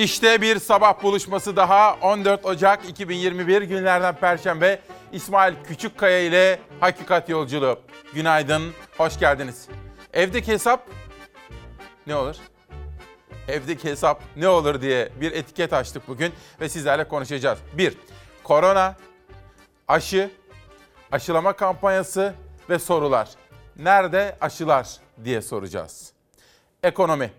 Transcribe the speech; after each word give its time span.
İşte 0.00 0.40
bir 0.40 0.58
sabah 0.58 1.02
buluşması 1.02 1.56
daha 1.56 1.94
14 1.94 2.44
Ocak 2.44 2.88
2021 2.88 3.62
günlerden 3.62 4.16
Perşembe 4.16 4.80
İsmail 5.12 5.54
Küçükkaya 5.64 6.20
ile 6.20 6.58
Hakikat 6.80 7.28
Yolculuğu. 7.28 7.78
Günaydın, 8.14 8.72
hoş 8.96 9.18
geldiniz. 9.18 9.68
Evdeki 10.12 10.52
hesap 10.52 10.88
ne 12.06 12.16
olur? 12.16 12.36
Evdeki 13.48 13.90
hesap 13.90 14.22
ne 14.36 14.48
olur 14.48 14.80
diye 14.80 15.08
bir 15.20 15.32
etiket 15.32 15.72
açtık 15.72 16.08
bugün 16.08 16.32
ve 16.60 16.68
sizlerle 16.68 17.08
konuşacağız. 17.08 17.58
Bir, 17.72 17.94
korona, 18.44 18.96
aşı, 19.88 20.30
aşılama 21.12 21.52
kampanyası 21.52 22.34
ve 22.70 22.78
sorular. 22.78 23.28
Nerede 23.76 24.36
aşılar 24.40 24.88
diye 25.24 25.42
soracağız. 25.42 26.12
Ekonomi, 26.82 27.32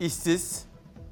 işsiz, 0.00 0.67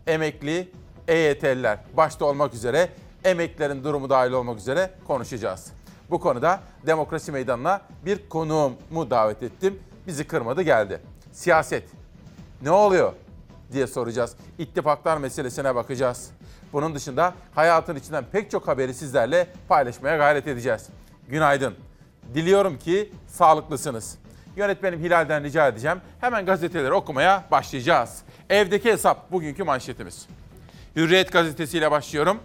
emekli, 0.06 0.68
EYT'liler 1.08 1.78
başta 1.96 2.24
olmak 2.24 2.54
üzere 2.54 2.88
emeklilerin 3.24 3.84
durumu 3.84 4.10
dahil 4.10 4.32
olmak 4.32 4.58
üzere 4.58 4.90
konuşacağız. 5.06 5.72
Bu 6.10 6.20
konuda 6.20 6.60
demokrasi 6.86 7.32
meydanına 7.32 7.80
bir 8.04 8.28
konuğumu 8.28 9.10
davet 9.10 9.42
ettim. 9.42 9.78
Bizi 10.06 10.26
kırmadı 10.26 10.62
geldi. 10.62 11.00
Siyaset. 11.32 11.88
Ne 12.62 12.70
oluyor 12.70 13.12
diye 13.72 13.86
soracağız. 13.86 14.36
İttifaklar 14.58 15.16
meselesine 15.16 15.74
bakacağız. 15.74 16.30
Bunun 16.72 16.94
dışında 16.94 17.34
hayatın 17.54 17.96
içinden 17.96 18.24
pek 18.32 18.50
çok 18.50 18.68
haberi 18.68 18.94
sizlerle 18.94 19.46
paylaşmaya 19.68 20.16
gayret 20.16 20.46
edeceğiz. 20.46 20.88
Günaydın. 21.28 21.74
Diliyorum 22.34 22.78
ki 22.78 23.12
sağlıklısınız. 23.26 24.18
Yönetmenim 24.56 25.00
Hilal'den 25.00 25.44
rica 25.44 25.68
edeceğim. 25.68 26.00
Hemen 26.20 26.46
gazeteleri 26.46 26.92
okumaya 26.92 27.44
başlayacağız. 27.50 28.22
Evdeki 28.50 28.92
hesap 28.92 29.32
bugünkü 29.32 29.64
manşetimiz. 29.64 30.26
Hürriyet 30.96 31.32
gazetesiyle 31.32 31.90
başlıyorum. 31.90 32.38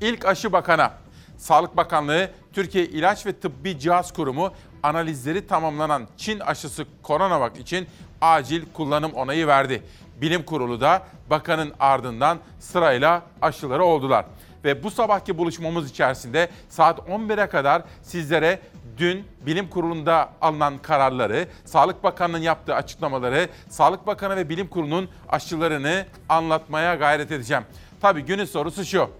İlk 0.00 0.26
aşı 0.26 0.52
bakana. 0.52 0.92
Sağlık 1.38 1.76
Bakanlığı, 1.76 2.30
Türkiye 2.52 2.84
İlaç 2.84 3.26
ve 3.26 3.32
Tıbbi 3.32 3.78
Cihaz 3.78 4.12
Kurumu 4.12 4.52
analizleri 4.82 5.46
tamamlanan 5.46 6.08
Çin 6.16 6.40
aşısı 6.40 6.86
Coronavac 7.04 7.60
için 7.60 7.86
acil 8.20 8.62
kullanım 8.72 9.12
onayı 9.12 9.46
verdi. 9.46 9.82
Bilim 10.20 10.42
Kurulu 10.42 10.80
da 10.80 11.02
bakanın 11.30 11.72
ardından 11.80 12.38
sırayla 12.60 13.22
aşıları 13.42 13.84
oldular. 13.84 14.24
Ve 14.64 14.82
bu 14.82 14.90
sabahki 14.90 15.38
buluşmamız 15.38 15.90
içerisinde 15.90 16.48
saat 16.68 16.98
11'e 16.98 17.46
kadar 17.46 17.82
sizlere 18.02 18.60
dün 18.98 19.24
bilim 19.46 19.70
kurulunda 19.70 20.30
alınan 20.40 20.78
kararları, 20.78 21.48
Sağlık 21.64 22.04
Bakanı'nın 22.04 22.42
yaptığı 22.42 22.74
açıklamaları, 22.74 23.48
Sağlık 23.68 24.06
Bakanı 24.06 24.36
ve 24.36 24.48
bilim 24.48 24.68
kurulunun 24.68 25.08
aşılarını 25.28 26.06
anlatmaya 26.28 26.94
gayret 26.94 27.32
edeceğim. 27.32 27.62
Tabii 28.00 28.20
günün 28.20 28.44
sorusu 28.44 28.84
şu. 28.84 29.10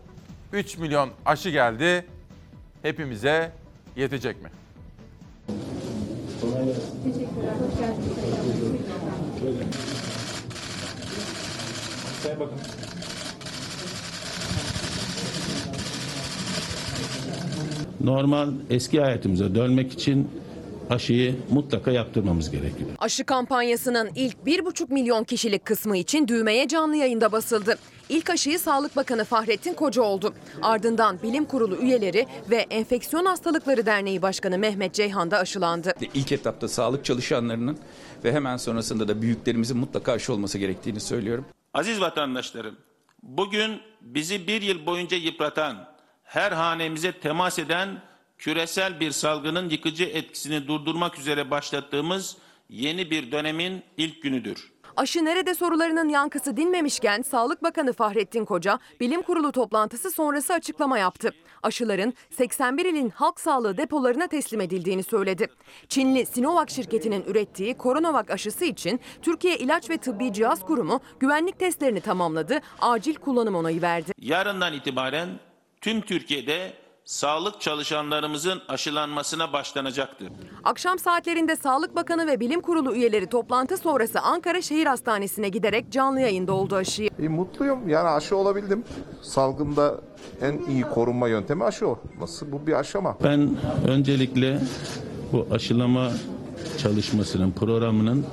3 0.53 0.79
milyon 0.79 1.11
aşı 1.27 1.51
geldi. 1.51 2.07
Hepimize 2.83 3.53
yetecek 3.97 4.43
mi? 4.43 4.51
Normal 18.05 18.49
eski 18.71 19.01
hayatımıza 19.01 19.55
dönmek 19.55 19.93
için 19.93 20.31
aşıyı 20.91 21.37
mutlaka 21.51 21.91
yaptırmamız 21.91 22.51
gerekiyor. 22.51 22.91
Aşı 22.99 23.25
kampanyasının 23.25 24.11
ilk 24.15 24.37
1,5 24.47 24.93
milyon 24.93 25.25
kişilik 25.25 25.65
kısmı 25.65 25.97
için 25.97 26.29
düğmeye 26.29 26.69
canlı 26.69 26.97
yayında 26.97 27.33
basıldı. 27.33 27.79
İlk 28.09 28.31
aşıyı 28.31 28.59
Sağlık 28.59 28.97
Bakanı 28.97 29.25
Fahrettin 29.25 29.75
Koca 29.75 30.03
oldu. 30.03 30.35
Ardından 30.63 31.23
Bilim 31.23 31.45
Kurulu 31.45 31.77
üyeleri 31.77 32.27
ve 32.51 32.57
Enfeksiyon 32.57 33.25
Hastalıkları 33.25 33.87
Derneği 33.87 34.23
Başkanı 34.23 34.59
Mehmet 34.59 34.95
Ceyhan 34.95 35.31
da 35.31 35.39
aşılandı. 35.39 35.93
İlk 36.15 36.33
etapta 36.33 36.69
sağlık 36.69 37.05
çalışanlarının 37.05 37.79
ve 38.25 38.33
hemen 38.33 38.57
sonrasında 38.57 39.09
da 39.09 39.23
büyüklerimizin 39.23 39.77
mutlaka 39.77 40.13
aşı 40.13 40.33
olması 40.33 40.59
gerektiğini 40.59 41.01
söylüyorum. 41.01 41.45
Aziz 41.75 42.01
vatandaşlarım, 42.01 42.77
bugün 43.23 43.81
bizi 44.01 44.47
bir 44.47 44.63
yıl 44.63 44.87
boyunca 44.87 45.17
yıpratan, 45.17 45.92
her 46.33 46.53
hanemize 46.53 47.13
temas 47.13 47.59
eden 47.59 47.89
küresel 48.39 49.01
bir 49.01 49.11
salgının 49.11 49.71
yıkıcı 49.71 50.05
etkisini 50.05 50.67
durdurmak 50.69 51.19
üzere 51.19 51.51
başlattığımız 51.51 52.37
yeni 52.69 53.11
bir 53.11 53.33
dönemin 53.33 53.83
ilk 53.97 54.23
günüdür. 54.23 54.73
Aşı 54.97 55.25
nerede 55.25 55.55
sorularının 55.55 56.09
yankısı 56.09 56.57
dinmemişken 56.57 57.23
Sağlık 57.23 57.63
Bakanı 57.63 57.93
Fahrettin 57.93 58.45
Koca 58.45 58.79
bilim 59.01 59.23
kurulu 59.23 59.53
toplantısı 59.53 60.11
sonrası 60.11 60.53
açıklama 60.55 60.99
yaptı. 60.99 61.31
Aşıların 61.63 62.15
81 62.31 62.85
ilin 62.85 63.11
halk 63.11 63.41
sağlığı 63.41 63.77
depolarına 63.77 64.27
teslim 64.27 64.61
edildiğini 64.61 65.03
söyledi. 65.03 65.49
Çinli 65.89 66.27
Sinovac 66.27 66.73
şirketinin 66.75 67.25
ürettiği 67.25 67.77
Coronavac 67.79 68.33
aşısı 68.33 68.65
için 68.65 69.01
Türkiye 69.23 69.59
İlaç 69.59 69.91
ve 69.91 69.97
Tıbbi 69.97 70.33
Cihaz 70.33 70.65
Kurumu 70.65 71.01
güvenlik 71.21 71.59
testlerini 71.59 72.01
tamamladı, 72.01 72.61
acil 72.81 73.15
kullanım 73.15 73.55
onayı 73.55 73.83
verdi. 73.83 74.13
Yarından 74.19 74.73
itibaren 74.73 75.29
tüm 75.83 76.01
Türkiye'de 76.01 76.73
sağlık 77.05 77.61
çalışanlarımızın 77.61 78.63
aşılanmasına 78.69 79.53
başlanacaktır. 79.53 80.29
Akşam 80.65 80.99
saatlerinde 80.99 81.57
Sağlık 81.57 81.97
Bakanı 81.97 82.27
ve 82.27 82.41
Bilim 82.41 82.61
Kurulu 82.61 82.95
üyeleri 82.95 83.27
toplantı 83.27 83.77
sonrası 83.77 84.21
Ankara 84.21 84.63
Şehir 84.63 84.87
Hastanesi'ne 84.87 85.49
giderek 85.49 85.93
canlı 85.93 86.21
yayında 86.21 86.53
oldu 86.53 86.77
aşıyı. 86.77 87.11
E, 87.23 87.29
mutluyum 87.29 87.89
yani 87.89 88.09
aşı 88.09 88.37
olabildim. 88.37 88.85
Salgında 89.23 90.01
en 90.43 90.59
iyi 90.69 90.83
korunma 90.83 91.29
yöntemi 91.29 91.65
aşı 91.65 91.89
olması. 91.89 92.53
Bu 92.53 92.67
bir 92.67 92.73
aşama. 92.73 93.17
Ben 93.25 93.57
öncelikle 93.89 94.61
bu 95.33 95.47
aşılama 95.51 96.11
çalışmasının, 96.79 97.53
programının 97.53 98.27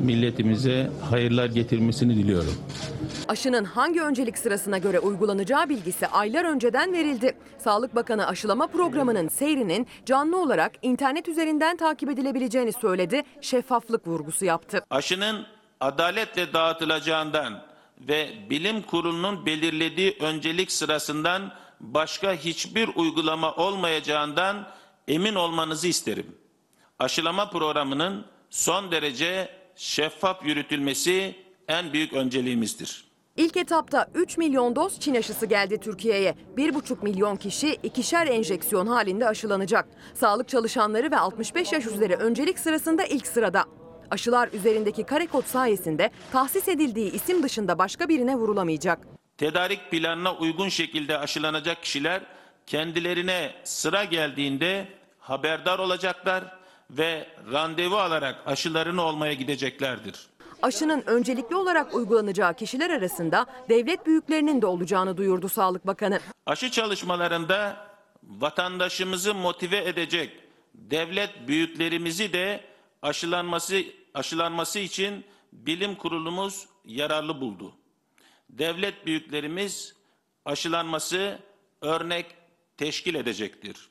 milletimize 0.00 0.90
hayırlar 1.10 1.46
getirmesini 1.46 2.16
diliyorum. 2.16 2.54
Aşının 3.28 3.64
hangi 3.64 4.02
öncelik 4.02 4.38
sırasına 4.38 4.78
göre 4.78 4.98
uygulanacağı 4.98 5.68
bilgisi 5.68 6.06
aylar 6.06 6.44
önceden 6.44 6.92
verildi. 6.92 7.36
Sağlık 7.58 7.94
Bakanı 7.94 8.26
aşılama 8.26 8.66
programının 8.66 9.28
seyrinin 9.28 9.86
canlı 10.06 10.42
olarak 10.42 10.72
internet 10.82 11.28
üzerinden 11.28 11.76
takip 11.76 12.10
edilebileceğini 12.10 12.72
söyledi, 12.72 13.22
şeffaflık 13.40 14.06
vurgusu 14.06 14.44
yaptı. 14.44 14.84
Aşının 14.90 15.46
adaletle 15.80 16.52
dağıtılacağından 16.52 17.64
ve 18.00 18.30
bilim 18.50 18.82
kurulunun 18.82 19.46
belirlediği 19.46 20.16
öncelik 20.20 20.72
sırasından 20.72 21.52
başka 21.80 22.34
hiçbir 22.34 22.90
uygulama 22.96 23.54
olmayacağından 23.54 24.68
emin 25.08 25.34
olmanızı 25.34 25.88
isterim. 25.88 26.36
Aşılama 26.98 27.50
programının 27.50 28.24
son 28.50 28.90
derece 28.90 29.48
şeffaf 29.76 30.46
yürütülmesi 30.46 31.36
en 31.68 31.92
büyük 31.92 32.12
önceliğimizdir. 32.12 33.07
İlk 33.38 33.56
etapta 33.56 34.10
3 34.14 34.38
milyon 34.38 34.76
doz 34.76 35.00
Çin 35.00 35.14
aşısı 35.14 35.46
geldi 35.46 35.78
Türkiye'ye. 35.80 36.34
1,5 36.56 37.04
milyon 37.04 37.36
kişi 37.36 37.74
ikişer 37.82 38.26
enjeksiyon 38.26 38.86
halinde 38.86 39.28
aşılanacak. 39.28 39.88
Sağlık 40.14 40.48
çalışanları 40.48 41.10
ve 41.10 41.18
65 41.18 41.72
yaş 41.72 41.86
üzeri 41.86 42.16
öncelik 42.16 42.58
sırasında 42.58 43.04
ilk 43.04 43.26
sırada. 43.26 43.64
Aşılar 44.10 44.48
üzerindeki 44.52 45.04
kare 45.04 45.26
kod 45.26 45.44
sayesinde 45.44 46.10
tahsis 46.32 46.68
edildiği 46.68 47.12
isim 47.12 47.42
dışında 47.42 47.78
başka 47.78 48.08
birine 48.08 48.36
vurulamayacak. 48.36 48.98
Tedarik 49.36 49.90
planına 49.90 50.34
uygun 50.34 50.68
şekilde 50.68 51.18
aşılanacak 51.18 51.82
kişiler 51.82 52.22
kendilerine 52.66 53.54
sıra 53.64 54.04
geldiğinde 54.04 54.88
haberdar 55.18 55.78
olacaklar 55.78 56.44
ve 56.90 57.26
randevu 57.52 57.96
alarak 57.96 58.36
aşılarını 58.46 59.02
olmaya 59.02 59.32
gideceklerdir. 59.32 60.27
Aşının 60.62 61.02
öncelikli 61.06 61.56
olarak 61.56 61.94
uygulanacağı 61.94 62.54
kişiler 62.54 62.90
arasında 62.90 63.46
devlet 63.68 64.06
büyüklerinin 64.06 64.62
de 64.62 64.66
olacağını 64.66 65.16
duyurdu 65.16 65.48
Sağlık 65.48 65.86
Bakanı. 65.86 66.20
Aşı 66.46 66.70
çalışmalarında 66.70 67.86
vatandaşımızı 68.22 69.34
motive 69.34 69.88
edecek 69.88 70.32
devlet 70.74 71.48
büyüklerimizi 71.48 72.32
de 72.32 72.60
aşılanması 73.02 73.82
aşılanması 74.14 74.78
için 74.78 75.24
bilim 75.52 75.94
kurulumuz 75.94 76.66
yararlı 76.84 77.40
buldu. 77.40 77.72
Devlet 78.50 79.06
büyüklerimiz 79.06 79.94
aşılanması 80.44 81.38
örnek 81.80 82.26
teşkil 82.76 83.14
edecektir. 83.14 83.88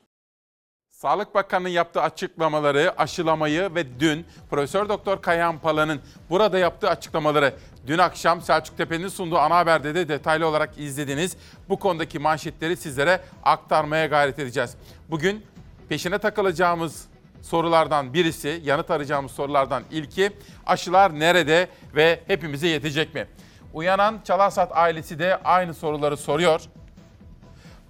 Sağlık 0.98 1.34
Bakanı'nın 1.34 1.68
yaptığı 1.68 2.02
açıklamaları, 2.02 3.00
aşılamayı 3.00 3.74
ve 3.74 4.00
dün 4.00 4.26
Profesör 4.50 4.88
Doktor 4.88 5.22
Kayhan 5.22 5.58
Pala'nın 5.58 6.00
burada 6.30 6.58
yaptığı 6.58 6.90
açıklamaları 6.90 7.54
dün 7.86 7.98
akşam 7.98 8.42
Selçuk 8.42 8.76
Tepe'nin 8.76 9.08
sunduğu 9.08 9.38
ana 9.38 9.56
haberde 9.56 9.94
de 9.94 10.08
detaylı 10.08 10.46
olarak 10.46 10.78
izlediniz. 10.78 11.36
Bu 11.68 11.78
konudaki 11.78 12.18
manşetleri 12.18 12.76
sizlere 12.76 13.20
aktarmaya 13.42 14.06
gayret 14.06 14.38
edeceğiz. 14.38 14.74
Bugün 15.10 15.46
peşine 15.88 16.18
takılacağımız 16.18 17.06
sorulardan 17.42 18.14
birisi, 18.14 18.60
yanıt 18.64 18.90
arayacağımız 18.90 19.32
sorulardan 19.32 19.82
ilki 19.90 20.30
aşılar 20.66 21.20
nerede 21.20 21.68
ve 21.94 22.20
hepimize 22.26 22.68
yetecek 22.68 23.14
mi? 23.14 23.26
Uyanan 23.74 24.20
Çalasat 24.24 24.76
ailesi 24.76 25.18
de 25.18 25.36
aynı 25.44 25.74
soruları 25.74 26.16
soruyor. 26.16 26.60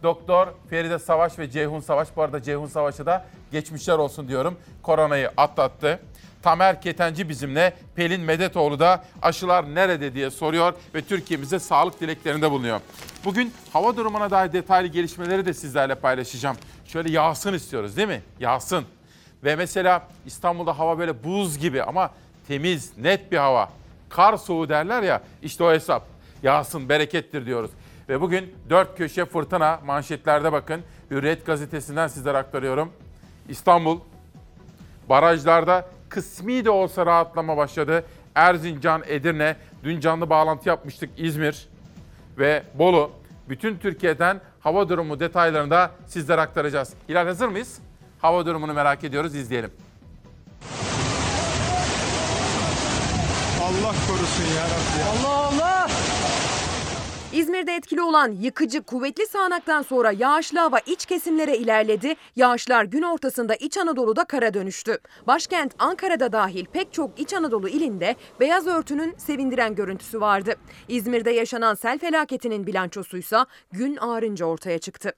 Doktor 0.03 0.49
Feride 0.71 0.99
Savaş 0.99 1.39
ve 1.39 1.51
Ceyhun 1.51 1.81
Savaş, 1.81 2.09
bu 2.17 2.23
arada 2.23 2.43
Ceyhun 2.43 2.67
Savaş'a 2.67 3.07
da 3.07 3.27
geçmişler 3.53 3.99
olsun 3.99 4.29
diyorum. 4.29 4.59
Koronayı 4.83 5.31
atlattı. 5.37 6.01
Tamer 6.43 6.83
Ketenci 6.83 7.29
bizimle, 7.29 7.75
Pelin 7.97 8.21
Medetoğlu 8.21 8.79
da 8.79 9.05
aşılar 9.23 9.75
nerede 9.75 10.15
diye 10.15 10.31
soruyor 10.31 10.73
ve 10.95 11.03
Türkiye'mize 11.03 11.59
sağlık 11.59 12.01
dileklerinde 12.01 12.51
bulunuyor. 12.51 12.81
Bugün 13.25 13.53
hava 13.73 13.97
durumuna 13.97 14.31
dair 14.31 14.53
detaylı 14.53 14.89
gelişmeleri 14.89 15.47
de 15.47 15.55
sizlerle 15.55 15.95
paylaşacağım. 15.95 16.57
Şöyle 16.87 17.11
yağsın 17.11 17.55
istiyoruz 17.55 17.97
değil 17.97 18.09
mi? 18.09 18.23
Yağsın. 18.41 18.85
Ve 19.45 19.57
mesela 19.57 20.03
İstanbul'da 20.27 20.79
hava 20.79 20.99
böyle 20.99 21.25
buz 21.25 21.59
gibi 21.59 21.83
ama 21.83 22.11
temiz, 22.49 22.93
net 22.99 23.33
bir 23.33 23.37
hava. 23.37 23.69
Kar 24.09 24.37
soğuğu 24.37 24.69
derler 24.69 25.03
ya 25.03 25.23
işte 25.43 25.65
o 25.65 25.73
hesap. 25.73 26.07
Yağsın, 26.43 26.89
berekettir 26.89 27.47
diyoruz. 27.47 27.71
Ve 28.09 28.21
bugün 28.21 28.55
dört 28.71 28.99
köşe 28.99 29.25
fırtına 29.25 29.81
manşetlerde 29.85 30.53
bakın. 30.53 30.83
Hürriyet 31.11 31.47
gazetesinden 31.47 32.09
sizlere 32.09 32.39
aktarıyorum. 32.39 32.93
İstanbul 33.49 34.01
barajlarda 35.09 35.89
kısmi 36.09 36.65
de 36.65 36.71
olsa 36.71 37.07
rahatlama 37.07 37.57
başladı. 37.57 38.05
Erzincan, 38.35 39.03
Edirne, 39.07 39.57
dün 39.85 40.01
canlı 40.01 40.31
bağlantı 40.31 40.69
yapmıştık 40.69 41.11
İzmir 41.17 41.69
ve 42.39 42.63
Bolu. 42.75 43.11
Bütün 43.49 43.79
Türkiye'den 43.79 44.41
hava 44.61 44.89
durumu 44.89 45.21
detaylarını 45.21 45.71
da 45.71 45.91
sizlere 46.07 46.41
aktaracağız. 46.41 46.93
Hilal 47.09 47.27
hazır 47.27 47.49
mıyız? 47.49 47.79
Hava 48.19 48.47
durumunu 48.47 48.75
merak 48.75 49.05
ediyoruz, 49.05 49.35
izleyelim. 49.35 49.71
Allah 53.63 53.95
korusun 54.07 54.45
ya 54.57 54.65
Rabbi. 54.65 56.18
İzmir'de 57.39 57.75
etkili 57.75 58.03
olan 58.03 58.33
yıkıcı 58.33 58.83
kuvvetli 58.83 59.27
sağanaktan 59.27 59.83
sonra 59.83 60.13
yağışlı 60.13 60.59
hava 60.59 60.79
iç 60.79 61.07
kesimlere 61.07 61.57
ilerledi. 61.57 62.15
Yağışlar 62.37 62.85
gün 62.85 63.03
ortasında 63.03 63.55
İç 63.55 63.79
Anadolu'da 63.79 64.25
kara 64.25 64.55
dönüştü. 64.55 64.99
Başkent 65.27 65.75
Ankara'da 65.79 66.33
dahil 66.33 66.67
pek 66.67 66.93
çok 66.93 67.21
İç 67.21 67.33
Anadolu 67.35 67.69
ilinde 67.69 68.17
beyaz 68.41 68.67
örtünün 68.67 69.15
sevindiren 69.19 69.75
görüntüsü 69.75 70.21
vardı. 70.21 70.55
İzmir'de 70.89 71.31
yaşanan 71.31 71.75
sel 71.75 71.99
felaketinin 71.99 72.67
bilançosuysa 72.67 73.47
gün 73.73 73.97
ağarınca 73.97 74.47
ortaya 74.47 74.79
çıktı. 74.79 75.13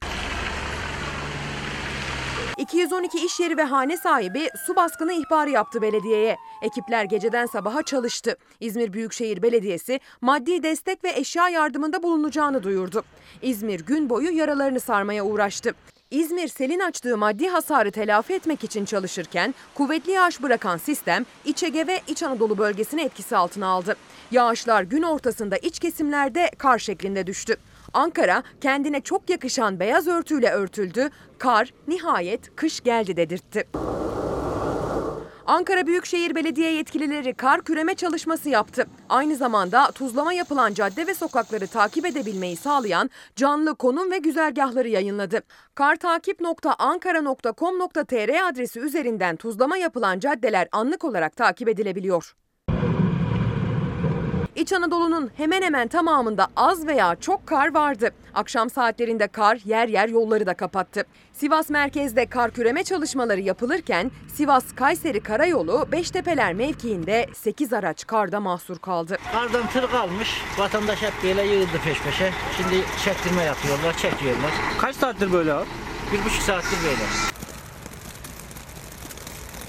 212 2.61 3.25
iş 3.25 3.41
yeri 3.41 3.57
ve 3.57 3.62
hane 3.62 3.97
sahibi 3.97 4.49
su 4.67 4.77
baskını 4.77 5.12
ihbarı 5.12 5.51
yaptı 5.51 5.83
belediyeye. 5.83 6.37
Ekipler 6.62 7.05
geceden 7.05 7.47
sabaha 7.47 7.83
çalıştı. 7.83 8.37
İzmir 8.61 8.93
Büyükşehir 8.93 9.43
Belediyesi 9.43 10.01
maddi 10.21 10.62
destek 10.62 11.05
ve 11.05 11.11
eşya 11.11 11.49
yardımında 11.49 12.03
bulunacağını 12.03 12.62
duyurdu. 12.62 13.05
İzmir 13.43 13.81
gün 13.81 14.11
boyu 14.11 14.37
yaralarını 14.37 14.81
sarmaya 14.81 15.25
uğraştı. 15.25 15.75
İzmir 16.11 16.49
selin 16.49 16.81
açtığı 16.81 17.17
maddi 17.17 17.49
hasarı 17.49 17.91
telafi 17.91 18.33
etmek 18.33 18.65
için 18.65 18.85
çalışırken 18.85 19.55
kuvvetli 19.75 20.12
yağış 20.12 20.43
bırakan 20.43 20.77
sistem 20.77 21.27
İç 21.45 21.62
Ege 21.62 21.87
ve 21.87 22.01
İç 22.09 22.23
Anadolu 22.23 22.59
bölgesini 22.59 23.03
etkisi 23.03 23.37
altına 23.37 23.67
aldı. 23.67 23.97
Yağışlar 24.31 24.83
gün 24.83 25.03
ortasında 25.03 25.57
iç 25.57 25.79
kesimlerde 25.79 26.51
kar 26.59 26.79
şeklinde 26.79 27.27
düştü. 27.27 27.57
Ankara 27.95 28.43
kendine 28.61 29.01
çok 29.01 29.31
yakışan 29.31 29.81
beyaz 29.81 30.07
örtüyle 30.07 30.51
örtüldü. 30.51 31.11
Kar 31.39 31.75
nihayet 31.89 32.57
kış 32.57 32.81
geldi 32.81 33.17
dedirtti. 33.17 33.69
Ankara 35.47 35.87
Büyükşehir 35.87 36.35
Belediye 36.35 36.73
yetkilileri 36.73 37.35
kar 37.35 37.63
küreme 37.63 37.95
çalışması 37.95 38.49
yaptı. 38.49 38.87
Aynı 39.09 39.37
zamanda 39.37 39.91
tuzlama 39.91 40.33
yapılan 40.33 40.75
cadde 40.75 41.07
ve 41.07 41.15
sokakları 41.15 41.67
takip 41.67 42.07
edebilmeyi 42.07 42.57
sağlayan 42.57 43.11
canlı 43.37 43.75
konum 43.75 44.11
ve 44.11 44.19
güzergahları 44.19 44.89
yayınladı. 44.89 45.41
kartakip.ankara.com.tr 45.75 48.49
adresi 48.49 48.81
üzerinden 48.81 49.37
tuzlama 49.37 49.77
yapılan 49.77 50.19
caddeler 50.19 50.69
anlık 50.73 51.05
olarak 51.05 51.37
takip 51.37 51.69
edilebiliyor. 51.69 52.35
İç 54.61 54.73
Anadolu'nun 54.73 55.31
hemen 55.37 55.62
hemen 55.62 55.89
tamamında 55.89 56.49
az 56.57 56.87
veya 56.87 57.17
çok 57.21 57.47
kar 57.47 57.75
vardı. 57.75 58.11
Akşam 58.35 58.71
saatlerinde 58.71 59.29
kar 59.29 59.59
yer 59.65 59.89
yer 59.89 60.09
yolları 60.09 60.47
da 60.47 60.55
kapattı. 60.55 61.05
Sivas 61.33 61.71
merkezde 61.71 62.27
kar 62.27 62.51
küreme 62.51 62.85
çalışmaları 62.85 63.41
yapılırken 63.41 64.11
Sivas-Kayseri 64.35 65.21
Karayolu 65.21 65.87
Beştepeler 65.93 66.55
mevkiinde 66.55 67.27
8 67.35 67.73
araç 67.73 68.07
karda 68.07 68.41
mahsur 68.41 68.79
kaldı. 68.79 69.19
Kardan 69.33 69.67
tır 69.67 69.91
kalmış. 69.91 70.43
Vatandaş 70.59 71.03
hep 71.03 71.12
böyle 71.25 71.43
yığıldı 71.43 71.79
peş 71.85 72.03
peşe. 72.03 72.33
Şimdi 72.57 72.85
çektirme 73.05 73.43
yapıyorlar, 73.43 73.93
çekiyorlar. 73.93 74.51
Kaç 74.81 74.97
saattir 74.97 75.33
böyle 75.33 75.53
abi? 75.53 75.67
Bir 76.12 76.25
buçuk 76.25 76.43
saattir 76.43 76.79
böyle. 76.85 77.03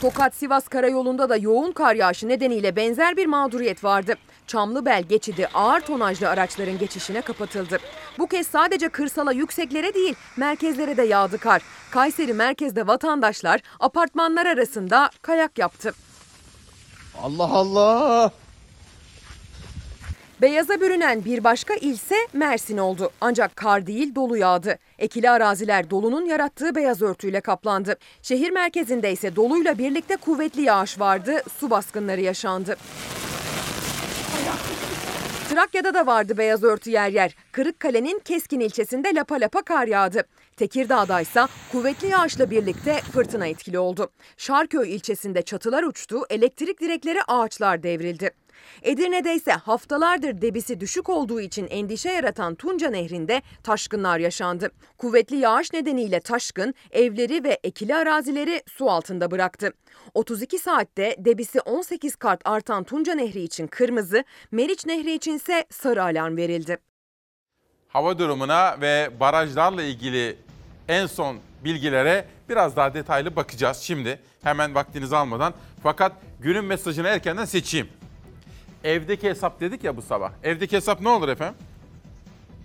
Tokat-Sivas 0.02 0.68
Karayolu'nda 0.68 1.30
da 1.30 1.38
yoğun 1.38 1.72
kar 1.72 1.96
yağışı 1.96 2.28
nedeniyle 2.28 2.76
benzer 2.76 3.18
bir 3.18 3.26
mağduriyet 3.26 3.84
vardı. 3.84 4.16
Çamlıbel 4.52 5.04
geçidi 5.04 5.48
ağır 5.54 5.82
tonajlı 5.82 6.30
araçların 6.30 6.78
geçişine 6.78 7.22
kapatıldı. 7.22 7.80
Bu 8.20 8.28
kez 8.28 8.48
sadece 8.48 8.90
kırsala 8.90 9.32
yükseklere 9.32 9.94
değil 9.94 10.16
merkezlere 10.38 10.98
de 10.98 11.04
yağdı 11.04 11.38
kar. 11.38 11.62
Kayseri 11.92 12.34
merkezde 12.34 12.88
vatandaşlar 12.88 13.62
apartmanlar 13.80 14.46
arasında 14.46 15.10
kayak 15.22 15.58
yaptı. 15.58 15.94
Allah 17.24 17.44
Allah. 17.44 18.32
Beyaza 20.42 20.82
bürünen 20.82 21.26
bir 21.26 21.44
başka 21.44 21.74
ilse 21.74 22.16
Mersin 22.34 22.78
oldu. 22.78 23.10
Ancak 23.22 23.56
kar 23.56 23.88
değil 23.88 24.16
dolu 24.16 24.38
yağdı. 24.38 24.78
Ekili 25.00 25.30
araziler 25.30 25.90
dolunun 25.90 26.26
yarattığı 26.26 26.76
beyaz 26.76 27.02
örtüyle 27.02 27.42
kaplandı. 27.42 27.98
Şehir 28.22 28.52
merkezinde 28.52 29.12
ise 29.12 29.36
doluyla 29.36 29.78
birlikte 29.78 30.16
kuvvetli 30.16 30.62
yağış 30.62 31.00
vardı, 31.00 31.44
su 31.60 31.70
baskınları 31.70 32.22
yaşandı. 32.22 32.78
Trakya'da 35.52 35.94
da 35.94 36.06
vardı 36.06 36.38
beyaz 36.38 36.64
örtü 36.64 36.90
yer 36.90 37.10
yer. 37.10 37.36
Kırıkkale'nin 37.52 38.20
Keskin 38.20 38.60
ilçesinde 38.60 39.16
lapa 39.16 39.36
lapa 39.36 39.62
kar 39.62 39.88
yağdı. 39.88 40.24
Tekirdağ'da 40.58 41.22
ise 41.22 41.42
kuvvetli 41.72 42.08
yağışla 42.08 42.52
birlikte 42.52 42.94
fırtına 43.14 43.48
etkili 43.48 43.80
oldu. 43.80 44.10
Şarköy 44.38 44.96
ilçesinde 44.96 45.42
çatılar 45.42 45.84
uçtu, 45.84 46.22
elektrik 46.30 46.82
direkleri 46.82 47.24
ağaçlar 47.28 47.84
devrildi. 47.84 48.32
Edirne'de 48.82 49.36
ise 49.36 49.52
haftalardır 49.52 50.42
debisi 50.42 50.80
düşük 50.80 51.10
olduğu 51.10 51.42
için 51.42 51.68
endişe 51.70 52.10
yaratan 52.10 52.56
Tunca 52.56 52.90
Nehri'nde 52.90 53.42
taşkınlar 53.64 54.20
yaşandı. 54.20 54.72
Kuvvetli 54.98 55.38
yağış 55.38 55.74
nedeniyle 55.74 56.20
taşkın 56.20 56.74
evleri 56.92 57.44
ve 57.44 57.60
ekili 57.64 57.96
arazileri 57.96 58.64
su 58.68 58.90
altında 58.90 59.32
bıraktı. 59.32 59.74
32 60.14 60.60
saatte 60.60 61.16
debisi 61.20 61.62
18 61.62 62.16
kat 62.16 62.42
artan 62.46 62.84
Tunca 62.84 63.16
Nehri 63.16 63.42
için 63.42 63.68
kırmızı, 63.68 64.24
Meriç 64.52 64.86
Nehri 64.86 65.14
içinse 65.14 65.66
sarı 65.70 66.04
alarm 66.04 66.38
verildi. 66.38 66.78
hava 67.88 68.20
durumuna 68.20 68.82
ve 68.82 69.10
barajlarla 69.20 69.84
ilgili 69.84 70.38
en 70.88 71.06
son 71.08 71.38
bilgilere 71.64 72.26
biraz 72.50 72.76
daha 72.76 72.94
detaylı 72.94 73.36
bakacağız 73.36 73.78
şimdi. 73.78 74.20
Hemen 74.44 74.76
vaktinizi 74.76 75.16
almadan. 75.16 75.54
Fakat 75.84 76.12
günün 76.40 76.66
mesajını 76.66 77.08
erkenden 77.08 77.46
seçeyim. 77.46 77.88
Evdeki 78.84 79.30
hesap 79.30 79.60
dedik 79.60 79.84
ya 79.84 79.98
bu 79.98 80.02
sabah. 80.02 80.32
Evdeki 80.44 80.76
hesap 80.76 81.02
ne 81.02 81.10
olur 81.10 81.30
efendim? 81.30 81.56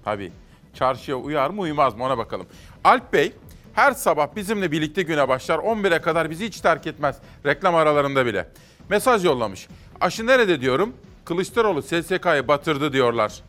Tabii. 0.04 0.32
Çarşıya 0.74 1.16
uyar 1.16 1.50
mı 1.50 1.60
uymaz 1.60 1.94
mı 1.96 2.04
ona 2.04 2.18
bakalım. 2.18 2.46
Alp 2.84 3.12
Bey 3.12 3.32
her 3.74 3.92
sabah 3.92 4.36
bizimle 4.36 4.72
birlikte 4.72 5.02
güne 5.02 5.28
başlar. 5.28 5.58
11'e 5.58 6.00
kadar 6.00 6.30
bizi 6.30 6.46
hiç 6.46 6.60
terk 6.60 6.86
etmez. 6.86 7.16
Reklam 7.46 7.74
aralarında 7.74 8.26
bile. 8.26 8.48
Mesaj 8.88 9.24
yollamış. 9.24 9.68
Aşı 10.00 10.26
nerede 10.26 10.60
diyorum? 10.60 10.92
Kılıçdaroğlu 11.24 11.82
SSK'yı 11.82 12.48
batırdı 12.48 12.92
diyorlar. 12.92 13.42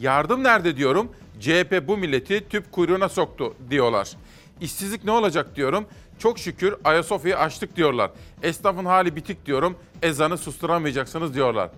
Yardım 0.00 0.44
nerede 0.44 0.76
diyorum? 0.76 1.12
CHP 1.40 1.82
bu 1.88 1.96
milleti 1.96 2.48
tüp 2.48 2.72
kuyruğuna 2.72 3.08
soktu 3.08 3.54
diyorlar. 3.70 4.10
İşsizlik 4.60 5.04
ne 5.04 5.10
olacak 5.10 5.56
diyorum. 5.56 5.86
Çok 6.18 6.38
şükür 6.38 6.74
Ayasofya'yı 6.84 7.38
açtık 7.38 7.76
diyorlar. 7.76 8.10
Esnafın 8.42 8.84
hali 8.84 9.16
bitik 9.16 9.46
diyorum. 9.46 9.76
Ezanı 10.02 10.38
susturamayacaksınız 10.38 11.34
diyorlar. 11.34 11.70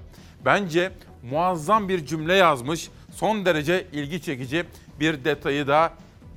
Bence 0.44 0.92
muazzam 1.30 1.88
bir 1.88 2.06
cümle 2.06 2.34
yazmış. 2.34 2.90
Son 3.14 3.46
derece 3.46 3.86
ilgi 3.92 4.22
çekici 4.22 4.64
bir 5.00 5.24
detayı 5.24 5.66
da 5.66 5.92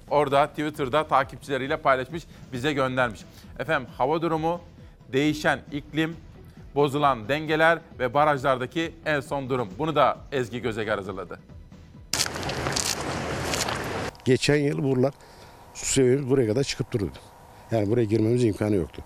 orada 0.10 0.48
Twitter'da 0.48 1.08
takipçileriyle 1.08 1.78
paylaşmış, 1.78 2.24
bize 2.54 2.74
göndermiş. 2.74 3.22
Efendim 3.60 3.90
hava 3.98 4.22
durumu, 4.22 4.62
değişen 5.14 5.60
iklim, 5.72 6.16
bozulan 6.76 7.28
dengeler 7.30 7.80
ve 8.00 8.14
barajlardaki 8.14 8.94
en 9.06 9.20
son 9.20 9.50
durum. 9.50 9.70
Bunu 9.80 9.96
da 9.96 10.18
Ezgi 10.32 10.62
Gözeger 10.62 10.98
hazırladı. 10.98 11.40
Geçen 14.26 14.56
yıl 14.56 14.84
buralar 14.84 15.14
su 15.74 15.86
seviyemiz 15.86 16.30
buraya 16.30 16.48
kadar 16.48 16.64
çıkıp 16.64 16.92
duruyordu. 16.92 17.18
Yani 17.72 17.90
buraya 17.90 18.04
girmemiz 18.04 18.44
imkanı 18.44 18.76
yoktu. 18.76 19.04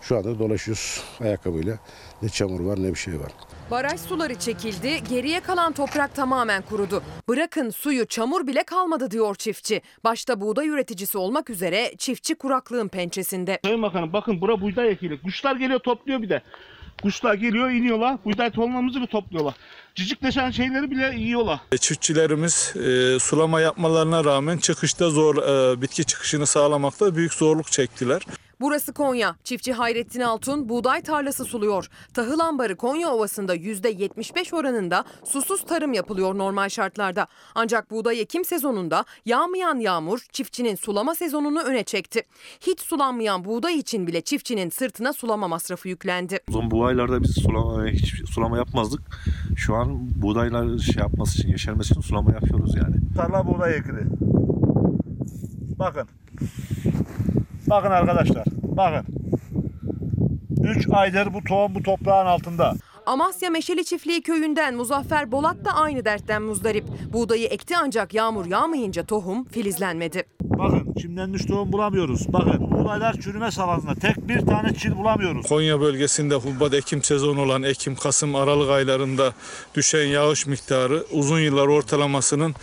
Şu 0.00 0.16
anda 0.16 0.38
dolaşıyoruz 0.38 1.04
ayakkabıyla. 1.20 1.78
Ne 2.22 2.28
çamur 2.28 2.60
var 2.60 2.82
ne 2.82 2.88
bir 2.90 2.98
şey 2.98 3.20
var. 3.20 3.32
Baraj 3.70 4.00
suları 4.00 4.34
çekildi, 4.34 5.00
geriye 5.10 5.40
kalan 5.40 5.72
toprak 5.72 6.14
tamamen 6.14 6.62
kurudu. 6.62 7.02
Bırakın 7.28 7.70
suyu, 7.70 8.06
çamur 8.06 8.46
bile 8.46 8.62
kalmadı 8.62 9.10
diyor 9.10 9.34
çiftçi. 9.34 9.82
Başta 10.04 10.40
buğday 10.40 10.68
üreticisi 10.68 11.18
olmak 11.18 11.50
üzere 11.50 11.94
çiftçi 11.98 12.34
kuraklığın 12.34 12.88
pençesinde. 12.88 13.60
Sayın 13.64 13.82
Bakanım 13.82 14.12
bakın 14.12 14.40
bura 14.40 14.60
buğday 14.60 14.90
ekili. 14.90 15.22
Kuşlar 15.22 15.56
geliyor 15.56 15.80
topluyor 15.80 16.22
bir 16.22 16.28
de. 16.28 16.42
Kuşlar 17.02 17.34
geliyor 17.34 17.70
iniyorlar. 17.70 18.16
Buğday 18.24 18.50
tohumlarımızı 18.50 19.00
bir 19.00 19.06
topluyorlar. 19.06 19.54
Cicikleşen 19.94 20.50
şeyleri 20.50 20.90
bile 20.90 21.14
yiyorlar. 21.16 21.60
Çiftçilerimiz 21.80 22.74
e, 22.76 23.18
sulama 23.18 23.60
yapmalarına 23.60 24.24
rağmen 24.24 24.58
çıkışta 24.58 25.10
zor 25.10 25.36
e, 25.36 25.82
bitki 25.82 26.04
çıkışını 26.04 26.46
sağlamakta 26.46 27.16
büyük 27.16 27.34
zorluk 27.34 27.72
çektiler. 27.72 28.22
Burası 28.60 28.92
Konya. 28.92 29.36
Çiftçi 29.44 29.72
Hayrettin 29.72 30.20
Altun 30.20 30.68
buğday 30.68 31.02
tarlası 31.02 31.44
suluyor. 31.44 31.88
Tahıl 32.14 32.38
ambarı 32.38 32.76
Konya 32.76 33.10
Ovası'nda 33.10 33.56
%75 33.56 34.56
oranında 34.56 35.04
susuz 35.24 35.64
tarım 35.64 35.92
yapılıyor 35.92 36.38
normal 36.38 36.68
şartlarda. 36.68 37.26
Ancak 37.54 37.90
buğday 37.90 38.20
ekim 38.20 38.44
sezonunda 38.44 39.04
yağmayan 39.26 39.78
yağmur 39.78 40.20
çiftçinin 40.32 40.74
sulama 40.74 41.14
sezonunu 41.14 41.62
öne 41.62 41.84
çekti. 41.84 42.22
Hiç 42.60 42.80
sulanmayan 42.80 43.44
buğday 43.44 43.78
için 43.78 44.06
bile 44.06 44.20
çiftçinin 44.20 44.70
sırtına 44.70 45.12
sulama 45.12 45.48
masrafı 45.48 45.88
yüklendi. 45.88 46.38
Uzun 46.48 46.70
bu 46.70 46.84
aylarda 46.84 47.22
biz 47.22 47.34
sulama, 47.34 47.86
hiç 47.86 48.30
sulama 48.30 48.56
yapmazdık. 48.56 49.00
Şu 49.56 49.74
an 49.74 50.22
buğdaylar 50.22 50.78
şey 50.78 50.94
yapması 51.02 51.38
için, 51.38 51.48
yeşermesi 51.48 51.92
için 51.92 52.00
sulama 52.00 52.32
yapıyoruz 52.32 52.74
yani. 52.76 52.96
Tarla 53.16 53.46
buğday 53.46 53.76
ekili. 53.76 54.04
Bakın. 55.78 56.08
Bakın 57.66 57.90
arkadaşlar. 57.90 58.44
Bakın. 58.62 59.06
3 60.64 60.88
aydır 60.92 61.34
bu 61.34 61.44
tohum 61.44 61.74
bu 61.74 61.82
toprağın 61.82 62.26
altında. 62.26 62.74
Amasya 63.06 63.50
Meşeli 63.50 63.84
Çiftliği 63.84 64.22
köyünden 64.22 64.74
Muzaffer 64.74 65.32
Bolat 65.32 65.64
da 65.64 65.70
aynı 65.72 66.04
dertten 66.04 66.42
muzdarip. 66.42 66.84
Buğdayı 67.12 67.46
ekti 67.46 67.74
ancak 67.76 68.14
yağmur 68.14 68.46
yağmayınca 68.46 69.04
tohum 69.04 69.44
filizlenmedi. 69.44 70.24
Bakın 70.40 70.94
çimlenmiş 71.00 71.44
tohum 71.46 71.72
bulamıyoruz. 71.72 72.32
Bakın 72.32 72.70
buğdaylar 72.70 73.20
çürüme 73.20 73.50
safhasında. 73.50 73.94
Tek 73.94 74.28
bir 74.28 74.40
tane 74.40 74.74
çil 74.74 74.96
bulamıyoruz. 74.96 75.46
Konya 75.48 75.80
bölgesinde 75.80 76.34
hubbad 76.34 76.72
ekim 76.72 77.02
sezonu 77.02 77.42
olan 77.42 77.62
Ekim, 77.62 77.94
Kasım, 77.94 78.34
Aralık 78.34 78.70
aylarında 78.70 79.32
düşen 79.74 80.06
yağış 80.06 80.46
miktarı 80.46 81.04
uzun 81.12 81.40
yıllar 81.40 81.66
ortalamasının 81.66 82.54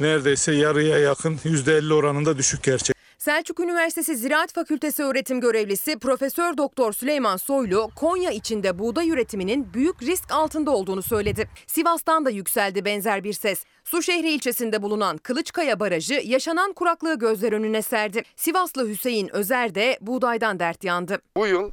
neredeyse 0.00 0.52
yarıya 0.52 0.98
yakın 0.98 1.36
%50 1.36 1.92
oranında 1.94 2.38
düşük 2.38 2.62
gerçek. 2.62 2.93
Selçuk 3.24 3.60
Üniversitesi 3.60 4.16
Ziraat 4.16 4.52
Fakültesi 4.52 5.04
öğretim 5.04 5.40
görevlisi 5.40 5.98
Profesör 5.98 6.56
Doktor 6.56 6.92
Süleyman 6.92 7.36
Soylu, 7.36 7.90
Konya 7.96 8.30
içinde 8.30 8.78
buğday 8.78 9.10
üretiminin 9.10 9.74
büyük 9.74 10.02
risk 10.02 10.32
altında 10.32 10.70
olduğunu 10.70 11.02
söyledi. 11.02 11.48
Sivas'tan 11.66 12.24
da 12.24 12.30
yükseldi 12.30 12.84
benzer 12.84 13.24
bir 13.24 13.32
ses. 13.32 13.64
Suşehri 13.84 14.30
ilçesinde 14.30 14.82
bulunan 14.82 15.16
Kılıçkaya 15.16 15.80
Barajı 15.80 16.20
yaşanan 16.24 16.72
kuraklığı 16.72 17.18
gözler 17.18 17.52
önüne 17.52 17.82
serdi. 17.82 18.22
Sivaslı 18.36 18.88
Hüseyin 18.88 19.34
Özer 19.34 19.74
de 19.74 19.98
buğdaydan 20.00 20.58
dert 20.58 20.84
yandı. 20.84 21.18
Bu 21.36 21.46
yıl 21.46 21.70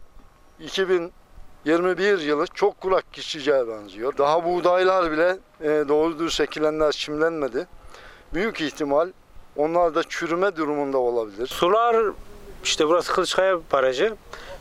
2021 0.60 2.20
yılı 2.20 2.46
çok 2.54 2.82
kurak 2.82 3.14
geçeceğe 3.14 3.68
benziyor. 3.68 4.18
Daha 4.18 4.46
buğdaylar 4.46 5.12
bile 5.12 5.38
e, 5.62 5.68
doğru 5.88 6.20
dürüst 6.20 6.42
ekilenler 6.42 6.92
çimlenmedi. 6.92 7.68
Büyük 8.34 8.62
ihtimal 8.62 9.10
onlar 9.62 9.96
da 9.96 10.04
çürüme 10.04 10.56
durumunda 10.56 10.98
olabilir. 10.98 11.48
Sular 11.48 11.96
işte 12.64 12.88
burası 12.88 13.14
Kılıçkaya 13.14 13.60
Barajı. 13.72 14.16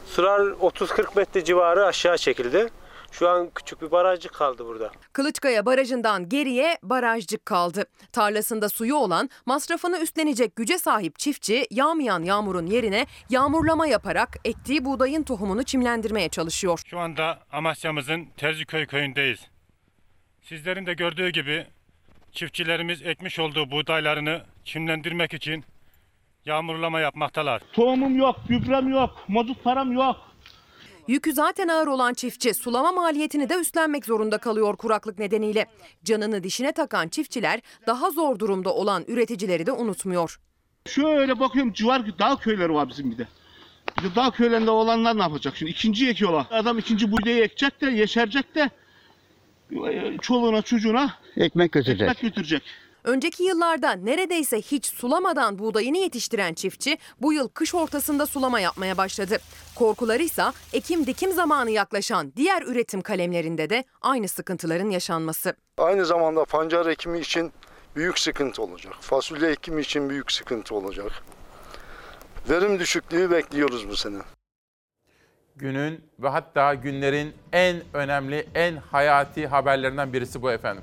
Sular 0.06 0.40
30-40 0.40 1.16
metre 1.16 1.44
civarı 1.44 1.86
aşağı 1.86 2.18
çekildi. 2.18 2.68
Şu 3.12 3.28
an 3.28 3.50
küçük 3.54 3.82
bir 3.82 3.90
barajcık 3.90 4.34
kaldı 4.34 4.66
burada. 4.66 4.90
Kılıçkaya 5.12 5.66
Barajı'ndan 5.66 6.28
geriye 6.28 6.78
barajcık 6.82 7.46
kaldı. 7.46 7.84
Tarlasında 8.12 8.68
suyu 8.68 8.94
olan, 8.96 9.30
masrafını 9.46 9.98
üstlenecek 9.98 10.56
güce 10.56 10.78
sahip 10.78 11.18
çiftçi 11.18 11.66
yağmayan 11.70 12.22
yağmurun 12.22 12.66
yerine 12.66 13.06
yağmurlama 13.30 13.86
yaparak 13.86 14.36
ektiği 14.44 14.84
buğdayın 14.84 15.22
tohumunu 15.22 15.62
çimlendirmeye 15.62 16.28
çalışıyor. 16.28 16.80
Şu 16.86 16.98
anda 16.98 17.38
Amasya'mızın 17.52 18.26
Terziköy 18.36 18.86
köyündeyiz. 18.86 19.40
Sizlerin 20.42 20.86
de 20.86 20.94
gördüğü 20.94 21.28
gibi 21.28 21.66
çiftçilerimiz 22.32 23.02
ekmiş 23.02 23.38
olduğu 23.38 23.70
buğdaylarını 23.70 24.42
çimlendirmek 24.64 25.34
için 25.34 25.64
yağmurlama 26.46 27.00
yapmaktalar. 27.00 27.62
Tohumum 27.72 28.18
yok, 28.18 28.36
gübrem 28.48 28.88
yok, 28.88 29.24
mazot 29.28 29.64
param 29.64 29.92
yok. 29.92 30.16
Yükü 31.08 31.32
zaten 31.32 31.68
ağır 31.68 31.86
olan 31.86 32.14
çiftçi 32.14 32.54
sulama 32.54 32.92
maliyetini 32.92 33.48
de 33.48 33.54
üstlenmek 33.54 34.04
zorunda 34.04 34.38
kalıyor 34.38 34.76
kuraklık 34.76 35.18
nedeniyle. 35.18 35.66
Canını 36.04 36.42
dişine 36.42 36.72
takan 36.72 37.08
çiftçiler 37.08 37.60
daha 37.86 38.10
zor 38.10 38.38
durumda 38.38 38.74
olan 38.74 39.04
üreticileri 39.08 39.66
de 39.66 39.72
unutmuyor. 39.72 40.40
Şöyle 40.86 41.40
bakıyorum 41.40 41.72
civar 41.72 42.18
dağ 42.18 42.36
köyleri 42.36 42.74
var 42.74 42.88
bizim 42.88 43.10
bir 43.10 43.18
de. 43.18 43.28
Bir 43.98 44.10
de 44.10 44.14
dağ 44.14 44.30
köylerinde 44.30 44.70
olanlar 44.70 45.18
ne 45.18 45.22
yapacak 45.22 45.56
şimdi? 45.56 45.72
İkinci 45.72 46.08
ekiyorlar. 46.08 46.46
Adam 46.50 46.78
ikinci 46.78 47.12
buğdayı 47.12 47.42
ekecek 47.44 47.80
de, 47.80 47.90
yeşerecek 47.90 48.54
de 48.54 48.70
çoluğuna 50.22 50.62
çocuğuna 50.62 51.14
Ekmek 51.36 51.72
götürecek. 51.72 52.08
ekmek 52.10 52.20
götürecek. 52.22 52.62
Önceki 53.04 53.42
yıllarda 53.44 53.92
neredeyse 53.92 54.60
hiç 54.60 54.86
sulamadan 54.86 55.58
buğdayını 55.58 55.98
yetiştiren 55.98 56.54
çiftçi 56.54 56.98
bu 57.20 57.32
yıl 57.32 57.48
kış 57.48 57.74
ortasında 57.74 58.26
sulama 58.26 58.60
yapmaya 58.60 58.96
başladı. 58.96 59.38
Korkuları 59.74 60.22
ise 60.22 60.42
ekim 60.72 61.06
dikim 61.06 61.32
zamanı 61.32 61.70
yaklaşan 61.70 62.32
diğer 62.36 62.62
üretim 62.62 63.00
kalemlerinde 63.02 63.70
de 63.70 63.84
aynı 64.02 64.28
sıkıntıların 64.28 64.90
yaşanması. 64.90 65.54
Aynı 65.78 66.04
zamanda 66.06 66.44
pancar 66.44 66.86
ekimi 66.86 67.18
için 67.20 67.52
büyük 67.96 68.18
sıkıntı 68.18 68.62
olacak. 68.62 68.92
Fasulye 69.00 69.50
ekimi 69.50 69.80
için 69.82 70.10
büyük 70.10 70.32
sıkıntı 70.32 70.74
olacak. 70.74 71.12
Verim 72.50 72.78
düşüklüğü 72.78 73.30
bekliyoruz 73.30 73.88
bu 73.88 73.96
sene. 73.96 74.18
Günün 75.60 76.00
ve 76.18 76.28
hatta 76.28 76.74
günlerin 76.74 77.34
en 77.52 77.76
önemli, 77.94 78.46
en 78.54 78.76
hayati 78.76 79.46
haberlerinden 79.46 80.12
birisi 80.12 80.42
bu 80.42 80.52
efendim. 80.52 80.82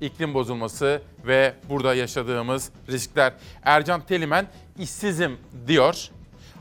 İklim 0.00 0.34
bozulması 0.34 1.02
ve 1.26 1.54
burada 1.68 1.94
yaşadığımız 1.94 2.70
riskler. 2.88 3.32
Ercan 3.62 4.00
Telimen 4.00 4.46
işsizim 4.78 5.36
diyor. 5.66 6.08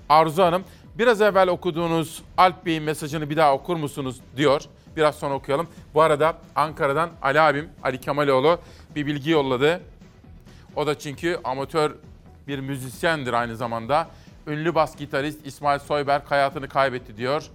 Arzu 0.09 0.43
Hanım 0.43 0.63
biraz 0.97 1.21
evvel 1.21 1.47
okuduğunuz 1.47 2.23
Alp 2.37 2.65
Bey'in 2.65 2.83
mesajını 2.83 3.29
bir 3.29 3.37
daha 3.37 3.53
okur 3.53 3.75
musunuz 3.75 4.21
diyor. 4.37 4.61
Biraz 4.95 5.15
sonra 5.15 5.33
okuyalım. 5.33 5.67
Bu 5.93 6.01
arada 6.01 6.37
Ankara'dan 6.55 7.09
Ali 7.21 7.41
abim 7.41 7.69
Ali 7.83 8.01
Kemaloğlu 8.01 8.59
bir 8.95 9.05
bilgi 9.05 9.29
yolladı. 9.29 9.81
O 10.75 10.87
da 10.87 10.99
çünkü 10.99 11.39
amatör 11.43 11.91
bir 12.47 12.59
müzisyendir 12.59 13.33
aynı 13.33 13.55
zamanda. 13.55 14.07
Ünlü 14.47 14.75
bas 14.75 14.95
gitarist 14.95 15.47
İsmail 15.47 15.79
Soyberg 15.79 16.23
hayatını 16.25 16.67
kaybetti 16.69 17.17
diyor. 17.17 17.49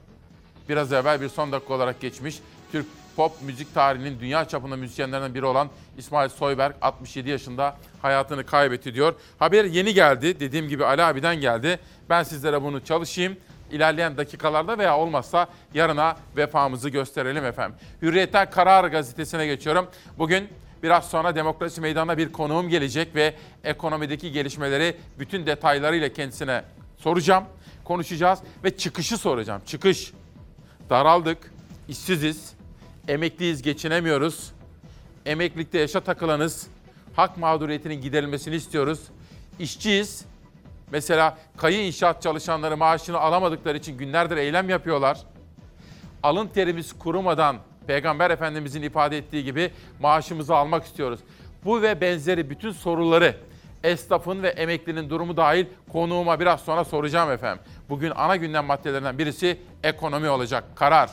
Biraz 0.69 0.93
evvel 0.93 1.21
bir 1.21 1.29
son 1.29 1.53
dakika 1.53 1.75
olarak 1.75 2.01
geçmiş. 2.01 2.39
Türk 2.73 2.87
pop 3.17 3.33
müzik 3.43 3.75
tarihinin 3.75 4.21
dünya 4.21 4.49
çapında 4.49 4.77
müzisyenlerden 4.77 5.35
biri 5.35 5.45
olan 5.45 5.69
İsmail 5.99 6.29
Soyberg 6.29 6.75
67 6.83 7.31
yaşında 7.31 7.77
hayatını 8.03 8.47
kaybetti 8.47 8.95
diyor. 8.95 9.15
Haber 9.39 9.65
yeni 9.65 9.95
geldi. 9.95 10.41
Dediğim 10.41 10.69
gibi 10.69 10.85
Ali 10.85 11.03
abiden 11.03 11.37
geldi. 11.37 11.79
Ben 12.11 12.23
sizlere 12.23 12.63
bunu 12.63 12.85
çalışayım. 12.85 13.37
İlerleyen 13.73 14.17
dakikalarda 14.17 14.79
veya 14.79 14.99
olmazsa 14.99 15.47
yarına 15.75 16.17
vefamızı 16.37 16.89
gösterelim 16.89 17.45
efendim. 17.45 17.77
Hürriyetten 18.03 18.51
Karar 18.51 18.85
Gazetesi'ne 18.85 19.47
geçiyorum. 19.47 19.87
Bugün 20.19 20.49
Biraz 20.83 21.11
sonra 21.11 21.35
Demokrasi 21.35 21.81
Meydanı'na 21.81 22.19
bir 22.19 22.33
konuğum 22.33 22.69
gelecek 22.69 23.15
ve 23.15 23.35
ekonomideki 23.65 24.33
gelişmeleri 24.33 24.97
bütün 25.19 25.47
detaylarıyla 25.47 26.09
kendisine 26.13 26.63
soracağım, 26.99 27.45
konuşacağız 27.85 28.39
ve 28.65 28.77
çıkışı 28.77 29.19
soracağım. 29.19 29.63
Çıkış. 29.67 30.13
Daraldık, 30.93 31.53
işsiziz, 31.89 32.55
emekliyiz, 33.09 33.63
geçinemiyoruz. 33.63 34.53
Emeklilikte 35.27 35.79
yaşa 35.79 36.01
takılanız, 36.01 36.67
hak 37.17 37.37
mağduriyetinin 37.37 38.01
giderilmesini 38.01 38.55
istiyoruz. 38.55 39.01
İşçiyiz. 39.59 40.25
Mesela 40.91 41.39
kayı 41.57 41.87
inşaat 41.87 42.23
çalışanları 42.23 42.77
maaşını 42.77 43.19
alamadıkları 43.19 43.79
için 43.79 43.99
günlerdir 43.99 44.37
eylem 44.37 44.69
yapıyorlar. 44.69 45.19
Alın 46.23 46.47
terimiz 46.47 46.99
kurumadan 46.99 47.57
Peygamber 47.87 48.31
Efendimizin 48.31 48.83
ifade 48.83 49.19
ettiği 49.19 49.45
gibi 49.45 49.71
maaşımızı 50.01 50.57
almak 50.57 50.85
istiyoruz. 50.85 51.21
Bu 51.65 51.83
ve 51.83 52.01
benzeri 52.01 52.51
bütün 52.51 52.73
soruları 52.73 53.37
esnafın 53.85 54.43
ve 54.43 54.49
emeklinin 54.49 55.11
durumu 55.11 55.37
dahil 55.37 55.67
konuğuma 55.93 56.41
biraz 56.41 56.61
sonra 56.61 56.85
soracağım 56.85 57.31
efendim. 57.31 57.65
Bugün 57.93 58.13
ana 58.17 58.37
gündem 58.37 58.65
maddelerinden 58.65 59.19
birisi 59.19 59.59
ekonomi 59.83 60.29
olacak. 60.29 60.65
Karar. 60.77 61.11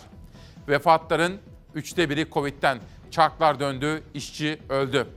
Vefatların 0.67 1.39
üçte 1.75 2.09
biri 2.09 2.29
Covid'den. 2.31 2.79
Çarklar 3.12 3.59
döndü, 3.59 4.03
işçi 4.13 4.59
öldü. 4.69 5.07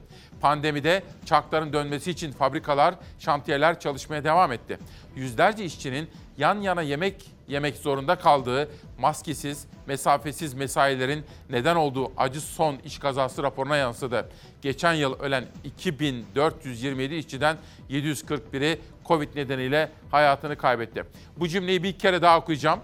Pandemide 0.40 1.02
çarkların 1.24 1.72
dönmesi 1.72 2.10
için 2.10 2.32
fabrikalar, 2.32 2.94
şantiyeler 3.18 3.80
çalışmaya 3.80 4.24
devam 4.24 4.52
etti. 4.52 4.78
Yüzlerce 5.16 5.64
işçinin 5.64 6.10
yan 6.38 6.60
yana 6.60 6.82
yemek 6.82 7.30
yemek 7.48 7.76
zorunda 7.76 8.16
kaldığı 8.18 8.68
maskesiz, 8.98 9.66
mesafesiz 9.86 10.54
mesailerin 10.54 11.24
neden 11.50 11.76
olduğu 11.76 12.12
acı 12.16 12.40
son 12.40 12.76
iş 12.84 12.98
kazası 12.98 13.42
raporuna 13.42 13.76
yansıdı. 13.76 14.28
Geçen 14.62 14.92
yıl 14.92 15.20
ölen 15.20 15.44
2427 15.64 17.14
işçiden 17.14 17.56
741'i 17.92 18.80
Covid 19.06 19.36
nedeniyle 19.36 19.88
hayatını 20.10 20.56
kaybetti. 20.56 21.04
Bu 21.36 21.48
cümleyi 21.48 21.82
bir 21.82 21.98
kere 21.98 22.22
daha 22.22 22.38
okuyacağım. 22.38 22.80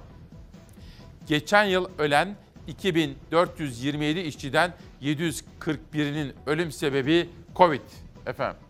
Geçen 1.27 1.65
yıl 1.65 1.89
ölen 1.99 2.37
2427 2.67 4.21
işçiden 4.21 4.73
741'inin 5.03 6.33
ölüm 6.47 6.73
sebebi 6.73 7.29
Covid 7.57 7.81
efendim. 8.27 8.61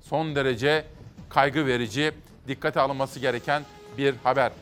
Son 0.00 0.34
derece 0.36 0.84
kaygı 1.28 1.66
verici, 1.66 2.12
dikkate 2.48 2.80
alınması 2.80 3.20
gereken 3.20 3.62
bir 3.98 4.14
haber. 4.24 4.52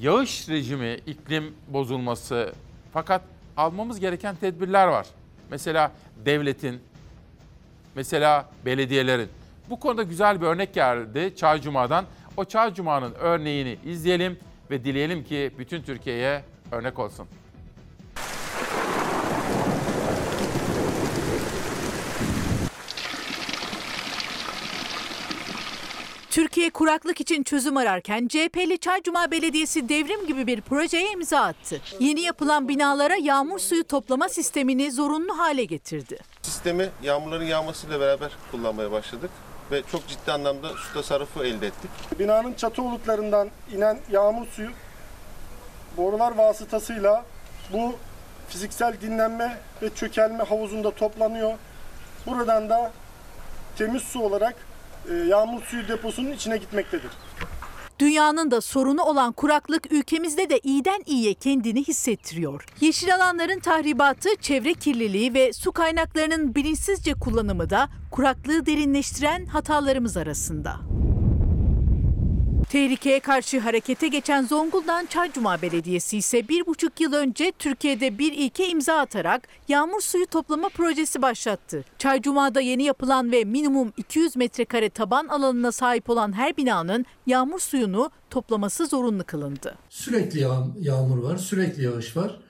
Yağış 0.00 0.48
rejimi, 0.48 0.98
iklim 1.06 1.54
bozulması 1.68 2.52
fakat 2.92 3.22
almamız 3.56 4.00
gereken 4.00 4.36
tedbirler 4.36 4.86
var. 4.86 5.06
Mesela 5.50 5.92
devletin, 6.24 6.80
mesela 7.94 8.48
belediyelerin. 8.66 9.28
Bu 9.70 9.80
konuda 9.80 10.02
güzel 10.02 10.40
bir 10.40 10.46
örnek 10.46 10.74
geldi 10.74 11.32
Çay 11.36 11.60
Cuma'dan. 11.60 12.04
O 12.36 12.44
Çay 12.44 12.74
Cuma'nın 12.74 13.14
örneğini 13.14 13.78
izleyelim 13.84 14.38
ve 14.70 14.84
dileyelim 14.84 15.24
ki 15.24 15.50
bütün 15.58 15.82
Türkiye'ye 15.82 16.44
örnek 16.72 16.98
olsun. 16.98 17.26
Türkiye 26.30 26.70
kuraklık 26.70 27.20
için 27.20 27.42
çözüm 27.42 27.76
ararken 27.76 28.28
CHP'li 28.28 28.78
Çaycuma 28.78 29.30
Belediyesi 29.30 29.88
devrim 29.88 30.26
gibi 30.26 30.46
bir 30.46 30.60
projeye 30.60 31.12
imza 31.12 31.40
attı. 31.40 31.80
Yeni 32.00 32.20
yapılan 32.20 32.68
binalara 32.68 33.16
yağmur 33.16 33.58
suyu 33.58 33.84
toplama 33.84 34.28
sistemini 34.28 34.92
zorunlu 34.92 35.38
hale 35.38 35.64
getirdi. 35.64 36.31
Sistemi 36.42 36.90
yağmurların 37.02 37.44
yağmasıyla 37.44 38.00
beraber 38.00 38.30
kullanmaya 38.50 38.92
başladık 38.92 39.30
ve 39.70 39.82
çok 39.92 40.08
ciddi 40.08 40.32
anlamda 40.32 40.68
su 40.68 40.94
tasarrufu 40.94 41.44
elde 41.44 41.66
ettik. 41.66 41.90
Binanın 42.18 42.54
çatı 42.54 42.82
oluklarından 42.82 43.50
inen 43.72 43.98
yağmur 44.10 44.46
suyu 44.46 44.70
borular 45.96 46.36
vasıtasıyla 46.36 47.24
bu 47.72 47.96
fiziksel 48.48 49.00
dinlenme 49.00 49.58
ve 49.82 49.94
çökelme 49.94 50.44
havuzunda 50.44 50.90
toplanıyor. 50.90 51.52
Buradan 52.26 52.70
da 52.70 52.92
temiz 53.78 54.02
su 54.02 54.22
olarak 54.22 54.54
e, 55.10 55.14
yağmur 55.14 55.62
suyu 55.62 55.88
deposunun 55.88 56.32
içine 56.32 56.56
gitmektedir. 56.56 57.10
Dünyanın 57.98 58.50
da 58.50 58.60
sorunu 58.60 59.02
olan 59.02 59.32
kuraklık 59.32 59.92
ülkemizde 59.92 60.50
de 60.50 60.58
iyiden 60.58 61.02
iyiye 61.06 61.34
kendini 61.34 61.84
hissettiriyor. 61.84 62.64
Yeşil 62.80 63.14
alanların 63.14 63.60
tahribatı, 63.60 64.28
çevre 64.40 64.74
kirliliği 64.74 65.34
ve 65.34 65.52
su 65.52 65.72
kaynaklarının 65.72 66.54
bilinçsizce 66.54 67.14
kullanımı 67.14 67.70
da 67.70 67.88
kuraklığı 68.10 68.66
derinleştiren 68.66 69.46
hatalarımız 69.46 70.16
arasında. 70.16 71.01
Tehlikeye 72.72 73.20
karşı 73.20 73.60
harekete 73.60 74.08
geçen 74.08 74.46
Zonguldak 74.46 75.10
Çaycuma 75.10 75.62
Belediyesi 75.62 76.18
ise 76.18 76.48
bir 76.48 76.66
buçuk 76.66 77.00
yıl 77.00 77.12
önce 77.12 77.52
Türkiye'de 77.58 78.18
bir 78.18 78.32
ilke 78.32 78.68
imza 78.68 78.94
atarak 78.94 79.48
yağmur 79.68 80.00
suyu 80.00 80.26
toplama 80.26 80.68
projesi 80.68 81.22
başlattı. 81.22 81.84
Çaycuma'da 81.98 82.60
yeni 82.60 82.82
yapılan 82.82 83.32
ve 83.32 83.44
minimum 83.44 83.92
200 83.96 84.36
metrekare 84.36 84.90
taban 84.90 85.28
alanına 85.28 85.72
sahip 85.72 86.10
olan 86.10 86.32
her 86.32 86.56
binanın 86.56 87.06
yağmur 87.26 87.60
suyunu 87.60 88.10
toplaması 88.30 88.86
zorunlu 88.86 89.24
kılındı. 89.24 89.74
Sürekli 89.88 90.40
yağ, 90.40 90.66
yağmur 90.80 91.18
var, 91.18 91.36
sürekli 91.36 91.84
yağış 91.84 92.16
var. 92.16 92.40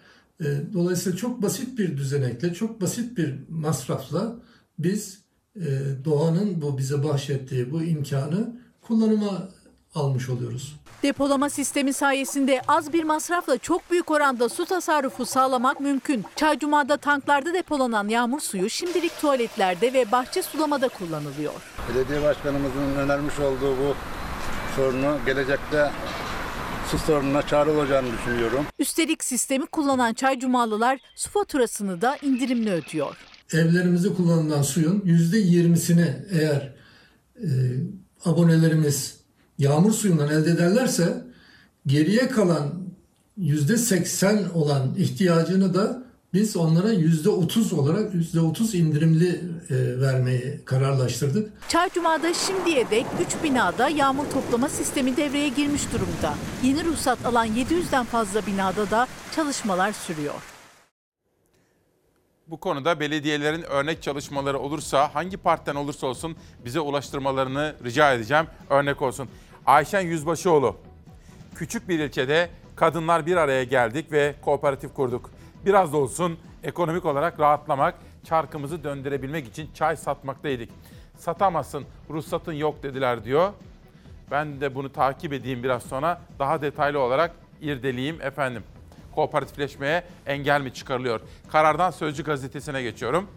E, 0.41 0.45
Dolayısıyla 0.73 1.19
çok 1.19 1.43
basit 1.43 1.79
bir 1.79 1.97
düzenekle, 1.97 2.55
çok 2.55 2.81
basit 2.81 3.19
bir 3.19 3.35
masrafla 3.49 4.37
biz 4.79 5.23
e, 5.57 5.69
doğanın 6.05 6.63
bu 6.63 6.79
bize 6.79 7.05
bahşettiği 7.05 7.71
bu 7.71 7.83
imkanı 7.83 8.57
kullanıma 8.81 9.49
almış 9.95 10.29
oluyoruz. 10.29 10.77
Depolama 11.03 11.51
sistemi 11.51 11.93
sayesinde 11.93 12.63
az 12.69 12.93
bir 12.93 13.05
masrafla 13.05 13.59
çok 13.59 13.91
büyük 13.91 14.11
oranda 14.11 14.49
su 14.49 14.65
tasarrufu 14.65 15.27
sağlamak 15.27 15.81
mümkün. 15.81 16.25
Çaycuma'da 16.37 16.97
tanklarda 16.97 17.55
depolanan 17.55 18.09
yağmur 18.09 18.41
suyu 18.41 18.71
şimdilik 18.71 19.21
tuvaletlerde 19.21 19.93
ve 19.93 20.13
bahçe 20.13 20.43
sulamada 20.43 20.89
kullanılıyor. 20.89 21.53
Belediye 21.89 22.23
başkanımızın 22.23 22.95
önermiş 22.97 23.39
olduğu 23.39 23.77
bu 23.77 23.95
sorunu 24.77 25.17
gelecekte 25.27 25.91
su 26.91 26.99
sorununa 26.99 27.47
çare 27.47 27.71
olacağını 27.71 28.13
düşünüyorum. 28.13 28.67
Üstelik 28.79 29.25
sistemi 29.25 29.67
kullanan 29.67 30.15
Çaycumalılar 30.15 30.99
su 31.15 31.31
faturasını 31.31 32.01
da 32.01 32.17
indirimli 32.23 32.71
ödüyor. 32.71 33.17
Evlerimizde 33.53 34.15
kullanılan 34.15 34.63
suyun 34.63 35.01
%20'sini 35.01 36.13
eğer 36.31 36.75
e, 37.37 37.49
abonelerimiz 38.25 39.22
yağmur 39.63 39.93
suyundan 39.93 40.29
elde 40.29 40.51
ederlerse 40.51 41.25
geriye 41.87 42.29
kalan 42.29 42.73
%80 43.39 44.53
olan 44.53 44.95
ihtiyacını 44.97 45.75
da 45.75 46.03
biz 46.35 46.57
onlara 46.57 46.95
%30 46.95 47.75
olarak 47.75 48.15
%30 48.15 48.77
indirimli 48.77 49.29
e, 49.71 50.01
vermeyi 50.01 50.61
kararlaştırdık. 50.65 51.53
Çaycuma'da 51.69 52.35
şimdiye 52.35 52.91
dek 52.91 53.07
3 53.27 53.45
binada 53.45 53.89
yağmur 53.89 54.25
toplama 54.25 54.69
sistemi 54.69 55.17
devreye 55.17 55.49
girmiş 55.49 55.83
durumda. 55.93 56.35
Yeni 56.63 56.85
ruhsat 56.85 57.27
alan 57.27 57.49
700'den 57.49 58.05
fazla 58.05 58.47
binada 58.47 58.91
da 58.91 59.07
çalışmalar 59.37 59.93
sürüyor. 59.93 60.43
Bu 62.47 62.61
konuda 62.61 63.01
belediyelerin 63.01 63.63
örnek 63.63 64.03
çalışmaları 64.03 64.59
olursa 64.59 65.15
hangi 65.15 65.37
partiden 65.37 65.75
olursa 65.75 66.07
olsun 66.07 66.37
bize 66.65 66.81
ulaştırmalarını 66.81 67.75
rica 67.85 68.13
edeceğim. 68.13 68.47
Örnek 68.71 69.03
olsun. 69.03 69.29
Ayşen 69.67 70.01
Yüzbaşıoğlu. 70.01 70.77
Küçük 71.55 71.89
bir 71.89 71.99
ilçede 71.99 72.51
kadınlar 72.77 73.27
bir 73.27 73.37
araya 73.37 73.65
geldik 73.65 74.13
ve 74.13 74.35
kooperatif 74.43 74.95
kurduk. 74.95 75.31
Biraz 75.65 75.93
da 75.93 75.97
olsun 75.97 76.39
ekonomik 76.63 77.05
olarak 77.05 77.41
rahatlamak, 77.41 77.95
çarkımızı 78.25 78.85
döndürebilmek 78.85 79.49
için 79.49 79.71
çay 79.75 79.97
satmaktaydık. 79.97 80.69
Satamazsın, 81.19 81.85
ruhsatın 82.11 82.53
yok 82.53 82.83
dediler 82.83 83.25
diyor. 83.25 83.53
Ben 84.31 84.61
de 84.61 84.75
bunu 84.75 84.93
takip 84.93 85.33
edeyim 85.33 85.63
biraz 85.63 85.83
sonra. 85.83 86.21
Daha 86.39 86.63
detaylı 86.63 86.99
olarak 86.99 87.35
irdeleyeyim 87.61 88.23
efendim. 88.23 88.63
Kooperatifleşmeye 89.15 90.05
engel 90.27 90.61
mi 90.61 90.75
çıkarılıyor? 90.75 91.21
Karardan 91.49 91.91
Sözcü 91.91 92.25
gazetesine 92.25 92.83
geçiyorum. 92.83 93.29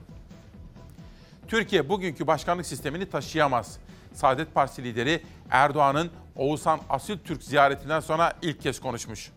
Türkiye 1.47 1.89
bugünkü 1.89 2.27
başkanlık 2.27 2.65
sistemini 2.65 3.09
taşıyamaz. 3.09 3.79
Saadet 4.15 4.53
Partisi 4.53 4.83
lideri 4.83 5.23
Erdoğan'ın 5.49 6.11
Oğuzhan 6.35 6.79
Asil 6.89 7.17
Türk 7.17 7.43
ziyaretinden 7.43 7.99
sonra 7.99 8.33
ilk 8.41 8.61
kez 8.61 8.79
konuşmuş. 8.79 9.31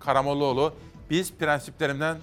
Karamollaoğlu 0.00 0.74
biz 1.10 1.32
prensiplerimden 1.32 2.16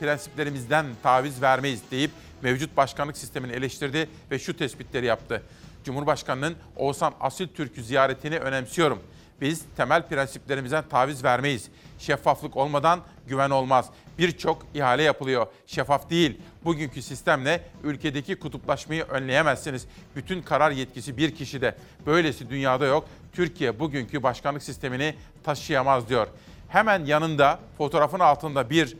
prensiplerimizden 0.00 0.86
taviz 1.02 1.42
vermeyiz 1.42 1.82
deyip 1.90 2.10
mevcut 2.42 2.76
başkanlık 2.76 3.16
sistemini 3.16 3.52
eleştirdi 3.52 4.08
ve 4.30 4.38
şu 4.38 4.56
tespitleri 4.56 5.06
yaptı. 5.06 5.42
Cumhurbaşkanının 5.84 6.56
Oğuzhan 6.76 7.14
Asil 7.20 7.48
Türk'ü 7.48 7.82
ziyaretini 7.82 8.38
önemsiyorum. 8.38 9.02
Biz 9.40 9.62
temel 9.76 10.08
prensiplerimizden 10.08 10.84
taviz 10.88 11.24
vermeyiz. 11.24 11.68
Şeffaflık 11.98 12.56
olmadan 12.56 13.00
güven 13.26 13.50
olmaz. 13.50 13.90
Birçok 14.18 14.66
ihale 14.74 15.02
yapılıyor. 15.02 15.46
Şeffaf 15.66 16.10
değil. 16.10 16.40
Bugünkü 16.68 17.02
sistemle 17.02 17.60
ülkedeki 17.84 18.36
kutuplaşmayı 18.36 19.04
önleyemezsiniz. 19.04 19.86
Bütün 20.16 20.42
karar 20.42 20.70
yetkisi 20.70 21.16
bir 21.16 21.34
kişide. 21.34 21.74
Böylesi 22.06 22.50
dünyada 22.50 22.86
yok. 22.86 23.08
Türkiye 23.32 23.80
bugünkü 23.80 24.22
başkanlık 24.22 24.62
sistemini 24.62 25.14
taşıyamaz 25.44 26.08
diyor. 26.08 26.26
Hemen 26.68 27.04
yanında 27.04 27.58
fotoğrafın 27.78 28.18
altında 28.18 28.70
bir 28.70 28.96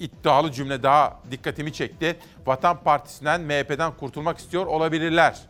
iddialı 0.00 0.52
cümle 0.52 0.82
daha 0.82 1.20
dikkatimi 1.30 1.72
çekti. 1.72 2.16
Vatan 2.46 2.82
Partisi'nden 2.82 3.40
MHP'den 3.40 3.92
kurtulmak 3.96 4.38
istiyor 4.38 4.66
olabilirler. 4.66 5.40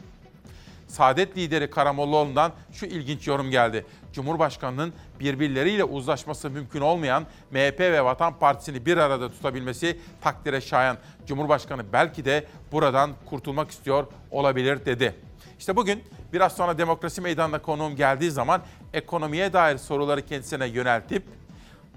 Saadet 0.90 1.36
lideri 1.36 1.70
Karamollaoğlu'ndan 1.70 2.52
şu 2.72 2.86
ilginç 2.86 3.26
yorum 3.26 3.50
geldi. 3.50 3.86
Cumhurbaşkanının 4.12 4.92
birbirleriyle 5.20 5.84
uzlaşması 5.84 6.50
mümkün 6.50 6.80
olmayan 6.80 7.26
MHP 7.50 7.80
ve 7.80 8.04
Vatan 8.04 8.38
Partisi'ni 8.38 8.86
bir 8.86 8.96
arada 8.96 9.30
tutabilmesi 9.30 9.98
takdire 10.20 10.60
şayan. 10.60 10.96
Cumhurbaşkanı 11.26 11.92
belki 11.92 12.24
de 12.24 12.46
buradan 12.72 13.10
kurtulmak 13.26 13.70
istiyor 13.70 14.06
olabilir 14.30 14.84
dedi. 14.84 15.14
İşte 15.58 15.76
bugün 15.76 16.04
biraz 16.32 16.56
sonra 16.56 16.78
demokrasi 16.78 17.20
meydanına 17.20 17.62
konuğum 17.62 17.96
geldiği 17.96 18.30
zaman 18.30 18.62
ekonomiye 18.92 19.52
dair 19.52 19.78
soruları 19.78 20.26
kendisine 20.26 20.66
yöneltip 20.66 21.22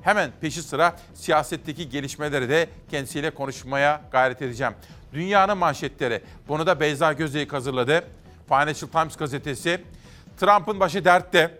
hemen 0.02 0.32
peşi 0.42 0.62
sıra 0.62 0.96
siyasetteki 1.14 1.90
gelişmeleri 1.90 2.50
de 2.50 2.70
kendisiyle 2.92 3.30
konuşmaya 3.30 4.02
gayret 4.12 4.42
edeceğim. 4.42 4.74
Dünyanın 5.14 5.58
manşetleri. 5.58 6.22
Bunu 6.48 6.66
da 6.68 6.80
Beyza 6.80 7.14
Gözeyik 7.14 7.54
hazırladı. 7.54 8.04
Financial 8.54 8.90
Times 8.90 9.18
gazetesi. 9.18 9.82
Trump'ın 10.38 10.80
başı 10.80 11.06
dertte. 11.06 11.60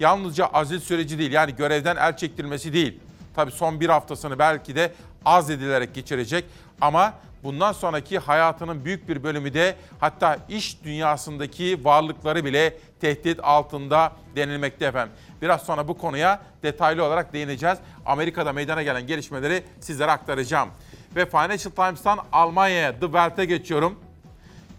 yalnızca 0.00 0.46
azil 0.46 0.80
süreci 0.80 1.18
değil 1.18 1.32
yani 1.32 1.56
görevden 1.56 1.96
el 1.96 2.16
çektirmesi 2.16 2.72
değil. 2.72 3.00
Tabii 3.36 3.50
son 3.50 3.80
bir 3.80 3.88
haftasını 3.88 4.38
belki 4.38 4.76
de 4.76 4.92
az 5.24 5.50
edilerek 5.50 5.94
geçirecek 5.94 6.44
ama 6.80 7.14
bundan 7.42 7.72
sonraki 7.72 8.18
hayatının 8.18 8.84
büyük 8.84 9.08
bir 9.08 9.22
bölümü 9.22 9.54
de 9.54 9.76
hatta 10.00 10.38
iş 10.48 10.84
dünyasındaki 10.84 11.84
varlıkları 11.84 12.44
bile 12.44 12.78
tehdit 13.00 13.40
altında 13.42 14.12
denilmekte 14.36 14.84
efendim. 14.84 15.14
Biraz 15.42 15.62
sonra 15.62 15.88
bu 15.88 15.98
konuya 15.98 16.42
detaylı 16.62 17.04
olarak 17.04 17.32
değineceğiz. 17.32 17.78
Amerika'da 18.06 18.52
meydana 18.52 18.82
gelen 18.82 19.06
gelişmeleri 19.06 19.64
sizlere 19.80 20.10
aktaracağım. 20.10 20.68
Ve 21.16 21.26
Financial 21.26 21.72
Times'tan 21.72 22.18
Almanya'ya 22.32 22.92
The 22.92 23.06
Welt'e 23.06 23.44
geçiyorum. 23.44 23.98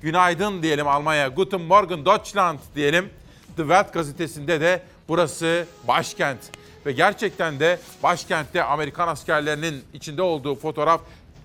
Günaydın 0.05 0.61
diyelim 0.61 0.87
Almanya. 0.87 1.27
Guten 1.27 1.61
Morgen 1.61 2.05
Deutschland 2.05 2.59
diyelim. 2.75 3.09
The 3.57 3.61
Welt 3.61 3.93
gazetesinde 3.93 4.61
de 4.61 4.81
burası 5.07 5.67
başkent. 5.87 6.39
Ve 6.85 6.91
gerçekten 6.91 7.59
de 7.59 7.79
başkentte 8.03 8.63
Amerikan 8.63 9.07
askerlerinin 9.07 9.83
içinde 9.93 10.21
olduğu 10.21 10.55
fotoğraf 10.55 11.01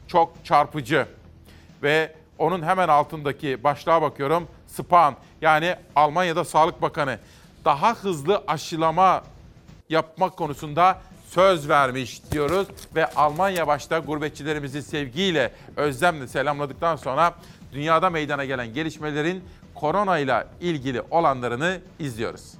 çok 0.08 0.44
çarpıcı. 0.44 1.06
Ve 1.82 2.14
onun 2.38 2.62
hemen 2.62 2.88
altındaki 2.88 3.64
başlığa 3.64 4.02
bakıyorum. 4.02 4.48
Spahn 4.66 5.14
yani 5.40 5.76
Almanya'da 5.96 6.44
Sağlık 6.44 6.82
Bakanı 6.82 7.18
daha 7.64 7.94
hızlı 7.94 8.42
aşılama 8.46 9.22
yapmak 9.88 10.36
konusunda 10.36 11.00
söz 11.28 11.68
vermiş 11.68 12.22
diyoruz 12.30 12.66
ve 12.94 13.06
Almanya 13.06 13.66
başta 13.66 13.98
gurbetçilerimizi 13.98 14.82
sevgiyle, 14.82 15.52
özlemle 15.76 16.28
selamladıktan 16.28 16.96
sonra 16.96 17.34
dünyada 17.72 18.10
meydana 18.10 18.44
gelen 18.44 18.74
gelişmelerin 18.74 19.42
korona 19.74 20.18
ile 20.18 20.46
ilgili 20.60 21.02
olanlarını 21.10 21.80
izliyoruz. 21.98 22.54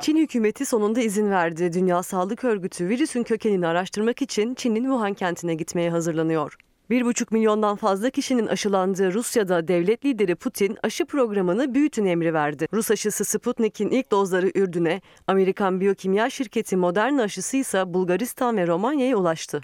Çin 0.00 0.16
hükümeti 0.16 0.66
sonunda 0.66 1.00
izin 1.00 1.30
verdi. 1.30 1.72
Dünya 1.72 2.02
Sağlık 2.02 2.44
Örgütü 2.44 2.88
virüsün 2.88 3.22
kökenini 3.22 3.66
araştırmak 3.66 4.22
için 4.22 4.54
Çin'in 4.54 4.82
Wuhan 4.82 5.14
kentine 5.14 5.54
gitmeye 5.54 5.90
hazırlanıyor. 5.90 6.56
1,5 6.90 7.26
milyondan 7.34 7.76
fazla 7.76 8.10
kişinin 8.10 8.46
aşılandığı 8.46 9.14
Rusya'da 9.14 9.68
devlet 9.68 10.04
lideri 10.04 10.34
Putin 10.34 10.78
aşı 10.82 11.06
programını 11.06 11.74
büyütün 11.74 12.04
emri 12.04 12.34
verdi. 12.34 12.68
Rus 12.72 12.90
aşısı 12.90 13.24
Sputnik'in 13.24 13.90
ilk 13.90 14.10
dozları 14.10 14.50
Ürdün'e, 14.54 15.00
Amerikan 15.26 15.80
biyokimya 15.80 16.30
şirketi 16.30 16.76
Moderna 16.76 17.22
aşısı 17.22 17.56
ise 17.56 17.94
Bulgaristan 17.94 18.56
ve 18.56 18.66
Romanya'ya 18.66 19.16
ulaştı. 19.16 19.60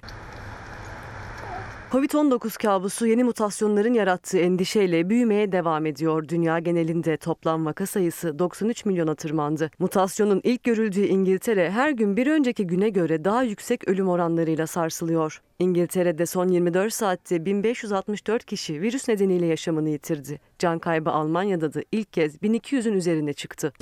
Covid-19 1.91 2.57
kabusu 2.57 3.07
yeni 3.07 3.23
mutasyonların 3.23 3.93
yarattığı 3.93 4.37
endişeyle 4.37 5.09
büyümeye 5.09 5.51
devam 5.51 5.85
ediyor. 5.85 6.27
Dünya 6.29 6.59
genelinde 6.59 7.17
toplam 7.17 7.65
vaka 7.65 7.85
sayısı 7.85 8.39
93 8.39 8.85
milyona 8.85 9.15
tırmandı. 9.15 9.71
Mutasyonun 9.79 10.41
ilk 10.43 10.63
görüldüğü 10.63 11.05
İngiltere 11.05 11.71
her 11.71 11.89
gün 11.89 12.17
bir 12.17 12.27
önceki 12.27 12.67
güne 12.67 12.89
göre 12.89 13.25
daha 13.25 13.43
yüksek 13.43 13.87
ölüm 13.87 14.09
oranlarıyla 14.09 14.67
sarsılıyor. 14.67 15.41
İngiltere'de 15.59 16.25
son 16.25 16.47
24 16.47 16.93
saatte 16.93 17.45
1564 17.45 18.45
kişi 18.45 18.81
virüs 18.81 19.07
nedeniyle 19.07 19.45
yaşamını 19.45 19.89
yitirdi. 19.89 20.39
Can 20.59 20.79
kaybı 20.79 21.09
Almanya'da 21.09 21.73
da 21.73 21.81
ilk 21.91 22.13
kez 22.13 22.35
1200'ün 22.35 22.93
üzerine 22.93 23.33
çıktı. 23.33 23.73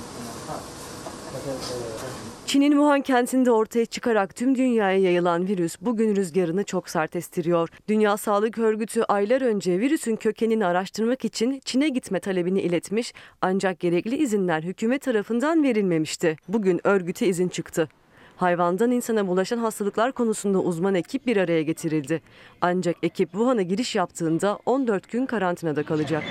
Çin'in 2.54 2.70
Wuhan 2.70 3.00
kentinde 3.00 3.50
ortaya 3.50 3.86
çıkarak 3.86 4.36
tüm 4.36 4.54
dünyaya 4.54 4.98
yayılan 4.98 5.48
virüs 5.48 5.76
bugün 5.80 6.16
rüzgarını 6.16 6.64
çok 6.64 6.88
sert 6.88 7.16
estiriyor. 7.16 7.68
Dünya 7.88 8.16
Sağlık 8.16 8.58
Örgütü 8.58 9.02
aylar 9.02 9.42
önce 9.42 9.80
virüsün 9.80 10.16
kökenini 10.16 10.66
araştırmak 10.66 11.24
için 11.24 11.60
Çin'e 11.64 11.88
gitme 11.88 12.20
talebini 12.20 12.60
iletmiş 12.60 13.14
ancak 13.40 13.80
gerekli 13.80 14.16
izinler 14.16 14.62
hükümet 14.62 15.02
tarafından 15.02 15.62
verilmemişti. 15.62 16.36
Bugün 16.48 16.80
örgüte 16.84 17.26
izin 17.26 17.48
çıktı. 17.48 17.88
Hayvandan 18.36 18.90
insana 18.90 19.28
bulaşan 19.28 19.58
hastalıklar 19.58 20.12
konusunda 20.12 20.58
uzman 20.58 20.94
ekip 20.94 21.26
bir 21.26 21.36
araya 21.36 21.62
getirildi. 21.62 22.22
Ancak 22.60 22.96
ekip 23.02 23.30
Wuhan'a 23.32 23.62
giriş 23.62 23.94
yaptığında 23.94 24.58
14 24.66 25.10
gün 25.10 25.26
karantinada 25.26 25.82
kalacak. 25.82 26.22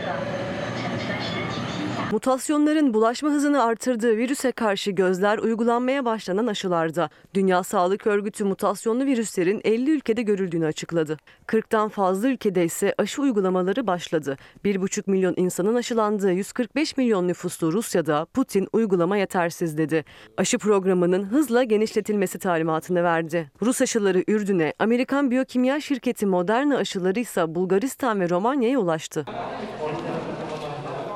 Mutasyonların 2.14 2.94
bulaşma 2.94 3.30
hızını 3.30 3.64
artırdığı 3.64 4.18
virüse 4.18 4.52
karşı 4.52 4.92
gözler 4.92 5.38
uygulanmaya 5.38 6.06
başlanan 6.06 6.48
aşılarda. 6.48 7.10
Dünya 7.34 7.64
Sağlık 7.64 8.08
Örgütü 8.08 8.44
mutasyonlu 8.44 9.06
virüslerin 9.06 9.62
50 9.64 9.92
ülkede 9.92 10.22
görüldüğünü 10.22 10.66
açıkladı. 10.66 11.18
40'tan 11.48 11.90
fazla 11.90 12.28
ülkede 12.28 12.66
ise 12.66 12.94
aşı 12.98 13.22
uygulamaları 13.22 13.88
başladı. 13.88 14.38
1,5 14.66 15.12
milyon 15.12 15.34
insanın 15.38 15.76
aşılandığı 15.76 16.32
145 16.32 16.98
milyon 16.98 17.28
nüfuslu 17.28 17.74
Rusya'da 17.74 18.26
Putin 18.26 18.68
uygulama 18.74 19.18
yetersiz 19.18 19.78
dedi. 19.78 20.06
Aşı 20.38 20.58
programının 20.58 21.24
hızla 21.24 21.64
genişletilmesi 21.64 22.40
talimatını 22.40 23.04
verdi. 23.04 23.52
Rus 23.62 23.82
aşıları 23.82 24.24
Ürdün'e, 24.28 24.74
Amerikan 24.80 25.32
biyokimya 25.32 25.82
şirketi 25.82 26.26
Moderna 26.26 26.78
aşıları 26.78 27.20
ise 27.20 27.56
Bulgaristan 27.56 28.20
ve 28.20 28.30
Romanya'ya 28.30 28.80
ulaştı. 28.80 29.26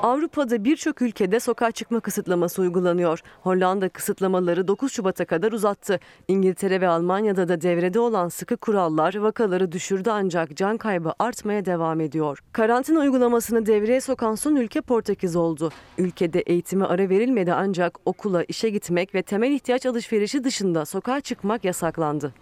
Avrupa'da 0.02 0.64
birçok 0.64 1.02
ülkede 1.02 1.40
sokağa 1.40 1.70
çıkma 1.70 2.00
kısıtlaması 2.00 2.62
uygulanıyor. 2.62 3.20
Hollanda 3.42 3.88
kısıtlamaları 3.88 4.68
9 4.68 4.92
Şubat'a 4.92 5.24
kadar 5.24 5.52
uzattı. 5.52 6.00
İngiltere 6.28 6.80
ve 6.80 6.88
Almanya'da 6.88 7.48
da 7.48 7.60
devrede 7.60 8.00
olan 8.00 8.28
sıkı 8.28 8.56
kurallar 8.56 9.14
vakaları 9.14 9.72
düşürdü 9.72 10.10
ancak 10.10 10.56
can 10.56 10.76
kaybı 10.76 11.12
artmaya 11.18 11.64
devam 11.64 12.00
ediyor. 12.00 12.38
Karantina 12.52 12.98
uygulamasını 12.98 13.66
devreye 13.66 14.00
sokan 14.00 14.34
son 14.34 14.56
ülke 14.56 14.80
Portekiz 14.80 15.36
oldu. 15.36 15.70
Ülkede 15.98 16.40
eğitime 16.40 16.84
ara 16.84 17.08
verilmedi 17.08 17.52
ancak 17.52 17.98
okula, 18.04 18.44
işe 18.44 18.70
gitmek 18.70 19.14
ve 19.14 19.22
temel 19.22 19.50
ihtiyaç 19.52 19.86
alışverişi 19.86 20.44
dışında 20.44 20.84
sokağa 20.84 21.20
çıkmak 21.20 21.64
yasaklandı. 21.64 22.34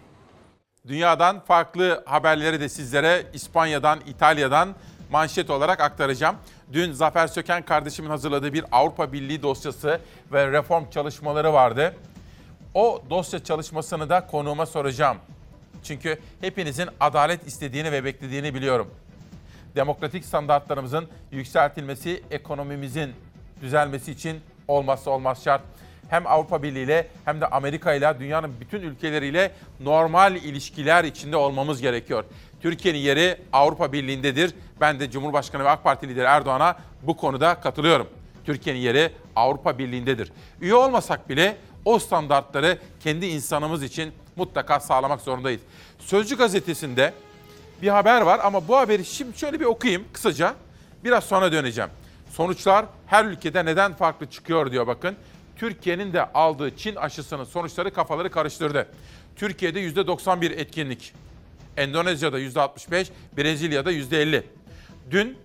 Dünyadan 0.88 1.40
farklı 1.40 2.02
haberleri 2.06 2.60
de 2.60 2.68
sizlere 2.68 3.26
İspanya'dan, 3.34 3.98
İtalya'dan 4.06 4.68
manşet 5.10 5.50
olarak 5.50 5.80
aktaracağım. 5.80 6.36
Dün 6.72 6.92
Zafer 6.92 7.26
Söken 7.26 7.62
kardeşimin 7.62 8.10
hazırladığı 8.10 8.52
bir 8.52 8.64
Avrupa 8.72 9.12
Birliği 9.12 9.42
dosyası 9.42 10.00
ve 10.32 10.52
reform 10.52 10.90
çalışmaları 10.90 11.52
vardı. 11.52 11.96
O 12.74 13.02
dosya 13.10 13.44
çalışmasını 13.44 14.08
da 14.08 14.26
konuğuma 14.26 14.66
soracağım. 14.66 15.16
Çünkü 15.82 16.18
hepinizin 16.40 16.88
adalet 17.00 17.46
istediğini 17.46 17.92
ve 17.92 18.04
beklediğini 18.04 18.54
biliyorum. 18.54 18.90
Demokratik 19.76 20.24
standartlarımızın 20.24 21.08
yükseltilmesi, 21.32 22.22
ekonomimizin 22.30 23.12
düzelmesi 23.60 24.12
için 24.12 24.40
olmazsa 24.68 25.10
olmaz 25.10 25.44
şart. 25.44 25.62
Hem 26.08 26.26
Avrupa 26.26 26.62
Birliği 26.62 26.84
ile 26.84 27.08
hem 27.24 27.40
de 27.40 27.46
Amerika 27.46 27.94
ile 27.94 28.16
dünyanın 28.20 28.54
bütün 28.60 28.82
ülkeleriyle 28.82 29.52
normal 29.80 30.36
ilişkiler 30.36 31.04
içinde 31.04 31.36
olmamız 31.36 31.80
gerekiyor. 31.80 32.24
Türkiye'nin 32.60 32.98
yeri 32.98 33.38
Avrupa 33.52 33.92
Birliği'ndedir. 33.92 34.54
Ben 34.80 35.00
de 35.00 35.10
Cumhurbaşkanı 35.10 35.64
ve 35.64 35.68
AK 35.68 35.84
Parti 35.84 36.08
lideri 36.08 36.24
Erdoğan'a 36.24 36.76
bu 37.02 37.16
konuda 37.16 37.60
katılıyorum. 37.60 38.08
Türkiye'nin 38.44 38.80
yeri 38.80 39.12
Avrupa 39.36 39.78
Birliği'ndedir. 39.78 40.32
Üye 40.60 40.74
olmasak 40.74 41.28
bile 41.28 41.56
o 41.84 41.98
standartları 41.98 42.78
kendi 43.00 43.26
insanımız 43.26 43.82
için 43.82 44.12
mutlaka 44.36 44.80
sağlamak 44.80 45.20
zorundayız. 45.20 45.60
Sözcü 45.98 46.36
gazetesinde 46.36 47.14
bir 47.82 47.88
haber 47.88 48.20
var 48.20 48.40
ama 48.42 48.68
bu 48.68 48.76
haberi 48.76 49.04
şimdi 49.04 49.38
şöyle 49.38 49.60
bir 49.60 49.64
okuyayım 49.64 50.04
kısaca. 50.12 50.54
Biraz 51.04 51.24
sonra 51.24 51.52
döneceğim. 51.52 51.90
Sonuçlar 52.30 52.86
her 53.06 53.24
ülkede 53.24 53.64
neden 53.64 53.94
farklı 53.94 54.26
çıkıyor 54.26 54.70
diyor 54.72 54.86
bakın. 54.86 55.16
Türkiye'nin 55.56 56.12
de 56.12 56.24
aldığı 56.32 56.76
Çin 56.76 56.96
aşısının 56.96 57.44
sonuçları 57.44 57.92
kafaları 57.92 58.30
karıştırdı. 58.30 58.88
Türkiye'de 59.36 59.80
%91 59.80 60.52
etkinlik. 60.52 61.12
Endonezya'da 61.76 62.40
%65, 62.40 63.06
Brezilya'da 63.36 63.92
%50. 63.92 64.42
Dün 65.10 65.38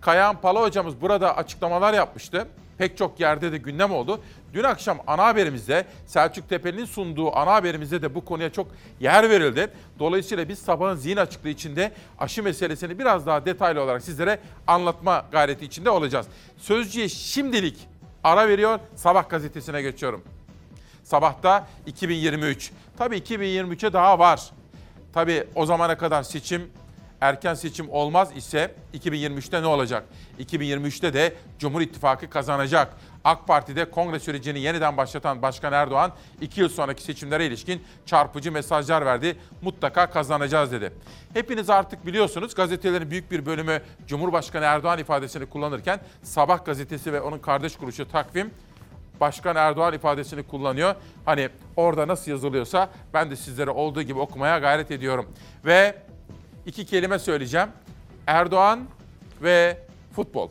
Kayahan 0.00 0.40
Pala 0.40 0.62
hocamız 0.62 1.00
burada 1.00 1.36
açıklamalar 1.36 1.94
yapmıştı. 1.94 2.48
Pek 2.78 2.98
çok 2.98 3.20
yerde 3.20 3.52
de 3.52 3.58
gündem 3.58 3.92
oldu. 3.92 4.20
Dün 4.54 4.62
akşam 4.62 4.98
ana 5.06 5.26
haberimizde 5.26 5.86
Selçuk 6.06 6.48
Tepeli'nin 6.48 6.84
sunduğu 6.84 7.36
ana 7.36 7.52
haberimizde 7.52 8.02
de 8.02 8.14
bu 8.14 8.24
konuya 8.24 8.52
çok 8.52 8.66
yer 9.00 9.30
verildi. 9.30 9.70
Dolayısıyla 9.98 10.48
biz 10.48 10.58
sabahın 10.58 10.96
zihin 10.96 11.16
açıklığı 11.16 11.48
içinde 11.48 11.92
aşı 12.18 12.42
meselesini 12.42 12.98
biraz 12.98 13.26
daha 13.26 13.44
detaylı 13.44 13.82
olarak 13.82 14.02
sizlere 14.02 14.38
anlatma 14.66 15.24
gayreti 15.32 15.64
içinde 15.64 15.90
olacağız. 15.90 16.26
Sözcüye 16.58 17.08
şimdilik 17.08 17.88
ara 18.24 18.48
veriyor. 18.48 18.78
Sabah 18.96 19.28
gazetesine 19.28 19.82
geçiyorum. 19.82 20.22
Sabahta 21.04 21.66
2023. 21.86 22.70
Tabii 22.98 23.16
2023'e 23.16 23.92
daha 23.92 24.18
var. 24.18 24.50
Tabii 25.16 25.44
o 25.54 25.66
zamana 25.66 25.98
kadar 25.98 26.22
seçim 26.22 26.70
erken 27.20 27.54
seçim 27.54 27.90
olmaz 27.90 28.36
ise 28.36 28.74
2023'te 28.94 29.62
ne 29.62 29.66
olacak? 29.66 30.04
2023'te 30.40 31.14
de 31.14 31.34
Cumhur 31.58 31.80
İttifakı 31.80 32.30
kazanacak. 32.30 32.92
AK 33.24 33.46
Parti'de 33.46 33.90
kongre 33.90 34.18
sürecini 34.18 34.60
yeniden 34.60 34.96
başlatan 34.96 35.42
Başkan 35.42 35.72
Erdoğan 35.72 36.12
2 36.40 36.60
yıl 36.60 36.68
sonraki 36.68 37.02
seçimlere 37.02 37.46
ilişkin 37.46 37.82
çarpıcı 38.06 38.52
mesajlar 38.52 39.06
verdi. 39.06 39.36
Mutlaka 39.62 40.10
kazanacağız 40.10 40.72
dedi. 40.72 40.92
Hepiniz 41.34 41.70
artık 41.70 42.06
biliyorsunuz 42.06 42.54
gazetelerin 42.54 43.10
büyük 43.10 43.30
bir 43.30 43.46
bölümü 43.46 43.82
Cumhurbaşkanı 44.06 44.64
Erdoğan 44.64 44.98
ifadesini 44.98 45.46
kullanırken 45.46 46.00
Sabah 46.22 46.64
gazetesi 46.64 47.12
ve 47.12 47.20
onun 47.20 47.38
kardeş 47.38 47.76
kuruluşu 47.76 48.08
Takvim 48.08 48.50
Başkan 49.20 49.56
Erdoğan 49.56 49.94
ifadesini 49.94 50.42
kullanıyor. 50.42 50.94
Hani 51.24 51.48
orada 51.76 52.08
nasıl 52.08 52.30
yazılıyorsa 52.30 52.90
ben 53.14 53.30
de 53.30 53.36
sizlere 53.36 53.70
olduğu 53.70 54.02
gibi 54.02 54.18
okumaya 54.18 54.58
gayret 54.58 54.90
ediyorum. 54.90 55.26
Ve 55.64 55.94
iki 56.66 56.86
kelime 56.86 57.18
söyleyeceğim. 57.18 57.68
Erdoğan 58.26 58.80
ve 59.42 59.78
futbol. 60.16 60.48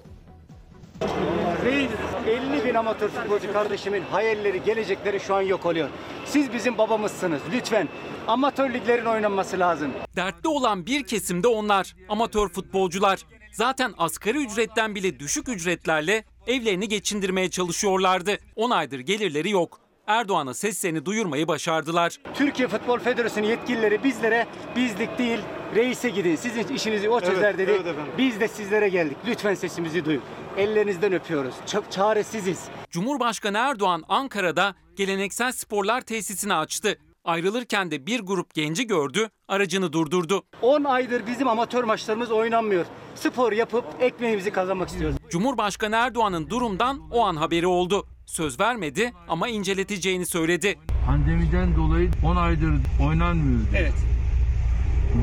Reis 1.66 1.92
50 2.28 2.66
bin 2.66 2.76
amatör 2.76 3.10
futbolcu 3.10 3.54
kardeşimin 3.54 4.04
hayalleri, 4.12 4.64
gelecekleri 4.64 5.20
şu 5.20 5.36
an 5.36 5.42
yok 5.42 5.66
oluyor. 5.66 5.90
Siz 6.26 6.54
bizim 6.54 6.78
babamızsınız. 6.78 7.42
Lütfen 7.54 7.90
amatör 8.28 8.74
liglerin 8.74 9.06
oynanması 9.06 9.60
lazım. 9.60 9.92
Dertli 10.16 10.48
olan 10.48 10.86
bir 10.86 11.04
kesimde 11.04 11.48
onlar, 11.48 11.96
amatör 12.10 12.50
futbolcular. 12.50 13.20
Zaten 13.52 13.94
asgari 13.98 14.46
ücretten 14.46 14.96
bile 14.96 15.20
düşük 15.20 15.50
ücretlerle 15.50 16.24
evlerini 16.48 16.88
geçindirmeye 16.88 17.50
çalışıyorlardı. 17.50 18.38
10 18.56 18.70
aydır 18.70 19.00
gelirleri 19.00 19.50
yok. 19.50 19.80
Erdoğan'a 20.08 20.54
seslerini 20.54 21.06
duyurmayı 21.06 21.48
başardılar. 21.48 22.18
Türkiye 22.34 22.68
Futbol 22.68 23.00
Federasyonu 23.00 23.48
yetkilileri 23.48 24.04
bizlere 24.04 24.48
bizlik 24.76 25.18
değil 25.18 25.40
reise 25.76 26.10
gidin. 26.10 26.36
Sizin 26.36 26.68
işinizi 26.68 27.10
o 27.10 27.20
çözer 27.20 27.44
Evet, 27.44 27.58
dedi. 27.58 27.72
evet 27.72 27.88
efendim. 27.88 28.14
Biz 28.18 28.40
de 28.40 28.48
sizlere 28.48 28.90
geldik. 28.90 29.18
Lütfen 29.28 29.54
sesimizi 29.54 30.06
duyun. 30.06 30.22
Ellerinizden 30.58 31.14
öpüyoruz. 31.14 31.56
Çok 31.72 31.92
çaresiziz. 31.92 32.64
Cumhurbaşkanı 32.92 33.58
Erdoğan 33.58 34.04
Ankara'da 34.08 34.76
geleneksel 34.96 35.52
sporlar 35.52 36.02
tesisini 36.02 36.54
açtı. 36.54 36.98
Ayrılırken 37.26 37.92
de 37.92 38.06
bir 38.06 38.20
grup 38.20 38.54
genci 38.54 38.88
gördü, 38.88 39.30
aracını 39.48 39.94
durdurdu. 39.94 40.44
10 40.62 40.84
aydır 40.84 41.28
bizim 41.28 41.48
amatör 41.48 41.84
maçlarımız 41.84 42.32
oynanmıyor. 42.32 42.86
Spor 43.16 43.52
yapıp 43.52 43.86
ekmeğimizi 44.00 44.52
kazanmak 44.52 44.90
istiyoruz. 44.90 45.18
Cumhurbaşkanı 45.30 45.96
Erdoğan'ın 45.96 46.50
durumdan 46.50 47.00
o 47.12 47.26
an 47.26 47.36
haberi 47.36 47.68
oldu. 47.68 48.08
Söz 48.26 48.60
vermedi 48.60 49.14
ama 49.28 49.48
inceleteceğini 49.48 50.26
söyledi. 50.26 50.80
Pandemiden 51.06 51.76
dolayı 51.76 52.12
10 52.26 52.36
aydır 52.36 52.74
oynanmıyor. 53.08 53.60
Evet. 53.76 53.94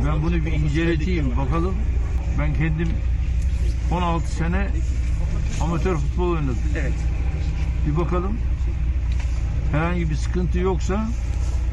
Ben 0.07 0.23
bunu 0.23 0.35
bir 0.35 0.53
inceleteyim 0.53 1.37
bakalım. 1.39 1.75
Ben 2.39 2.55
kendim 2.55 2.89
16 3.93 4.27
sene 4.27 4.69
amatör 5.63 5.97
futbol 5.97 6.31
oynadım. 6.31 6.59
Evet. 6.79 6.93
Bir 7.87 7.97
bakalım. 7.97 8.39
Herhangi 9.73 10.11
bir 10.11 10.15
sıkıntı 10.15 10.59
yoksa 10.59 11.07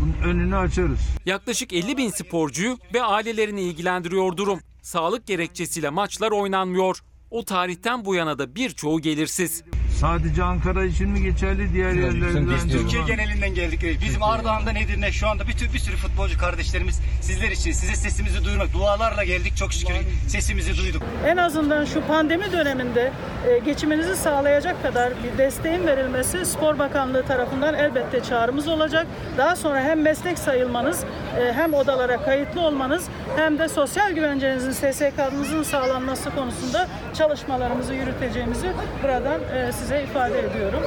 bunun 0.01 0.31
önünü 0.31 0.55
açarız. 0.55 0.99
Yaklaşık 1.25 1.73
50 1.73 1.97
bin 1.97 2.09
sporcuyu 2.09 2.77
ve 2.93 3.03
ailelerini 3.03 3.61
ilgilendiriyor 3.61 4.37
durum. 4.37 4.59
Sağlık 4.81 5.27
gerekçesiyle 5.27 5.89
maçlar 5.89 6.31
oynanmıyor. 6.31 6.99
O 7.31 7.45
tarihten 7.45 8.05
bu 8.05 8.15
yana 8.15 8.39
da 8.39 8.55
birçoğu 8.55 8.99
gelirsiz. 9.01 9.63
Sadece 9.99 10.43
Ankara 10.43 10.85
için 10.85 11.09
mi 11.09 11.21
geçerli 11.23 11.73
diğer 11.73 11.91
yerlerden? 11.91 12.49
de 12.49 12.71
Türkiye 12.71 13.03
genelinden 13.03 13.53
geldik. 13.53 13.99
Bizim 14.01 14.23
Ardahan'dan 14.23 14.75
Edirne 14.75 15.11
şu 15.11 15.27
anda 15.27 15.47
bütün 15.47 15.73
bir 15.73 15.79
sürü 15.79 15.95
futbolcu 15.95 16.37
kardeşlerimiz 16.37 16.99
sizler 17.21 17.51
için 17.51 17.71
size 17.71 17.95
sesimizi 17.95 18.45
duyurmak 18.45 18.73
dualarla 18.73 19.23
geldik. 19.23 19.57
Çok 19.57 19.73
şükür 19.73 19.93
sesimizi 20.27 20.77
duyduk. 20.77 21.03
En 21.25 21.37
azından 21.37 21.85
şu 21.85 22.01
pandemi 22.01 22.51
döneminde 22.51 23.11
e, 23.47 23.59
geçiminizi 23.59 24.15
sağlayacak 24.15 24.83
kadar 24.83 25.13
bir 25.23 25.37
desteğin 25.37 25.87
verilmesi 25.87 26.45
Spor 26.45 26.79
Bakanlığı 26.79 27.25
tarafından 27.25 27.73
elbette 27.73 28.23
çağrımız 28.23 28.67
olacak. 28.67 29.07
Daha 29.37 29.55
sonra 29.55 29.81
hem 29.81 30.01
meslek 30.01 30.39
sayılmanız 30.39 31.03
e, 31.39 31.53
hem 31.53 31.73
odalara 31.73 32.23
kayıtlı 32.23 32.61
olmanız 32.61 33.03
hem 33.35 33.59
de 33.59 33.69
sosyal 33.69 34.11
güvencenizin 34.11 34.71
SSK'nızın 34.71 35.63
sağlanması 35.63 36.35
konusunda 36.35 36.87
çalışmalarımızı 37.13 37.93
yürüteceğimizi 37.93 38.71
buradan 39.03 39.41
e, 39.41 39.71
size 39.89 40.03
ifade 40.03 40.39
ediyorum. 40.39 40.83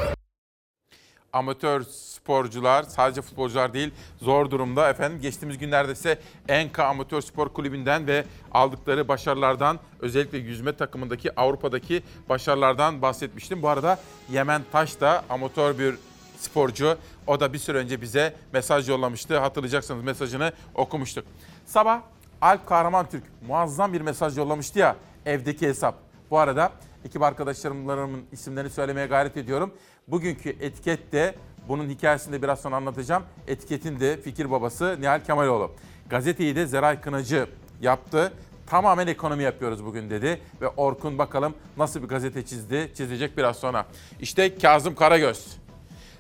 amatör 1.32 1.82
sporcular 1.82 2.82
sadece 2.82 3.22
futbolcular 3.22 3.72
değil 3.72 3.90
zor 4.20 4.50
durumda 4.50 4.90
efendim. 4.90 5.20
Geçtiğimiz 5.20 5.58
günlerde 5.58 5.92
ise 5.92 6.18
Enka 6.48 6.84
Amatör 6.84 7.20
Spor 7.20 7.48
Kulübü'nden 7.48 8.06
ve 8.06 8.24
aldıkları 8.52 9.08
başarılardan 9.08 9.78
özellikle 10.00 10.38
yüzme 10.38 10.76
takımındaki 10.76 11.40
Avrupa'daki 11.40 12.02
başarılardan 12.28 13.02
bahsetmiştim. 13.02 13.62
Bu 13.62 13.68
arada 13.68 13.98
Yemen 14.30 14.62
Taş 14.72 15.00
da 15.00 15.24
amatör 15.30 15.78
bir 15.78 15.94
sporcu. 16.38 16.98
O 17.26 17.40
da 17.40 17.52
bir 17.52 17.58
süre 17.58 17.78
önce 17.78 18.00
bize 18.00 18.34
mesaj 18.52 18.88
yollamıştı. 18.88 19.38
Hatırlayacaksınız 19.38 20.04
mesajını 20.04 20.52
okumuştuk. 20.74 21.24
Sabah 21.66 22.00
Alp 22.40 22.66
Kahraman 22.66 23.08
Türk 23.10 23.24
muazzam 23.46 23.92
bir 23.92 24.00
mesaj 24.00 24.38
yollamıştı 24.38 24.78
ya 24.78 24.96
evdeki 25.26 25.68
hesap. 25.68 25.94
Bu 26.30 26.38
arada 26.38 26.72
ekip 27.04 27.22
arkadaşlarımın 27.22 28.24
isimlerini 28.32 28.70
söylemeye 28.70 29.06
gayret 29.06 29.36
ediyorum. 29.36 29.74
Bugünkü 30.08 30.50
etiket 30.50 31.12
de 31.12 31.34
bunun 31.68 31.88
hikayesini 31.88 32.32
de 32.32 32.42
biraz 32.42 32.60
sonra 32.60 32.76
anlatacağım. 32.76 33.22
Etiketin 33.46 34.00
de 34.00 34.20
fikir 34.20 34.50
babası 34.50 34.96
Nihal 35.00 35.20
Kemaloğlu. 35.20 35.70
Gazeteyi 36.10 36.56
de 36.56 36.66
Zeray 36.66 37.00
Kınacı 37.00 37.46
yaptı. 37.80 38.32
Tamamen 38.66 39.06
ekonomi 39.06 39.42
yapıyoruz 39.42 39.84
bugün 39.84 40.10
dedi. 40.10 40.40
Ve 40.60 40.68
Orkun 40.68 41.18
bakalım 41.18 41.54
nasıl 41.76 42.02
bir 42.02 42.08
gazete 42.08 42.44
çizdi, 42.46 42.90
çizecek 42.94 43.36
biraz 43.36 43.56
sonra. 43.56 43.86
İşte 44.20 44.58
Kazım 44.58 44.94
Karagöz. 44.94 45.56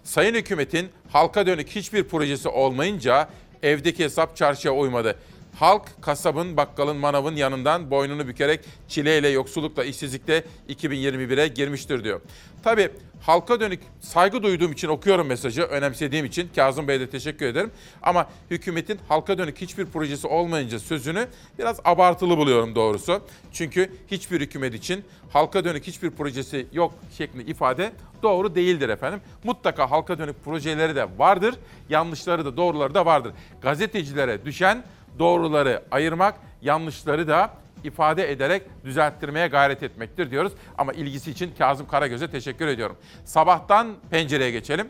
Sayın 0.04 0.34
hükümetin 0.34 0.88
halka 1.08 1.46
dönük 1.46 1.68
hiçbir 1.68 2.04
projesi 2.04 2.48
olmayınca 2.48 3.28
evdeki 3.62 4.04
hesap 4.04 4.36
çarşıya 4.36 4.74
uymadı. 4.74 5.18
Halk 5.62 6.02
kasabın, 6.02 6.56
bakkalın, 6.56 6.96
manavın 6.96 7.36
yanından 7.36 7.90
boynunu 7.90 8.28
bükerek 8.28 8.60
çileyle, 8.88 9.28
yoksullukla, 9.28 9.84
işsizlikle 9.84 10.44
2021'e 10.68 11.48
girmiştir 11.48 12.04
diyor. 12.04 12.20
Tabii 12.62 12.90
halka 13.20 13.60
dönük 13.60 13.80
saygı 14.00 14.42
duyduğum 14.42 14.72
için 14.72 14.88
okuyorum 14.88 15.26
mesajı, 15.26 15.62
önemsediğim 15.62 16.24
için 16.26 16.50
Kazım 16.56 16.88
Bey'e 16.88 17.00
de 17.00 17.10
teşekkür 17.10 17.46
ederim. 17.46 17.70
Ama 18.02 18.26
hükümetin 18.50 18.98
halka 19.08 19.38
dönük 19.38 19.60
hiçbir 19.60 19.86
projesi 19.86 20.26
olmayınca 20.26 20.78
sözünü 20.78 21.26
biraz 21.58 21.80
abartılı 21.84 22.36
buluyorum 22.36 22.74
doğrusu. 22.74 23.22
Çünkü 23.52 23.92
hiçbir 24.10 24.40
hükümet 24.40 24.74
için 24.74 25.04
halka 25.30 25.64
dönük 25.64 25.86
hiçbir 25.86 26.10
projesi 26.10 26.66
yok 26.72 26.94
şeklinde 27.18 27.44
ifade 27.44 27.92
doğru 28.22 28.54
değildir 28.54 28.88
efendim. 28.88 29.20
Mutlaka 29.44 29.90
halka 29.90 30.18
dönük 30.18 30.44
projeleri 30.44 30.96
de 30.96 31.06
vardır, 31.18 31.54
yanlışları 31.88 32.44
da 32.44 32.56
doğruları 32.56 32.94
da 32.94 33.06
vardır. 33.06 33.32
Gazetecilere 33.62 34.44
düşen 34.44 34.84
doğruları 35.18 35.82
ayırmak, 35.90 36.34
yanlışları 36.62 37.28
da 37.28 37.50
ifade 37.84 38.32
ederek 38.32 38.62
düzelttirmeye 38.84 39.46
gayret 39.46 39.82
etmektir 39.82 40.30
diyoruz. 40.30 40.52
Ama 40.78 40.92
ilgisi 40.92 41.30
için 41.30 41.54
Kazım 41.58 41.88
Karagöz'e 41.88 42.30
teşekkür 42.30 42.66
ediyorum. 42.66 42.96
Sabahtan 43.24 43.94
pencereye 44.10 44.50
geçelim. 44.50 44.88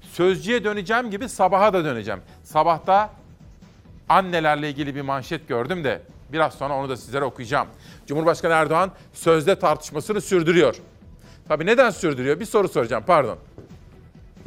Sözcüye 0.00 0.64
döneceğim 0.64 1.10
gibi 1.10 1.28
sabaha 1.28 1.72
da 1.72 1.84
döneceğim. 1.84 2.20
Sabahta 2.44 3.10
annelerle 4.08 4.70
ilgili 4.70 4.94
bir 4.94 5.02
manşet 5.02 5.48
gördüm 5.48 5.84
de 5.84 6.02
biraz 6.32 6.54
sonra 6.54 6.74
onu 6.74 6.88
da 6.88 6.96
sizlere 6.96 7.24
okuyacağım. 7.24 7.68
Cumhurbaşkanı 8.06 8.52
Erdoğan 8.52 8.90
sözde 9.12 9.58
tartışmasını 9.58 10.20
sürdürüyor. 10.20 10.76
Tabii 11.48 11.66
neden 11.66 11.90
sürdürüyor? 11.90 12.40
Bir 12.40 12.44
soru 12.44 12.68
soracağım 12.68 13.04
pardon. 13.06 13.38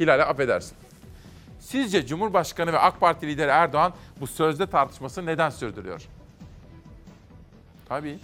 Hilal'e 0.00 0.24
affedersin. 0.24 0.79
Sizce 1.70 2.06
Cumhurbaşkanı 2.06 2.72
ve 2.72 2.78
AK 2.78 3.00
Parti 3.00 3.26
lideri 3.26 3.50
Erdoğan 3.50 3.92
bu 4.20 4.26
sözde 4.26 4.66
tartışmasını 4.66 5.26
neden 5.26 5.50
sürdürüyor? 5.50 6.02
Tabii. 7.88 8.18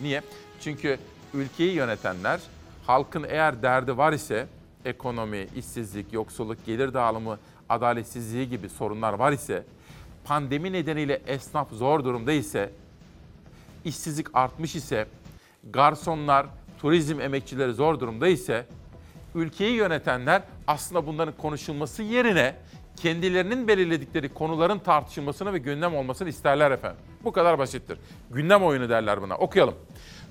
Niye? 0.00 0.22
Çünkü 0.60 0.98
ülkeyi 1.34 1.72
yönetenler 1.72 2.40
halkın 2.86 3.26
eğer 3.28 3.62
derdi 3.62 3.96
var 3.96 4.12
ise 4.12 4.46
ekonomi, 4.84 5.46
işsizlik, 5.56 6.12
yoksulluk, 6.12 6.66
gelir 6.66 6.94
dağılımı, 6.94 7.38
adaletsizliği 7.68 8.48
gibi 8.48 8.68
sorunlar 8.68 9.12
var 9.12 9.32
ise 9.32 9.64
pandemi 10.24 10.72
nedeniyle 10.72 11.22
esnaf 11.26 11.70
zor 11.72 12.04
durumda 12.04 12.32
ise 12.32 12.70
işsizlik 13.84 14.26
artmış 14.34 14.74
ise 14.74 15.06
garsonlar, 15.70 16.46
turizm 16.78 17.20
emekçileri 17.20 17.72
zor 17.72 18.00
durumda 18.00 18.28
ise 18.28 18.66
ülkeyi 19.34 19.72
yönetenler 19.72 20.42
aslında 20.66 21.06
bunların 21.06 21.34
konuşulması 21.36 22.02
yerine 22.02 22.54
kendilerinin 23.02 23.68
belirledikleri 23.68 24.34
konuların 24.34 24.78
tartışılmasını 24.78 25.52
ve 25.52 25.58
gündem 25.58 25.96
olmasını 25.96 26.28
isterler 26.28 26.70
efendim. 26.70 27.00
Bu 27.24 27.32
kadar 27.32 27.58
basittir. 27.58 27.98
Gündem 28.30 28.64
oyunu 28.64 28.88
derler 28.88 29.22
buna. 29.22 29.36
Okuyalım. 29.36 29.74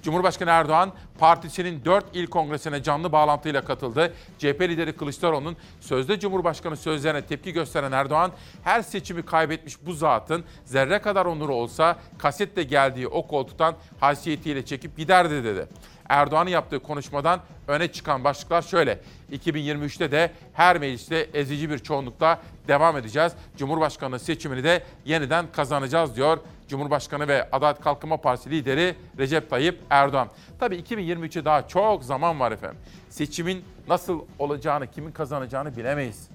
Cumhurbaşkanı 0.03 0.49
Erdoğan 0.49 0.91
partisinin 1.19 1.85
4 1.85 2.05
il 2.13 2.27
kongresine 2.27 2.83
canlı 2.83 3.11
bağlantıyla 3.11 3.61
katıldı. 3.65 4.13
CHP 4.37 4.61
lideri 4.61 4.93
Kılıçdaroğlu'nun 4.93 5.57
sözde 5.79 6.19
Cumhurbaşkanı 6.19 6.77
sözlerine 6.77 7.21
tepki 7.21 7.53
gösteren 7.53 7.91
Erdoğan, 7.91 8.31
her 8.63 8.81
seçimi 8.81 9.25
kaybetmiş 9.25 9.85
bu 9.85 9.93
zatın 9.93 10.43
zerre 10.65 11.01
kadar 11.01 11.25
onuru 11.25 11.55
olsa 11.55 11.99
kasetle 12.17 12.63
geldiği 12.63 13.07
o 13.07 13.27
koltuktan 13.27 13.75
haysiyetiyle 13.99 14.65
çekip 14.65 14.97
giderdi 14.97 15.43
dedi. 15.43 15.67
Erdoğan'ın 16.09 16.49
yaptığı 16.49 16.79
konuşmadan 16.79 17.39
öne 17.67 17.87
çıkan 17.91 18.23
başlıklar 18.23 18.61
şöyle. 18.61 18.99
2023'te 19.31 20.11
de 20.11 20.31
her 20.53 20.77
mecliste 20.77 21.29
ezici 21.33 21.69
bir 21.69 21.79
çoğunlukla 21.79 22.39
devam 22.67 22.97
edeceğiz. 22.97 23.33
Cumhurbaşkanlığı 23.57 24.19
seçimini 24.19 24.63
de 24.63 24.83
yeniden 25.05 25.45
kazanacağız 25.51 26.15
diyor 26.15 26.37
Cumhurbaşkanı 26.67 27.27
ve 27.27 27.49
Adalet 27.51 27.81
Kalkınma 27.81 28.17
Partisi 28.17 28.49
lideri 28.49 28.95
Recep 29.17 29.49
Tayyip 29.49 29.79
Erdoğan. 29.89 30.27
Tabii 30.59 30.75
2023'e 30.75 31.45
daha 31.45 31.67
çok 31.67 32.03
zaman 32.03 32.39
var 32.39 32.51
efendim. 32.51 32.79
Seçimin 33.09 33.65
nasıl 33.87 34.21
olacağını, 34.39 34.87
kimin 34.91 35.11
kazanacağını 35.11 35.77
bilemeyiz. 35.77 36.29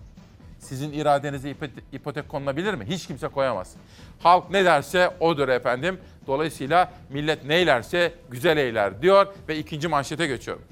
Sizin 0.58 0.92
iradenize 0.92 1.50
ipote- 1.50 1.80
ipotek 1.92 2.28
konulabilir 2.28 2.74
mi? 2.74 2.84
Hiç 2.84 3.06
kimse 3.06 3.28
koyamaz. 3.28 3.74
Halk 4.22 4.50
ne 4.50 4.64
derse 4.64 5.10
odur 5.20 5.48
efendim. 5.48 6.00
Dolayısıyla 6.26 6.92
millet 7.10 7.44
neylerse 7.44 8.14
güzel 8.30 8.56
eyler 8.56 9.02
diyor 9.02 9.26
ve 9.48 9.58
ikinci 9.58 9.88
manşete 9.88 10.26
geçiyorum. 10.26 10.64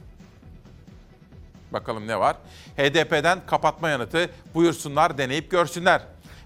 Bakalım 1.73 2.07
ne 2.07 2.21
var? 2.21 2.37
HDP'den 2.77 3.39
kapatma 3.47 3.89
yanıtı 3.89 4.31
buyursunlar 4.55 5.19
deneyip 5.19 5.51
görsünler. 5.51 6.03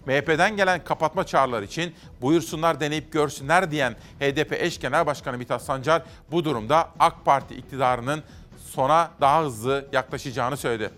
MHP'den 0.07 0.57
gelen 0.57 0.85
kapatma 0.85 1.25
çağrıları 1.25 1.65
için 1.65 1.95
buyursunlar 2.21 2.81
deneyip 2.81 3.13
görsünler 3.13 3.71
diyen 3.71 3.97
HDP 4.21 4.53
eş 4.53 4.81
genel 4.81 5.07
başkanı 5.07 5.39
Mithat 5.39 5.63
Sancar 5.63 6.03
bu 6.31 6.45
durumda 6.45 6.91
AK 6.99 7.25
Parti 7.25 7.55
iktidarının 7.55 8.23
sona 8.59 9.11
daha 9.21 9.45
hızlı 9.45 9.87
yaklaşacağını 9.93 10.57
söyledi. 10.57 10.91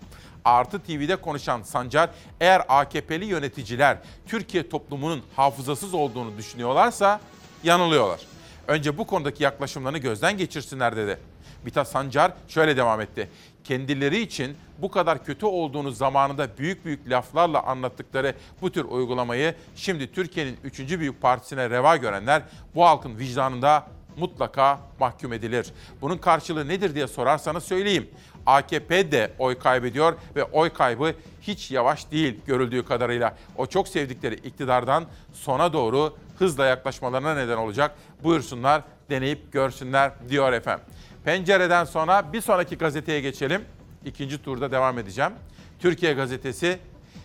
Artı 0.45 0.79
TV'de 0.79 1.15
konuşan 1.15 1.61
Sancar, 1.61 2.09
eğer 2.39 2.61
AKP'li 2.69 3.25
yöneticiler 3.25 3.97
Türkiye 4.27 4.69
toplumunun 4.69 5.23
hafızasız 5.35 5.93
olduğunu 5.93 6.37
düşünüyorlarsa 6.37 7.19
yanılıyorlar. 7.63 8.19
Önce 8.67 8.97
bu 8.97 9.07
konudaki 9.07 9.43
yaklaşımlarını 9.43 9.97
gözden 9.97 10.37
geçirsinler 10.37 10.95
dedi. 10.95 11.19
Mithat 11.65 11.87
Sancar 11.87 12.33
şöyle 12.47 12.77
devam 12.77 13.01
etti. 13.01 13.29
Kendileri 13.63 14.21
için 14.21 14.57
bu 14.77 14.91
kadar 14.91 15.25
kötü 15.25 15.45
olduğunu 15.45 15.91
zamanında 15.91 16.57
büyük 16.57 16.85
büyük 16.85 17.09
laflarla 17.09 17.63
anlattıkları 17.63 18.35
bu 18.61 18.71
tür 18.71 18.85
uygulamayı 18.85 19.55
şimdi 19.75 20.11
Türkiye'nin 20.11 20.57
3. 20.63 20.79
büyük 20.79 21.21
partisine 21.21 21.69
reva 21.69 21.97
görenler 21.97 22.41
bu 22.75 22.85
halkın 22.85 23.17
vicdanında 23.17 23.87
mutlaka 24.17 24.79
mahkum 24.99 25.33
edilir. 25.33 25.67
Bunun 26.01 26.17
karşılığı 26.17 26.67
nedir 26.67 26.95
diye 26.95 27.07
sorarsanız 27.07 27.63
söyleyeyim. 27.63 28.09
AKP 28.45 29.11
de 29.11 29.31
oy 29.39 29.59
kaybediyor 29.59 30.13
ve 30.35 30.43
oy 30.43 30.69
kaybı 30.69 31.13
hiç 31.41 31.71
yavaş 31.71 32.11
değil 32.11 32.39
görüldüğü 32.45 32.85
kadarıyla. 32.85 33.35
O 33.57 33.65
çok 33.65 33.87
sevdikleri 33.87 34.35
iktidardan 34.35 35.05
sona 35.33 35.73
doğru 35.73 36.17
hızla 36.39 36.65
yaklaşmalarına 36.65 37.35
neden 37.35 37.57
olacak. 37.57 37.95
Buyursunlar, 38.23 38.81
deneyip 39.09 39.51
görsünler 39.53 40.11
diyor 40.29 40.53
efendim. 40.53 40.85
Pencereden 41.23 41.85
sonra 41.85 42.33
bir 42.33 42.41
sonraki 42.41 42.77
gazeteye 42.77 43.21
geçelim. 43.21 43.61
İkinci 44.05 44.43
turda 44.43 44.71
devam 44.71 44.99
edeceğim. 44.99 45.31
Türkiye 45.79 46.13
Gazetesi 46.13 46.79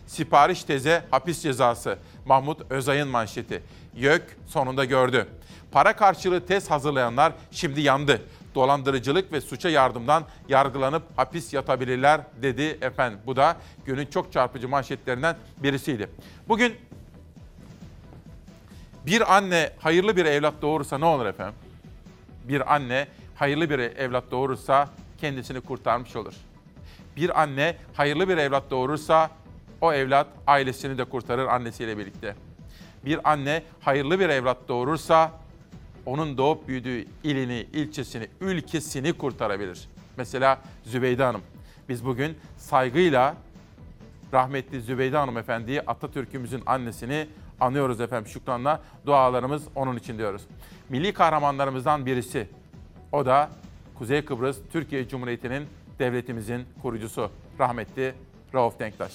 sipariş 0.06 0.64
teze 0.64 1.04
hapis 1.10 1.42
cezası. 1.42 1.98
Mahmut 2.26 2.70
Özay'ın 2.70 3.08
manşeti. 3.08 3.62
YÖK 3.96 4.36
sonunda 4.46 4.84
gördü. 4.84 5.26
Para 5.72 5.96
karşılığı 5.96 6.46
tez 6.46 6.70
hazırlayanlar 6.70 7.32
şimdi 7.50 7.80
yandı. 7.80 8.22
Dolandırıcılık 8.54 9.32
ve 9.32 9.40
suça 9.40 9.68
yardımdan 9.68 10.24
yargılanıp 10.48 11.02
hapis 11.16 11.52
yatabilirler 11.52 12.20
dedi 12.42 12.78
efendim. 12.80 13.18
Bu 13.26 13.36
da 13.36 13.56
günün 13.84 14.06
çok 14.06 14.32
çarpıcı 14.32 14.68
manşetlerinden 14.68 15.36
birisiydi. 15.58 16.10
Bugün 16.48 16.74
bir 19.06 19.36
anne 19.36 19.70
hayırlı 19.78 20.16
bir 20.16 20.24
evlat 20.24 20.54
doğurursa 20.62 20.98
ne 20.98 21.04
olur 21.04 21.26
efendim? 21.26 21.54
Bir 22.48 22.74
anne 22.74 23.06
hayırlı 23.34 23.70
bir 23.70 23.78
evlat 23.78 24.24
doğurursa 24.30 24.88
kendisini 25.20 25.60
kurtarmış 25.60 26.16
olur. 26.16 26.34
Bir 27.16 27.42
anne 27.42 27.76
hayırlı 27.94 28.28
bir 28.28 28.36
evlat 28.36 28.70
doğurursa 28.70 29.30
o 29.80 29.92
evlat 29.92 30.26
ailesini 30.46 30.98
de 30.98 31.04
kurtarır 31.04 31.46
annesiyle 31.46 31.98
birlikte. 31.98 32.34
Bir 33.04 33.32
anne 33.32 33.62
hayırlı 33.80 34.20
bir 34.20 34.28
evlat 34.28 34.58
doğurursa 34.68 35.30
onun 36.06 36.38
doğup 36.38 36.68
büyüdüğü 36.68 37.06
ilini, 37.24 37.66
ilçesini, 37.72 38.28
ülkesini 38.40 39.12
kurtarabilir. 39.12 39.88
Mesela 40.16 40.58
Zübeyde 40.84 41.24
Hanım. 41.24 41.42
Biz 41.88 42.04
bugün 42.04 42.38
saygıyla 42.56 43.34
rahmetli 44.32 44.80
Zübeyde 44.80 45.16
Hanım 45.16 45.38
Efendi'yi 45.38 45.80
Atatürk'ümüzün 45.80 46.62
annesini 46.66 47.26
anıyoruz 47.60 48.00
efendim 48.00 48.32
şükranla. 48.32 48.82
Dualarımız 49.06 49.62
onun 49.74 49.96
için 49.96 50.18
diyoruz. 50.18 50.42
Milli 50.88 51.12
kahramanlarımızdan 51.12 52.06
birisi. 52.06 52.48
O 53.12 53.26
da 53.26 53.50
Kuzey 53.98 54.24
Kıbrıs 54.24 54.56
Türkiye 54.72 55.08
Cumhuriyeti'nin 55.08 55.66
devletimizin 55.98 56.64
kurucusu 56.82 57.30
rahmetli 57.58 58.14
Rauf 58.54 58.78
Denktaş. 58.78 59.12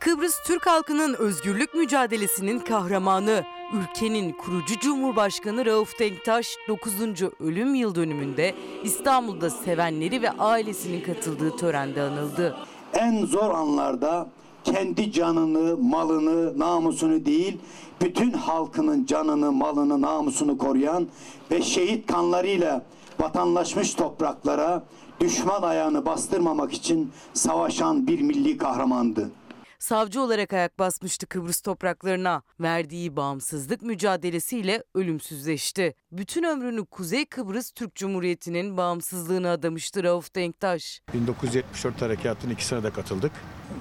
Kıbrıs 0.00 0.42
Türk 0.46 0.66
halkının 0.66 1.14
özgürlük 1.14 1.74
mücadelesinin 1.74 2.58
kahramanı, 2.58 3.44
ülkenin 3.72 4.32
kurucu 4.32 4.78
Cumhurbaşkanı 4.80 5.66
Rauf 5.66 5.98
Denktaş 5.98 6.46
9. 6.68 6.92
ölüm 7.40 7.74
yıl 7.74 7.94
dönümünde 7.94 8.54
İstanbul'da 8.84 9.50
sevenleri 9.50 10.22
ve 10.22 10.30
ailesinin 10.30 11.00
katıldığı 11.00 11.56
törende 11.56 12.02
anıldı. 12.02 12.56
en 12.94 13.26
zor 13.26 13.50
anlarda 13.50 14.28
kendi 14.64 15.12
canını, 15.12 15.76
malını, 15.76 16.58
namusunu 16.58 17.24
değil, 17.24 17.58
bütün 18.02 18.32
halkının 18.32 19.06
canını, 19.06 19.52
malını, 19.52 20.02
namusunu 20.02 20.58
koruyan 20.58 21.06
ve 21.50 21.62
şehit 21.62 22.06
kanlarıyla 22.06 22.82
vatanlaşmış 23.20 23.94
topraklara 23.94 24.84
düşman 25.20 25.62
ayağını 25.62 26.06
bastırmamak 26.06 26.72
için 26.72 27.12
savaşan 27.34 28.06
bir 28.06 28.20
milli 28.20 28.56
kahramandı. 28.56 29.30
Savcı 29.78 30.20
olarak 30.20 30.52
ayak 30.52 30.78
basmıştı 30.78 31.26
Kıbrıs 31.26 31.60
topraklarına. 31.60 32.42
Verdiği 32.60 33.16
bağımsızlık 33.16 33.82
mücadelesiyle 33.82 34.82
ölümsüzleşti. 34.94 35.94
Bütün 36.12 36.42
ömrünü 36.42 36.86
Kuzey 36.86 37.26
Kıbrıs 37.26 37.70
Türk 37.70 37.94
Cumhuriyeti'nin 37.94 38.76
bağımsızlığına 38.76 39.52
adamıştı 39.52 40.04
Rauf 40.04 40.34
Denktaş. 40.34 41.00
1974 41.14 42.02
harekatının 42.02 42.52
ikisine 42.52 42.82
de 42.82 42.90
katıldık. 42.90 43.32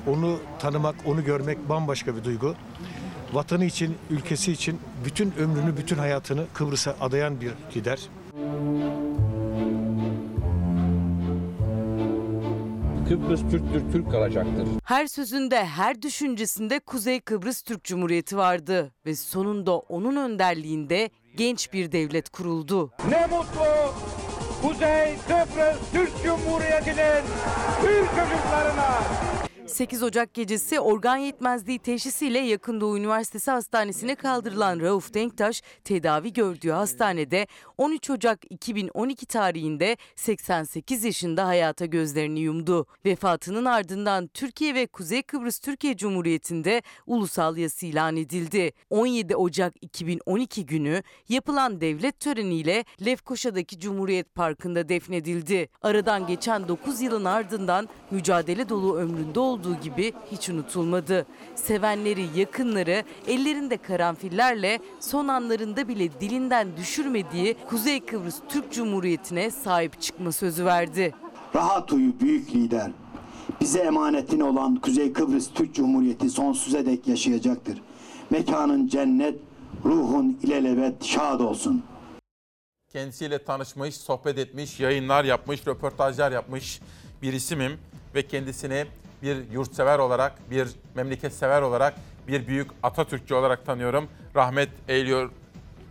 Onu 0.07 0.39
tanımak, 0.59 0.95
onu 1.05 1.23
görmek 1.23 1.69
bambaşka 1.69 2.15
bir 2.15 2.23
duygu. 2.23 2.55
Vatanı 3.33 3.65
için, 3.65 3.97
ülkesi 4.09 4.51
için 4.51 4.79
bütün 5.05 5.31
ömrünü, 5.31 5.77
bütün 5.77 5.97
hayatını 5.97 6.45
Kıbrıs'a 6.53 6.95
adayan 7.01 7.41
bir 7.41 7.53
lider. 7.75 7.99
Kıbrıs 13.09 13.41
Türktür, 13.41 13.91
Türk 13.91 14.11
kalacaktır. 14.11 14.67
Her 14.83 15.07
sözünde, 15.07 15.65
her 15.65 16.01
düşüncesinde 16.01 16.79
Kuzey 16.79 17.19
Kıbrıs 17.19 17.61
Türk 17.61 17.83
Cumhuriyeti 17.83 18.37
vardı 18.37 18.91
ve 19.05 19.15
sonunda 19.15 19.77
onun 19.77 20.15
önderliğinde 20.15 21.09
genç 21.37 21.73
bir 21.73 21.91
devlet 21.91 22.29
kuruldu. 22.29 22.91
Ne 23.09 23.27
mutlu 23.27 23.93
Kuzey 24.61 25.15
Kıbrıs 25.27 25.91
Türk 25.91 26.23
Cumhuriyeti'nin 26.23 27.23
Türk 27.81 28.09
çocuklarına. 28.09 28.99
8 29.67 30.03
Ocak 30.03 30.33
gecesi 30.33 30.79
organ 30.79 31.17
yetmezliği 31.17 31.79
teşhisiyle 31.79 32.39
Yakın 32.39 32.81
Doğu 32.81 32.97
Üniversitesi 32.97 33.51
Hastanesi'ne 33.51 34.15
kaldırılan 34.15 34.79
Rauf 34.79 35.13
Denktaş 35.13 35.61
tedavi 35.83 36.33
gördüğü 36.33 36.71
hastanede 36.71 37.47
13 37.77 38.09
Ocak 38.09 38.39
2012 38.49 39.25
tarihinde 39.25 39.97
88 40.15 41.03
yaşında 41.03 41.47
hayata 41.47 41.85
gözlerini 41.85 42.39
yumdu. 42.39 42.85
Vefatının 43.05 43.65
ardından 43.65 44.27
Türkiye 44.27 44.75
ve 44.75 44.87
Kuzey 44.87 45.21
Kıbrıs 45.21 45.59
Türkiye 45.59 45.97
Cumhuriyeti'nde 45.97 46.81
ulusal 47.07 47.57
yas 47.57 47.83
ilan 47.83 48.17
edildi. 48.17 48.71
17 48.89 49.35
Ocak 49.35 49.73
2012 49.81 50.65
günü 50.65 51.03
yapılan 51.29 51.81
devlet 51.81 52.19
töreniyle 52.19 52.85
Lefkoşa'daki 53.05 53.79
Cumhuriyet 53.79 54.35
Parkı'nda 54.35 54.89
defnedildi. 54.89 55.69
Aradan 55.81 56.27
geçen 56.27 56.67
9 56.67 57.01
yılın 57.01 57.25
ardından 57.25 57.89
mücadele 58.11 58.69
dolu 58.69 58.97
ömründe 58.97 59.39
olduğu 59.55 59.75
gibi 59.75 60.13
hiç 60.31 60.49
unutulmadı. 60.49 61.25
Sevenleri, 61.55 62.25
yakınları 62.35 63.03
ellerinde 63.27 63.77
karanfillerle 63.77 64.79
son 64.99 65.27
anlarında 65.27 65.87
bile 65.87 66.21
dilinden 66.21 66.77
düşürmediği 66.77 67.55
Kuzey 67.69 68.05
Kıbrıs 68.05 68.35
Türk 68.49 68.73
Cumhuriyeti'ne 68.73 69.51
sahip 69.51 70.01
çıkma 70.01 70.31
sözü 70.31 70.65
verdi. 70.65 71.13
Rahat 71.55 71.93
uyu 71.93 72.19
büyük 72.19 72.55
lider. 72.55 72.91
Bize 73.61 73.79
emanetini 73.79 74.43
olan 74.43 74.75
Kuzey 74.75 75.13
Kıbrıs 75.13 75.49
Türk 75.53 75.75
Cumhuriyeti 75.75 76.29
sonsuza 76.29 76.85
dek 76.85 77.07
yaşayacaktır. 77.07 77.81
Mekanın 78.29 78.87
cennet, 78.87 79.39
ruhun 79.85 80.39
ilelebet 80.43 81.03
şad 81.03 81.39
olsun. 81.39 81.83
Kendisiyle 82.93 83.43
tanışmış, 83.43 83.95
sohbet 83.95 84.37
etmiş, 84.37 84.79
yayınlar 84.79 85.23
yapmış, 85.23 85.67
röportajlar 85.67 86.31
yapmış 86.31 86.81
bir 87.21 87.33
isimim 87.33 87.71
ve 88.15 88.27
kendisini 88.27 88.85
bir 89.25 89.51
yurtsever 89.51 89.99
olarak, 89.99 90.51
bir 90.51 90.67
memleket 90.95 91.33
sever 91.33 91.61
olarak, 91.61 91.93
bir 92.27 92.47
büyük 92.47 92.71
Atatürkçü 92.83 93.33
olarak 93.33 93.65
tanıyorum. 93.65 94.07
Rahmet 94.35 94.69
eğiliyor, 94.87 95.31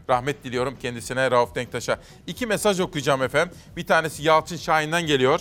rahmet 0.08 0.44
diliyorum 0.44 0.76
kendisine 0.82 1.30
Rauf 1.30 1.54
Denktaş'a. 1.54 1.98
İki 2.26 2.46
mesaj 2.46 2.80
okuyacağım 2.80 3.22
efendim. 3.22 3.56
Bir 3.76 3.86
tanesi 3.86 4.22
Yalçın 4.22 4.56
Şahin'den 4.56 5.06
geliyor. 5.06 5.40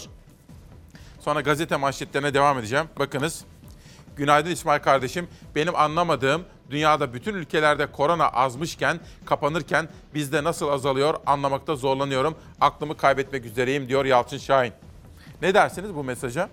Sonra 1.20 1.42
gazete 1.42 1.76
manşetlerine 1.76 2.34
devam 2.34 2.60
edeceğim. 2.60 2.86
Bakınız. 3.00 3.46
Günaydın 4.16 4.52
İsmail 4.52 4.82
kardeşim. 4.82 5.28
Benim 5.56 5.76
anlamadığım 5.76 6.44
dünyada 6.70 7.14
bütün 7.14 7.34
ülkelerde 7.34 7.92
korona 7.92 8.28
azmışken, 8.30 9.00
kapanırken 9.26 9.90
bizde 10.14 10.44
nasıl 10.44 10.68
azalıyor 10.68 11.16
anlamakta 11.26 11.76
zorlanıyorum. 11.76 12.36
Aklımı 12.62 12.98
kaybetmek 12.98 13.46
üzereyim 13.46 13.90
diyor 13.90 14.06
Yalçın 14.06 14.38
Şahin. 14.38 14.74
Ne 15.42 15.54
dersiniz 15.54 15.96
bu 15.96 16.04
mesaja? 16.04 16.50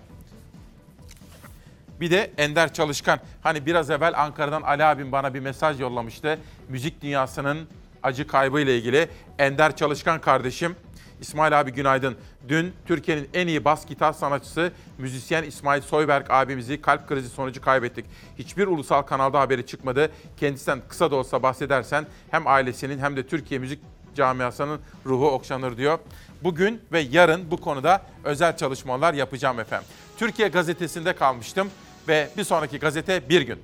Bir 2.01 2.11
de 2.11 2.31
Ender 2.37 2.73
Çalışkan. 2.73 3.19
Hani 3.41 3.65
biraz 3.65 3.89
evvel 3.89 4.13
Ankara'dan 4.17 4.61
Ali 4.61 4.83
abim 4.83 5.11
bana 5.11 5.33
bir 5.33 5.39
mesaj 5.39 5.79
yollamıştı. 5.79 6.39
Müzik 6.69 7.01
dünyasının 7.01 7.67
acı 8.03 8.27
kaybı 8.27 8.59
ile 8.59 8.77
ilgili. 8.77 9.09
Ender 9.39 9.75
Çalışkan 9.75 10.21
kardeşim. 10.21 10.75
İsmail 11.21 11.59
abi 11.59 11.71
günaydın. 11.71 12.17
Dün 12.47 12.73
Türkiye'nin 12.85 13.29
en 13.33 13.47
iyi 13.47 13.65
bas 13.65 13.85
gitar 13.85 14.13
sanatçısı 14.13 14.71
müzisyen 14.97 15.43
İsmail 15.43 15.81
Soyberk 15.81 16.31
abimizi 16.31 16.81
kalp 16.81 17.07
krizi 17.07 17.29
sonucu 17.29 17.61
kaybettik. 17.61 18.05
Hiçbir 18.39 18.67
ulusal 18.67 19.01
kanalda 19.01 19.39
haberi 19.39 19.65
çıkmadı. 19.65 20.11
Kendisinden 20.37 20.81
kısa 20.89 21.11
da 21.11 21.15
olsa 21.15 21.43
bahsedersen 21.43 22.05
hem 22.31 22.47
ailesinin 22.47 22.99
hem 22.99 23.17
de 23.17 23.27
Türkiye 23.27 23.59
müzik 23.59 23.79
camiasının 24.15 24.79
ruhu 25.05 25.31
okşanır 25.31 25.77
diyor. 25.77 25.99
Bugün 26.43 26.81
ve 26.91 26.99
yarın 26.99 27.51
bu 27.51 27.57
konuda 27.57 28.01
özel 28.23 28.57
çalışmalar 28.57 29.13
yapacağım 29.13 29.59
efendim. 29.59 29.87
Türkiye 30.17 30.47
gazetesinde 30.47 31.13
kalmıştım 31.15 31.69
ve 32.07 32.29
bir 32.37 32.43
sonraki 32.43 32.79
gazete 32.79 33.29
bir 33.29 33.41
gün. 33.41 33.59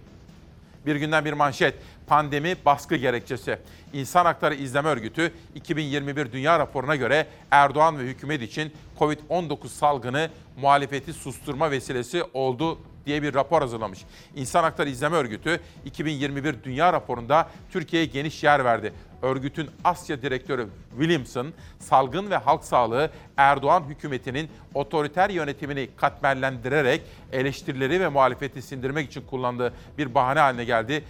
Bir 0.85 0.95
günden 0.95 1.25
bir 1.25 1.33
manşet. 1.33 1.75
Pandemi 2.07 2.55
baskı 2.65 2.95
gerekçesi. 2.95 3.59
İnsan 3.93 4.25
Hakları 4.25 4.55
İzleme 4.55 4.89
Örgütü 4.89 5.31
2021 5.55 6.31
Dünya 6.31 6.59
raporuna 6.59 6.95
göre 6.95 7.27
Erdoğan 7.51 7.99
ve 7.99 8.03
hükümet 8.03 8.41
için 8.41 8.73
Covid-19 8.99 9.67
salgını 9.67 10.29
muhalefeti 10.61 11.13
susturma 11.13 11.71
vesilesi 11.71 12.23
oldu 12.33 12.79
diye 13.05 13.23
bir 13.23 13.33
rapor 13.33 13.61
hazırlamış. 13.61 13.99
İnsan 14.35 14.63
Hakları 14.63 14.89
İzleme 14.89 15.17
Örgütü 15.17 15.59
2021 15.85 16.63
Dünya 16.63 16.93
raporunda 16.93 17.49
Türkiye'ye 17.71 18.05
geniş 18.05 18.43
yer 18.43 18.65
verdi. 18.65 18.93
Örgütün 19.22 19.70
Asya 19.84 20.22
Direktörü 20.22 20.68
Williamson, 20.89 21.53
salgın 21.80 22.30
ve 22.30 22.38
halk 22.38 22.63
sağlığı 22.63 23.09
Erdoğan 23.38 23.84
hükümetinin 23.89 24.49
otoriter 24.74 25.30
yönetimini 25.30 25.89
katmerlendirerek 25.97 27.01
eleştirileri 27.32 27.99
ve 27.99 28.07
muhalefeti 28.07 28.61
sindirmek 28.61 29.07
için 29.09 29.22
kullandığı 29.22 29.74
bir 29.97 30.15
bahane 30.15 30.39
haline 30.39 30.63
geldi. 30.63 31.03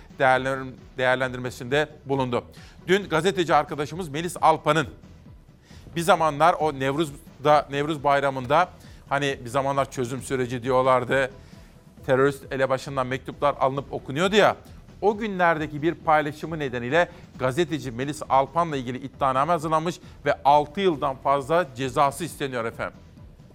Değerlendirmesinde 0.97 1.89
bulundu. 2.05 2.43
Dün 2.87 3.09
gazeteci 3.09 3.55
arkadaşımız 3.55 4.09
Melis 4.09 4.37
Alpan'ın 4.41 4.87
bir 5.95 6.01
zamanlar 6.01 6.53
o 6.53 6.79
Nevruz'da 6.79 7.67
Nevruz 7.71 8.03
Bayramı'nda 8.03 8.69
hani 9.09 9.39
bir 9.45 9.49
zamanlar 9.49 9.91
çözüm 9.91 10.21
süreci 10.21 10.63
diyorlardı. 10.63 11.31
Terörist 12.05 12.53
elebaşından 12.53 13.07
mektuplar 13.07 13.55
alınıp 13.59 13.93
okunuyordu 13.93 14.35
ya. 14.35 14.55
O 15.01 15.17
günlerdeki 15.17 15.81
bir 15.81 15.93
paylaşımı 15.93 16.59
nedeniyle 16.59 17.09
gazeteci 17.39 17.91
Melis 17.91 18.21
Alpan'la 18.29 18.77
ilgili 18.77 18.97
iddianame 18.97 19.51
hazırlanmış 19.51 19.99
ve 20.25 20.35
6 20.45 20.81
yıldan 20.81 21.15
fazla 21.15 21.67
cezası 21.75 22.23
isteniyor 22.23 22.65
efendim. 22.65 22.99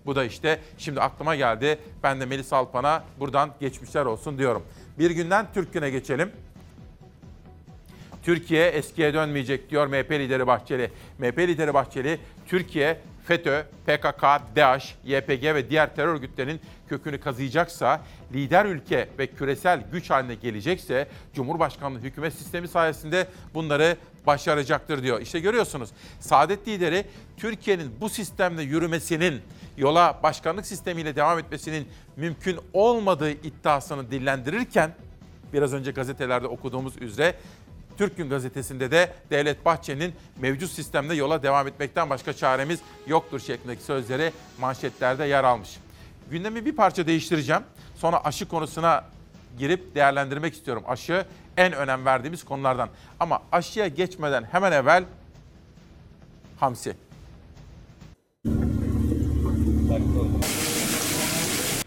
Bu 0.06 0.16
da 0.16 0.24
işte 0.24 0.60
şimdi 0.78 1.00
aklıma 1.00 1.36
geldi. 1.36 1.78
Ben 2.02 2.20
de 2.20 2.26
Melis 2.26 2.52
Alpan'a 2.52 3.04
buradan 3.20 3.50
geçmişler 3.60 4.04
olsun 4.04 4.38
diyorum. 4.38 4.62
Bir 4.98 5.10
günden 5.10 5.46
Türk 5.54 5.72
Gün'e 5.72 5.90
geçelim. 5.90 6.32
Türkiye 8.22 8.68
eskiye 8.68 9.14
dönmeyecek 9.14 9.70
diyor 9.70 9.86
MHP 9.86 10.10
lideri 10.10 10.46
Bahçeli. 10.46 10.90
MHP 11.18 11.38
lideri 11.38 11.74
Bahçeli, 11.74 12.20
Türkiye 12.46 13.00
FETÖ, 13.24 13.62
PKK, 13.86 14.22
DAEŞ, 14.56 14.94
YPG 15.04 15.44
ve 15.44 15.70
diğer 15.70 15.94
terör 15.94 16.14
örgütlerinin 16.14 16.60
kökünü 16.88 17.20
kazıyacaksa, 17.20 18.00
lider 18.32 18.64
ülke 18.64 19.08
ve 19.18 19.26
küresel 19.26 19.82
güç 19.92 20.10
haline 20.10 20.34
gelecekse 20.34 21.08
Cumhurbaşkanlığı 21.34 21.98
hükümet 21.98 22.34
sistemi 22.34 22.68
sayesinde 22.68 23.26
bunları 23.54 23.96
başaracaktır 24.26 25.02
diyor. 25.02 25.20
İşte 25.20 25.40
görüyorsunuz 25.40 25.90
Saadet 26.20 26.68
lideri 26.68 27.04
Türkiye'nin 27.36 27.92
bu 28.00 28.08
sistemle 28.08 28.62
yürümesinin, 28.62 29.40
yola 29.76 30.20
başkanlık 30.22 30.66
sistemiyle 30.66 31.16
devam 31.16 31.38
etmesinin 31.38 31.88
mümkün 32.16 32.58
olmadığı 32.72 33.30
iddiasını 33.30 34.10
dillendirirken 34.10 34.94
biraz 35.52 35.72
önce 35.72 35.90
gazetelerde 35.90 36.46
okuduğumuz 36.46 37.02
üzere 37.02 37.34
Türk 37.98 38.16
Gün 38.16 38.30
Gazetesi'nde 38.30 38.90
de 38.90 39.12
Devlet 39.30 39.64
Bahçeli'nin 39.64 40.14
mevcut 40.40 40.70
sistemde 40.70 41.14
yola 41.14 41.42
devam 41.42 41.68
etmekten 41.68 42.10
başka 42.10 42.32
çaremiz 42.32 42.80
yoktur 43.06 43.40
şeklindeki 43.40 43.82
sözleri 43.82 44.32
manşetlerde 44.60 45.24
yer 45.24 45.44
almış. 45.44 45.78
Gündemi 46.30 46.64
bir 46.64 46.76
parça 46.76 47.06
değiştireceğim. 47.06 47.62
Sonra 47.96 48.24
aşı 48.24 48.48
konusuna 48.48 49.04
girip 49.58 49.94
değerlendirmek 49.94 50.54
istiyorum. 50.54 50.82
Aşı 50.86 51.26
en 51.56 51.72
önem 51.72 52.04
verdiğimiz 52.04 52.44
konulardan. 52.44 52.88
Ama 53.20 53.42
aşıya 53.52 53.88
geçmeden 53.88 54.44
hemen 54.44 54.72
evvel 54.72 55.04
hamsi. 56.60 56.96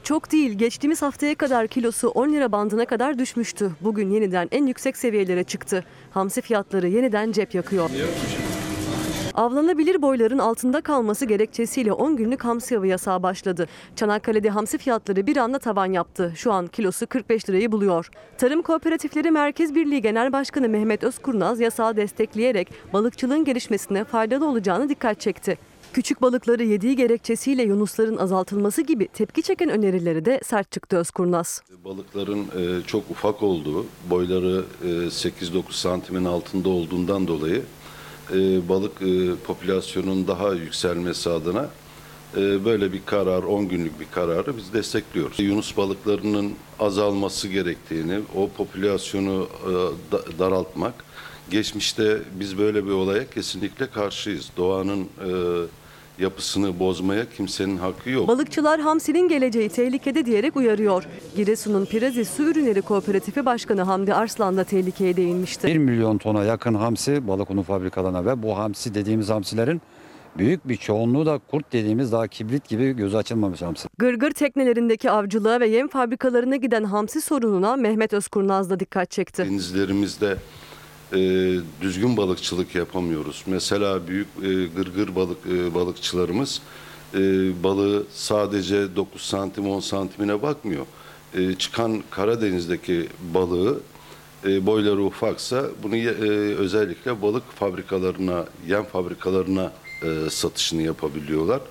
Çok 0.05 0.31
değil, 0.31 0.51
geçtiğimiz 0.51 1.01
haftaya 1.01 1.35
kadar 1.35 1.67
kilosu 1.67 2.07
10 2.07 2.33
lira 2.33 2.51
bandına 2.51 2.85
kadar 2.85 3.19
düşmüştü. 3.19 3.71
Bugün 3.81 4.09
yeniden 4.09 4.47
en 4.51 4.65
yüksek 4.65 4.97
seviyelere 4.97 5.43
çıktı. 5.43 5.83
Hamsi 6.11 6.41
fiyatları 6.41 6.87
yeniden 6.87 7.31
cep 7.31 7.55
yakıyor. 7.55 7.89
Avlanabilir 9.33 10.01
boyların 10.01 10.37
altında 10.37 10.81
kalması 10.81 11.25
gerekçesiyle 11.25 11.93
10 11.93 12.15
günlük 12.15 12.45
hamsi 12.45 12.77
avı 12.77 12.87
yasağı 12.87 13.23
başladı. 13.23 13.67
Çanakkale'de 13.95 14.49
hamsi 14.49 14.77
fiyatları 14.77 15.27
bir 15.27 15.37
anda 15.37 15.59
tavan 15.59 15.91
yaptı. 15.91 16.33
Şu 16.35 16.51
an 16.53 16.67
kilosu 16.67 17.07
45 17.07 17.49
lirayı 17.49 17.71
buluyor. 17.71 18.09
Tarım 18.37 18.61
Kooperatifleri 18.61 19.31
Merkez 19.31 19.75
Birliği 19.75 20.01
Genel 20.01 20.33
Başkanı 20.33 20.69
Mehmet 20.69 21.03
Özkurnaz 21.03 21.59
yasağı 21.59 21.95
destekleyerek 21.95 22.69
balıkçılığın 22.93 23.45
gelişmesine 23.45 24.03
faydalı 24.03 24.47
olacağını 24.47 24.89
dikkat 24.89 25.19
çekti. 25.19 25.57
Küçük 25.95 26.21
balıkları 26.21 26.63
yediği 26.63 26.95
gerekçesiyle 26.95 27.63
yunusların 27.63 28.17
azaltılması 28.17 28.81
gibi 28.81 29.07
tepki 29.07 29.43
çeken 29.43 29.69
önerileri 29.69 30.25
de 30.25 30.39
sert 30.43 30.71
çıktı 30.71 30.97
Özkurnaz. 30.97 31.61
Balıkların 31.85 32.39
e, 32.39 32.87
çok 32.87 33.11
ufak 33.11 33.43
olduğu, 33.43 33.85
boyları 34.09 34.65
e, 34.83 34.87
8-9 34.87 35.63
santimin 35.71 36.25
altında 36.25 36.69
olduğundan 36.69 37.27
dolayı 37.27 37.61
e, 38.33 38.69
balık 38.69 39.01
e, 39.01 39.35
popülasyonun 39.47 40.27
daha 40.27 40.53
yükselmesi 40.53 41.29
adına 41.29 41.69
e, 42.37 42.65
böyle 42.65 42.93
bir 42.93 43.01
karar, 43.05 43.43
10 43.43 43.67
günlük 43.67 43.99
bir 43.99 44.07
kararı 44.11 44.57
biz 44.57 44.73
destekliyoruz. 44.73 45.39
Yunus 45.39 45.77
balıklarının 45.77 46.53
azalması 46.79 47.47
gerektiğini, 47.47 48.19
o 48.35 48.49
popülasyonu 48.49 49.47
e, 49.63 49.71
da, 50.11 50.39
daraltmak, 50.39 50.93
geçmişte 51.49 52.21
biz 52.39 52.57
böyle 52.57 52.85
bir 52.85 52.91
olaya 52.91 53.29
kesinlikle 53.29 53.87
karşıyız. 53.89 54.49
Doğanın 54.57 55.01
e, 55.01 55.29
yapısını 56.19 56.79
bozmaya 56.79 57.29
kimsenin 57.29 57.77
hakkı 57.77 58.09
yok. 58.09 58.27
Balıkçılar 58.27 58.81
hamsinin 58.81 59.27
geleceği 59.27 59.69
tehlikede 59.69 60.25
diyerek 60.25 60.55
uyarıyor. 60.55 61.03
Giresun'un 61.35 61.85
Pirazi 61.85 62.25
Su 62.25 62.43
Ürünleri 62.43 62.81
Kooperatifi 62.81 63.45
Başkanı 63.45 63.81
Hamdi 63.81 64.13
Arslan 64.13 64.57
da 64.57 64.63
tehlikeye 64.63 65.17
değinmişti. 65.17 65.67
1 65.67 65.77
milyon 65.77 66.17
tona 66.17 66.43
yakın 66.43 66.73
hamsi 66.73 67.27
balık 67.27 67.51
unu 67.51 67.63
fabrikalarına 67.63 68.25
ve 68.25 68.43
bu 68.43 68.57
hamsi 68.57 68.95
dediğimiz 68.95 69.29
hamsilerin 69.29 69.81
büyük 70.37 70.67
bir 70.67 70.77
çoğunluğu 70.77 71.25
da 71.25 71.39
kurt 71.51 71.73
dediğimiz 71.73 72.11
daha 72.11 72.27
kibrit 72.27 72.69
gibi 72.69 72.93
gözü 72.93 73.17
açılmamış 73.17 73.61
hamsi. 73.61 73.87
Gırgır 73.97 74.31
teknelerindeki 74.31 75.11
avcılığa 75.11 75.59
ve 75.59 75.67
yem 75.67 75.87
fabrikalarına 75.87 76.55
giden 76.55 76.83
hamsi 76.83 77.21
sorununa 77.21 77.75
Mehmet 77.75 78.13
Özkurnaz 78.13 78.69
da 78.69 78.79
dikkat 78.79 79.11
çekti. 79.11 79.45
Denizlerimizde 79.45 80.37
e, 81.13 81.17
düzgün 81.81 82.17
balıkçılık 82.17 82.75
yapamıyoruz. 82.75 83.43
Mesela 83.45 84.07
büyük 84.07 84.27
e, 84.43 84.65
gırgır 84.65 85.15
balık 85.15 85.37
e, 85.47 85.75
balıkçılarımız 85.75 86.61
e, 87.13 87.19
balığı 87.63 88.03
sadece 88.13 88.95
9 88.95 89.21
santim 89.21 89.69
10 89.69 89.79
santimine 89.79 90.41
bakmıyor. 90.41 90.85
E, 91.33 91.53
çıkan 91.53 92.03
Karadeniz'deki 92.11 93.07
balığı 93.33 93.79
e, 94.45 94.65
boyları 94.65 95.03
ufaksa 95.03 95.65
bunu 95.83 95.95
e, 95.95 96.09
özellikle 96.55 97.21
balık 97.21 97.51
fabrikalarına, 97.51 98.45
yem 98.67 98.83
fabrikalarına 98.83 99.71
e, 100.03 100.29
satışını 100.29 100.81
yapabiliyorlar. 100.81 101.61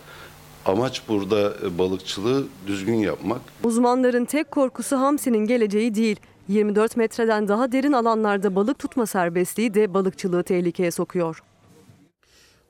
Amaç 0.66 1.02
burada 1.08 1.54
e, 1.66 1.78
balıkçılığı 1.78 2.46
düzgün 2.66 2.94
yapmak. 2.94 3.40
Uzmanların 3.64 4.24
tek 4.24 4.50
korkusu 4.50 4.96
hamsinin 4.96 5.46
geleceği 5.46 5.94
değil. 5.94 6.16
24 6.48 6.96
metreden 6.96 7.48
daha 7.48 7.72
derin 7.72 7.92
alanlarda 7.92 8.54
balık 8.54 8.78
tutma 8.78 9.06
serbestliği 9.06 9.74
de 9.74 9.94
balıkçılığı 9.94 10.42
tehlikeye 10.42 10.90
sokuyor. 10.90 11.42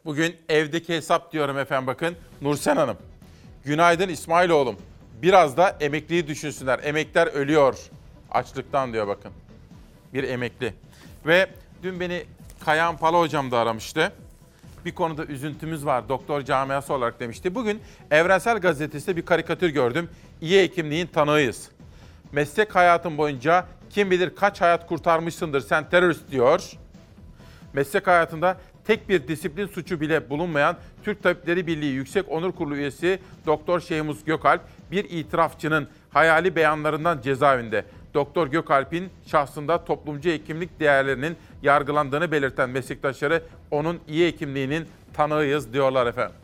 Bugün 0.05 0.37
evdeki 0.49 0.95
hesap 0.97 1.33
diyorum 1.33 1.59
efendim 1.59 1.87
bakın. 1.87 2.17
Nursen 2.43 2.77
Hanım. 2.77 2.97
Günaydın 3.65 4.09
İsmailoğlum. 4.09 4.77
Biraz 5.23 5.57
da 5.57 5.77
emekliyi 5.81 6.27
düşünsünler. 6.27 6.81
Emekler 6.83 7.27
ölüyor 7.27 7.79
açlıktan 8.31 8.93
diyor 8.93 9.09
bakın. 9.09 9.33
Bir 10.15 10.25
emekli. 10.25 10.75
Ve 11.27 11.51
dün 11.83 12.01
beni 12.01 12.25
Kayan 12.65 12.97
Pala 12.97 13.21
hocam 13.21 13.51
da 13.51 13.59
aramıştı. 13.59 14.13
Bir 14.85 14.95
konuda 14.95 15.25
üzüntümüz 15.25 15.87
var 15.87 16.09
doktor 16.09 16.43
camiası 16.43 16.95
olarak 16.95 17.21
demişti. 17.21 17.55
Bugün 17.55 17.81
Evrensel 18.11 18.59
Gazetesi'nde 18.59 19.17
bir 19.17 19.27
karikatür 19.27 19.69
gördüm. 19.69 20.09
İyi 20.41 20.63
hekimliğin 20.63 21.07
tanığıyız. 21.07 21.69
Meslek 22.35 22.75
hayatın 22.75 23.19
boyunca 23.19 23.67
kim 23.91 24.11
bilir 24.11 24.31
kaç 24.37 24.61
hayat 24.61 24.87
kurtarmışsındır 24.87 25.61
sen 25.61 25.91
terörist 25.91 26.31
diyor. 26.31 26.71
Meslek 27.73 28.07
hayatında 28.07 28.57
tek 28.85 29.09
bir 29.09 29.29
disiplin 29.29 29.67
suçu 29.67 30.01
bile 30.01 30.31
bulunmayan 30.31 30.77
Türk 31.05 31.23
Tabipleri 31.23 31.67
Birliği 31.67 31.93
Yüksek 31.93 32.29
Onur 32.29 32.53
Kurulu 32.53 32.77
üyesi 32.77 33.19
Doktor 33.47 33.81
Şeyhmuz 33.81 34.25
Gökalp 34.25 34.61
bir 34.91 35.05
itirafçının 35.05 35.89
hayali 36.11 36.57
beyanlarından 36.57 37.21
cezaevinde. 37.21 37.85
Doktor 38.15 38.47
Gökalp'in 38.47 39.11
şahsında 39.27 39.85
toplumcu 39.85 40.31
hekimlik 40.31 40.81
değerlerinin 40.81 41.37
yargılandığını 41.63 42.33
belirten 42.33 42.71
meslektaşları 42.71 43.43
onun 43.71 44.01
iyi 44.09 44.27
hekimliğinin 44.27 44.87
tanığıyız 45.13 45.73
diyorlar 45.73 46.07
efendim. 46.07 46.37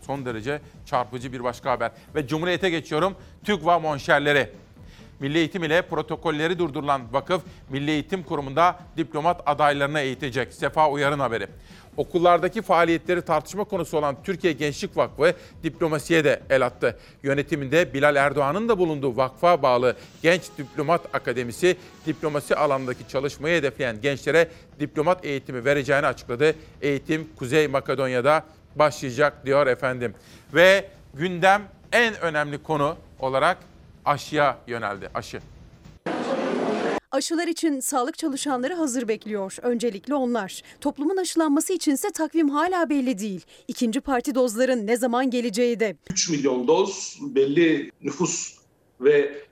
Son 0.00 0.26
derece 0.26 0.60
çarpıcı 0.84 1.32
bir 1.32 1.44
başka 1.44 1.70
haber. 1.70 1.90
Ve 2.14 2.26
Cumhuriyet'e 2.26 2.70
geçiyorum. 2.70 3.14
TÜGVA 3.44 3.78
monşerleri. 3.78 4.50
Milli 5.20 5.38
Eğitim 5.38 5.64
ile 5.64 5.82
protokolleri 5.82 6.58
durdurulan 6.58 7.02
vakıf 7.12 7.42
Milli 7.70 7.90
Eğitim 7.90 8.22
Kurumu'nda 8.22 8.78
diplomat 8.96 9.42
adaylarını 9.46 10.00
eğitecek. 10.00 10.52
Sefa 10.52 10.90
Uyar'ın 10.90 11.18
haberi. 11.18 11.46
Okullardaki 11.96 12.62
faaliyetleri 12.62 13.22
tartışma 13.22 13.64
konusu 13.64 13.98
olan 13.98 14.16
Türkiye 14.24 14.52
Gençlik 14.52 14.96
Vakfı 14.96 15.34
diplomasiye 15.62 16.24
de 16.24 16.42
el 16.50 16.66
attı. 16.66 16.98
Yönetiminde 17.22 17.94
Bilal 17.94 18.16
Erdoğan'ın 18.16 18.68
da 18.68 18.78
bulunduğu 18.78 19.16
vakfa 19.16 19.62
bağlı 19.62 19.96
Genç 20.22 20.42
Diplomat 20.58 21.14
Akademisi 21.14 21.76
diplomasi 22.06 22.56
alanındaki 22.56 23.08
çalışmayı 23.08 23.58
hedefleyen 23.58 24.00
gençlere 24.00 24.48
diplomat 24.80 25.24
eğitimi 25.24 25.64
vereceğini 25.64 26.06
açıkladı. 26.06 26.54
Eğitim 26.82 27.28
Kuzey 27.38 27.68
Makedonya'da 27.68 28.44
başlayacak 28.76 29.46
diyor 29.46 29.66
efendim. 29.66 30.14
Ve 30.54 30.88
gündem 31.14 31.62
en 31.92 32.20
önemli 32.20 32.62
konu 32.62 32.96
olarak 33.18 33.58
aşıya 34.06 34.58
yöneldi. 34.66 35.10
Aşı. 35.14 35.40
Aşılar 37.10 37.48
için 37.48 37.80
sağlık 37.80 38.18
çalışanları 38.18 38.74
hazır 38.74 39.08
bekliyor. 39.08 39.56
Öncelikle 39.62 40.14
onlar. 40.14 40.62
Toplumun 40.80 41.16
aşılanması 41.16 41.72
içinse 41.72 42.10
takvim 42.10 42.48
hala 42.48 42.90
belli 42.90 43.18
değil. 43.18 43.40
İkinci 43.68 44.00
parti 44.00 44.34
dozların 44.34 44.86
ne 44.86 44.96
zaman 44.96 45.30
geleceği 45.30 45.80
de. 45.80 45.96
3 46.10 46.30
milyon 46.30 46.68
doz 46.68 47.18
belli 47.20 47.90
nüfus 48.02 48.58
ve 49.00 49.46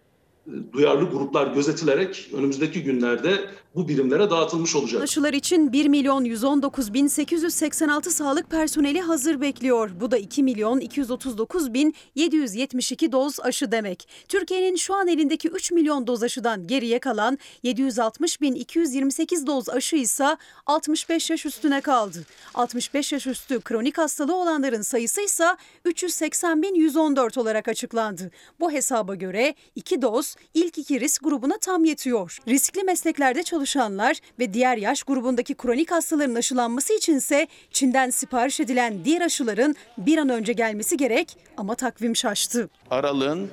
duyarlı 0.72 1.10
gruplar 1.10 1.46
gözetilerek 1.46 2.30
önümüzdeki 2.34 2.82
günlerde 2.82 3.40
bu 3.74 3.88
birimlere 3.88 4.30
dağıtılmış 4.30 4.76
olacak. 4.76 5.02
Aşılar 5.02 5.32
için 5.32 5.72
1 5.72 5.88
milyon 5.88 6.24
119 6.24 6.94
bin 6.94 7.06
886 7.06 8.10
sağlık 8.10 8.50
personeli 8.50 9.00
hazır 9.00 9.40
bekliyor. 9.40 9.90
Bu 10.00 10.10
da 10.10 10.18
2 10.18 10.42
milyon 10.42 10.80
239 10.80 11.74
bin 11.74 11.94
772 12.14 13.12
doz 13.12 13.40
aşı 13.40 13.72
demek. 13.72 14.08
Türkiye'nin 14.28 14.76
şu 14.76 14.94
an 14.94 15.08
elindeki 15.08 15.48
3 15.48 15.72
milyon 15.72 16.06
doz 16.06 16.22
aşıdan 16.22 16.66
geriye 16.66 16.98
kalan 16.98 17.38
760 17.62 18.40
bin 18.40 18.54
228 18.54 19.46
doz 19.46 19.68
aşı 19.68 19.96
ise 19.96 20.36
65 20.66 21.30
yaş 21.30 21.46
üstüne 21.46 21.80
kaldı. 21.80 22.24
65 22.54 23.12
yaş 23.12 23.26
üstü 23.26 23.60
kronik 23.60 23.98
hastalığı 23.98 24.36
olanların 24.36 24.82
sayısı 24.82 25.20
ise 25.20 25.44
380 25.84 26.62
bin 26.62 26.74
114 26.74 27.38
olarak 27.38 27.68
açıklandı. 27.68 28.30
Bu 28.60 28.72
hesaba 28.72 29.14
göre 29.14 29.54
2 29.74 30.02
doz 30.02 30.36
ilk 30.54 30.78
iki 30.78 31.00
risk 31.00 31.24
grubuna 31.24 31.58
tam 31.58 31.84
yetiyor. 31.84 32.38
Riskli 32.48 32.82
mesleklerde 32.82 33.42
çalışanlar 33.64 34.16
ve 34.38 34.54
diğer 34.54 34.76
yaş 34.76 35.02
grubundaki 35.02 35.54
kronik 35.54 35.90
hastaların 35.90 36.34
aşılanması 36.34 36.94
içinse 36.94 37.48
Çin'den 37.70 38.10
sipariş 38.10 38.60
edilen 38.60 39.04
diğer 39.04 39.20
aşıların 39.20 39.74
bir 39.98 40.18
an 40.18 40.28
önce 40.28 40.52
gelmesi 40.52 40.96
gerek 40.96 41.36
ama 41.56 41.74
takvim 41.74 42.16
şaştı. 42.16 42.68
Aralığın 42.90 43.48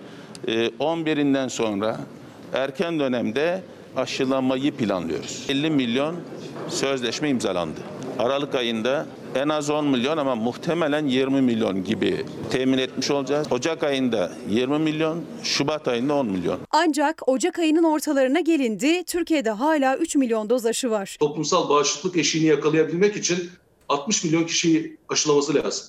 e, 0.48 0.68
11'inden 0.68 1.50
sonra 1.50 2.00
erken 2.54 3.00
dönemde 3.00 3.62
aşılamayı 3.96 4.72
planlıyoruz. 4.72 5.46
50 5.50 5.70
milyon 5.70 6.16
sözleşme 6.70 7.30
imzalandı. 7.30 7.80
Aralık 8.22 8.56
ayında 8.56 9.06
en 9.36 9.50
az 9.50 9.70
10 9.70 9.86
milyon 9.86 10.18
ama 10.18 10.36
muhtemelen 10.36 11.08
20 11.08 11.42
milyon 11.42 11.84
gibi 11.84 12.26
temin 12.52 12.78
etmiş 12.78 13.12
olacağız. 13.12 13.48
Ocak 13.52 13.84
ayında 13.84 14.32
20 14.50 14.80
milyon, 14.80 15.24
Şubat 15.44 15.88
ayında 15.88 16.14
10 16.14 16.26
milyon. 16.26 16.60
Ancak 16.72 17.30
Ocak 17.30 17.60
ayının 17.60 17.84
ortalarına 17.84 18.40
gelindi. 18.40 19.04
Türkiye'de 19.04 19.50
hala 19.50 19.98
3 19.98 20.16
milyon 20.16 20.50
doz 20.50 20.66
aşı 20.66 20.92
var. 20.92 21.18
Toplumsal 21.20 21.70
bağışıklık 21.70 22.18
eşiğini 22.18 22.48
yakalayabilmek 22.48 23.16
için 23.18 23.50
60 23.90 24.24
milyon 24.24 24.44
kişiyi 24.44 24.98
aşılaması 25.10 25.56
lazım. 25.56 25.86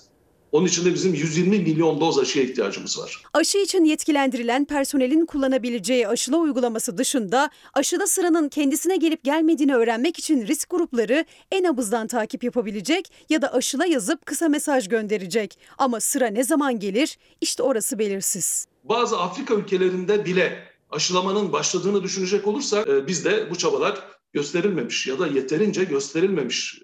Onun 0.52 0.66
için 0.66 0.84
de 0.84 0.94
bizim 0.94 1.14
120 1.14 1.58
milyon 1.58 2.00
doz 2.00 2.18
aşıya 2.18 2.44
ihtiyacımız 2.44 2.98
var. 2.98 3.22
Aşı 3.34 3.58
için 3.58 3.84
yetkilendirilen 3.84 4.64
personelin 4.64 5.26
kullanabileceği 5.26 6.08
aşıla 6.08 6.36
uygulaması 6.36 6.98
dışında 6.98 7.50
aşıda 7.74 8.06
sıranın 8.06 8.48
kendisine 8.48 8.96
gelip 8.96 9.24
gelmediğini 9.24 9.74
öğrenmek 9.74 10.18
için 10.18 10.46
risk 10.46 10.70
grupları 10.70 11.24
e-nabızdan 11.52 12.06
takip 12.06 12.44
yapabilecek 12.44 13.12
ya 13.30 13.42
da 13.42 13.52
aşıla 13.52 13.86
yazıp 13.86 14.26
kısa 14.26 14.48
mesaj 14.48 14.88
gönderecek. 14.88 15.58
Ama 15.78 16.00
sıra 16.00 16.26
ne 16.26 16.44
zaman 16.44 16.78
gelir 16.78 17.18
işte 17.40 17.62
orası 17.62 17.98
belirsiz. 17.98 18.66
Bazı 18.84 19.20
Afrika 19.20 19.54
ülkelerinde 19.54 20.24
bile 20.24 20.64
aşılamanın 20.90 21.52
başladığını 21.52 22.02
düşünecek 22.02 22.46
olursak 22.46 22.88
e, 22.88 23.06
bizde 23.06 23.50
bu 23.50 23.58
çabalar 23.58 23.98
gösterilmemiş 24.32 25.06
ya 25.06 25.18
da 25.18 25.26
yeterince 25.26 25.84
gösterilmemiş. 25.84 26.82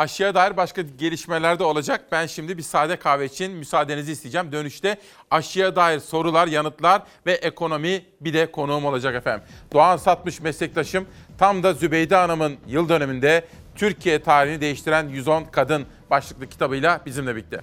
Aşıya 0.00 0.34
dair 0.34 0.56
başka 0.56 0.82
gelişmeler 0.82 1.58
de 1.58 1.64
olacak. 1.64 2.04
Ben 2.12 2.26
şimdi 2.26 2.58
bir 2.58 2.62
sade 2.62 2.96
kahve 2.96 3.24
için 3.24 3.52
müsaadenizi 3.52 4.12
isteyeceğim. 4.12 4.52
Dönüşte 4.52 4.96
aşıya 5.30 5.76
dair 5.76 6.00
sorular, 6.00 6.46
yanıtlar 6.46 7.02
ve 7.26 7.32
ekonomi 7.32 8.04
bir 8.20 8.34
de 8.34 8.50
konuğum 8.50 8.84
olacak 8.84 9.14
efendim. 9.14 9.44
Doğan 9.72 9.96
Satmış 9.96 10.40
meslektaşım 10.40 11.06
tam 11.38 11.62
da 11.62 11.72
Zübeyde 11.72 12.16
Hanım'ın 12.16 12.56
yıl 12.66 12.88
döneminde 12.88 13.44
Türkiye 13.74 14.22
tarihini 14.22 14.60
değiştiren 14.60 15.08
110 15.08 15.44
Kadın 15.44 15.86
başlıklı 16.10 16.48
kitabıyla 16.48 17.00
bizimle 17.06 17.36
birlikte. 17.36 17.60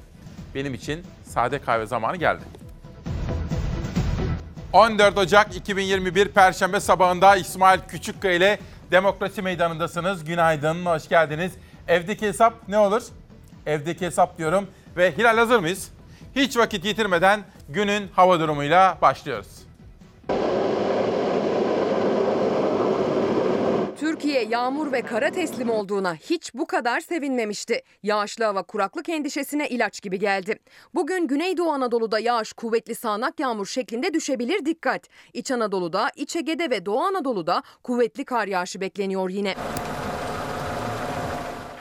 Benim 0.55 0.73
için 0.73 1.03
sade 1.23 1.59
kahve 1.59 1.85
zamanı 1.85 2.17
geldi. 2.17 2.43
14 4.73 5.17
Ocak 5.17 5.55
2021 5.55 6.27
Perşembe 6.27 6.79
sabahında 6.79 7.35
İsmail 7.35 7.79
Küçükkaya 7.87 8.33
ile 8.33 8.59
Demokrasi 8.91 9.41
Meydanı'ndasınız. 9.41 10.25
Günaydın, 10.25 10.85
hoş 10.85 11.09
geldiniz. 11.09 11.51
Evdeki 11.87 12.27
hesap 12.27 12.67
ne 12.67 12.77
olur? 12.77 13.03
Evdeki 13.65 14.05
hesap 14.05 14.37
diyorum 14.37 14.67
ve 14.97 15.11
Hilal 15.17 15.37
hazır 15.37 15.59
mıyız? 15.59 15.91
Hiç 16.35 16.57
vakit 16.57 16.85
yitirmeden 16.85 17.39
günün 17.69 18.07
hava 18.07 18.39
durumuyla 18.39 18.97
başlıyoruz. 19.01 19.67
Türkiye 23.99 24.43
yağmur 24.43 24.91
ve 24.91 25.01
kara 25.01 25.29
teslim 25.29 25.69
olduğuna 25.69 26.15
hiç 26.15 26.53
bu 26.53 26.67
kadar 26.67 26.99
sevinmemişti. 26.99 27.81
Yağışlı 28.03 28.45
hava 28.45 28.63
kuraklık 28.63 29.09
endişesine 29.09 29.69
ilaç 29.69 30.01
gibi 30.01 30.19
geldi. 30.19 30.59
Bugün 30.95 31.27
Güneydoğu 31.27 31.71
Anadolu'da 31.71 32.19
yağış 32.19 32.53
kuvvetli 32.53 32.95
sağanak 32.95 33.39
yağmur 33.39 33.65
şeklinde 33.65 34.13
düşebilir 34.13 34.65
dikkat. 34.65 35.07
İç 35.33 35.51
Anadolu'da, 35.51 36.11
İç 36.15 36.35
Ege'de 36.35 36.69
ve 36.69 36.85
Doğu 36.85 36.99
Anadolu'da 36.99 37.63
kuvvetli 37.83 38.25
kar 38.25 38.47
yağışı 38.47 38.81
bekleniyor 38.81 39.29
yine. 39.29 39.55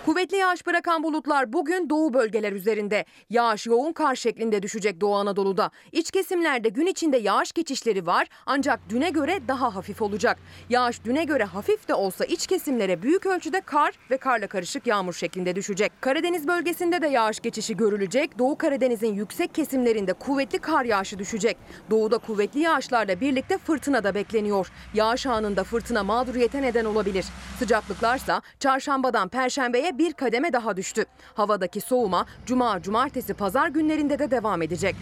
Kuvvetli 0.07 0.37
yağış 0.37 0.67
bırakan 0.67 1.03
bulutlar 1.03 1.53
bugün 1.53 1.91
doğu 1.91 2.15
bölgeler 2.15 2.53
üzerinde. 2.53 3.05
Yağış 3.31 3.67
yoğun 3.67 3.93
kar 3.93 4.15
şeklinde 4.15 4.63
düşecek 4.63 5.01
Doğu 5.01 5.15
Anadolu'da. 5.15 5.71
İç 5.93 6.11
kesimlerde 6.11 6.69
gün 6.69 6.87
içinde 6.87 7.17
yağış 7.17 7.53
geçişleri 7.53 8.07
var 8.07 8.27
ancak 8.47 8.81
düne 8.89 9.11
göre 9.11 9.41
daha 9.49 9.75
hafif 9.75 10.03
olacak. 10.03 10.39
Yağış 10.71 11.05
düne 11.05 11.25
göre 11.25 11.45
hafif 11.45 11.89
de 11.89 11.95
olsa 11.95 12.25
iç 12.25 12.47
kesimlere 12.47 13.03
büyük 13.03 13.27
ölçüde 13.27 13.61
kar 13.61 13.95
ve 14.11 14.17
karla 14.17 14.47
karışık 14.47 14.87
yağmur 14.87 15.13
şeklinde 15.13 15.57
düşecek. 15.57 15.93
Karadeniz 16.01 16.49
bölgesinde 16.49 17.03
de 17.03 17.07
yağış 17.07 17.41
geçişi 17.41 17.77
görülecek. 17.77 18.39
Doğu 18.39 18.59
Karadeniz'in 18.59 19.15
yüksek 19.15 19.55
kesimlerinde 19.55 20.13
kuvvetli 20.13 20.59
kar 20.59 20.85
yağışı 20.85 21.19
düşecek. 21.19 21.57
Doğuda 21.91 22.19
kuvvetli 22.19 22.61
yağışlarla 22.61 23.21
birlikte 23.21 23.59
fırtına 23.59 24.05
da 24.05 24.15
bekleniyor. 24.15 24.73
Yağış 24.95 25.27
anında 25.27 25.65
fırtına 25.65 26.05
mağduriyete 26.05 26.63
neden 26.63 26.85
olabilir. 26.85 27.27
Sıcaklıklarsa 27.59 28.43
çarşambadan 28.61 29.29
perşembeye 29.29 29.96
bir 29.99 30.13
kademe 30.13 30.53
daha 30.53 30.77
düştü. 30.77 31.05
Havadaki 31.35 31.81
soğuma 31.81 32.27
cuma, 32.47 32.83
cumartesi, 32.83 33.35
pazar 33.35 33.69
günlerinde 33.69 34.19
de 34.19 34.31
devam 34.31 34.63
edecek. 34.63 34.97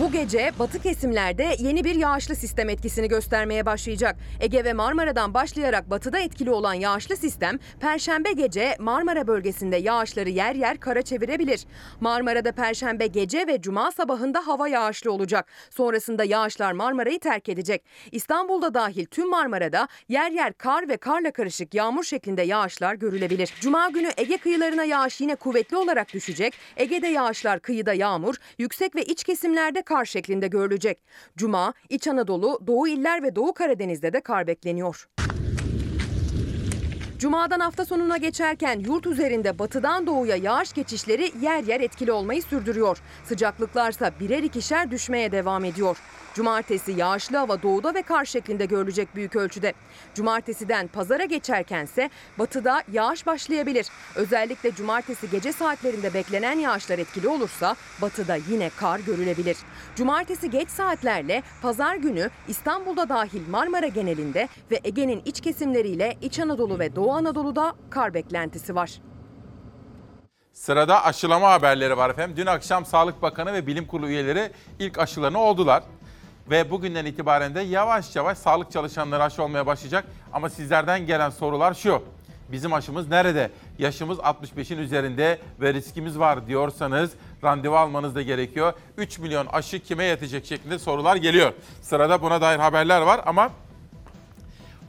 Bu 0.00 0.12
gece 0.12 0.52
batı 0.58 0.82
kesimlerde 0.82 1.56
yeni 1.58 1.84
bir 1.84 1.94
yağışlı 1.94 2.36
sistem 2.36 2.68
etkisini 2.68 3.08
göstermeye 3.08 3.66
başlayacak. 3.66 4.16
Ege 4.40 4.64
ve 4.64 4.72
Marmara'dan 4.72 5.34
başlayarak 5.34 5.90
batıda 5.90 6.18
etkili 6.18 6.50
olan 6.50 6.74
yağışlı 6.74 7.16
sistem 7.16 7.58
perşembe 7.80 8.32
gece 8.32 8.76
Marmara 8.78 9.26
bölgesinde 9.26 9.76
yağışları 9.76 10.30
yer 10.30 10.54
yer 10.54 10.80
kara 10.80 11.02
çevirebilir. 11.02 11.66
Marmara'da 12.00 12.52
perşembe 12.52 13.06
gece 13.06 13.46
ve 13.46 13.60
cuma 13.60 13.92
sabahında 13.92 14.46
hava 14.46 14.68
yağışlı 14.68 15.12
olacak. 15.12 15.46
Sonrasında 15.70 16.24
yağışlar 16.24 16.72
Marmara'yı 16.72 17.20
terk 17.20 17.48
edecek. 17.48 17.84
İstanbul'da 18.12 18.74
dahil 18.74 19.06
tüm 19.06 19.30
Marmara'da 19.30 19.88
yer 20.08 20.30
yer 20.30 20.52
kar 20.52 20.88
ve 20.88 20.96
karla 20.96 21.30
karışık 21.30 21.74
yağmur 21.74 22.04
şeklinde 22.04 22.42
yağışlar 22.42 22.94
görülebilir. 22.94 23.54
Cuma 23.60 23.88
günü 23.88 24.08
Ege 24.16 24.36
kıyılarına 24.36 24.84
yağış 24.84 25.20
yine 25.20 25.34
kuvvetli 25.34 25.76
olarak 25.76 26.14
düşecek. 26.14 26.54
Ege'de 26.76 27.08
yağışlar, 27.08 27.60
kıyıda 27.60 27.92
yağmur, 27.92 28.34
yüksek 28.58 28.96
ve 28.96 29.02
iç 29.04 29.24
kesimlerde 29.24 29.82
kar 29.90 30.04
şeklinde 30.04 30.48
görülecek. 30.48 31.02
Cuma, 31.36 31.74
İç 31.88 32.08
Anadolu, 32.08 32.60
Doğu 32.66 32.88
iller 32.88 33.22
ve 33.22 33.36
Doğu 33.36 33.54
Karadeniz'de 33.54 34.12
de 34.12 34.20
kar 34.20 34.46
bekleniyor. 34.46 35.08
Cuma'dan 37.18 37.60
hafta 37.60 37.84
sonuna 37.84 38.16
geçerken 38.16 38.80
yurt 38.80 39.06
üzerinde 39.06 39.58
batıdan 39.58 40.06
doğuya 40.06 40.36
yağış 40.36 40.72
geçişleri 40.72 41.32
yer 41.42 41.64
yer 41.64 41.80
etkili 41.80 42.12
olmayı 42.12 42.42
sürdürüyor. 42.42 42.98
Sıcaklıklarsa 43.24 44.10
birer 44.20 44.42
ikişer 44.42 44.90
düşmeye 44.90 45.32
devam 45.32 45.64
ediyor. 45.64 45.96
Cumartesi 46.34 46.92
yağışlı 46.92 47.36
hava 47.36 47.62
doğuda 47.62 47.94
ve 47.94 48.02
kar 48.02 48.24
şeklinde 48.24 48.66
görülecek 48.66 49.14
büyük 49.14 49.36
ölçüde. 49.36 49.72
Cumartesiden 50.14 50.88
pazara 50.88 51.24
geçerkense 51.24 52.10
batıda 52.38 52.82
yağış 52.92 53.26
başlayabilir. 53.26 53.86
Özellikle 54.14 54.74
cumartesi 54.74 55.30
gece 55.30 55.52
saatlerinde 55.52 56.14
beklenen 56.14 56.58
yağışlar 56.58 56.98
etkili 56.98 57.28
olursa 57.28 57.76
batıda 58.02 58.36
yine 58.50 58.70
kar 58.76 58.98
görülebilir. 58.98 59.56
Cumartesi 59.96 60.50
geç 60.50 60.68
saatlerle 60.68 61.42
pazar 61.62 61.96
günü 61.96 62.30
İstanbul'da 62.48 63.08
dahil 63.08 63.48
Marmara 63.48 63.86
genelinde 63.86 64.48
ve 64.70 64.80
Ege'nin 64.84 65.22
iç 65.24 65.40
kesimleriyle 65.40 66.16
İç 66.22 66.38
Anadolu 66.38 66.78
ve 66.78 66.96
Doğu 66.96 67.12
Anadolu'da 67.12 67.74
kar 67.90 68.14
beklentisi 68.14 68.74
var. 68.74 69.00
Sırada 70.52 71.04
aşılama 71.04 71.50
haberleri 71.50 71.96
var 71.96 72.10
efendim. 72.10 72.36
Dün 72.36 72.46
akşam 72.46 72.86
Sağlık 72.86 73.22
Bakanı 73.22 73.52
ve 73.52 73.66
Bilim 73.66 73.86
Kurulu 73.86 74.08
üyeleri 74.08 74.52
ilk 74.78 74.98
aşılarını 74.98 75.38
oldular. 75.38 75.82
Ve 76.50 76.70
bugünden 76.70 77.04
itibaren 77.04 77.54
de 77.54 77.60
yavaş 77.60 78.16
yavaş 78.16 78.38
sağlık 78.38 78.72
çalışanları 78.72 79.22
aşı 79.22 79.42
olmaya 79.42 79.66
başlayacak. 79.66 80.04
Ama 80.32 80.50
sizlerden 80.50 81.06
gelen 81.06 81.30
sorular 81.30 81.74
şu. 81.74 82.02
Bizim 82.52 82.72
aşımız 82.72 83.08
nerede? 83.08 83.50
Yaşımız 83.78 84.18
65'in 84.18 84.78
üzerinde 84.78 85.38
ve 85.60 85.74
riskimiz 85.74 86.18
var 86.18 86.46
diyorsanız 86.46 87.10
randevu 87.44 87.76
almanız 87.76 88.14
da 88.14 88.22
gerekiyor. 88.22 88.72
3 88.96 89.18
milyon 89.18 89.46
aşı 89.46 89.78
kime 89.78 90.04
yetecek 90.04 90.46
şeklinde 90.46 90.78
sorular 90.78 91.16
geliyor. 91.16 91.52
Sırada 91.82 92.22
buna 92.22 92.40
dair 92.40 92.58
haberler 92.58 93.00
var 93.00 93.20
ama 93.26 93.50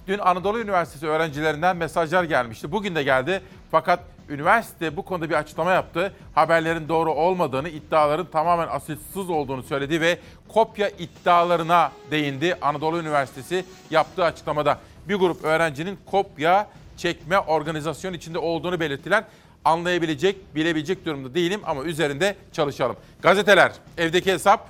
Dün 0.07 0.20
Anadolu 0.20 0.59
Üniversitesi 0.59 1.07
öğrencilerinden 1.07 1.78
mesajlar 1.78 2.24
gelmişti. 2.24 2.72
Bugün 2.72 2.95
de 2.95 3.03
geldi. 3.03 3.41
Fakat 3.72 3.99
üniversite 4.32 4.97
bu 4.97 5.05
konuda 5.05 5.29
bir 5.29 5.36
açıklama 5.36 5.71
yaptı. 5.71 6.13
Haberlerin 6.36 6.89
doğru 6.89 7.13
olmadığını, 7.13 7.69
iddiaların 7.69 8.25
tamamen 8.25 8.67
asılsız 8.67 9.29
olduğunu 9.29 9.63
söyledi 9.63 10.01
ve 10.01 10.19
kopya 10.47 10.89
iddialarına 10.89 11.91
değindi 12.11 12.55
Anadolu 12.61 12.99
Üniversitesi 12.99 13.65
yaptığı 13.89 14.23
açıklamada. 14.23 14.79
Bir 15.09 15.15
grup 15.15 15.43
öğrencinin 15.43 15.99
kopya 16.05 16.67
çekme 16.97 17.39
organizasyon 17.39 18.13
içinde 18.13 18.38
olduğunu 18.38 18.79
belirttiler. 18.79 19.23
Anlayabilecek, 19.65 20.55
bilebilecek 20.55 21.05
durumda 21.05 21.34
değilim 21.34 21.61
ama 21.63 21.84
üzerinde 21.84 22.36
çalışalım. 22.53 22.95
Gazeteler, 23.21 23.71
evdeki 23.97 24.34
hesap. 24.34 24.67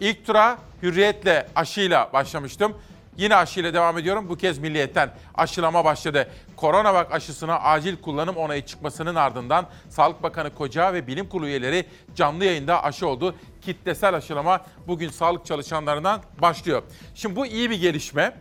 İlk 0.00 0.26
tura 0.26 0.58
hürriyetle, 0.82 1.48
aşıyla 1.54 2.10
başlamıştım. 2.12 2.74
Yine 3.16 3.36
aşıyla 3.36 3.74
devam 3.74 3.98
ediyorum. 3.98 4.28
Bu 4.28 4.36
kez 4.36 4.58
milliyetten 4.58 5.10
aşılama 5.34 5.84
başladı. 5.84 6.28
Koronavak 6.60 7.12
aşısına 7.12 7.60
acil 7.60 7.96
kullanım 7.96 8.36
onayı 8.36 8.66
çıkmasının 8.66 9.14
ardından 9.14 9.66
Sağlık 9.88 10.22
Bakanı 10.22 10.54
Koca 10.54 10.94
ve 10.94 11.06
Bilim 11.06 11.28
Kurulu 11.28 11.46
üyeleri 11.46 11.86
canlı 12.14 12.44
yayında 12.44 12.84
aşı 12.84 13.06
oldu. 13.06 13.34
Kitlesel 13.62 14.14
aşılama 14.14 14.60
bugün 14.86 15.08
sağlık 15.08 15.46
çalışanlarından 15.46 16.20
başlıyor. 16.40 16.82
Şimdi 17.14 17.36
bu 17.36 17.46
iyi 17.46 17.70
bir 17.70 17.80
gelişme. 17.80 18.36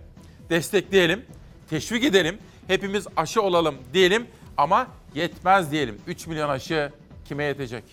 Destekleyelim, 0.49 1.25
teşvik 1.69 2.03
edelim. 2.03 2.37
Hepimiz 2.67 3.07
aşı 3.17 3.41
olalım 3.41 3.75
diyelim 3.93 4.27
ama 4.57 4.87
yetmez 5.15 5.71
diyelim. 5.71 6.01
3 6.07 6.27
milyon 6.27 6.49
aşı 6.49 6.91
kime 7.25 7.43
yetecek? 7.43 7.83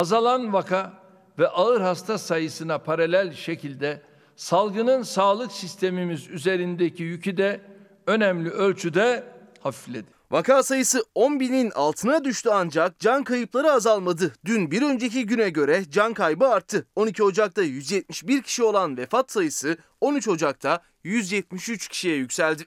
Azalan 0.00 0.52
vaka 0.52 0.92
ve 1.38 1.48
ağır 1.48 1.80
hasta 1.80 2.18
sayısına 2.18 2.78
paralel 2.78 3.34
şekilde 3.34 4.07
salgının 4.38 5.02
sağlık 5.02 5.52
sistemimiz 5.52 6.28
üzerindeki 6.28 7.02
yükü 7.02 7.36
de 7.36 7.60
önemli 8.06 8.50
ölçüde 8.50 9.24
hafifledi. 9.60 10.06
Vaka 10.30 10.62
sayısı 10.62 11.04
10 11.14 11.40
binin 11.40 11.70
altına 11.70 12.24
düştü 12.24 12.50
ancak 12.52 12.98
can 12.98 13.24
kayıpları 13.24 13.72
azalmadı. 13.72 14.32
Dün 14.44 14.70
bir 14.70 14.82
önceki 14.82 15.26
güne 15.26 15.50
göre 15.50 15.84
can 15.90 16.14
kaybı 16.14 16.48
arttı. 16.48 16.86
12 16.96 17.22
Ocak'ta 17.22 17.62
171 17.62 18.42
kişi 18.42 18.62
olan 18.62 18.96
vefat 18.96 19.32
sayısı 19.32 19.76
13 20.00 20.28
Ocak'ta 20.28 20.82
173 21.04 21.88
kişiye 21.88 22.16
yükseldi. 22.16 22.62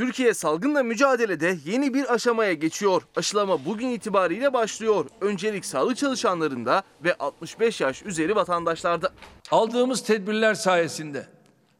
Türkiye 0.00 0.34
salgınla 0.34 0.82
mücadelede 0.82 1.58
yeni 1.64 1.94
bir 1.94 2.14
aşamaya 2.14 2.52
geçiyor. 2.52 3.02
Aşılama 3.16 3.64
bugün 3.64 3.88
itibariyle 3.88 4.52
başlıyor. 4.52 5.06
Öncelik 5.20 5.64
sağlık 5.64 5.96
çalışanlarında 5.96 6.82
ve 7.04 7.14
65 7.14 7.80
yaş 7.80 8.02
üzeri 8.02 8.36
vatandaşlarda. 8.36 9.12
Aldığımız 9.50 10.02
tedbirler 10.02 10.54
sayesinde 10.54 11.26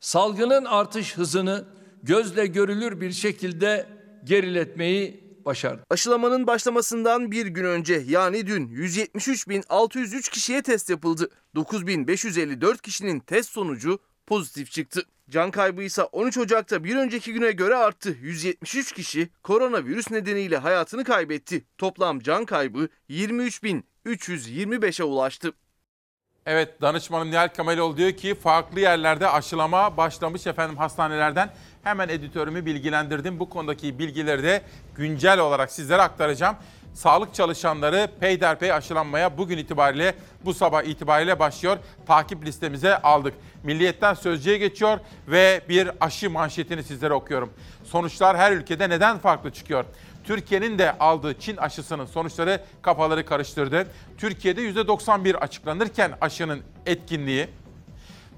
salgının 0.00 0.64
artış 0.64 1.16
hızını 1.16 1.64
gözle 2.02 2.46
görülür 2.46 3.00
bir 3.00 3.12
şekilde 3.12 3.86
geriletmeyi 4.24 5.24
başardık. 5.44 5.86
Aşılamanın 5.90 6.46
başlamasından 6.46 7.30
bir 7.30 7.46
gün 7.46 7.64
önce 7.64 8.02
yani 8.06 8.46
dün 8.46 8.68
173.603 8.68 10.30
kişiye 10.30 10.62
test 10.62 10.90
yapıldı. 10.90 11.30
9.554 11.54 12.82
kişinin 12.82 13.20
test 13.20 13.50
sonucu 13.50 13.98
pozitif 14.26 14.70
çıktı. 14.70 15.04
Can 15.30 15.50
kaybı 15.50 15.82
ise 15.82 16.02
13 16.02 16.38
Ocak'ta 16.38 16.84
bir 16.84 16.96
önceki 16.96 17.32
güne 17.32 17.52
göre 17.52 17.76
arttı. 17.76 18.16
173 18.20 18.92
kişi 18.92 19.28
koronavirüs 19.42 20.10
nedeniyle 20.10 20.56
hayatını 20.56 21.04
kaybetti. 21.04 21.64
Toplam 21.78 22.20
can 22.20 22.44
kaybı 22.44 22.88
23.325'e 23.10 25.04
ulaştı. 25.04 25.52
Evet 26.46 26.80
danışmanım 26.80 27.30
Nihal 27.30 27.48
Kameloğlu 27.48 27.96
diyor 27.96 28.12
ki 28.12 28.34
farklı 28.34 28.80
yerlerde 28.80 29.28
aşılama 29.28 29.96
başlamış 29.96 30.46
efendim 30.46 30.76
hastanelerden. 30.76 31.50
Hemen 31.82 32.08
editörümü 32.08 32.66
bilgilendirdim. 32.66 33.40
Bu 33.40 33.50
konudaki 33.50 33.98
bilgileri 33.98 34.42
de 34.42 34.62
güncel 34.96 35.38
olarak 35.38 35.72
sizlere 35.72 36.02
aktaracağım. 36.02 36.56
Sağlık 36.94 37.34
çalışanları 37.34 38.08
peyderpey 38.20 38.72
aşılanmaya 38.72 39.38
bugün 39.38 39.58
itibariyle 39.58 40.14
bu 40.44 40.54
sabah 40.54 40.82
itibariyle 40.82 41.38
başlıyor. 41.38 41.78
Takip 42.06 42.46
listemize 42.46 42.98
aldık. 42.98 43.34
Milliyetten 43.62 44.14
Sözcü'ye 44.14 44.58
geçiyor 44.58 44.98
ve 45.28 45.60
bir 45.68 45.90
aşı 46.00 46.30
manşetini 46.30 46.82
sizlere 46.82 47.12
okuyorum. 47.12 47.52
Sonuçlar 47.84 48.36
her 48.36 48.52
ülkede 48.52 48.88
neden 48.88 49.18
farklı 49.18 49.50
çıkıyor? 49.50 49.84
Türkiye'nin 50.24 50.78
de 50.78 50.98
aldığı 50.98 51.40
Çin 51.40 51.56
aşısının 51.56 52.06
sonuçları 52.06 52.60
kafaları 52.82 53.26
karıştırdı. 53.26 53.86
Türkiye'de 54.18 54.62
%91 54.62 55.36
açıklanırken 55.36 56.12
aşının 56.20 56.60
etkinliği 56.86 57.48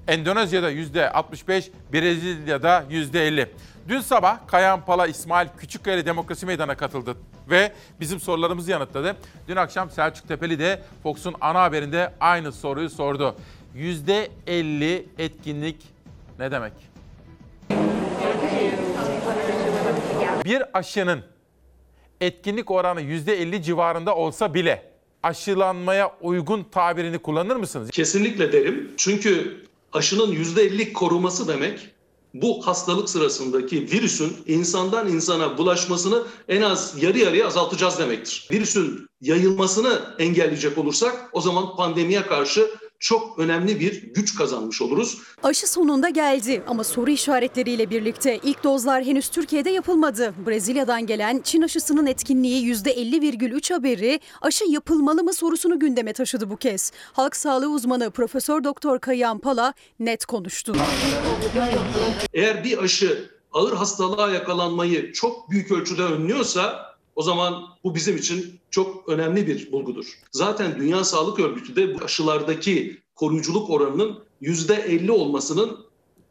Endonezya'da 0.09 0.73
%65, 0.73 1.71
Brezilya'da 1.93 2.85
%50. 2.91 3.49
Dün 3.89 4.01
sabah 4.01 4.47
Kayan 4.47 4.85
Pala 4.85 5.07
İsmail 5.07 5.49
Küçükkaya 5.59 6.07
Demokrasi 6.07 6.47
Meydanı'na 6.47 6.77
katıldı 6.77 7.17
ve 7.51 7.73
bizim 8.01 8.21
sorularımızı 8.21 8.71
yanıtladı. 8.71 9.17
Dün 9.49 9.57
akşam 9.57 9.91
Selçuk 9.91 10.29
Tepeli 10.29 10.59
de 10.59 10.83
Fox'un 11.03 11.35
ana 11.41 11.63
haberinde 11.63 12.13
aynı 12.21 12.53
soruyu 12.53 12.91
sordu. 12.91 13.37
%50 13.77 15.05
etkinlik 15.19 15.77
ne 16.39 16.51
demek? 16.51 16.73
Bir 20.45 20.79
aşının 20.79 21.21
etkinlik 22.21 22.71
oranı 22.71 23.01
%50 23.03 23.63
civarında 23.63 24.17
olsa 24.17 24.55
bile 24.55 24.93
aşılanmaya 25.23 26.17
uygun 26.21 26.65
tabirini 26.65 27.19
kullanır 27.19 27.57
mısınız? 27.57 27.91
Kesinlikle 27.91 28.53
derim. 28.53 28.91
Çünkü 28.97 29.65
aşının 29.93 30.33
%50 30.33 30.93
koruması 30.93 31.49
demek 31.49 31.92
bu 32.35 32.67
hastalık 32.67 33.09
sırasındaki 33.11 33.77
virüsün 33.93 34.37
insandan 34.47 35.09
insana 35.09 35.59
bulaşmasını 35.59 36.23
en 36.49 36.63
az 36.63 37.03
yarı 37.03 37.19
yarıya 37.19 37.47
azaltacağız 37.47 37.99
demektir. 37.99 38.49
Virüsün 38.51 39.07
yayılmasını 39.21 40.01
engelleyecek 40.19 40.79
olursak 40.79 41.31
o 41.33 41.41
zaman 41.41 41.77
pandemiye 41.77 42.23
karşı 42.23 42.71
çok 43.03 43.39
önemli 43.39 43.81
bir 43.81 44.03
güç 44.15 44.35
kazanmış 44.35 44.83
oluruz. 44.83 45.19
Aşı 45.43 45.71
sonunda 45.71 46.09
geldi 46.09 46.63
ama 46.67 46.85
soru 46.85 47.11
işaretleriyle 47.11 47.91
birlikte 47.91 48.41
ilk 48.43 48.65
dozlar 48.65 49.05
henüz 49.05 49.29
Türkiye'de 49.29 49.71
yapılmadı. 49.71 50.35
Brezilya'dan 50.47 51.07
gelen 51.07 51.41
Çin 51.45 51.63
aşısının 51.63 52.07
etkinliği 52.07 52.75
%50,3 52.75 53.75
haberi 53.75 54.21
aşı 54.43 54.65
yapılmalı 54.65 55.23
mı 55.23 55.33
sorusunu 55.33 55.79
gündeme 55.79 56.13
taşıdı 56.13 56.51
bu 56.51 56.57
kez. 56.57 56.93
Halk 57.13 57.37
sağlığı 57.37 57.71
uzmanı 57.71 58.11
Profesör 58.11 58.65
Doktor 58.65 58.99
Kayan 58.99 59.39
Pala 59.39 59.75
net 60.01 60.25
konuştu. 60.25 60.75
Eğer 62.35 62.65
bir 62.65 62.79
aşı 62.79 63.31
ağır 63.53 63.73
hastalığa 63.73 64.31
yakalanmayı 64.31 65.13
çok 65.13 65.51
büyük 65.51 65.71
ölçüde 65.71 66.03
önlüyorsa 66.03 66.92
o 67.17 67.23
zaman 67.23 67.63
bu 67.85 67.95
bizim 67.95 68.17
için 68.17 68.61
çok 68.71 69.09
önemli 69.09 69.47
bir 69.47 69.73
bulgudur. 69.73 70.07
Zaten 70.33 70.77
Dünya 70.79 71.05
Sağlık 71.05 71.41
Örgütü 71.41 71.77
de 71.77 71.95
bu 71.95 72.05
aşılardaki 72.05 73.01
koruyuculuk 73.15 73.71
oranının 73.71 74.19
%50 74.43 75.11
olmasının 75.11 75.79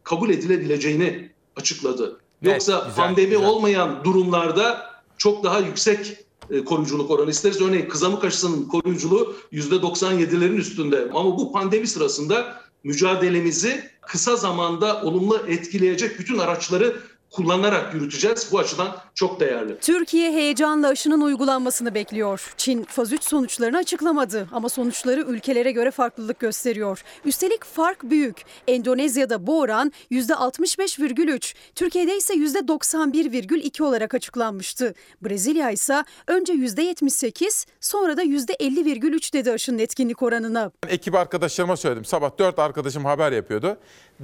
kabul 0.03 0.29
edilebileceğini 0.29 1.31
açıkladı. 1.55 2.19
Evet, 2.43 2.53
Yoksa 2.53 2.83
güzel, 2.87 2.95
pandemi 2.95 3.29
güzel. 3.29 3.45
olmayan 3.47 4.03
durumlarda 4.03 4.91
çok 5.17 5.43
daha 5.43 5.59
yüksek 5.59 6.17
e, 6.49 6.65
koruyuculuk 6.65 7.11
oranı 7.11 7.29
isteriz. 7.29 7.61
Örneğin 7.61 7.89
kızamık 7.89 8.23
aşısının 8.23 8.67
koruyuculuğu 8.67 9.35
%97'lerin 9.53 10.55
üstünde. 10.55 11.07
Ama 11.13 11.37
bu 11.37 11.51
pandemi 11.51 11.87
sırasında 11.87 12.61
mücadelemizi 12.83 13.83
kısa 14.01 14.35
zamanda 14.35 15.01
olumlu 15.03 15.37
etkileyecek 15.47 16.19
bütün 16.19 16.37
araçları 16.37 17.01
kullanarak 17.31 17.93
yürüteceğiz. 17.93 18.49
Bu 18.51 18.59
açıdan 18.59 18.97
çok 19.15 19.39
değerli. 19.39 19.77
Türkiye 19.79 20.31
heyecanla 20.31 20.87
aşının 20.87 21.21
uygulanmasını 21.21 21.95
bekliyor. 21.95 22.53
Çin 22.57 22.83
faz 22.83 23.13
3 23.13 23.23
sonuçlarını 23.23 23.77
açıklamadı 23.77 24.47
ama 24.51 24.69
sonuçları 24.69 25.21
ülkelere 25.21 25.71
göre 25.71 25.91
farklılık 25.91 26.39
gösteriyor. 26.39 27.03
Üstelik 27.25 27.63
fark 27.63 28.03
büyük. 28.03 28.41
Endonezya'da 28.67 29.47
bu 29.47 29.59
oran 29.59 29.91
%65,3, 30.11 31.55
Türkiye'de 31.75 32.17
ise 32.17 32.33
%91,2 32.33 33.83
olarak 33.83 34.13
açıklanmıştı. 34.13 34.93
Brezilya 35.21 35.71
ise 35.71 36.03
önce 36.27 36.53
%78, 36.53 37.65
sonra 37.81 38.17
da 38.17 38.23
%50,3 38.23 39.33
dedi 39.33 39.51
aşının 39.51 39.79
etkinlik 39.79 40.21
oranına. 40.23 40.71
Ekip 40.87 41.15
arkadaşlarıma 41.15 41.77
söyledim. 41.77 42.05
Sabah 42.05 42.37
4 42.39 42.59
arkadaşım 42.59 43.05
haber 43.05 43.31
yapıyordu. 43.31 43.77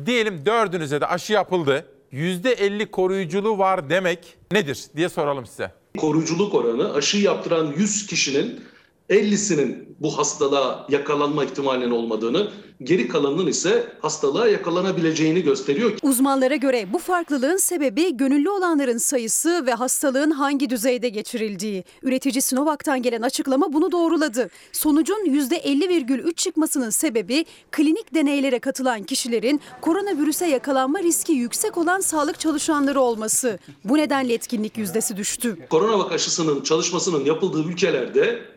Diyelim 0.06 0.46
dördünüze 0.46 1.02
de 1.02 1.06
aşı 1.06 1.34
yapıldı. 1.34 1.86
%50 2.14 2.86
koruyuculuğu 2.86 3.58
var 3.58 3.90
demek 3.90 4.38
nedir 4.52 4.86
diye 4.96 5.10
soralım 5.10 5.46
size. 5.46 5.72
Koruyuculuk 5.98 6.56
oranı 6.56 6.94
aşı 6.94 7.18
yaptıran 7.18 7.74
100 7.78 8.08
kişinin 8.08 8.62
50'sinin 9.10 9.98
bu 10.00 10.18
hastalığa 10.18 10.88
yakalanma 10.90 11.44
ihtimalinin 11.46 11.92
olmadığını, 11.92 12.52
geri 12.84 13.08
kalanının 13.08 13.48
ise 13.48 13.94
hastalığa 14.02 14.48
yakalanabileceğini 14.48 15.42
gösteriyor. 15.42 15.92
Uzmanlara 16.02 16.56
göre 16.56 16.94
bu 16.94 17.00
farklılığın 17.00 17.58
sebebi 17.58 18.18
gönüllü 18.18 18.50
olanların 18.50 18.98
sayısı 18.98 19.66
ve 19.66 19.74
hastalığın 19.74 20.32
hangi 20.32 20.70
düzeyde 20.70 21.10
geçirildiği. 21.10 21.84
Üretici 22.04 22.42
Sinovac'tan 22.42 23.02
gelen 23.02 23.22
açıklama 23.22 23.74
bunu 23.74 23.92
doğruladı. 23.92 24.50
Sonucun 24.72 25.26
%50,3 25.26 26.34
çıkmasının 26.36 26.90
sebebi 26.90 27.46
klinik 27.72 28.14
deneylere 28.14 28.60
katılan 28.60 29.04
kişilerin 29.04 29.62
koronavirüse 29.82 30.48
yakalanma 30.48 31.04
riski 31.04 31.34
yüksek 31.34 31.78
olan 31.78 32.00
sağlık 32.00 32.40
çalışanları 32.40 33.00
olması. 33.02 33.60
Bu 33.84 33.98
nedenle 33.98 34.34
etkinlik 34.34 34.78
yüzdesi 34.78 35.18
düştü. 35.18 35.58
Koronavak 35.70 36.12
aşısının 36.12 36.62
çalışmasının 36.62 37.26
yapıldığı 37.26 37.64
ülkelerde 37.64 38.57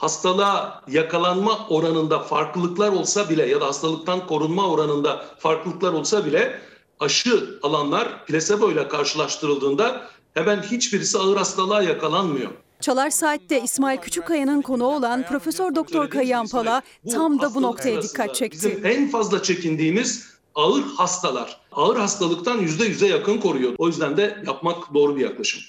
hastalığa 0.00 0.82
yakalanma 0.88 1.66
oranında 1.68 2.18
farklılıklar 2.18 2.92
olsa 2.92 3.28
bile 3.28 3.46
ya 3.46 3.60
da 3.60 3.66
hastalıktan 3.66 4.26
korunma 4.26 4.68
oranında 4.68 5.24
farklılıklar 5.38 5.92
olsa 5.92 6.26
bile 6.26 6.60
aşı 7.00 7.58
alanlar 7.62 8.26
plasebo 8.26 8.70
ile 8.70 8.88
karşılaştırıldığında 8.88 10.06
hemen 10.34 10.62
hiçbirisi 10.62 11.18
ağır 11.18 11.36
hastalığa 11.36 11.82
yakalanmıyor. 11.82 12.50
Çalar 12.80 13.10
Saat'te 13.10 13.62
İsmail 13.62 13.98
Küçükkaya'nın 13.98 14.62
konu 14.62 14.84
olan 14.84 15.26
Profesör 15.26 15.74
Doktor 15.74 16.10
Kayan 16.10 16.46
Pala 16.46 16.82
tam 17.12 17.40
da 17.40 17.54
bu 17.54 17.62
noktaya 17.62 18.02
dikkat 18.02 18.34
çekti. 18.34 18.58
Bizim 18.58 18.86
en 18.86 19.10
fazla 19.10 19.42
çekindiğimiz 19.42 20.26
ağır 20.54 20.82
hastalar. 20.82 21.60
Ağır 21.72 21.96
hastalıktan 21.96 22.58
yüzde 22.58 22.84
yüze 22.84 23.06
yakın 23.06 23.38
koruyor. 23.38 23.74
O 23.78 23.86
yüzden 23.86 24.16
de 24.16 24.42
yapmak 24.46 24.94
doğru 24.94 25.16
bir 25.16 25.20
yaklaşım. 25.20 25.62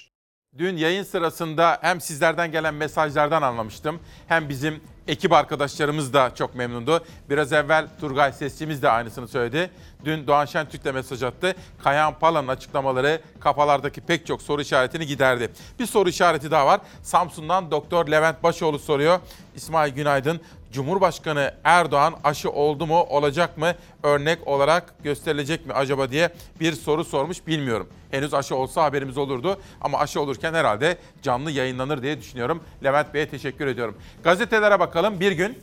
Dün 0.58 0.76
yayın 0.76 1.02
sırasında 1.02 1.78
hem 1.80 2.00
sizlerden 2.00 2.52
gelen 2.52 2.74
mesajlardan 2.74 3.42
anlamıştım 3.42 4.00
hem 4.28 4.48
bizim 4.48 4.80
ekip 5.08 5.32
arkadaşlarımız 5.32 6.12
da 6.12 6.34
çok 6.34 6.54
memnundu. 6.54 7.04
Biraz 7.30 7.52
evvel 7.52 7.88
Turgay 8.00 8.32
Sesçimiz 8.32 8.82
de 8.82 8.90
aynısını 8.90 9.28
söyledi. 9.28 9.70
Dün 10.04 10.26
Doğan 10.26 10.44
Şentürk 10.44 10.84
de 10.84 10.92
mesaj 10.92 11.22
attı. 11.22 11.54
Kayan 11.84 12.18
Pala'nın 12.18 12.48
açıklamaları 12.48 13.20
kafalardaki 13.40 14.00
pek 14.00 14.26
çok 14.26 14.42
soru 14.42 14.62
işaretini 14.62 15.06
giderdi. 15.06 15.52
Bir 15.78 15.86
soru 15.86 16.08
işareti 16.08 16.50
daha 16.50 16.66
var. 16.66 16.80
Samsun'dan 17.02 17.70
Doktor 17.70 18.08
Levent 18.08 18.42
Başoğlu 18.42 18.78
soruyor. 18.78 19.20
İsmail 19.56 19.94
Günaydın, 19.94 20.40
Cumhurbaşkanı 20.72 21.54
Erdoğan 21.64 22.14
aşı 22.24 22.50
oldu 22.50 22.86
mu, 22.86 23.00
olacak 23.00 23.58
mı, 23.58 23.74
örnek 24.02 24.48
olarak 24.48 24.94
gösterilecek 25.04 25.66
mi 25.66 25.72
acaba 25.72 26.10
diye 26.10 26.30
bir 26.60 26.72
soru 26.72 27.04
sormuş 27.04 27.46
bilmiyorum. 27.46 27.88
Henüz 28.10 28.34
aşı 28.34 28.56
olsa 28.56 28.84
haberimiz 28.84 29.18
olurdu 29.18 29.60
ama 29.80 29.98
aşı 29.98 30.20
olurken 30.20 30.54
herhalde 30.54 30.98
canlı 31.22 31.50
yayınlanır 31.50 32.02
diye 32.02 32.20
düşünüyorum. 32.20 32.62
Levent 32.84 33.14
Bey'e 33.14 33.28
teşekkür 33.28 33.66
ediyorum. 33.66 33.98
Gazetelere 34.24 34.80
bakalım. 34.80 35.20
Bir 35.20 35.32
gün 35.32 35.58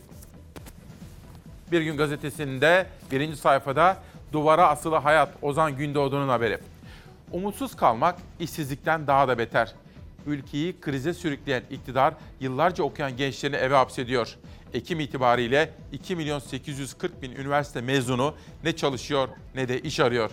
bir 1.72 1.82
gün 1.82 1.98
gazetesinde 1.98 2.88
birinci 3.12 3.38
sayfada 3.38 3.98
duvara 4.34 4.68
asılı 4.68 4.96
hayat 4.96 5.30
Ozan 5.42 5.78
Gündoğdu'nun 5.78 6.30
haberi. 6.30 6.58
Umutsuz 7.32 7.76
kalmak 7.76 8.16
işsizlikten 8.40 9.08
daha 9.08 9.28
da 9.28 9.38
beter. 9.38 9.74
Ülkeyi 10.26 10.80
krize 10.82 11.14
sürükleyen 11.14 11.64
iktidar 11.70 12.14
yıllarca 12.40 12.84
okuyan 12.84 13.18
gençlerini 13.18 13.56
eve 13.56 13.76
hapsediyor. 13.76 14.36
Ekim 14.74 15.00
itibariyle 15.00 15.70
2 15.92 16.16
milyon 16.16 16.40
840 16.40 17.22
bin 17.22 17.32
üniversite 17.32 17.82
mezunu 17.82 18.36
ne 18.64 18.76
çalışıyor 18.76 19.30
ne 19.56 19.68
de 19.68 19.82
iş 19.82 20.00
arıyor. 20.00 20.32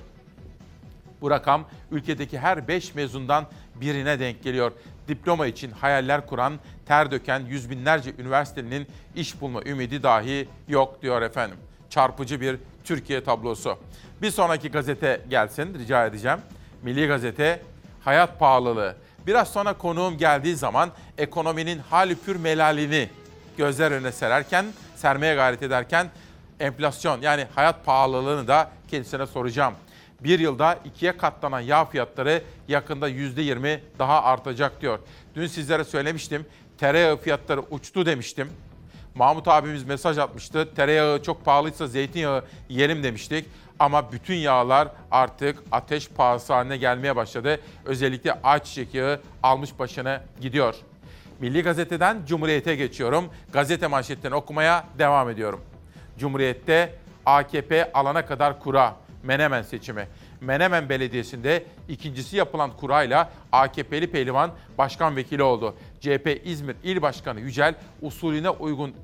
Bu 1.20 1.30
rakam 1.30 1.64
ülkedeki 1.90 2.38
her 2.38 2.68
5 2.68 2.94
mezundan 2.94 3.46
birine 3.74 4.20
denk 4.20 4.42
geliyor. 4.42 4.72
Diploma 5.08 5.46
için 5.46 5.70
hayaller 5.70 6.26
kuran, 6.26 6.58
ter 6.86 7.10
döken 7.10 7.40
yüz 7.40 7.70
binlerce 7.70 8.12
üniversitenin 8.18 8.86
iş 9.14 9.40
bulma 9.40 9.62
ümidi 9.62 10.02
dahi 10.02 10.48
yok 10.68 11.02
diyor 11.02 11.22
efendim. 11.22 11.56
Çarpıcı 11.90 12.40
bir 12.40 12.58
Türkiye 12.86 13.24
tablosu. 13.24 13.78
Bir 14.22 14.30
sonraki 14.30 14.70
gazete 14.70 15.20
gelsin 15.28 15.78
rica 15.78 16.06
edeceğim. 16.06 16.38
Milli 16.82 17.06
Gazete 17.06 17.62
hayat 18.00 18.38
pahalılığı. 18.38 18.96
Biraz 19.26 19.52
sonra 19.52 19.72
konuğum 19.72 20.18
geldiği 20.18 20.56
zaman 20.56 20.90
ekonominin 21.18 21.78
hali 21.78 22.14
pür 22.14 22.36
melalini 22.36 23.08
gözler 23.56 23.90
önüne 23.90 24.12
sererken, 24.12 24.66
sermeye 24.96 25.34
gayret 25.34 25.62
ederken 25.62 26.06
enflasyon 26.60 27.20
yani 27.20 27.46
hayat 27.54 27.84
pahalılığını 27.84 28.48
da 28.48 28.70
kendisine 28.88 29.26
soracağım. 29.26 29.74
Bir 30.20 30.38
yılda 30.38 30.78
ikiye 30.84 31.16
katlanan 31.16 31.60
yağ 31.60 31.84
fiyatları 31.84 32.42
yakında 32.68 33.08
yüzde 33.08 33.42
yirmi 33.42 33.80
daha 33.98 34.22
artacak 34.22 34.80
diyor. 34.80 34.98
Dün 35.34 35.46
sizlere 35.46 35.84
söylemiştim 35.84 36.46
tereyağı 36.78 37.16
fiyatları 37.16 37.60
uçtu 37.70 38.06
demiştim. 38.06 38.48
Mahmut 39.16 39.48
abimiz 39.48 39.84
mesaj 39.84 40.18
atmıştı. 40.18 40.74
Tereyağı 40.74 41.22
çok 41.22 41.44
pahalıysa 41.44 41.86
zeytinyağı 41.86 42.44
yiyelim 42.68 43.02
demiştik. 43.02 43.46
Ama 43.78 44.12
bütün 44.12 44.34
yağlar 44.34 44.88
artık 45.10 45.62
ateş 45.72 46.08
pahası 46.08 46.52
haline 46.52 46.76
gelmeye 46.76 47.16
başladı. 47.16 47.60
Özellikle 47.84 48.32
ayçiçek 48.42 48.94
yağı 48.94 49.20
almış 49.42 49.78
başına 49.78 50.22
gidiyor. 50.40 50.74
Milli 51.40 51.62
Gazete'den 51.62 52.22
Cumhuriyet'e 52.26 52.76
geçiyorum. 52.76 53.24
Gazete 53.52 53.86
manşetlerini 53.86 54.36
okumaya 54.36 54.84
devam 54.98 55.30
ediyorum. 55.30 55.60
Cumhuriyet'te 56.18 56.94
AKP 57.26 57.92
alana 57.92 58.26
kadar 58.26 58.60
kura, 58.60 58.96
Menemen 59.22 59.62
seçimi. 59.62 60.08
Menemen 60.40 60.88
Belediyesi'nde 60.88 61.64
ikincisi 61.88 62.36
yapılan 62.36 62.70
kurayla 62.76 63.30
AKP'li 63.52 64.10
pehlivan 64.10 64.50
başkan 64.78 65.16
vekili 65.16 65.42
oldu. 65.42 65.74
CHP 66.06 66.40
İzmir 66.44 66.76
İl 66.84 67.02
Başkanı 67.02 67.40
Yücel 67.40 67.74
usulüne 68.02 68.50
uygun 68.50 68.94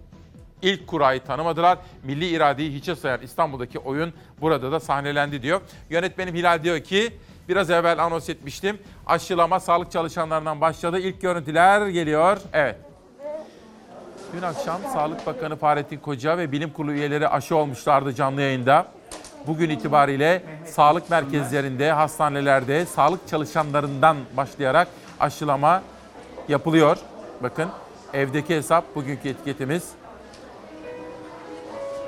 ilk 0.63 0.87
kurayı 0.87 1.21
tanımadılar. 1.21 1.79
Milli 2.03 2.29
iradeyi 2.29 2.75
hiçe 2.75 2.97
sayan 2.97 3.23
İstanbul'daki 3.23 3.79
oyun 3.79 4.13
burada 4.41 4.73
da 4.73 4.81
sahnelendi 4.81 5.43
diyor. 5.43 5.61
Yönetmenim 5.91 6.35
Hilal 6.35 6.63
diyor 6.65 6.81
ki 6.81 7.13
biraz 7.49 7.71
evvel 7.71 8.05
anons 8.05 8.29
etmiştim. 8.29 8.79
Aşılama 9.07 9.61
sağlık 9.61 9.93
çalışanlarından 9.93 10.61
başladı. 10.61 10.99
İlk 10.99 11.21
görüntüler 11.21 11.87
geliyor. 11.87 12.39
Evet. 12.53 12.77
Dün 14.37 14.43
akşam 14.43 14.81
Sağlık 14.93 15.27
Bakanı 15.27 15.57
Fahrettin 15.57 15.99
Koca 15.99 16.39
ve 16.39 16.53
bilim 16.53 16.71
kurulu 16.71 16.93
üyeleri 16.93 17.29
aşı 17.29 17.57
olmuşlardı 17.57 18.15
canlı 18.15 18.41
yayında. 18.41 18.87
Bugün 19.47 19.71
itibariyle 19.71 20.43
sağlık 20.67 21.11
merkezlerinde, 21.11 21.93
hastanelerde 21.93 22.87
sağlık 22.87 23.29
çalışanlarından 23.29 24.17
başlayarak 24.37 24.89
aşılama 25.21 25.83
yapılıyor. 26.49 26.97
Bakın 27.43 27.68
evdeki 28.14 28.57
hesap 28.57 28.95
bugünkü 28.95 29.28
etiketimiz. 29.28 29.84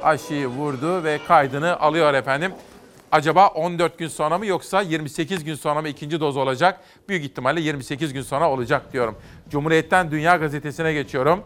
aşıyı 0.03 0.47
vurdu 0.47 1.05
ve 1.05 1.18
kaydını 1.28 1.80
alıyor 1.80 2.14
efendim. 2.14 2.53
Acaba 3.12 3.49
14 3.49 3.99
gün 3.99 4.09
sonra 4.09 4.39
mı 4.39 4.47
yoksa 4.47 4.80
28 4.80 5.45
gün 5.45 5.55
sonra 5.55 5.80
mı 5.80 5.89
ikinci 5.89 6.20
doz 6.20 6.37
olacak? 6.37 6.80
Büyük 7.09 7.24
ihtimalle 7.24 7.61
28 7.61 8.12
gün 8.12 8.22
sonra 8.22 8.51
olacak 8.51 8.93
diyorum. 8.93 9.16
Cumhuriyet'ten 9.51 10.11
Dünya 10.11 10.37
Gazetesi'ne 10.37 10.93
geçiyorum. 10.93 11.45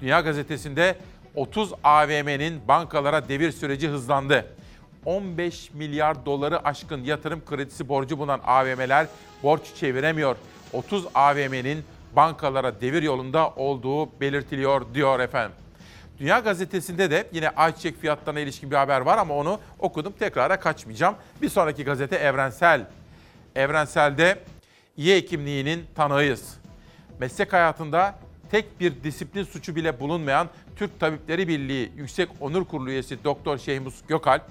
Dünya 0.00 0.20
Gazetesi'nde 0.20 0.96
30 1.34 1.72
AVM'nin 1.84 2.68
bankalara 2.68 3.28
devir 3.28 3.52
süreci 3.52 3.88
hızlandı. 3.88 4.46
15 5.04 5.70
milyar 5.74 6.26
doları 6.26 6.66
aşkın 6.66 7.04
yatırım 7.04 7.44
kredisi 7.44 7.88
borcu 7.88 8.18
bulunan 8.18 8.40
AVM'ler 8.46 9.06
borç 9.42 9.62
çeviremiyor. 9.80 10.36
30 10.72 11.06
AVM'nin 11.14 11.84
bankalara 12.16 12.80
devir 12.80 13.02
yolunda 13.02 13.50
olduğu 13.50 14.20
belirtiliyor 14.20 14.94
diyor 14.94 15.20
efendim. 15.20 15.56
Dünya 16.18 16.38
Gazetesi'nde 16.38 17.10
de 17.10 17.28
yine 17.32 17.50
ayçiçek 17.50 18.00
fiyatlarına 18.00 18.40
ilişkin 18.40 18.70
bir 18.70 18.76
haber 18.76 19.00
var 19.00 19.18
ama 19.18 19.34
onu 19.34 19.60
okudum 19.78 20.12
tekrara 20.18 20.60
kaçmayacağım. 20.60 21.14
Bir 21.42 21.48
sonraki 21.48 21.84
gazete 21.84 22.16
Evrensel. 22.16 22.86
Evrensel'de 23.54 24.38
iyi 24.96 25.16
hekimliğinin 25.16 25.86
tanığıyız. 25.94 26.54
Meslek 27.18 27.52
hayatında 27.52 28.18
tek 28.50 28.80
bir 28.80 29.04
disiplin 29.04 29.44
suçu 29.44 29.76
bile 29.76 30.00
bulunmayan 30.00 30.48
Türk 30.76 31.00
Tabipleri 31.00 31.48
Birliği 31.48 31.92
Yüksek 31.96 32.28
Onur 32.40 32.64
Kurulu 32.64 32.90
üyesi 32.90 33.24
Doktor 33.24 33.58
Şehmus 33.58 33.94
Gökalp 34.08 34.42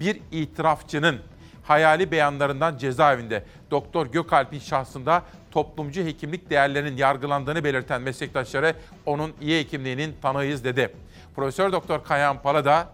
bir 0.00 0.20
itirafçının 0.32 1.20
hayali 1.64 2.10
beyanlarından 2.10 2.78
cezaevinde. 2.78 3.44
Doktor 3.70 4.06
Gökalp'in 4.06 4.58
şahsında 4.58 5.22
toplumcu 5.50 6.04
hekimlik 6.04 6.50
değerlerinin 6.50 6.96
yargılandığını 6.96 7.64
belirten 7.64 8.02
meslektaşları 8.02 8.74
onun 9.06 9.32
iyi 9.40 9.60
hekimliğinin 9.60 10.14
tanığıyız 10.22 10.64
dedi. 10.64 10.94
Profesör 11.36 11.72
Doktor 11.72 12.04
Kayan 12.04 12.42
Pala 12.42 12.64
da 12.64 12.88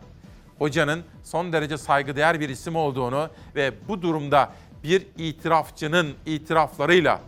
hocanın 0.58 1.04
son 1.24 1.52
derece 1.52 1.78
saygıdeğer 1.78 2.40
bir 2.40 2.48
isim 2.48 2.76
olduğunu 2.76 3.28
ve 3.56 3.72
bu 3.88 4.02
durumda 4.02 4.50
bir 4.82 5.06
itirafçının 5.18 6.14
itiraflarıyla 6.26 7.20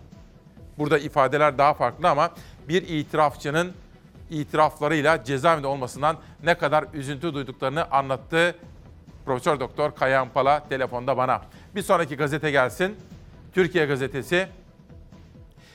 burada 0.79 0.99
ifadeler 0.99 1.59
daha 1.59 1.75
farklı 1.75 2.09
ama 2.09 2.31
bir 2.69 2.83
itirafçının 2.83 3.73
itiraflarıyla 4.31 5.25
cezaevinde 5.25 5.67
olmasından 5.67 6.17
ne 6.45 6.55
kadar 6.55 6.85
üzüntü 6.95 7.35
duyduklarını 7.35 7.91
anlattı 7.91 8.55
Profesör 9.25 9.61
Doktor 9.61 9.95
Kayan 9.95 10.29
Pala 10.29 10.69
telefonda 10.69 11.17
bana. 11.17 11.43
Bir 11.75 11.83
sonraki 11.83 12.17
gazete 12.17 12.51
gelsin. 12.51 12.97
Türkiye 13.55 13.87
Gazetesi 13.87 14.49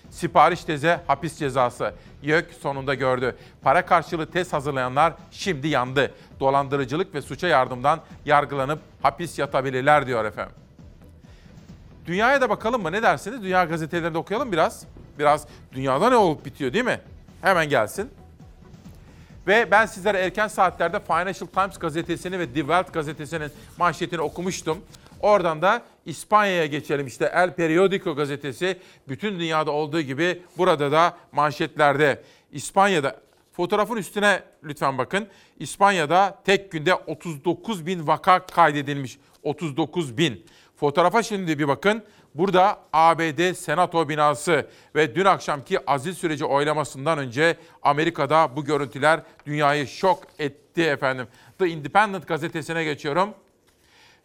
Sipariş 0.10 0.64
teze 0.64 1.00
hapis 1.08 1.38
cezası. 1.40 1.94
YÖK 2.24 2.54
sonunda 2.62 2.94
gördü. 2.94 3.36
Para 3.62 3.86
karşılığı 3.86 4.32
test 4.32 4.54
hazırlayanlar 4.54 5.14
şimdi 5.32 5.68
yandı. 5.68 6.12
Dolandırıcılık 6.40 7.14
ve 7.14 7.22
suça 7.22 7.48
yardımdan 7.48 8.00
yargılanıp 8.26 8.80
hapis 9.02 9.40
yatabilirler 9.40 10.08
diyor 10.08 10.26
efendim. 10.26 10.56
Dünyaya 12.06 12.42
da 12.42 12.50
bakalım 12.50 12.82
mı? 12.82 12.92
Ne 12.92 13.04
dersiniz? 13.04 13.44
Dünya 13.44 13.64
gazetelerinde 13.64 14.18
okuyalım 14.18 14.52
biraz. 14.52 14.86
Biraz 15.20 15.48
dünyada 15.72 16.10
ne 16.10 16.16
olup 16.16 16.46
bitiyor 16.46 16.74
değil 16.74 16.86
mi? 16.86 17.02
Hemen 17.42 17.70
gelsin. 17.70 18.12
Ve 19.48 19.72
ben 19.72 19.86
sizlere 19.86 20.18
erken 20.18 20.48
saatlerde 20.48 21.00
Financial 21.00 21.48
Times 21.48 21.78
gazetesini 21.80 22.40
ve 22.40 22.56
Die 22.56 22.62
Welt 22.62 22.94
gazetesinin 22.94 23.52
manşetini 23.78 24.22
okumuştum. 24.22 24.78
Oradan 25.22 25.62
da 25.62 25.82
İspanya'ya 26.06 26.66
geçelim. 26.66 27.08
İşte 27.08 27.32
El 27.34 27.56
Periodico 27.56 28.16
gazetesi 28.16 28.80
bütün 29.08 29.40
dünyada 29.40 29.72
olduğu 29.72 30.02
gibi 30.02 30.42
burada 30.58 30.92
da 30.92 31.18
manşetlerde. 31.32 32.24
İspanya'da 32.52 33.16
fotoğrafın 33.54 33.96
üstüne 33.96 34.44
lütfen 34.64 34.98
bakın. 34.98 35.28
İspanya'da 35.60 36.40
tek 36.46 36.72
günde 36.72 36.96
39 36.96 37.86
bin 37.86 38.08
vaka 38.08 38.46
kaydedilmiş. 38.46 39.18
39 39.44 40.18
bin. 40.18 40.46
Fotoğrafa 40.76 41.24
şimdi 41.24 41.60
bir 41.60 41.68
bakın. 41.68 42.04
Burada 42.38 42.80
ABD 42.94 43.54
Senato 43.54 44.10
binası 44.10 44.68
ve 44.96 45.16
dün 45.16 45.26
akşamki 45.26 45.92
azil 45.92 46.14
süreci 46.14 46.46
oylamasından 46.46 47.18
önce 47.18 47.58
Amerika'da 47.82 48.56
bu 48.56 48.66
görüntüler 48.66 49.22
dünyayı 49.46 49.88
şok 49.88 50.24
etti 50.40 50.84
efendim. 50.84 51.28
The 51.60 51.68
Independent 51.68 52.28
gazetesine 52.28 52.84
geçiyorum. 52.84 53.30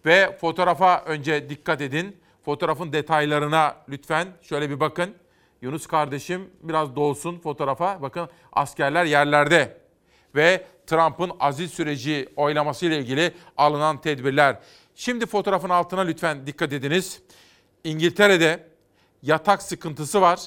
Ve 0.06 0.36
fotoğrafa 0.40 1.02
önce 1.06 1.50
dikkat 1.50 1.80
edin. 1.80 2.16
Fotoğrafın 2.44 2.92
detaylarına 2.92 3.76
lütfen 3.88 4.28
şöyle 4.42 4.70
bir 4.70 4.80
bakın. 4.80 5.14
Yunus 5.62 5.86
kardeşim 5.86 6.50
biraz 6.62 6.96
dolsun 6.96 7.38
fotoğrafa. 7.38 8.02
Bakın 8.02 8.28
askerler 8.52 9.04
yerlerde. 9.04 9.76
Ve 10.34 10.66
Trump'ın 10.86 11.32
azil 11.40 11.68
süreci 11.68 12.28
oylaması 12.36 12.86
ile 12.86 12.98
ilgili 12.98 13.32
alınan 13.56 14.00
tedbirler. 14.00 14.56
Şimdi 14.94 15.26
fotoğrafın 15.26 15.70
altına 15.70 16.00
lütfen 16.00 16.46
dikkat 16.46 16.72
ediniz. 16.72 17.22
İngiltere'de 17.84 18.66
yatak 19.22 19.62
sıkıntısı 19.62 20.20
var. 20.20 20.40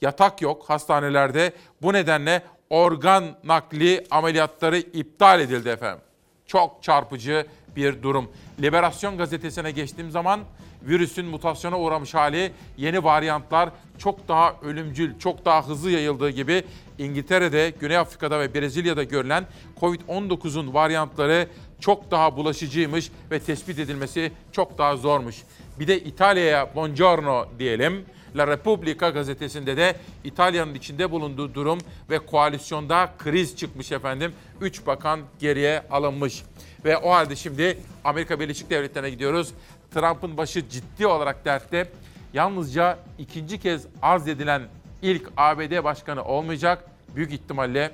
Yatak 0.00 0.42
yok 0.42 0.64
hastanelerde. 0.70 1.52
Bu 1.82 1.92
nedenle 1.92 2.42
organ 2.70 3.24
nakli 3.44 4.06
ameliyatları 4.10 4.78
iptal 4.78 5.40
edildi 5.40 5.68
efendim. 5.68 6.04
Çok 6.46 6.82
çarpıcı 6.82 7.46
bir 7.76 8.02
durum. 8.02 8.30
Liberasyon 8.60 9.18
gazetesine 9.18 9.70
geçtiğim 9.70 10.10
zaman 10.10 10.40
virüsün 10.82 11.26
mutasyona 11.26 11.78
uğramış 11.78 12.14
hali, 12.14 12.52
yeni 12.76 13.04
varyantlar 13.04 13.70
çok 13.98 14.28
daha 14.28 14.56
ölümcül, 14.62 15.18
çok 15.18 15.44
daha 15.44 15.68
hızlı 15.68 15.90
yayıldığı 15.90 16.30
gibi 16.30 16.64
İngiltere'de, 16.98 17.72
Güney 17.80 17.96
Afrika'da 17.96 18.40
ve 18.40 18.54
Brezilya'da 18.54 19.02
görülen 19.02 19.44
Covid-19'un 19.80 20.74
varyantları 20.74 21.48
çok 21.82 22.10
daha 22.10 22.36
bulaşıcıymış 22.36 23.10
ve 23.30 23.38
tespit 23.38 23.78
edilmesi 23.78 24.32
çok 24.52 24.78
daha 24.78 24.96
zormuş. 24.96 25.36
Bir 25.80 25.86
de 25.86 26.00
İtalya'ya 26.00 26.74
buongiorno 26.74 27.46
diyelim. 27.58 28.04
La 28.36 28.46
Repubblica 28.46 29.10
gazetesinde 29.10 29.76
de 29.76 29.96
İtalya'nın 30.24 30.74
içinde 30.74 31.10
bulunduğu 31.10 31.54
durum 31.54 31.78
ve 32.10 32.18
koalisyonda 32.18 33.10
kriz 33.18 33.56
çıkmış 33.56 33.92
efendim. 33.92 34.32
Üç 34.60 34.86
bakan 34.86 35.20
geriye 35.40 35.82
alınmış. 35.90 36.42
Ve 36.84 36.98
o 36.98 37.10
halde 37.10 37.36
şimdi 37.36 37.78
Amerika 38.04 38.40
Birleşik 38.40 38.70
Devletleri'ne 38.70 39.10
gidiyoruz. 39.10 39.52
Trump'ın 39.94 40.36
başı 40.36 40.68
ciddi 40.68 41.06
olarak 41.06 41.44
dertte. 41.44 41.88
Yalnızca 42.32 42.98
ikinci 43.18 43.60
kez 43.60 43.86
arz 44.02 44.28
edilen 44.28 44.62
ilk 45.02 45.30
ABD 45.36 45.84
başkanı 45.84 46.24
olmayacak. 46.24 46.84
Büyük 47.16 47.32
ihtimalle 47.32 47.90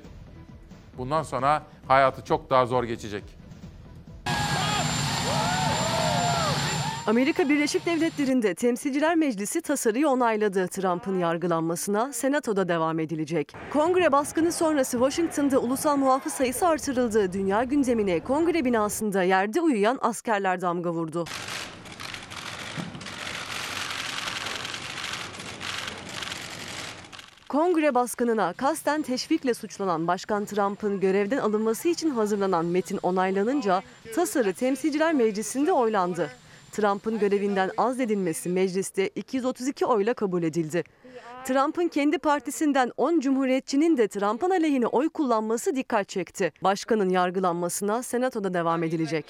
bundan 0.99 1.22
sonra 1.22 1.62
hayatı 1.89 2.24
çok 2.24 2.51
daha 2.51 2.66
zor 2.66 2.84
geçecek. 2.84 3.38
Amerika 7.08 7.48
Birleşik 7.48 7.86
Devletleri'nde 7.86 8.54
Temsilciler 8.54 9.16
Meclisi 9.16 9.60
tasarıyı 9.60 10.08
onayladı. 10.08 10.68
Trump'ın 10.68 11.18
yargılanmasına 11.18 12.12
Senato'da 12.12 12.68
devam 12.68 12.98
edilecek. 12.98 13.52
Kongre 13.72 14.12
baskını 14.12 14.52
sonrası 14.52 14.90
Washington'da 14.90 15.58
ulusal 15.58 15.96
muhafız 15.96 16.32
sayısı 16.32 16.66
artırıldı. 16.66 17.32
Dünya 17.32 17.64
gündemine 17.64 18.20
kongre 18.20 18.64
binasında 18.64 19.22
yerde 19.22 19.60
uyuyan 19.60 19.98
askerler 20.02 20.60
damga 20.60 20.90
vurdu. 20.90 21.24
Kongre 27.49 27.94
baskınına 27.94 28.53
kasten 28.53 29.03
teşvikle 29.03 29.55
suçlanan 29.55 30.07
Başkan 30.07 30.44
Trump'ın 30.44 31.01
görevden 31.01 31.38
alınması 31.38 31.88
için 31.88 32.11
hazırlanan 32.11 32.64
metin 32.64 32.99
onaylanınca 33.03 33.82
tasarı 34.14 34.53
Temsilciler 34.53 35.14
Meclisi'nde 35.14 35.72
oylandı. 35.72 36.30
Trump'ın 36.72 37.18
görevinden 37.18 37.70
azledilmesi 37.76 38.49
mecliste 38.49 39.09
232 39.09 39.86
oyla 39.86 40.14
kabul 40.14 40.42
edildi. 40.42 40.84
Trump'ın 41.44 41.88
kendi 41.88 42.18
partisinden 42.18 42.92
10 42.96 43.20
cumhuriyetçinin 43.20 43.96
de 43.96 44.09
Trump'ın 44.09 44.51
aleyhine 44.51 44.86
oy 44.86 45.09
kullanması 45.09 45.76
dikkat 45.76 46.09
çekti. 46.09 46.53
Başkanın 46.62 47.11
yargılanmasına 47.11 48.03
Senato'da 48.03 48.55
devam 48.55 48.82
edilecek. 48.82 49.24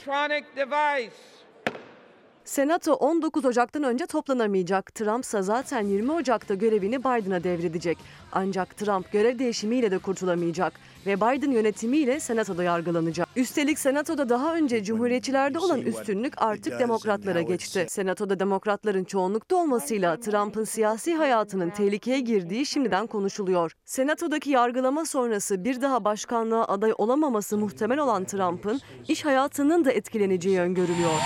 Senato 2.48 2.92
19 2.92 3.44
Ocak'tan 3.44 3.82
önce 3.82 4.06
toplanamayacak. 4.06 4.94
Trump 4.94 5.24
ise 5.24 5.42
zaten 5.42 5.86
20 5.86 6.12
Ocak'ta 6.12 6.54
görevini 6.54 6.98
Biden'a 7.00 7.44
devredecek. 7.44 7.98
Ancak 8.32 8.76
Trump 8.76 9.12
görev 9.12 9.38
değişimiyle 9.38 9.90
de 9.90 9.98
kurtulamayacak 9.98 10.72
ve 11.06 11.16
Biden 11.16 11.50
yönetimiyle 11.50 12.20
Senato'da 12.20 12.62
yargılanacak. 12.62 13.28
Üstelik 13.36 13.78
Senato'da 13.78 14.28
daha 14.28 14.54
önce 14.54 14.84
Cumhuriyetçilerde 14.84 15.58
olan 15.58 15.80
üstünlük 15.80 16.42
artık 16.42 16.78
Demokratlara 16.78 17.42
geçti. 17.42 17.86
Senato'da 17.88 18.40
Demokratların 18.40 19.04
çoğunlukta 19.04 19.56
olmasıyla 19.56 20.20
Trump'ın 20.20 20.64
siyasi 20.64 21.14
hayatının 21.14 21.70
tehlikeye 21.70 22.20
girdiği 22.20 22.66
şimdiden 22.66 23.06
konuşuluyor. 23.06 23.72
Senato'daki 23.84 24.50
yargılama 24.50 25.04
sonrası 25.04 25.64
bir 25.64 25.80
daha 25.80 26.04
başkanlığa 26.04 26.64
aday 26.64 26.92
olamaması 26.98 27.58
muhtemel 27.58 27.98
olan 27.98 28.24
Trump'ın 28.24 28.80
iş 29.08 29.24
hayatının 29.24 29.84
da 29.84 29.92
etkileneceği 29.92 30.60
öngörülüyor. 30.60 31.20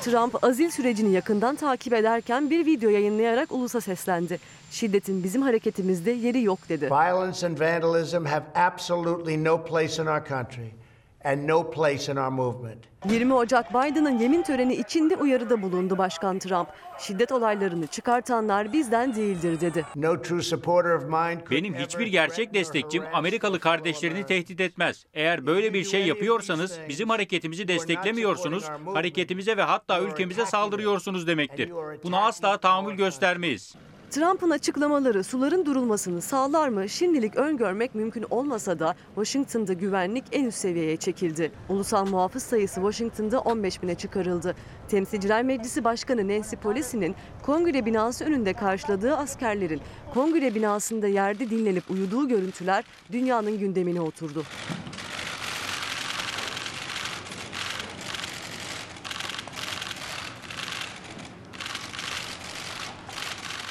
Trump 0.00 0.44
azil 0.44 0.70
sürecini 0.70 1.12
yakından 1.12 1.56
takip 1.56 1.92
ederken 1.92 2.50
bir 2.50 2.66
video 2.66 2.90
yayınlayarak 2.90 3.52
ulusa 3.52 3.80
seslendi. 3.80 4.38
Şiddetin 4.70 5.24
bizim 5.24 5.42
hareketimizde 5.42 6.10
yeri 6.10 6.42
yok 6.42 6.68
dedi. 6.68 6.84
Violence 6.90 7.46
and 7.46 7.60
vandalism 7.60 8.24
have 8.24 8.44
absolutely 8.54 9.44
no 9.44 9.64
place 9.64 10.02
in 10.02 10.06
our 10.06 10.24
country 10.24 10.79
and 11.24 11.48
no 11.48 11.70
place 11.70 12.12
in 12.12 12.16
our 12.16 12.30
movement. 12.30 12.90
20 13.10 13.34
Ocak 13.34 13.70
Biden'ın 13.70 14.18
yemin 14.18 14.42
töreni 14.42 14.74
içinde 14.74 15.16
uyarıda 15.16 15.62
bulundu 15.62 15.98
Başkan 15.98 16.38
Trump. 16.38 16.68
Şiddet 16.98 17.32
olaylarını 17.32 17.86
çıkartanlar 17.86 18.72
bizden 18.72 19.14
değildir 19.14 19.60
dedi. 19.60 19.86
No 19.96 20.22
true 20.22 20.42
supporter 20.42 20.90
of 20.90 21.02
mine 21.02 21.38
could 21.38 21.50
Benim 21.50 21.74
hiçbir 21.74 22.06
gerçek 22.06 22.54
destekçim 22.54 23.02
Amerikalı 23.12 23.60
kardeşlerini 23.60 24.26
tehdit 24.26 24.60
etmez. 24.60 25.06
Eğer 25.14 25.46
böyle 25.46 25.74
bir 25.74 25.84
şey 25.84 26.06
yapıyorsanız 26.06 26.78
bizim 26.88 27.08
hareketimizi 27.08 27.68
desteklemiyorsunuz, 27.68 28.64
hareketimize 28.94 29.56
ve 29.56 29.62
hatta 29.62 30.00
ülkemize 30.00 30.46
saldırıyorsunuz 30.46 31.26
demektir. 31.26 31.70
Buna 32.04 32.26
asla 32.26 32.56
tahammül 32.58 32.94
göstermeyiz. 32.94 33.74
Trump'ın 34.10 34.50
açıklamaları 34.50 35.24
suların 35.24 35.66
durulmasını 35.66 36.22
sağlar 36.22 36.68
mı 36.68 36.88
şimdilik 36.88 37.36
öngörmek 37.36 37.94
mümkün 37.94 38.24
olmasa 38.30 38.78
da 38.78 38.94
Washington'da 39.14 39.72
güvenlik 39.72 40.24
en 40.32 40.44
üst 40.44 40.58
seviyeye 40.58 40.96
çekildi. 40.96 41.52
Ulusal 41.68 42.06
muhafız 42.06 42.42
sayısı 42.42 42.74
Washington'da 42.74 43.40
15 43.40 43.82
bine 43.82 43.94
çıkarıldı. 43.94 44.54
Temsilciler 44.88 45.42
Meclisi 45.42 45.84
Başkanı 45.84 46.28
Nancy 46.28 46.56
Pelosi'nin 46.56 47.14
kongre 47.42 47.86
binası 47.86 48.24
önünde 48.24 48.52
karşıladığı 48.52 49.16
askerlerin 49.16 49.80
kongre 50.14 50.54
binasında 50.54 51.06
yerde 51.06 51.50
dinlenip 51.50 51.90
uyuduğu 51.90 52.28
görüntüler 52.28 52.84
dünyanın 53.12 53.58
gündemine 53.58 54.00
oturdu. 54.00 54.44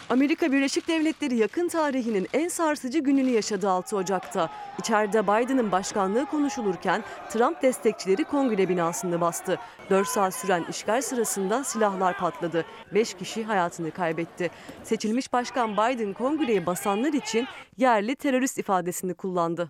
Amerika 0.10 0.52
Birleşik 0.52 0.88
Devletleri 0.88 1.36
yakın 1.36 1.68
tarihinin 1.68 2.28
en 2.34 2.48
sarsıcı 2.48 3.00
gününü 3.00 3.30
yaşadı 3.30 3.70
6 3.70 3.98
Ocak'ta. 3.98 4.50
İçeride 4.80 5.24
Biden'ın 5.24 5.72
başkanlığı 5.72 6.26
konuşulurken 6.26 7.04
Trump 7.30 7.62
destekçileri 7.62 8.24
kongre 8.24 8.70
binasını 8.70 9.22
bastı. 9.22 9.60
4 9.90 10.08
saat 10.08 10.36
süren 10.36 10.66
işgal 10.70 11.02
sırasında 11.02 11.64
silahlar 11.64 12.18
patladı. 12.18 12.66
5 12.94 13.14
kişi 13.14 13.44
hayatını 13.44 13.92
kaybetti. 13.92 14.52
Seçilmiş 14.84 15.34
başkan 15.34 15.74
Biden 15.74 16.14
kongreye 16.14 16.66
basanlar 16.66 17.14
için 17.14 17.48
yerli 17.78 18.16
terörist 18.16 18.58
ifadesini 18.58 19.14
kullandı. 19.14 19.68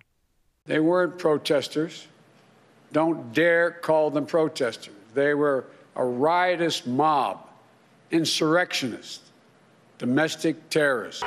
They 0.66 0.78
weren't 0.78 1.20
protesters. 1.20 2.06
Don't 2.94 3.36
dare 3.36 3.74
call 3.86 4.10
them 4.12 4.26
protesters. 4.26 4.94
They 5.14 5.32
were 5.32 5.64
a 5.96 6.04
riotous 6.04 6.86
mob, 6.86 7.36
insurrectionists, 8.10 9.29
domestic 10.00 10.56
terrorists. 10.70 11.24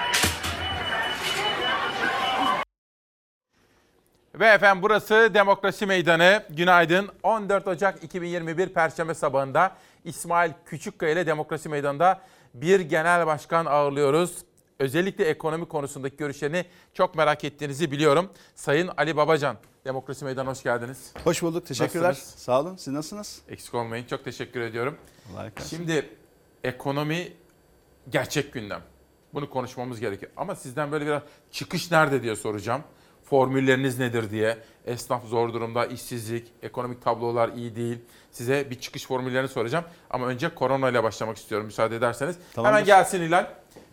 Ve 4.36 4.48
efendim 4.48 4.84
burası 4.84 5.32
Demokrasi 5.34 5.86
Meydanı. 5.86 6.44
Günaydın. 6.50 7.10
14 7.24 7.68
Ocak 7.68 8.04
2021 8.04 8.70
Perşembe 8.70 9.14
sabahında 9.14 9.76
İsmail 10.04 10.52
Küçükkaya 10.66 11.12
ile 11.12 11.28
Demokrasi 11.28 11.70
Meydanı'nda 11.70 12.22
bir 12.54 12.80
genel 12.80 13.28
başkan 13.28 13.66
ağırlıyoruz. 13.66 14.38
Özellikle 14.80 15.26
ekonomi 15.26 15.68
konusundaki 15.68 16.18
görüşlerini 16.18 16.66
çok 16.94 17.16
merak 17.16 17.44
ettiğinizi 17.44 17.92
biliyorum. 17.92 18.30
Sayın 18.56 18.90
Ali 18.98 19.18
Babacan, 19.18 19.58
Demokrasi 19.86 20.26
Meydanı 20.26 20.50
hoş 20.50 20.64
geldiniz. 20.64 21.14
Hoş 21.24 21.42
bulduk, 21.44 21.66
teşekkürler. 21.66 22.10
Nasılsınız? 22.10 22.44
Sağ 22.44 22.60
olun, 22.62 22.76
siz 22.76 22.94
nasılsınız? 22.94 23.42
Eksik 23.50 23.74
olmayın, 23.74 24.06
çok 24.06 24.26
teşekkür 24.26 24.62
ediyorum. 24.62 24.98
Şimdi 25.70 26.10
ekonomi 26.64 27.34
gerçek 28.10 28.54
gündem. 28.54 28.82
Bunu 29.34 29.50
konuşmamız 29.50 30.00
gerekiyor. 30.00 30.32
Ama 30.38 30.56
sizden 30.56 30.92
böyle 30.92 31.06
biraz 31.06 31.22
çıkış 31.52 31.92
nerede 31.92 32.24
diye 32.24 32.36
soracağım. 32.36 32.84
Formülleriniz 33.24 34.00
nedir 34.00 34.30
diye. 34.32 34.58
Esnaf 34.86 35.26
zor 35.26 35.54
durumda, 35.54 35.86
işsizlik, 35.86 36.48
ekonomik 36.62 37.02
tablolar 37.02 37.50
iyi 37.50 37.76
değil. 37.76 37.98
Size 38.32 38.70
bir 38.70 38.80
çıkış 38.80 39.08
formüllerini 39.08 39.48
soracağım. 39.48 39.86
Ama 40.10 40.28
önce 40.28 40.50
korona 40.56 40.90
ile 40.90 41.04
başlamak 41.04 41.38
istiyorum 41.38 41.66
müsaade 41.66 41.96
ederseniz. 41.96 42.38
Tamamdır. 42.54 42.74
Hemen 42.74 42.86
gelsin 42.86 43.22
Hilal. 43.22 43.48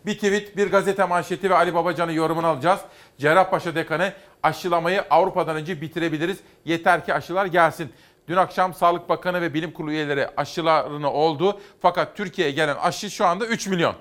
Bir 0.05 0.13
tweet, 0.13 0.57
bir 0.57 0.71
gazete 0.71 1.05
manşeti 1.05 1.49
ve 1.49 1.55
Ali 1.55 1.73
Babacan'ın 1.73 2.11
yorumunu 2.11 2.47
alacağız. 2.47 2.81
Cerrahpaşa 3.17 3.75
Dekanı 3.75 4.13
aşılamayı 4.43 5.01
Avrupa'dan 5.09 5.55
önce 5.55 5.81
bitirebiliriz. 5.81 6.37
Yeter 6.65 7.05
ki 7.05 7.13
aşılar 7.13 7.45
gelsin. 7.45 7.93
Dün 8.31 8.37
akşam 8.37 8.73
Sağlık 8.73 9.09
Bakanı 9.09 9.41
ve 9.41 9.53
bilim 9.53 9.71
kurulu 9.71 9.91
üyeleri 9.91 10.27
aşılarını 10.37 11.11
oldu. 11.11 11.61
Fakat 11.81 12.17
Türkiye'ye 12.17 12.53
gelen 12.53 12.75
aşı 12.75 13.09
şu 13.09 13.25
anda 13.25 13.45
3 13.45 13.67
milyon. 13.67 13.95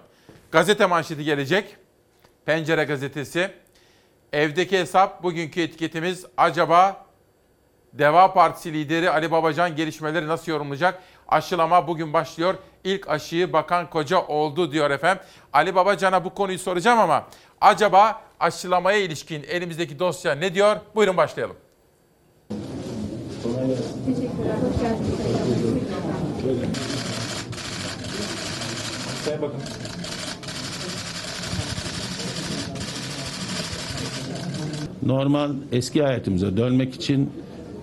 Gazete 0.53 0.87
manşeti 0.87 1.25
gelecek. 1.25 1.77
Pencere 2.47 2.85
gazetesi. 2.85 3.51
Evdeki 4.33 4.79
hesap 4.79 5.23
bugünkü 5.23 5.61
etiketimiz 5.61 6.27
acaba 6.37 7.07
Deva 7.93 8.33
Partisi 8.33 8.73
lideri 8.73 9.11
Ali 9.11 9.31
Babacan 9.31 9.77
gelişmeleri 9.77 10.29
nasıl 10.29 10.53
yorumlayacak? 10.53 11.03
Aşılama 11.29 11.89
bugün 11.89 12.13
başlıyor. 12.13 12.55
İlk 12.85 13.09
aşıyı 13.09 13.53
Bakan 13.53 13.91
Koca 13.91 14.21
oldu 14.21 14.73
diyor 14.73 14.91
efendim. 14.91 15.23
Ali 15.53 15.75
Babacan'a 15.75 16.25
bu 16.25 16.35
konuyu 16.35 16.59
soracağım 16.59 16.99
ama 16.99 17.27
acaba 17.61 18.21
aşılamaya 18.41 18.99
ilişkin 18.99 19.43
elimizdeki 19.43 19.99
dosya 19.99 20.35
ne 20.35 20.55
diyor? 20.55 20.77
Buyurun 20.95 21.17
başlayalım. 21.17 21.57
Normal 35.03 35.55
eski 35.73 36.03
hayatımıza 36.03 36.57
dönmek 36.57 36.95
için 36.95 37.31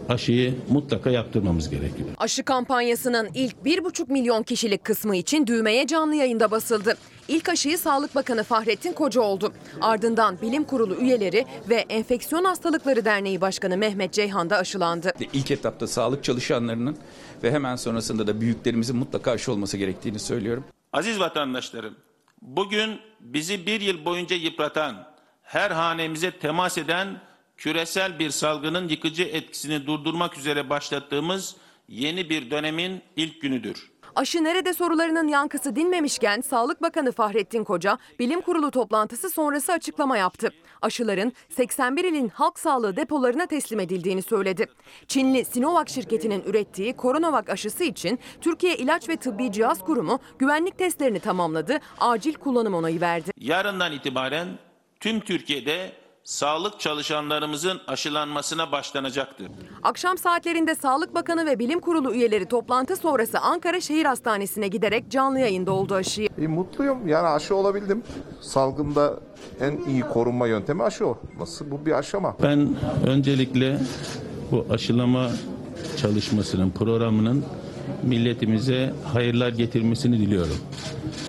aşıyı 0.09 0.53
mutlaka 0.69 1.09
yaptırmamız 1.09 1.69
gerekiyor. 1.69 2.09
Aşı 2.17 2.43
kampanyasının 2.43 3.29
ilk 3.33 3.55
1,5 3.65 4.11
milyon 4.11 4.43
kişilik 4.43 4.83
kısmı 4.83 5.15
için 5.15 5.47
düğmeye 5.47 5.87
canlı 5.87 6.15
yayında 6.15 6.51
basıldı. 6.51 6.97
İlk 7.27 7.49
aşıyı 7.49 7.77
Sağlık 7.77 8.15
Bakanı 8.15 8.43
Fahrettin 8.43 8.93
Koca 8.93 9.21
oldu. 9.21 9.53
Ardından 9.81 10.41
Bilim 10.41 10.63
Kurulu 10.63 10.95
üyeleri 10.95 11.45
ve 11.69 11.75
Enfeksiyon 11.75 12.43
Hastalıkları 12.43 13.05
Derneği 13.05 13.41
Başkanı 13.41 13.77
Mehmet 13.77 14.13
Ceyhan 14.13 14.49
da 14.49 14.57
aşılandı. 14.57 15.13
İlk 15.33 15.51
etapta 15.51 15.87
sağlık 15.87 16.23
çalışanlarının 16.23 16.97
ve 17.43 17.51
hemen 17.51 17.75
sonrasında 17.75 18.27
da 18.27 18.41
büyüklerimizin 18.41 18.95
mutlaka 18.95 19.31
aşı 19.31 19.51
olması 19.51 19.77
gerektiğini 19.77 20.19
söylüyorum. 20.19 20.65
Aziz 20.93 21.19
vatandaşlarım, 21.19 21.95
bugün 22.41 22.99
bizi 23.19 23.65
bir 23.65 23.81
yıl 23.81 24.05
boyunca 24.05 24.35
yıpratan, 24.35 25.07
her 25.41 25.71
hanemize 25.71 26.31
temas 26.31 26.77
eden 26.77 27.21
küresel 27.57 28.19
bir 28.19 28.29
salgının 28.29 28.89
yıkıcı 28.89 29.23
etkisini 29.23 29.87
durdurmak 29.87 30.37
üzere 30.37 30.69
başlattığımız 30.69 31.55
yeni 31.89 32.29
bir 32.29 32.51
dönemin 32.51 33.01
ilk 33.15 33.41
günüdür. 33.41 33.91
Aşı 34.17 34.43
nerede 34.43 34.73
sorularının 34.73 35.27
yankısı 35.27 35.75
dinmemişken 35.75 36.41
Sağlık 36.41 36.81
Bakanı 36.81 37.11
Fahrettin 37.11 37.63
Koca 37.63 37.97
bilim 38.19 38.41
kurulu 38.41 38.71
toplantısı 38.71 39.29
sonrası 39.29 39.71
açıklama 39.73 40.17
yaptı. 40.17 40.49
Aşıların 40.81 41.33
81 41.49 42.03
ilin 42.03 42.29
halk 42.29 42.59
sağlığı 42.59 42.95
depolarına 42.95 43.45
teslim 43.45 43.79
edildiğini 43.79 44.21
söyledi. 44.21 44.65
Çinli 45.07 45.45
Sinovac 45.45 45.91
şirketinin 45.91 46.43
ürettiği 46.43 46.95
Coronavac 46.97 47.49
aşısı 47.49 47.83
için 47.83 48.19
Türkiye 48.41 48.77
İlaç 48.77 49.09
ve 49.09 49.17
Tıbbi 49.17 49.51
Cihaz 49.51 49.83
Kurumu 49.83 50.19
güvenlik 50.39 50.77
testlerini 50.77 51.19
tamamladı, 51.19 51.79
acil 51.99 52.33
kullanım 52.33 52.73
onayı 52.73 53.01
verdi. 53.01 53.31
Yarından 53.39 53.91
itibaren 53.91 54.47
tüm 54.99 55.19
Türkiye'de 55.19 55.91
sağlık 56.27 56.79
çalışanlarımızın 56.79 57.81
aşılanmasına 57.87 58.71
başlanacaktır. 58.71 59.47
Akşam 59.83 60.17
saatlerinde 60.17 60.75
Sağlık 60.75 61.15
Bakanı 61.15 61.45
ve 61.45 61.59
Bilim 61.59 61.79
Kurulu 61.79 62.13
üyeleri 62.13 62.45
toplantı 62.45 62.95
sonrası 62.95 63.39
Ankara 63.39 63.81
Şehir 63.81 64.05
Hastanesi'ne 64.05 64.67
giderek 64.67 65.11
canlı 65.11 65.39
yayında 65.39 65.71
oldu 65.71 65.95
aşıyı. 65.95 66.29
E, 66.41 66.47
mutluyum. 66.47 67.07
Yani 67.07 67.27
aşı 67.27 67.55
olabildim. 67.55 68.03
Salgında 68.41 69.19
en 69.61 69.77
iyi 69.87 70.01
korunma 70.01 70.47
yöntemi 70.47 70.83
aşı 70.83 71.07
olması. 71.07 71.71
Bu 71.71 71.85
bir 71.85 71.91
aşama. 71.91 72.35
Ben 72.43 72.75
öncelikle 73.05 73.79
bu 74.51 74.65
aşılama 74.69 75.29
çalışmasının, 75.97 76.69
programının 76.69 77.45
milletimize 78.03 78.93
hayırlar 79.13 79.49
getirmesini 79.49 80.19
diliyorum. 80.19 80.57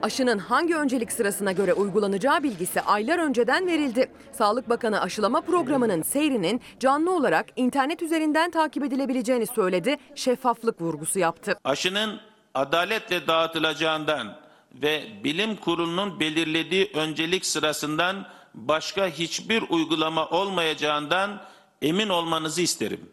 Aşının 0.02 0.38
hangi 0.38 0.76
öncelik 0.76 1.12
sırasına 1.12 1.52
göre 1.52 1.72
uygulanacağı 1.72 2.42
bilgisi 2.42 2.80
aylar 2.80 3.18
önceden 3.18 3.66
verildi. 3.66 4.10
Sağlık 4.32 4.68
Bakanı 4.68 5.00
aşılama 5.00 5.40
programının 5.40 6.02
seyrinin 6.02 6.60
canlı 6.80 7.16
olarak 7.16 7.46
internet 7.56 8.02
üzerinden 8.02 8.50
takip 8.50 8.84
edilebileceğini 8.84 9.46
söyledi, 9.46 9.96
şeffaflık 10.14 10.80
vurgusu 10.80 11.18
yaptı. 11.18 11.58
Aşının 11.64 12.20
adaletle 12.54 13.26
dağıtılacağından 13.26 14.36
ve 14.74 15.04
bilim 15.24 15.56
kurulunun 15.56 16.20
belirlediği 16.20 16.90
öncelik 16.94 17.46
sırasından 17.46 18.26
başka 18.54 19.08
hiçbir 19.08 19.62
uygulama 19.68 20.28
olmayacağından 20.28 21.42
emin 21.82 22.08
olmanızı 22.08 22.62
isterim. 22.62 23.10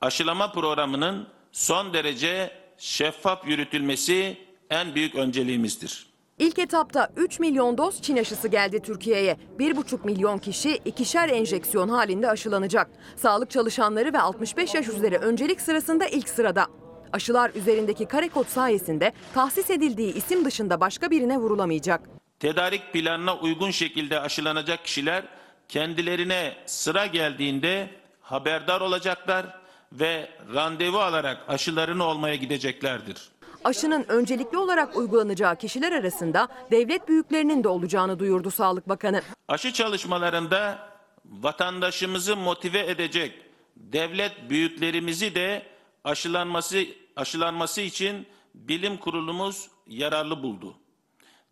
Aşılama 0.00 0.52
programının 0.52 1.26
son 1.52 1.92
derece 1.92 2.50
şeffaf 2.78 3.48
yürütülmesi 3.48 4.38
en 4.70 4.94
büyük 4.94 5.14
önceliğimizdir. 5.14 6.05
İlk 6.38 6.58
etapta 6.58 7.08
3 7.16 7.40
milyon 7.40 7.78
doz 7.78 8.02
Çin 8.02 8.16
aşısı 8.16 8.48
geldi 8.48 8.82
Türkiye'ye. 8.82 9.36
1,5 9.58 10.06
milyon 10.06 10.38
kişi 10.38 10.70
ikişer 10.84 11.28
enjeksiyon 11.28 11.88
halinde 11.88 12.30
aşılanacak. 12.30 12.90
Sağlık 13.16 13.50
çalışanları 13.50 14.12
ve 14.12 14.20
65 14.20 14.74
yaş 14.74 14.88
üzeri 14.88 15.18
öncelik 15.18 15.60
sırasında 15.60 16.06
ilk 16.06 16.28
sırada. 16.28 16.66
Aşılar 17.12 17.50
üzerindeki 17.54 18.06
kare 18.06 18.28
kod 18.28 18.46
sayesinde 18.46 19.12
tahsis 19.34 19.70
edildiği 19.70 20.14
isim 20.14 20.44
dışında 20.44 20.80
başka 20.80 21.10
birine 21.10 21.38
vurulamayacak. 21.38 22.00
Tedarik 22.40 22.92
planına 22.92 23.36
uygun 23.36 23.70
şekilde 23.70 24.20
aşılanacak 24.20 24.84
kişiler 24.84 25.24
kendilerine 25.68 26.56
sıra 26.66 27.06
geldiğinde 27.06 27.90
haberdar 28.20 28.80
olacaklar 28.80 29.46
ve 29.92 30.30
randevu 30.54 30.98
alarak 30.98 31.38
aşılarını 31.48 32.04
olmaya 32.04 32.34
gideceklerdir. 32.34 33.35
Aşının 33.66 34.04
öncelikli 34.08 34.58
olarak 34.58 34.96
uygulanacağı 34.96 35.56
kişiler 35.56 35.92
arasında 35.92 36.48
devlet 36.70 37.08
büyüklerinin 37.08 37.64
de 37.64 37.68
olacağını 37.68 38.18
duyurdu 38.18 38.50
Sağlık 38.50 38.88
Bakanı. 38.88 39.22
Aşı 39.48 39.72
çalışmalarında 39.72 40.88
vatandaşımızı 41.24 42.36
motive 42.36 42.90
edecek 42.90 43.32
devlet 43.76 44.50
büyüklerimizi 44.50 45.34
de 45.34 45.62
aşılanması 46.04 46.84
aşılanması 47.16 47.80
için 47.80 48.26
bilim 48.54 48.96
kurulumuz 48.96 49.68
yararlı 49.86 50.42
buldu. 50.42 50.76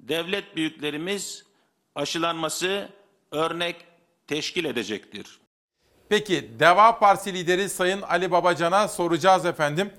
Devlet 0.00 0.56
büyüklerimiz 0.56 1.44
aşılanması 1.94 2.88
örnek 3.30 3.76
teşkil 4.26 4.64
edecektir. 4.64 5.38
Peki 6.08 6.50
Deva 6.60 6.98
Partisi 6.98 7.34
lideri 7.34 7.68
Sayın 7.68 8.02
Ali 8.02 8.30
Babacan'a 8.30 8.88
soracağız 8.88 9.46
efendim. 9.46 9.92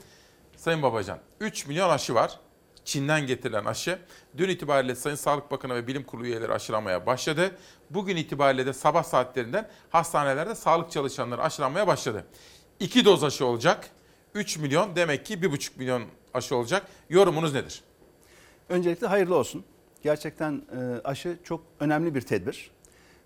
Sayın 0.66 0.82
Babacan 0.82 1.20
3 1.40 1.68
milyon 1.68 1.90
aşı 1.90 2.16
var. 2.16 2.40
Çin'den 2.86 3.28
getirilen 3.28 3.66
aşı. 3.66 4.00
Dün 4.38 4.50
itibariyle 4.50 4.96
Sayın 4.96 5.16
Sağlık 5.16 5.52
Bakanı 5.52 5.76
ve 5.76 5.88
Bilim 5.88 6.04
Kurulu 6.04 6.26
üyeleri 6.26 6.54
aşılamaya 6.54 7.06
başladı. 7.06 7.56
Bugün 7.90 8.16
itibariyle 8.16 8.66
de 8.66 8.74
sabah 8.74 9.04
saatlerinden 9.04 9.70
hastanelerde 9.90 10.56
sağlık 10.56 10.92
çalışanları 10.92 11.42
aşılanmaya 11.42 11.88
başladı. 11.88 12.26
2 12.80 13.06
doz 13.06 13.24
aşı 13.24 13.46
olacak. 13.46 13.90
3 14.34 14.58
milyon 14.58 14.96
demek 14.96 15.26
ki 15.26 15.34
1,5 15.34 15.70
milyon 15.78 16.04
aşı 16.34 16.56
olacak. 16.56 16.88
Yorumunuz 17.10 17.54
nedir? 17.54 17.84
Öncelikle 18.70 19.08
hayırlı 19.08 19.36
olsun. 19.36 19.64
Gerçekten 20.04 20.54
e, 20.54 21.02
aşı 21.04 21.38
çok 21.44 21.62
önemli 21.80 22.16
bir 22.16 22.22
tedbir. 22.22 22.72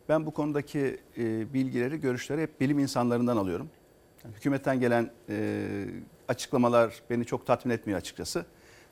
Ben 0.10 0.26
bu 0.26 0.34
konudaki 0.34 1.00
e, 1.18 1.54
bilgileri, 1.54 2.00
görüşleri 2.00 2.42
hep 2.42 2.62
bilim 2.62 2.80
insanlarından 2.80 3.38
alıyorum. 3.38 3.70
Hükümetten 4.36 4.80
gelen 4.80 5.12
e, 5.30 5.66
açıklamalar 6.30 6.94
beni 7.10 7.26
çok 7.26 7.46
tatmin 7.46 7.74
etmiyor 7.74 8.00
açıkçası. 8.00 8.46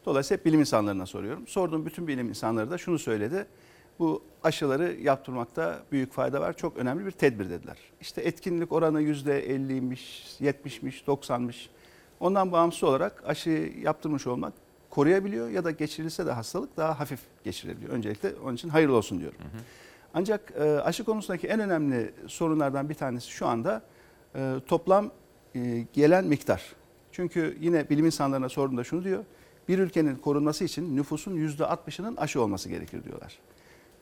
Dolayısıyla 0.06 0.40
hep 0.40 0.46
bilim 0.46 0.60
insanlarına 0.60 1.06
soruyorum. 1.06 1.48
Sorduğum 1.48 1.86
bütün 1.86 2.08
bilim 2.08 2.30
insanları 2.30 2.72
da 2.72 2.78
şunu 2.78 3.00
söyledi. 3.00 3.46
Bu 4.00 4.24
aşıları 4.44 4.94
yaptırmakta 4.94 5.80
büyük 5.92 6.14
fayda 6.14 6.42
var. 6.42 6.54
Çok 6.54 6.78
önemli 6.78 7.06
bir 7.06 7.12
tedbir 7.12 7.50
dediler. 7.50 7.78
İşte 8.02 8.22
etkinlik 8.22 8.72
oranı 8.72 9.02
%50'ymiş, 9.02 9.98
70'miş, 10.42 11.06
90'mış. 11.06 11.56
Ondan 12.20 12.52
bağımsız 12.52 12.84
olarak 12.84 13.24
aşı 13.26 13.74
yaptırmış 13.82 14.28
olmak 14.28 14.54
koruyabiliyor 14.90 15.50
ya 15.50 15.64
da 15.64 15.72
geçirilse 15.72 16.26
de 16.26 16.32
hastalık 16.32 16.78
daha 16.78 17.00
hafif 17.00 17.20
geçirebiliyor. 17.44 17.94
Öncelikle 17.94 18.34
onun 18.44 18.56
için 18.56 18.70
hayırlı 18.70 18.96
olsun 18.96 19.20
diyorum. 19.20 19.40
Ancak 20.14 20.54
e, 20.60 20.64
aşı 20.64 21.04
konusundaki 21.04 21.48
en 21.48 21.60
önemli 21.60 22.14
sorunlardan 22.28 22.90
bir 22.90 22.96
tanesi 22.96 23.30
şu 23.32 23.48
anda 23.48 23.82
e, 24.36 24.56
toplam 24.68 25.12
e, 25.56 25.86
gelen 25.94 26.26
miktar. 26.26 26.77
Çünkü 27.18 27.58
yine 27.62 27.90
bilim 27.90 28.06
insanlarına 28.06 28.50
sorduğumda 28.50 28.84
şunu 28.84 29.04
diyor. 29.04 29.24
Bir 29.68 29.80
ülkenin 29.80 30.16
korunması 30.16 30.64
için 30.64 30.98
nüfusun 30.98 31.38
%60'ının 31.38 32.16
aşı 32.16 32.42
olması 32.42 32.70
gerekir 32.70 33.04
diyorlar. 33.04 33.40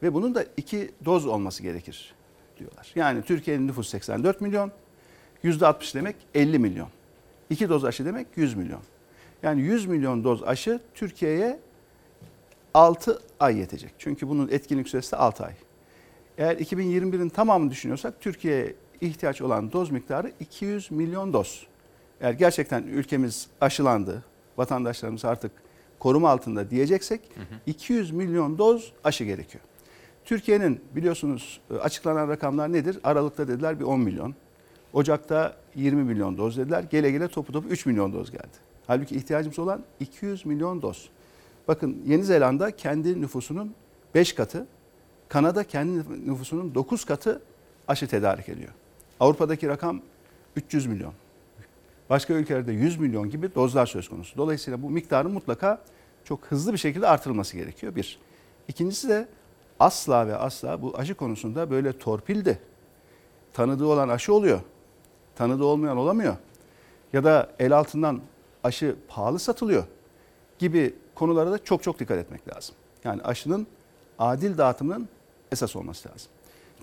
Ve 0.03 0.13
bunun 0.13 0.35
da 0.35 0.45
iki 0.57 0.91
doz 1.05 1.25
olması 1.25 1.63
gerekir 1.63 2.13
diyorlar. 2.59 2.91
Yani 2.95 3.21
Türkiye'nin 3.21 3.67
nüfusu 3.67 3.89
84 3.89 4.41
milyon, 4.41 4.71
%60 5.43 5.95
demek 5.95 6.15
50 6.33 6.59
milyon. 6.59 6.87
İki 7.49 7.69
doz 7.69 7.85
aşı 7.85 8.05
demek 8.05 8.27
100 8.35 8.53
milyon. 8.53 8.81
Yani 9.43 9.61
100 9.61 9.85
milyon 9.85 10.23
doz 10.23 10.43
aşı 10.43 10.79
Türkiye'ye 10.93 11.59
6 12.73 13.21
ay 13.39 13.57
yetecek. 13.57 13.93
Çünkü 13.97 14.29
bunun 14.29 14.47
etkinlik 14.47 14.89
süresi 14.89 15.11
de 15.11 15.15
6 15.15 15.45
ay. 15.45 15.53
Eğer 16.37 16.55
2021'in 16.55 17.29
tamamını 17.29 17.71
düşünüyorsak 17.71 18.21
Türkiye'ye 18.21 18.75
ihtiyaç 19.01 19.41
olan 19.41 19.71
doz 19.71 19.91
miktarı 19.91 20.31
200 20.39 20.91
milyon 20.91 21.33
doz. 21.33 21.67
Eğer 22.21 22.31
gerçekten 22.33 22.83
ülkemiz 22.83 23.47
aşılandı, 23.61 24.23
vatandaşlarımız 24.57 25.25
artık 25.25 25.51
koruma 25.99 26.29
altında 26.29 26.69
diyeceksek 26.69 27.21
200 27.65 28.11
milyon 28.11 28.57
doz 28.57 28.93
aşı 29.03 29.23
gerekiyor. 29.23 29.63
Türkiye'nin 30.25 30.81
biliyorsunuz 30.95 31.61
e, 31.71 31.73
açıklanan 31.73 32.29
rakamlar 32.29 32.73
nedir? 32.73 32.99
Aralıkta 33.03 33.47
dediler 33.47 33.79
bir 33.79 33.85
10 33.85 33.99
milyon. 33.99 34.35
Ocak'ta 34.93 35.55
20 35.75 36.03
milyon 36.03 36.37
doz 36.37 36.57
dediler. 36.57 36.83
Gele 36.91 37.11
gele 37.11 37.27
topu 37.27 37.53
topu 37.53 37.67
3 37.67 37.85
milyon 37.85 38.13
doz 38.13 38.31
geldi. 38.31 38.57
Halbuki 38.87 39.15
ihtiyacımız 39.15 39.59
olan 39.59 39.83
200 39.99 40.45
milyon 40.45 40.81
doz. 40.81 41.09
Bakın 41.67 42.01
Yeni 42.05 42.23
Zelanda 42.23 42.71
kendi 42.71 43.21
nüfusunun 43.21 43.73
5 44.15 44.33
katı, 44.33 44.67
Kanada 45.29 45.63
kendi 45.63 46.29
nüfusunun 46.31 46.75
9 46.75 47.05
katı 47.05 47.41
aşı 47.87 48.07
tedarik 48.07 48.49
ediyor. 48.49 48.71
Avrupa'daki 49.19 49.67
rakam 49.67 50.01
300 50.55 50.85
milyon. 50.85 51.13
Başka 52.09 52.33
ülkelerde 52.33 52.71
100 52.71 52.99
milyon 52.99 53.29
gibi 53.29 53.55
dozlar 53.55 53.85
söz 53.85 54.09
konusu. 54.09 54.37
Dolayısıyla 54.37 54.81
bu 54.81 54.89
miktarın 54.89 55.31
mutlaka 55.31 55.81
çok 56.23 56.45
hızlı 56.45 56.73
bir 56.73 56.77
şekilde 56.77 57.07
artırılması 57.07 57.57
gerekiyor. 57.57 57.95
Bir. 57.95 58.19
İkincisi 58.67 59.09
de 59.09 59.27
asla 59.79 60.27
ve 60.27 60.35
asla 60.35 60.81
bu 60.81 60.97
aşı 60.97 61.15
konusunda 61.15 61.71
böyle 61.71 61.97
torpildi. 61.97 62.59
Tanıdığı 63.53 63.85
olan 63.85 64.09
aşı 64.09 64.33
oluyor. 64.33 64.59
Tanıdığı 65.35 65.63
olmayan 65.63 65.97
olamıyor. 65.97 66.35
Ya 67.13 67.23
da 67.23 67.51
el 67.59 67.77
altından 67.77 68.21
aşı 68.63 68.95
pahalı 69.07 69.39
satılıyor 69.39 69.83
gibi 70.59 70.93
konulara 71.15 71.51
da 71.51 71.63
çok 71.63 71.83
çok 71.83 71.99
dikkat 71.99 72.17
etmek 72.17 72.55
lazım. 72.55 72.75
Yani 73.03 73.21
aşının 73.21 73.67
adil 74.19 74.57
dağıtımının 74.57 75.09
esas 75.51 75.75
olması 75.75 76.09
lazım. 76.09 76.31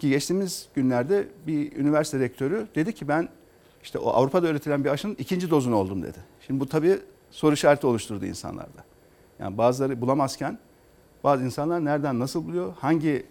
Ki 0.00 0.10
geçtiğimiz 0.10 0.68
günlerde 0.74 1.28
bir 1.46 1.76
üniversite 1.76 2.18
rektörü 2.18 2.66
dedi 2.74 2.94
ki 2.94 3.08
ben 3.08 3.28
işte 3.82 3.98
o 3.98 4.10
Avrupa'da 4.10 4.48
üretilen 4.48 4.84
bir 4.84 4.90
aşının 4.90 5.14
ikinci 5.14 5.50
dozunu 5.50 5.76
oldum 5.76 6.02
dedi. 6.02 6.18
Şimdi 6.46 6.60
bu 6.60 6.68
tabii 6.68 6.98
soru 7.30 7.54
işareti 7.54 7.86
oluşturdu 7.86 8.26
insanlarda. 8.26 8.84
Yani 9.38 9.58
bazıları 9.58 10.00
bulamazken 10.00 10.58
bazı 11.24 11.44
insanlar 11.44 11.84
nereden 11.84 12.18
nasıl 12.18 12.44
buluyor, 12.44 12.74
hangi 12.80 13.26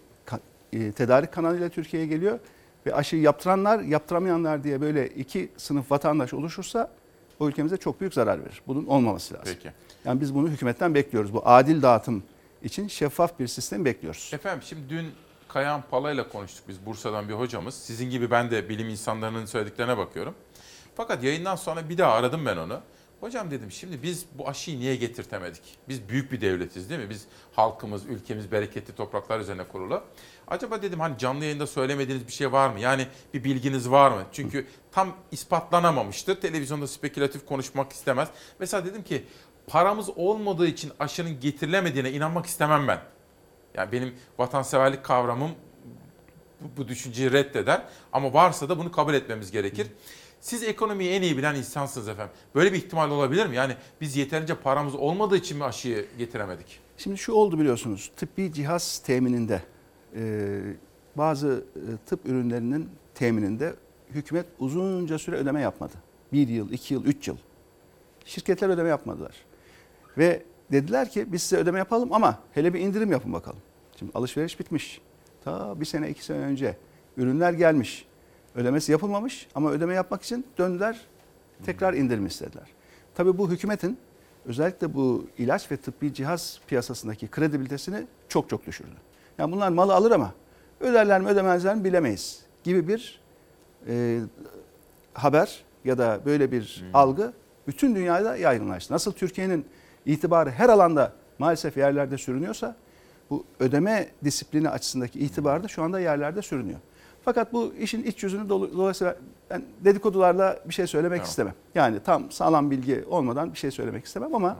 e, 0.74 0.92
tedarik 0.92 1.32
kanalıyla 1.32 1.70
Türkiye'ye 1.70 2.08
geliyor 2.08 2.40
ve 2.86 2.96
aşıyı 2.96 3.22
yaptıranlar, 3.22 3.80
yaptıramayanlar 3.80 4.64
diye 4.64 4.82
böyle 4.82 5.08
iki 5.08 5.50
sınıf 5.58 5.92
vatandaş 5.92 6.34
oluşursa 6.34 6.92
o 7.40 7.48
ülkemize 7.48 7.78
çok 7.78 8.02
büyük 8.02 8.14
zarar 8.14 8.40
verir. 8.46 8.62
Bunun 8.68 8.86
olmaması 8.86 9.34
lazım. 9.34 9.54
Peki. 9.56 9.72
Yani 10.06 10.22
biz 10.22 10.36
bunu 10.36 10.50
hükümetten 10.50 10.96
bekliyoruz. 10.96 11.34
Bu 11.34 11.42
adil 11.46 11.82
dağıtım 11.82 12.24
için 12.64 12.88
şeffaf 12.88 13.40
bir 13.40 13.48
sistem 13.48 13.86
bekliyoruz. 13.86 14.32
Efendim 14.34 14.62
şimdi 14.64 14.90
dün 14.90 15.06
Kayan 15.54 15.84
Pala'yla 15.92 16.30
konuştuk 16.30 16.68
biz 16.68 16.86
Bursa'dan 16.86 17.30
bir 17.30 17.34
hocamız. 17.34 17.76
Sizin 17.76 18.10
gibi 18.10 18.32
ben 18.32 18.52
de 18.52 18.70
bilim 18.70 18.90
insanlarının 18.90 19.46
söylediklerine 19.46 19.98
bakıyorum. 19.98 20.36
Fakat 20.96 21.24
yayından 21.24 21.56
sonra 21.56 21.90
bir 21.90 21.98
daha 21.98 22.12
aradım 22.12 22.46
ben 22.46 22.58
onu. 22.58 22.80
Hocam 23.20 23.52
dedim 23.52 23.72
şimdi 23.72 24.04
biz 24.04 24.26
bu 24.34 24.48
aşıyı 24.48 24.80
niye 24.80 24.96
getirtemedik? 24.96 25.62
Biz 25.90 26.10
büyük 26.10 26.32
bir 26.32 26.42
devletiz 26.42 26.90
değil 26.90 27.02
mi? 27.02 27.10
Biz 27.10 27.26
halkımız, 27.56 28.06
ülkemiz 28.06 28.52
bereketli 28.52 28.96
topraklar 28.96 29.40
üzerine 29.40 29.64
kurulu. 29.64 30.04
Acaba 30.48 30.82
dedim 30.82 31.00
hani 31.00 31.18
canlı 31.18 31.44
yayında 31.44 31.68
söylemediğiniz 31.68 32.28
bir 32.28 32.32
şey 32.32 32.52
var 32.52 32.70
mı? 32.70 32.80
Yani 32.80 33.08
bir 33.34 33.44
bilginiz 33.44 33.92
var 33.92 34.12
mı? 34.12 34.24
Çünkü 34.32 34.68
tam 34.92 35.16
ispatlanamamıştır. 35.32 36.42
Televizyonda 36.42 36.88
spekülatif 36.88 37.46
konuşmak 37.46 37.92
istemez. 37.92 38.30
Mesela 38.60 38.86
dedim 38.86 39.04
ki 39.04 39.26
paramız 39.68 40.10
olmadığı 40.16 40.68
için 40.68 40.92
aşının 41.00 41.40
getirilemediğine 41.40 42.12
inanmak 42.12 42.46
istemem 42.46 42.88
ben. 42.88 43.00
Yani 43.76 43.92
benim 43.92 44.14
vatanseverlik 44.38 45.04
kavramım 45.04 45.52
bu, 46.62 46.66
bu 46.78 46.88
düşünceyi 46.88 47.32
reddeder. 47.32 47.84
Ama 48.14 48.34
varsa 48.34 48.70
da 48.70 48.78
bunu 48.78 48.92
kabul 48.92 49.14
etmemiz 49.14 49.52
gerekir. 49.52 49.88
Siz 50.42 50.64
ekonomiyi 50.64 51.12
en 51.12 51.22
iyi 51.22 51.38
bilen 51.38 51.56
insansınız 51.56 52.08
efendim. 52.08 52.34
Böyle 52.56 52.74
bir 52.74 52.78
ihtimal 52.78 53.10
olabilir 53.12 53.46
mi? 53.46 53.56
Yani 53.56 53.76
biz 54.02 54.16
yeterince 54.16 54.56
paramız 54.56 54.96
olmadığı 54.96 55.38
için 55.38 55.58
mi 55.58 55.64
aşıyı 55.64 56.06
getiremedik? 56.18 56.80
Şimdi 56.98 57.18
şu 57.18 57.34
oldu 57.34 57.60
biliyorsunuz 57.60 58.12
tıbbi 58.18 58.54
cihaz 58.54 59.00
temininde 59.00 59.62
e, 60.16 60.60
bazı 61.16 61.66
e, 61.76 62.06
tıp 62.06 62.26
ürünlerinin 62.26 62.90
temininde 63.16 63.76
hükümet 64.10 64.46
uzunca 64.60 65.20
süre 65.20 65.36
ödeme 65.36 65.62
yapmadı. 65.62 65.94
Bir 66.34 66.48
yıl, 66.48 66.72
iki 66.72 66.94
yıl, 66.94 67.06
üç 67.06 67.28
yıl. 67.28 67.38
Şirketler 68.26 68.70
ödeme 68.70 68.90
yapmadılar. 68.90 69.36
Ve 70.18 70.44
dediler 70.72 71.10
ki 71.10 71.32
biz 71.32 71.42
size 71.42 71.58
ödeme 71.58 71.80
yapalım 71.80 72.14
ama 72.14 72.40
hele 72.54 72.74
bir 72.74 72.80
indirim 72.80 73.12
yapın 73.12 73.34
bakalım. 73.34 73.60
Şimdi 74.00 74.12
alışveriş 74.16 74.60
bitmiş. 74.60 75.02
Ta 75.44 75.80
bir 75.80 75.86
sene 75.86 76.10
iki 76.10 76.26
sene 76.26 76.38
önce 76.38 76.78
ürünler 77.18 77.54
gelmiş. 77.54 78.06
Ödemesi 78.56 78.92
yapılmamış 78.92 79.48
ama 79.56 79.72
ödeme 79.72 79.94
yapmak 79.94 80.24
için 80.24 80.46
döndüler 80.58 81.02
tekrar 81.66 81.94
indirim 81.94 82.26
istediler. 82.26 82.68
Tabii 83.16 83.38
bu 83.38 83.52
hükümetin 83.52 83.98
özellikle 84.46 84.94
bu 84.94 85.28
ilaç 85.38 85.72
ve 85.72 85.78
tıbbi 85.78 86.14
cihaz 86.14 86.60
piyasasındaki 86.68 87.28
kredibilitesini 87.28 88.08
çok 88.30 88.50
çok 88.50 88.66
düşürdü. 88.66 88.96
Yani 89.38 89.52
bunlar 89.52 89.70
malı 89.70 89.94
alır 89.94 90.12
ama 90.12 90.34
öderler 90.80 91.22
mi 91.22 91.28
ödemezler 91.28 91.76
mi 91.76 91.84
bilemeyiz 91.84 92.42
gibi 92.64 92.88
bir 92.88 93.22
e, 93.88 94.20
haber 95.14 95.64
ya 95.86 95.98
da 95.98 96.20
böyle 96.26 96.52
bir 96.52 96.86
algı 96.94 97.34
bütün 97.68 97.96
dünyada 97.96 98.38
yaygınlaştı. 98.38 98.94
Nasıl 98.94 99.12
Türkiye'nin 99.12 99.66
itibarı 100.06 100.50
her 100.52 100.70
alanda 100.70 101.14
maalesef 101.40 101.78
yerlerde 101.78 102.18
sürünüyorsa 102.18 102.76
bu 103.30 103.46
ödeme 103.60 104.10
disiplini 104.24 104.70
açısındaki 104.70 105.20
itibarı 105.20 105.64
da 105.64 105.68
şu 105.68 105.84
anda 105.84 106.00
yerlerde 106.00 106.42
sürünüyor. 106.42 106.80
Fakat 107.26 107.54
bu 107.54 107.74
işin 107.80 108.04
iç 108.04 108.24
yüzünü 108.24 108.50
dolu- 108.50 108.74
dolayısıyla 108.78 109.16
ben 109.50 109.64
dedikodularla 109.80 110.60
bir 110.66 110.74
şey 110.74 110.88
söylemek 110.88 111.18
Tamam. 111.20 111.30
istemem. 111.30 111.54
Yani 111.76 112.00
tam 112.06 112.32
sağlam 112.32 112.72
bilgi 112.72 113.06
olmadan 113.10 113.54
bir 113.54 113.58
şey 113.58 113.72
söylemek 113.72 114.06
istemem 114.06 114.36
ama 114.36 114.58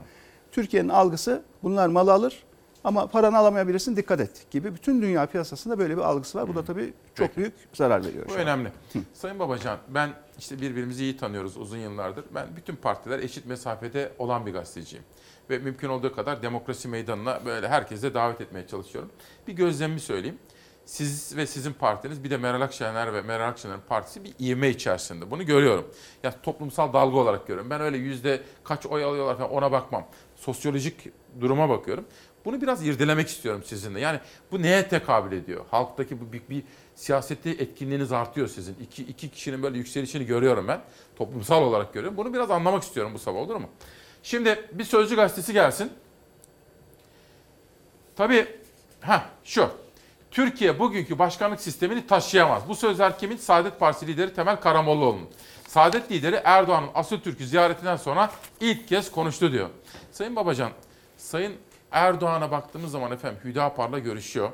Türkiye'nin 0.52 0.88
algısı 0.88 1.42
bunlar 1.62 1.88
malı 1.88 2.12
alır 2.12 2.42
ama 2.84 3.06
paranı 3.06 3.36
alamayabilirsin 3.38 3.96
dikkat 3.96 4.20
et 4.20 4.46
gibi 4.50 4.74
bütün 4.74 5.02
dünya 5.02 5.26
piyasasında 5.26 5.78
böyle 5.78 5.96
bir 5.96 6.02
algısı 6.02 6.38
var. 6.38 6.48
Bu 6.48 6.54
da 6.54 6.64
tabii 6.64 6.92
çok 7.14 7.36
büyük 7.36 7.54
zarar 7.72 8.04
veriyor. 8.04 8.26
Bu 8.28 8.34
önemli. 8.34 8.68
Sayın 9.14 9.38
Babacan 9.38 9.78
ben 9.88 10.10
işte 10.38 10.60
birbirimizi 10.60 11.02
iyi 11.04 11.16
tanıyoruz 11.16 11.56
uzun 11.56 11.78
yıllardır. 11.78 12.24
Ben 12.34 12.46
bütün 12.56 12.76
partiler 12.76 13.18
eşit 13.18 13.46
mesafede 13.46 14.12
olan 14.18 14.46
bir 14.46 14.52
gazeteciyim. 14.52 15.04
Ve 15.50 15.58
mümkün 15.58 15.88
olduğu 15.88 16.14
kadar 16.14 16.42
demokrasi 16.42 16.88
meydanına 16.88 17.40
böyle 17.44 17.68
herkese 17.68 18.14
davet 18.14 18.40
etmeye 18.40 18.66
çalışıyorum. 18.66 19.10
Bir 19.46 19.52
gözlemimi 19.52 20.00
söyleyeyim. 20.00 20.38
Siz 20.84 21.36
ve 21.36 21.46
sizin 21.46 21.72
partiniz 21.72 22.24
bir 22.24 22.30
de 22.30 22.36
Meral 22.36 22.60
Akşener 22.60 23.14
ve 23.14 23.22
Meral 23.22 23.48
Akşener'in 23.48 23.80
partisi 23.88 24.24
bir 24.24 24.34
ivme 24.40 24.68
içerisinde. 24.68 25.30
Bunu 25.30 25.46
görüyorum. 25.46 25.86
Ya 26.22 26.42
toplumsal 26.42 26.92
dalga 26.92 27.16
olarak 27.16 27.46
görüyorum. 27.46 27.70
Ben 27.70 27.80
öyle 27.80 27.96
yüzde 27.96 28.42
kaç 28.64 28.86
oy 28.86 29.04
alıyorlar 29.04 29.38
falan 29.38 29.50
ona 29.50 29.72
bakmam. 29.72 30.06
Sosyolojik 30.36 31.08
duruma 31.40 31.68
bakıyorum. 31.68 32.04
Bunu 32.44 32.60
biraz 32.60 32.86
irdelemek 32.86 33.28
istiyorum 33.28 33.62
sizinle. 33.64 34.00
Yani 34.00 34.20
bu 34.52 34.62
neye 34.62 34.88
tekabül 34.88 35.36
ediyor? 35.36 35.64
Halktaki 35.70 36.20
bu 36.20 36.32
bir, 36.32 36.42
bir 36.50 36.62
siyaseti 36.94 37.50
etkinliğiniz 37.50 38.12
artıyor 38.12 38.48
sizin. 38.48 38.76
İki, 38.82 39.02
iki 39.02 39.30
kişinin 39.30 39.62
böyle 39.62 39.78
yükselişini 39.78 40.26
görüyorum 40.26 40.68
ben. 40.68 40.80
Toplumsal 41.16 41.62
olarak 41.62 41.94
görüyorum. 41.94 42.16
Bunu 42.16 42.34
biraz 42.34 42.50
anlamak 42.50 42.82
istiyorum 42.82 43.12
bu 43.14 43.18
sabah 43.18 43.38
olur 43.38 43.56
mu? 43.56 43.68
Şimdi 44.22 44.68
bir 44.72 44.84
Sözcü 44.84 45.16
gazetesi 45.16 45.52
gelsin. 45.52 45.92
Tabii 48.16 48.46
ha 49.00 49.24
şu. 49.44 49.70
Türkiye 50.30 50.78
bugünkü 50.78 51.18
başkanlık 51.18 51.60
sistemini 51.60 52.06
taşıyamaz. 52.06 52.68
Bu 52.68 52.74
sözler 52.74 53.18
kimin? 53.18 53.36
Saadet 53.36 53.80
Partisi 53.80 54.06
lideri 54.06 54.34
Temel 54.34 54.60
Karamollaoğlu'nun. 54.60 55.28
Saadet 55.68 56.10
lideri 56.10 56.40
Erdoğan'ın 56.44 56.88
Atatürk'ü 56.94 57.46
ziyaretinden 57.46 57.96
sonra 57.96 58.30
ilk 58.60 58.88
kez 58.88 59.10
konuştu 59.10 59.52
diyor. 59.52 59.68
Sayın 60.12 60.36
Babacan, 60.36 60.70
Sayın 61.16 61.54
Erdoğan'a 61.92 62.50
baktığımız 62.50 62.90
zaman 62.90 63.12
efendim 63.12 63.40
Hüdapar'la 63.44 63.98
görüşüyor. 63.98 64.50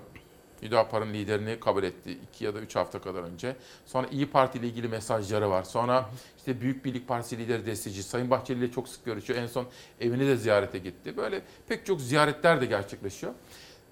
Hüdapar'ın 0.62 1.14
liderini 1.14 1.60
kabul 1.60 1.82
etti 1.82 2.18
iki 2.28 2.44
ya 2.44 2.54
da 2.54 2.58
üç 2.58 2.76
hafta 2.76 3.00
kadar 3.00 3.22
önce. 3.22 3.56
Sonra 3.86 4.06
İyi 4.06 4.26
Parti 4.26 4.58
ile 4.58 4.66
ilgili 4.66 4.88
mesajları 4.88 5.50
var. 5.50 5.62
Sonra 5.62 6.10
işte 6.36 6.60
Büyük 6.60 6.84
Birlik 6.84 7.08
Partisi 7.08 7.38
lideri 7.38 7.66
desteci 7.66 8.02
Sayın 8.02 8.30
Bahçeli 8.30 8.58
ile 8.58 8.70
çok 8.70 8.88
sık 8.88 9.04
görüşüyor. 9.04 9.42
En 9.42 9.46
son 9.46 9.66
evini 10.00 10.26
de 10.26 10.36
ziyarete 10.36 10.78
gitti. 10.78 11.16
Böyle 11.16 11.42
pek 11.68 11.86
çok 11.86 12.00
ziyaretler 12.00 12.60
de 12.60 12.66
gerçekleşiyor. 12.66 13.32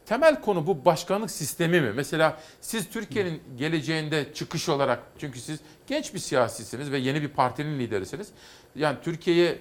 Temel 0.07 0.41
konu 0.41 0.67
bu 0.67 0.85
başkanlık 0.85 1.31
sistemi 1.31 1.81
mi? 1.81 1.93
Mesela 1.93 2.41
siz 2.61 2.89
Türkiye'nin 2.91 3.43
geleceğinde 3.57 4.33
çıkış 4.35 4.69
olarak 4.69 5.03
çünkü 5.19 5.41
siz 5.41 5.61
genç 5.87 6.15
bir 6.15 6.19
siyasisiniz 6.19 6.93
ve 6.93 6.99
yeni 6.99 7.23
bir 7.23 7.29
partinin 7.29 7.79
liderisiniz. 7.79 8.29
Yani 8.77 8.97
Türkiye'ye 9.03 9.59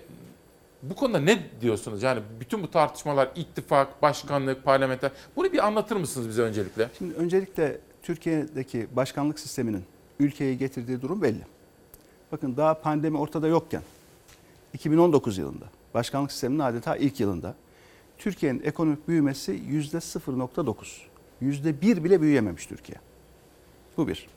bu 0.89 0.95
konuda 0.95 1.19
ne 1.19 1.39
diyorsunuz? 1.61 2.03
Yani 2.03 2.21
bütün 2.39 2.63
bu 2.63 2.71
tartışmalar 2.71 3.31
ittifak, 3.35 4.01
başkanlık, 4.01 4.63
parlamenter 4.63 5.11
bunu 5.35 5.53
bir 5.53 5.65
anlatır 5.67 5.95
mısınız 5.95 6.29
bize 6.29 6.41
öncelikle? 6.41 6.89
Şimdi 6.97 7.13
öncelikle 7.13 7.79
Türkiye'deki 8.03 8.87
başkanlık 8.95 9.39
sisteminin 9.39 9.83
ülkeyi 10.19 10.57
getirdiği 10.57 11.01
durum 11.01 11.21
belli. 11.21 11.41
Bakın 12.31 12.57
daha 12.57 12.73
pandemi 12.81 13.17
ortada 13.17 13.47
yokken 13.47 13.81
2019 14.73 15.37
yılında 15.37 15.65
başkanlık 15.93 16.31
sisteminin 16.31 16.59
adeta 16.59 16.95
ilk 16.95 17.19
yılında 17.19 17.55
Türkiye'nin 18.17 18.63
ekonomik 18.63 19.07
büyümesi 19.07 19.51
yüzde 19.51 19.97
0.9. 19.97 20.75
Yüzde 21.41 21.81
bir 21.81 22.03
bile 22.03 22.21
büyüyememiş 22.21 22.65
Türkiye. 22.65 22.97
Bu 23.97 24.07
bir. 24.07 24.27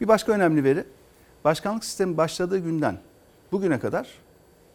Bir 0.00 0.08
başka 0.08 0.32
önemli 0.32 0.64
veri 0.64 0.84
başkanlık 1.44 1.84
sistemi 1.84 2.16
başladığı 2.16 2.58
günden 2.58 2.98
bugüne 3.52 3.80
kadar 3.80 4.08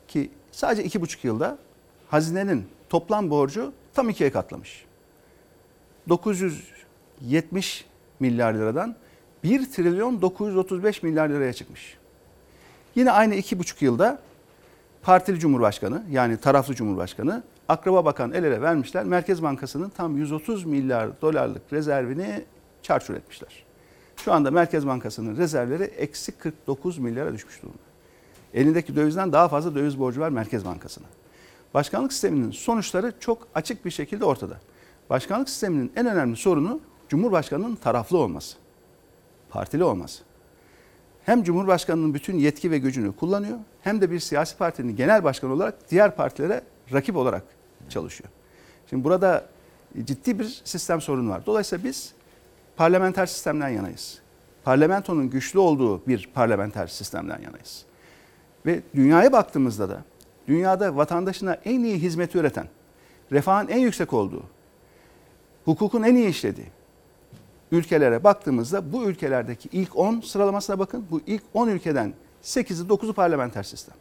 ki 0.08 0.32
sadece 0.60 0.84
iki 0.84 1.02
buçuk 1.02 1.26
yılda 1.26 1.58
hazinenin 2.08 2.68
toplam 2.90 3.30
borcu 3.30 3.74
tam 3.94 4.10
ikiye 4.10 4.32
katlamış. 4.32 4.86
970 6.10 7.86
milyar 8.20 8.54
liradan 8.54 8.96
1 9.44 9.72
trilyon 9.72 10.22
935 10.22 11.04
milyar 11.04 11.30
liraya 11.30 11.54
çıkmış. 11.54 11.98
Yine 12.96 13.12
aynı 13.12 13.36
iki 13.36 13.60
buçuk 13.60 13.82
yılda 13.82 14.20
partili 15.02 15.40
cumhurbaşkanı 15.40 16.04
yani 16.12 16.38
taraflı 16.38 16.76
cumhurbaşkanı 16.76 17.44
akraba 17.68 18.06
bakan 18.06 18.32
el 18.32 18.44
ele 18.44 18.62
vermişler. 18.62 19.04
Merkez 19.04 19.44
Bankası'nın 19.44 19.90
tam 19.90 20.18
130 20.18 20.66
milyar 20.66 21.22
dolarlık 21.22 21.74
rezervini 21.74 22.44
çarçur 22.84 23.14
etmişler. 23.14 23.64
Şu 24.18 24.34
anda 24.34 24.52
Merkez 24.52 24.88
Bankası'nın 24.88 25.38
rezervleri 25.38 25.84
eksi 25.84 26.32
49 26.32 26.98
milyara 26.98 27.34
düşmüş 27.34 27.62
durumda. 27.62 27.89
Elindeki 28.54 28.96
dövizden 28.96 29.34
daha 29.34 29.48
fazla 29.48 29.76
döviz 29.76 30.00
borcu 30.00 30.22
var 30.22 30.30
Merkez 30.30 30.66
Bankası'na. 30.66 31.08
Başkanlık 31.74 32.14
sisteminin 32.14 32.52
sonuçları 32.52 33.14
çok 33.20 33.48
açık 33.56 33.86
bir 33.86 33.92
şekilde 33.92 34.26
ortada. 34.26 34.58
Başkanlık 35.10 35.50
sisteminin 35.50 35.92
en 35.96 36.06
önemli 36.06 36.36
sorunu 36.36 36.80
Cumhurbaşkanı'nın 37.10 37.76
taraflı 37.76 38.18
olması. 38.18 38.58
Partili 39.50 39.84
olması. 39.84 40.24
Hem 41.26 41.44
Cumhurbaşkanı'nın 41.44 42.14
bütün 42.14 42.38
yetki 42.38 42.72
ve 42.72 42.78
gücünü 42.78 43.16
kullanıyor 43.16 43.58
hem 43.82 44.02
de 44.02 44.12
bir 44.12 44.20
siyasi 44.20 44.58
partinin 44.58 44.96
genel 44.96 45.24
başkanı 45.24 45.54
olarak 45.54 45.92
diğer 45.92 46.16
partilere 46.16 46.62
rakip 46.94 47.16
olarak 47.16 47.44
çalışıyor. 47.90 48.30
Şimdi 48.90 49.04
burada 49.04 49.46
ciddi 50.04 50.40
bir 50.40 50.62
sistem 50.64 51.02
sorunu 51.02 51.30
var. 51.30 51.46
Dolayısıyla 51.46 51.84
biz 51.84 52.14
parlamenter 52.78 53.26
sistemden 53.26 53.70
yanayız. 53.70 54.20
Parlamentonun 54.64 55.30
güçlü 55.30 55.60
olduğu 55.60 56.08
bir 56.08 56.30
parlamenter 56.34 56.88
sistemden 56.88 57.42
yanayız. 57.42 57.86
Ve 58.66 58.82
dünyaya 58.96 59.32
baktığımızda 59.32 59.90
da 59.90 60.04
dünyada 60.48 60.96
vatandaşına 60.96 61.54
en 61.54 61.84
iyi 61.84 61.98
hizmeti 61.98 62.38
üreten, 62.38 62.68
refahın 63.32 63.68
en 63.68 63.80
yüksek 63.80 64.14
olduğu, 64.14 64.44
hukukun 65.66 66.04
en 66.04 66.16
iyi 66.16 66.28
işlediği 66.28 66.68
ülkelere 67.72 68.24
baktığımızda 68.24 68.94
bu 68.94 69.04
ülkelerdeki 69.04 69.70
ilk 69.72 69.98
10 69.98 70.22
sıralamasına 70.22 70.80
bakın. 70.80 71.06
Bu 71.12 71.22
ilk 71.28 71.44
10 71.54 71.68
ülkeden 71.68 72.14
8'i 72.44 72.88
9'u 72.88 73.14
parlamenter 73.14 73.64
sistem. 73.64 73.96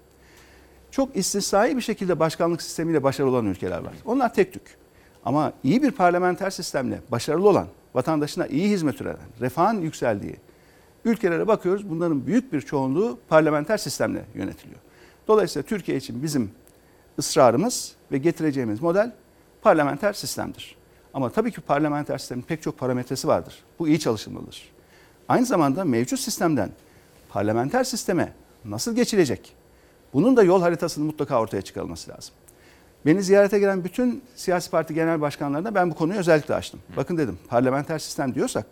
Çok 0.91 1.17
istisnai 1.17 1.77
bir 1.77 1.83
şekilde 1.83 2.19
başkanlık 2.19 2.63
sistemiyle 2.63 3.03
başarılı 3.03 3.31
olan 3.31 3.47
ülkeler 3.47 3.79
var. 3.79 3.93
Onlar 4.05 4.35
tek 4.35 4.53
tük. 4.53 4.77
Ama 5.25 5.53
iyi 5.65 5.83
bir 5.83 5.91
parlamenter 5.91 6.51
sistemle 6.51 7.01
başarılı 7.11 7.49
olan, 7.49 7.67
vatandaşına 7.95 8.47
iyi 8.47 8.71
hizmet 8.71 9.01
üreten, 9.01 9.27
refahın 9.41 9.81
yükseldiği 9.81 10.37
ülkelere 11.05 11.47
bakıyoruz. 11.47 11.91
Bunların 11.91 12.27
büyük 12.27 12.53
bir 12.53 12.61
çoğunluğu 12.61 13.19
parlamenter 13.29 13.77
sistemle 13.77 14.25
yönetiliyor. 14.35 14.81
Dolayısıyla 15.29 15.67
Türkiye 15.67 15.99
için 15.99 16.23
bizim 16.23 16.51
ısrarımız 17.19 17.95
ve 18.13 18.19
getireceğimiz 18.19 18.83
model 18.83 19.13
parlamenter 19.63 20.13
sistemdir. 20.13 20.77
Ama 21.15 21.31
tabii 21.31 21.53
ki 21.53 21.61
parlamenter 21.61 22.19
sistemin 22.19 22.43
pek 22.43 22.63
çok 22.63 22.79
parametresi 22.79 23.29
vardır. 23.29 23.65
Bu 23.79 23.89
iyi 23.89 24.01
çalışılmalıdır. 24.01 24.71
Aynı 25.29 25.47
zamanda 25.47 25.85
mevcut 25.85 26.21
sistemden 26.21 26.71
parlamenter 27.29 27.85
sisteme 27.85 28.33
nasıl 28.65 28.97
geçilecek? 28.97 29.55
Bunun 30.13 30.37
da 30.37 30.43
yol 30.43 30.63
haritasının 30.63 31.07
mutlaka 31.07 31.41
ortaya 31.41 31.63
çıkarılması 31.63 32.11
lazım. 32.11 32.35
Beni 33.07 33.23
ziyarete 33.23 33.59
gelen 33.59 33.85
bütün 33.85 34.23
siyasi 34.37 34.71
parti 34.71 34.95
genel 34.95 35.21
başkanlarına 35.21 35.75
ben 35.75 35.91
bu 35.91 35.95
konuyu 35.95 36.19
özellikle 36.19 36.55
açtım. 36.55 36.81
Bakın 36.97 37.19
dedim 37.19 37.39
parlamenter 37.49 37.99
sistem 37.99 38.35
diyorsak 38.35 38.67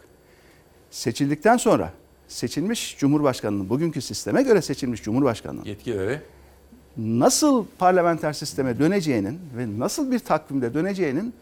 seçildikten 0.90 1.57
sonra 1.57 1.93
seçilmiş 2.28 2.97
Cumhurbaşkanı'nın 2.98 3.69
bugünkü 3.69 4.01
sisteme 4.01 4.43
göre 4.43 4.62
seçilmiş 4.62 5.03
Cumhurbaşkanı'nın 5.03 5.65
Yetkileri. 5.65 6.20
nasıl 6.97 7.65
parlamenter 7.78 8.32
sisteme 8.32 8.78
döneceğinin 8.78 9.39
ve 9.57 9.78
nasıl 9.78 10.11
bir 10.11 10.19
takvimde 10.19 10.74
döneceğinin 10.74 11.35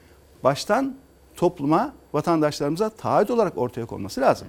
baştan 0.45 0.95
topluma, 1.37 1.93
vatandaşlarımıza 2.13 2.89
taahhüt 2.89 3.31
olarak 3.31 3.59
ortaya 3.59 3.87
konması 3.87 4.21
lazım. 4.21 4.49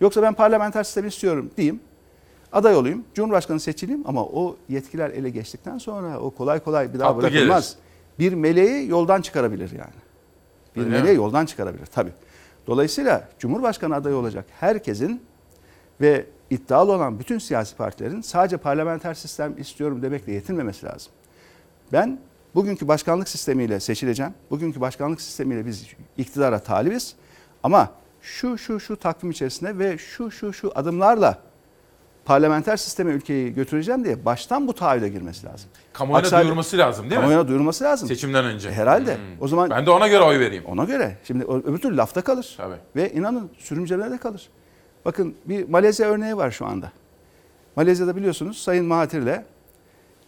Yoksa 0.00 0.22
ben 0.22 0.34
parlamenter 0.34 0.84
sistemi 0.84 1.08
istiyorum 1.08 1.50
diyeyim, 1.56 1.80
aday 2.52 2.76
olayım, 2.76 3.04
Cumhurbaşkanı 3.14 3.60
seçileyim 3.60 4.02
ama 4.06 4.24
o 4.24 4.56
yetkiler 4.68 5.10
ele 5.10 5.30
geçtikten 5.30 5.78
sonra 5.78 6.20
o 6.20 6.30
kolay 6.30 6.60
kolay 6.60 6.94
bir 6.94 6.98
daha 6.98 7.08
Aklı 7.10 7.22
bırakılmaz. 7.22 7.76
Bir 8.18 8.32
meleği 8.32 8.88
yoldan 8.88 9.20
çıkarabilir 9.22 9.70
yani. 9.72 10.02
Bir 10.76 10.80
Öyle 10.80 10.90
meleği 10.90 11.12
mi? 11.16 11.22
yoldan 11.22 11.46
çıkarabilir 11.46 11.86
tabii. 11.86 12.12
Dolayısıyla 12.66 13.28
Cumhurbaşkanı 13.38 13.94
adayı 13.94 14.16
olacak 14.16 14.44
herkesin 14.60 15.20
ve 16.02 16.26
iddialı 16.50 16.92
olan 16.92 17.18
bütün 17.18 17.38
siyasi 17.38 17.76
partilerin 17.76 18.20
sadece 18.20 18.56
parlamenter 18.56 19.14
sistem 19.14 19.54
istiyorum 19.58 20.02
demekle 20.02 20.32
yetinmemesi 20.32 20.86
lazım. 20.86 21.12
Ben 21.92 22.18
bugünkü 22.54 22.88
başkanlık 22.88 23.28
sistemiyle 23.28 23.80
seçileceğim. 23.80 24.32
Bugünkü 24.50 24.80
başkanlık 24.80 25.20
sistemiyle 25.20 25.66
biz 25.66 25.86
iktidara 26.18 26.58
talibiz. 26.58 27.14
Ama 27.62 27.90
şu 28.22 28.58
şu 28.58 28.80
şu 28.80 28.96
takvim 28.96 29.30
içerisinde 29.30 29.78
ve 29.78 29.98
şu 29.98 30.30
şu 30.30 30.52
şu 30.52 30.72
adımlarla 30.74 31.38
parlamenter 32.24 32.76
sisteme 32.76 33.12
ülkeyi 33.12 33.54
götüreceğim 33.54 34.04
diye 34.04 34.24
baştan 34.24 34.68
bu 34.68 34.72
taahhüde 34.72 35.08
girmesi 35.08 35.46
lazım. 35.46 35.70
Kamuoyuna 35.92 36.18
Aksi 36.18 36.34
halde- 36.34 36.44
duyurması 36.44 36.78
lazım 36.78 37.02
değil 37.04 37.12
mi? 37.12 37.20
Kamuoyuna 37.20 37.48
duyurması 37.48 37.84
lazım. 37.84 38.08
Seçimden 38.08 38.44
önce. 38.44 38.68
E, 38.68 38.72
herhalde. 38.72 39.14
Hmm. 39.16 39.22
O 39.40 39.48
zaman 39.48 39.70
Ben 39.70 39.86
de 39.86 39.90
ona 39.90 40.08
göre 40.08 40.22
oy 40.22 40.38
vereyim. 40.40 40.64
ona 40.66 40.84
göre. 40.84 41.16
Şimdi 41.24 41.44
öbür 41.44 41.78
türlü 41.78 41.96
lafta 41.96 42.22
kalır. 42.22 42.54
Tabii. 42.56 42.76
Ve 42.96 43.12
inanın 43.12 43.50
sürümcelerde 43.58 44.18
kalır. 44.18 44.48
Bakın 45.04 45.34
bir 45.44 45.68
Malezya 45.68 46.08
örneği 46.08 46.36
var 46.36 46.50
şu 46.50 46.66
anda. 46.66 46.92
Malezya'da 47.76 48.16
biliyorsunuz 48.16 48.58
Sayın 48.58 48.84
Mahathir'le 48.86 49.42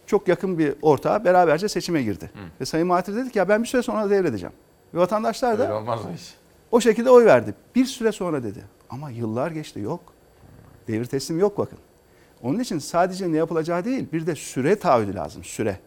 çok 0.05 0.27
yakın 0.27 0.59
bir 0.59 0.73
ortağı 0.81 1.25
beraberce 1.25 1.69
seçime 1.69 2.03
girdi. 2.03 2.31
Ve 2.61 2.65
Sayın 2.65 2.87
Mahathir 2.87 3.15
dedi 3.15 3.31
ki 3.31 3.39
ya 3.39 3.49
ben 3.49 3.63
bir 3.63 3.67
süre 3.67 3.81
sonra 3.81 4.09
devredeceğim. 4.09 4.53
Ve 4.93 4.99
vatandaşlar 4.99 5.51
Öyle 5.51 5.63
da 5.69 5.75
olmaz 5.77 5.99
o 6.11 6.13
iş. 6.15 6.33
o 6.71 6.81
şekilde 6.81 7.09
oy 7.09 7.25
verdi. 7.25 7.53
Bir 7.75 7.85
süre 7.85 8.11
sonra 8.11 8.43
dedi. 8.43 8.63
Ama 8.89 9.09
yıllar 9.09 9.51
geçti 9.51 9.79
yok. 9.79 10.01
Devir 10.87 11.05
teslim 11.05 11.39
yok 11.39 11.57
bakın. 11.57 11.77
Onun 12.43 12.59
için 12.59 12.79
sadece 12.79 13.31
ne 13.31 13.37
yapılacağı 13.37 13.85
değil 13.85 14.07
bir 14.13 14.27
de 14.27 14.35
süre 14.35 14.75
taahhüdü 14.79 15.15
lazım 15.15 15.43
süre. 15.43 15.79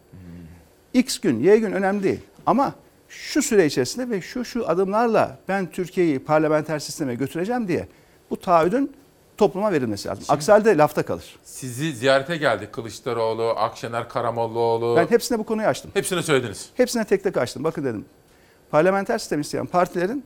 X 0.93 1.19
gün, 1.19 1.39
Y 1.39 1.57
gün 1.57 1.71
önemli 1.71 2.03
değil. 2.03 2.19
Ama 2.45 2.73
şu 3.09 3.41
süre 3.41 3.65
içerisinde 3.65 4.09
ve 4.09 4.21
şu 4.21 4.45
şu 4.45 4.69
adımlarla 4.69 5.37
ben 5.47 5.71
Türkiye'yi 5.71 6.19
parlamenter 6.19 6.79
sisteme 6.79 7.15
götüreceğim 7.15 7.67
diye 7.67 7.87
bu 8.29 8.39
taahhüdün 8.39 8.91
topluma 9.37 9.71
verilmesi 9.71 10.07
lazım. 10.07 10.25
Aksi 10.29 10.51
halde 10.51 10.77
lafta 10.77 11.03
kalır. 11.03 11.39
Sizi 11.43 11.93
ziyarete 11.93 12.37
geldi 12.37 12.69
Kılıçdaroğlu, 12.71 13.49
Akşener 13.49 14.09
Karamollaoğlu. 14.09 14.95
Ben 14.97 15.07
hepsine 15.07 15.39
bu 15.39 15.43
konuyu 15.43 15.67
açtım. 15.67 15.91
Hepsini 15.93 16.23
söylediniz. 16.23 16.69
Hepsine 16.75 17.05
tek 17.05 17.23
tek 17.23 17.37
açtım. 17.37 17.63
Bakın 17.63 17.85
dedim. 17.85 18.05
Parlamenter 18.71 19.17
sistem 19.17 19.41
isteyen 19.41 19.65
partilerin 19.65 20.23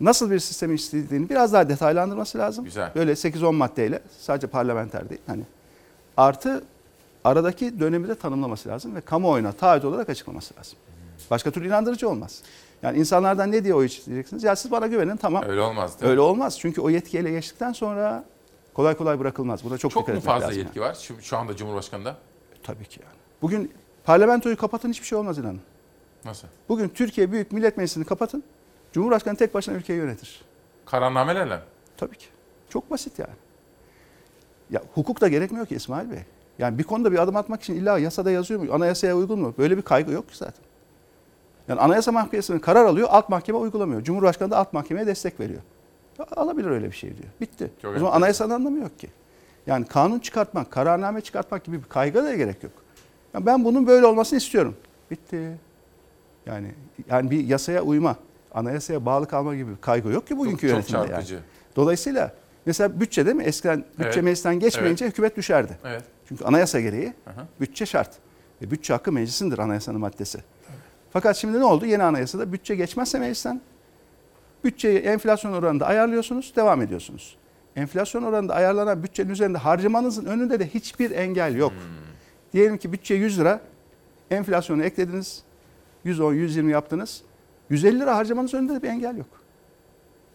nasıl 0.00 0.30
bir 0.30 0.38
sistemi 0.38 0.74
istediğini 0.74 1.28
biraz 1.28 1.52
daha 1.52 1.68
detaylandırması 1.68 2.38
lazım. 2.38 2.64
Güzel. 2.64 2.90
Böyle 2.94 3.12
8-10 3.12 3.52
maddeyle 3.54 4.02
sadece 4.20 4.46
parlamenter 4.46 5.08
değil. 5.08 5.20
Hani 5.26 5.42
artı 6.16 6.64
aradaki 7.24 7.80
dönemi 7.80 8.08
de 8.08 8.14
tanımlaması 8.14 8.68
lazım 8.68 8.94
ve 8.94 9.00
kamuoyuna 9.00 9.52
taahhüt 9.52 9.84
olarak 9.84 10.08
açıklaması 10.08 10.54
lazım. 10.58 10.78
Başka 11.30 11.50
türlü 11.50 11.66
inandırıcı 11.66 12.08
olmaz. 12.08 12.42
Yani 12.82 12.98
insanlardan 12.98 13.52
ne 13.52 13.64
diye 13.64 13.74
oy 13.74 13.86
isteyeceksiniz? 13.86 14.42
Ya 14.44 14.56
siz 14.56 14.70
bana 14.70 14.86
güvenin 14.86 15.16
tamam. 15.16 15.44
Öyle 15.48 15.60
olmaz? 15.60 15.96
Öyle 16.02 16.20
olmaz. 16.20 16.58
Çünkü 16.60 16.80
o 16.80 16.90
yetki 16.90 17.18
ele 17.18 17.30
geçtikten 17.30 17.72
sonra 17.72 18.24
kolay 18.74 18.96
kolay 18.96 19.18
bırakılmaz. 19.20 19.64
Burada 19.64 19.78
çok, 19.78 19.90
Çok 19.90 20.02
dikkat 20.02 20.14
mu 20.14 20.18
etmek 20.18 20.34
fazla 20.34 20.46
lazım. 20.48 20.62
yetki 20.62 20.80
var 20.80 20.94
şu, 20.94 21.22
şu 21.22 21.36
anda 21.36 21.56
Cumhurbaşkanı'nda? 21.56 22.16
Tabii 22.62 22.84
ki 22.84 23.00
yani. 23.02 23.14
Bugün 23.42 23.72
parlamentoyu 24.04 24.56
kapatın 24.56 24.90
hiçbir 24.90 25.06
şey 25.06 25.18
olmaz 25.18 25.38
inanın. 25.38 25.60
Nasıl? 26.24 26.48
Bugün 26.68 26.88
Türkiye 26.88 27.32
Büyük 27.32 27.52
Millet 27.52 27.76
Meclisi'ni 27.76 28.04
kapatın. 28.04 28.42
Cumhurbaşkanı 28.92 29.36
tek 29.36 29.54
başına 29.54 29.74
ülkeyi 29.74 29.98
yönetir. 29.98 30.42
Kararnamelerle? 30.86 31.58
Tabii 31.96 32.16
ki. 32.16 32.26
Çok 32.68 32.90
basit 32.90 33.18
yani. 33.18 33.32
Ya 34.70 34.82
hukuk 34.94 35.20
da 35.20 35.28
gerekmiyor 35.28 35.66
ki 35.66 35.74
İsmail 35.74 36.10
Bey. 36.10 36.18
Yani 36.58 36.78
bir 36.78 36.84
konuda 36.84 37.12
bir 37.12 37.18
adım 37.18 37.36
atmak 37.36 37.62
için 37.62 37.74
illa 37.74 37.98
yasada 37.98 38.30
yazıyor 38.30 38.60
mu? 38.60 38.72
Anayasaya 38.72 39.16
uygun 39.16 39.38
mu? 39.40 39.54
Böyle 39.58 39.76
bir 39.76 39.82
kaygı 39.82 40.12
yok 40.12 40.28
ki 40.30 40.36
zaten. 40.36 40.64
Yani 41.72 41.80
Anayasa 41.80 42.12
Mahkemesi'nin 42.12 42.58
karar 42.58 42.84
alıyor, 42.84 43.08
alt 43.10 43.28
mahkeme 43.28 43.58
uygulamıyor. 43.58 44.02
Cumhurbaşkanı 44.02 44.50
da 44.50 44.56
alt 44.56 44.72
mahkemeye 44.72 45.06
destek 45.06 45.40
veriyor. 45.40 45.60
Ya 46.18 46.26
Alabilir 46.36 46.70
öyle 46.70 46.86
bir 46.86 46.96
şey 46.96 47.10
diyor. 47.10 47.28
Bitti. 47.40 47.70
Çok 47.82 47.96
o 47.96 47.98
zaman 47.98 48.12
anayasanın 48.12 48.50
anlamı 48.54 48.78
yok 48.78 48.98
ki. 48.98 49.08
Yani 49.66 49.86
kanun 49.86 50.18
çıkartmak, 50.18 50.70
kararname 50.70 51.20
çıkartmak 51.20 51.64
gibi 51.64 51.78
bir 51.78 51.88
kaygı 51.88 52.24
da 52.24 52.34
gerek 52.34 52.62
yok. 52.62 52.72
Ya 53.34 53.46
ben 53.46 53.64
bunun 53.64 53.86
böyle 53.86 54.06
olmasını 54.06 54.36
istiyorum. 54.38 54.76
Bitti. 55.10 55.58
Yani 56.46 56.74
yani 57.10 57.30
bir 57.30 57.44
yasaya 57.44 57.82
uyma, 57.82 58.16
anayasaya 58.54 59.06
bağlı 59.06 59.28
kalma 59.28 59.54
gibi 59.54 59.70
bir 59.70 59.80
kaygı 59.80 60.08
yok 60.08 60.26
ki 60.26 60.38
bugünkü 60.38 60.60
çok 60.60 60.70
yönetimde 60.70 60.98
yani. 60.98 61.08
çarpıcı. 61.08 61.38
Dolayısıyla 61.76 62.32
mesela 62.66 63.00
bütçe 63.00 63.26
değil 63.26 63.36
mi? 63.36 63.44
Eskiden 63.44 63.84
bütçe 63.98 64.04
Evet. 64.04 64.22
meclisten 64.22 64.60
geçmeyince 64.60 65.06
hükümet 65.06 65.36
düşerdi. 65.36 65.78
Evet. 65.84 66.02
Çünkü 66.28 66.44
anayasa 66.44 66.80
gereği 66.80 67.14
Aha. 67.26 67.46
bütçe 67.60 67.86
şart. 67.86 68.10
Ve 68.62 68.70
bütçe 68.70 68.92
hakkı 68.92 69.12
meclisindir 69.12 69.58
anayasanın 69.58 70.00
maddesi. 70.00 70.38
Fakat 71.12 71.36
şimdi 71.36 71.60
ne 71.60 71.64
oldu? 71.64 71.86
Yeni 71.86 72.02
anayasada 72.02 72.52
bütçe 72.52 72.74
geçmezse 72.74 73.18
meclisten 73.18 73.60
bütçeyi 74.64 74.98
enflasyon 74.98 75.52
oranında 75.52 75.86
ayarlıyorsunuz, 75.86 76.52
devam 76.56 76.82
ediyorsunuz. 76.82 77.36
Enflasyon 77.76 78.22
oranında 78.22 78.54
ayarlanan 78.54 79.02
bütçenin 79.02 79.30
üzerinde 79.30 79.58
harcamanızın 79.58 80.24
önünde 80.24 80.60
de 80.60 80.66
hiçbir 80.66 81.10
engel 81.10 81.56
yok. 81.56 81.72
Diyelim 82.52 82.78
ki 82.78 82.92
bütçe 82.92 83.14
100 83.14 83.38
lira, 83.38 83.60
enflasyonu 84.30 84.82
eklediniz, 84.82 85.42
110, 86.04 86.32
120 86.32 86.72
yaptınız. 86.72 87.22
150 87.70 88.00
lira 88.00 88.16
harcamanız 88.16 88.54
önünde 88.54 88.74
de 88.74 88.82
bir 88.82 88.88
engel 88.88 89.16
yok. 89.16 89.26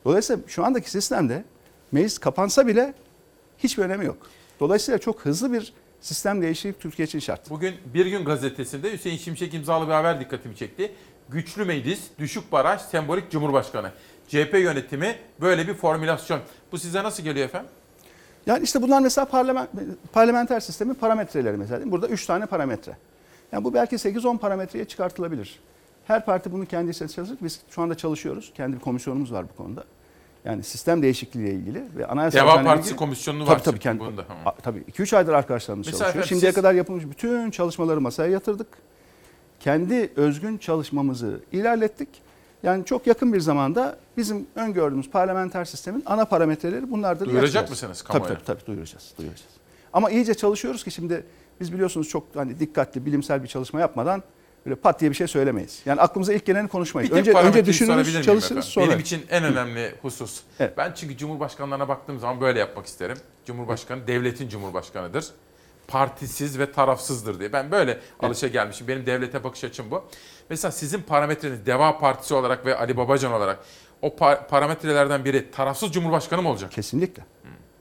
Dolayısıyla 0.06 0.42
şu 0.48 0.66
andaki 0.66 0.92
sistemde 0.92 1.44
meclis 1.92 2.18
kapansa 2.18 2.68
bile 2.68 2.94
hiçbir 3.58 3.84
önemi 3.84 4.06
yok. 4.06 4.18
Dolayısıyla 4.60 4.98
çok 4.98 5.20
hızlı 5.22 5.54
bir 5.54 5.74
sistem 6.02 6.42
değişikliği 6.42 6.80
Türkiye 6.82 7.06
için 7.06 7.20
şart. 7.20 7.50
Bugün 7.50 7.76
Bir 7.94 8.06
Gün 8.06 8.26
Gazetesi'nde 8.26 8.94
Hüseyin 8.94 9.18
Şimşek 9.18 9.54
imzalı 9.54 9.88
bir 9.88 9.94
haber 9.94 10.20
dikkatimi 10.20 10.56
çekti. 10.56 10.92
Güçlü 11.30 11.66
meclis, 11.66 12.02
düşük 12.20 12.52
baraj, 12.52 12.82
sembolik 12.82 13.32
cumhurbaşkanı. 13.32 13.92
CHP 14.28 14.54
yönetimi 14.54 15.16
böyle 15.42 15.68
bir 15.68 15.74
formülasyon. 15.74 16.40
Bu 16.72 16.78
size 16.78 17.04
nasıl 17.04 17.24
geliyor 17.24 17.46
efendim? 17.46 17.70
Yani 18.46 18.64
işte 18.64 18.82
bunlar 18.82 19.02
mesela 19.02 19.26
parlament, 19.26 19.70
parlamenter 20.14 20.60
sistemin 20.60 20.94
parametreleri 20.94 21.58
mesela. 21.58 21.92
Burada 21.92 22.08
3 22.08 22.26
tane 22.26 22.46
parametre. 22.46 22.98
Yani 23.52 23.64
bu 23.64 23.74
belki 23.74 23.96
8-10 23.96 24.38
parametreye 24.38 24.86
çıkartılabilir. 24.86 25.60
Her 26.06 26.26
parti 26.26 26.52
bunu 26.52 26.66
kendi 26.66 26.92
içerisinde 26.92 27.16
çalışır. 27.16 27.38
Biz 27.42 27.60
şu 27.70 27.82
anda 27.82 27.96
çalışıyoruz. 27.96 28.52
Kendi 28.56 28.76
bir 28.76 28.82
komisyonumuz 28.82 29.34
var 29.34 29.46
bu 29.54 29.64
konuda. 29.64 29.84
Yani 30.48 30.64
sistem 30.64 31.02
değişikliğiyle 31.02 31.54
ilgili 31.54 31.84
ve 31.98 32.06
anayasa 32.08 32.40
Deva 32.40 32.64
Partisi 32.64 32.88
ilgili- 32.90 32.98
komisyonu 33.00 33.42
var 33.42 33.46
tabii, 33.48 33.58
tabii, 33.64 33.64
çünkü 33.74 33.80
kendi, 33.84 34.00
bunda. 34.00 34.26
A- 34.46 34.52
Tabii 34.56 34.80
2-3 34.88 35.14
aydır 35.18 35.34
arkadaşlarımız 35.34 35.88
Mesela 35.88 36.04
çalışıyor. 36.04 36.26
Şimdiye 36.26 36.52
siz- 36.52 36.56
kadar 36.56 36.74
yapılmış 36.74 37.06
bütün 37.10 37.52
çalışmaları 37.52 38.02
masaya 38.02 38.30
yatırdık. 38.32 38.68
Kendi 39.60 40.12
özgün 40.16 40.58
çalışmamızı 40.58 41.40
ilerlettik. 41.52 42.10
Yani 42.64 42.86
çok 42.86 43.08
yakın 43.08 43.34
bir 43.34 43.40
zamanda 43.40 43.98
bizim 44.18 44.48
öngördüğümüz 44.56 45.10
parlamenter 45.10 45.66
sistemin 45.66 46.04
ana 46.06 46.26
parametreleri 46.26 46.92
bunlardır. 46.92 47.26
Duyuracak 47.26 47.56
yapacağız. 47.56 47.70
mısınız 47.70 48.02
Tabii 48.02 48.14
kamuoyuna? 48.14 48.40
tabii, 48.40 48.46
tabii 48.60 48.68
duyuracağız, 48.68 49.14
duyuracağız. 49.18 49.50
Ama 49.94 50.10
iyice 50.10 50.34
çalışıyoruz 50.34 50.84
ki 50.84 50.92
şimdi 50.92 51.24
biz 51.60 51.74
biliyorsunuz 51.74 52.10
çok 52.10 52.24
hani 52.36 52.60
dikkatli 52.60 53.06
bilimsel 53.06 53.44
bir 53.44 53.48
çalışma 53.48 53.80
yapmadan 53.80 54.24
böyle 54.66 54.76
pat 54.76 55.00
diye 55.00 55.12
bir 55.12 55.16
şey 55.16 55.28
söylemeyiz. 55.28 55.82
Yani 55.86 56.02
aklımıza 56.02 56.34
ilk 56.34 56.46
geleni 56.46 56.68
konuşmayız. 56.68 57.12
Bir 57.12 57.16
Önce 57.16 57.32
önce 57.34 57.66
düşünürüz, 57.66 58.22
çalışırız 58.26 58.66
sonra. 58.66 58.88
Benim 58.88 59.00
için 59.00 59.26
en 59.30 59.44
önemli 59.44 59.96
husus. 60.02 60.42
Evet. 60.60 60.78
Ben 60.78 60.94
çünkü 60.96 61.18
cumhurbaşkanlarına 61.18 61.88
baktığım 61.88 62.20
zaman 62.20 62.42
böyle 62.42 62.60
yapmak 62.60 62.86
isterim. 62.86 63.18
Cumhurbaşkanı 63.46 64.08
devletin 64.08 64.50
cumhurbaşkanıdır. 64.50 65.26
Partisiz 65.88 66.60
ve 66.60 66.72
tarafsızdır 66.72 67.40
diye. 67.40 67.54
Ben 67.54 67.72
böyle 67.72 68.00
alışa 68.20 68.48
gelmişim. 68.48 68.88
Benim 68.88 69.06
devlete 69.06 69.44
bakış 69.44 69.64
açım 69.64 69.92
bu. 69.92 70.04
Mesela 70.50 70.72
sizin 70.72 71.02
parametreniz 71.02 71.66
Deva 71.66 72.00
Partisi 72.00 72.34
olarak 72.34 72.66
ve 72.66 72.78
Ali 72.78 72.98
Babacan 72.98 73.34
olarak 73.34 73.60
o 74.02 74.08
pa- 74.08 74.48
parametrelerden 74.48 75.26
biri 75.26 75.52
tarafsız 75.52 75.92
cumhurbaşkanı 75.92 76.42
mı 76.42 76.50
olacak? 76.50 76.72
Kesinlikle. 76.72 77.26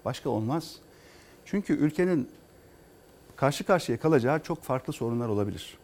Başka 0.05 0.31
olmaz. 0.31 0.73
Çünkü 1.44 1.73
ülkenin 1.73 2.31
karşı 3.36 3.65
karşıya 3.65 4.01
kalacağı 4.01 4.40
çok 4.40 4.62
farklı 4.62 4.93
sorunlar 4.93 5.28
olabilir. 5.28 5.78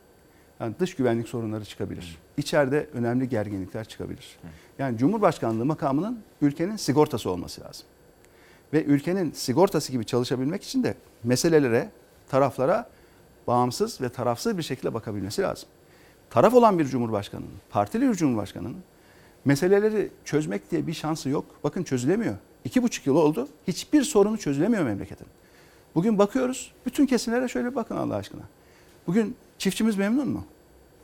Yani 0.62 0.74
dış 0.80 0.94
güvenlik 0.94 1.28
sorunları 1.28 1.64
çıkabilir. 1.64 2.18
İçeride 2.36 2.88
önemli 2.94 3.28
gerginlikler 3.28 3.84
çıkabilir. 3.84 4.38
Yani 4.78 4.98
Cumhurbaşkanlığı 4.98 5.64
makamının 5.64 6.20
ülkenin 6.40 6.76
sigortası 6.76 7.30
olması 7.30 7.60
lazım. 7.60 7.86
Ve 8.72 8.84
ülkenin 8.84 9.32
sigortası 9.32 9.92
gibi 9.92 10.04
çalışabilmek 10.04 10.62
için 10.62 10.84
de 10.84 10.94
meselelere, 11.24 11.90
taraflara 12.28 12.88
bağımsız 13.46 14.00
ve 14.00 14.08
tarafsız 14.08 14.58
bir 14.58 14.62
şekilde 14.62 14.94
bakabilmesi 14.94 15.42
lazım. 15.42 15.68
Taraf 16.30 16.54
olan 16.54 16.78
bir 16.78 16.84
cumhurbaşkanının, 16.84 17.50
partili 17.70 18.08
bir 18.08 18.14
cumhurbaşkanının 18.14 18.76
meseleleri 19.44 20.10
çözmek 20.24 20.70
diye 20.70 20.86
bir 20.86 20.94
şansı 20.94 21.28
yok. 21.28 21.44
Bakın 21.64 21.82
çözülemiyor. 21.82 22.34
İki 22.64 22.82
buçuk 22.82 23.06
yıl 23.06 23.16
oldu. 23.16 23.48
Hiçbir 23.66 24.02
sorunu 24.02 24.38
çözülemiyor 24.38 24.82
memleketin. 24.82 25.26
Bugün 25.94 26.18
bakıyoruz. 26.18 26.72
Bütün 26.86 27.06
kesimlere 27.06 27.48
şöyle 27.48 27.74
bakın 27.74 27.96
Allah 27.96 28.14
aşkına. 28.14 28.42
Bugün 29.06 29.36
çiftçimiz 29.62 29.96
memnun 29.96 30.28
mu? 30.28 30.44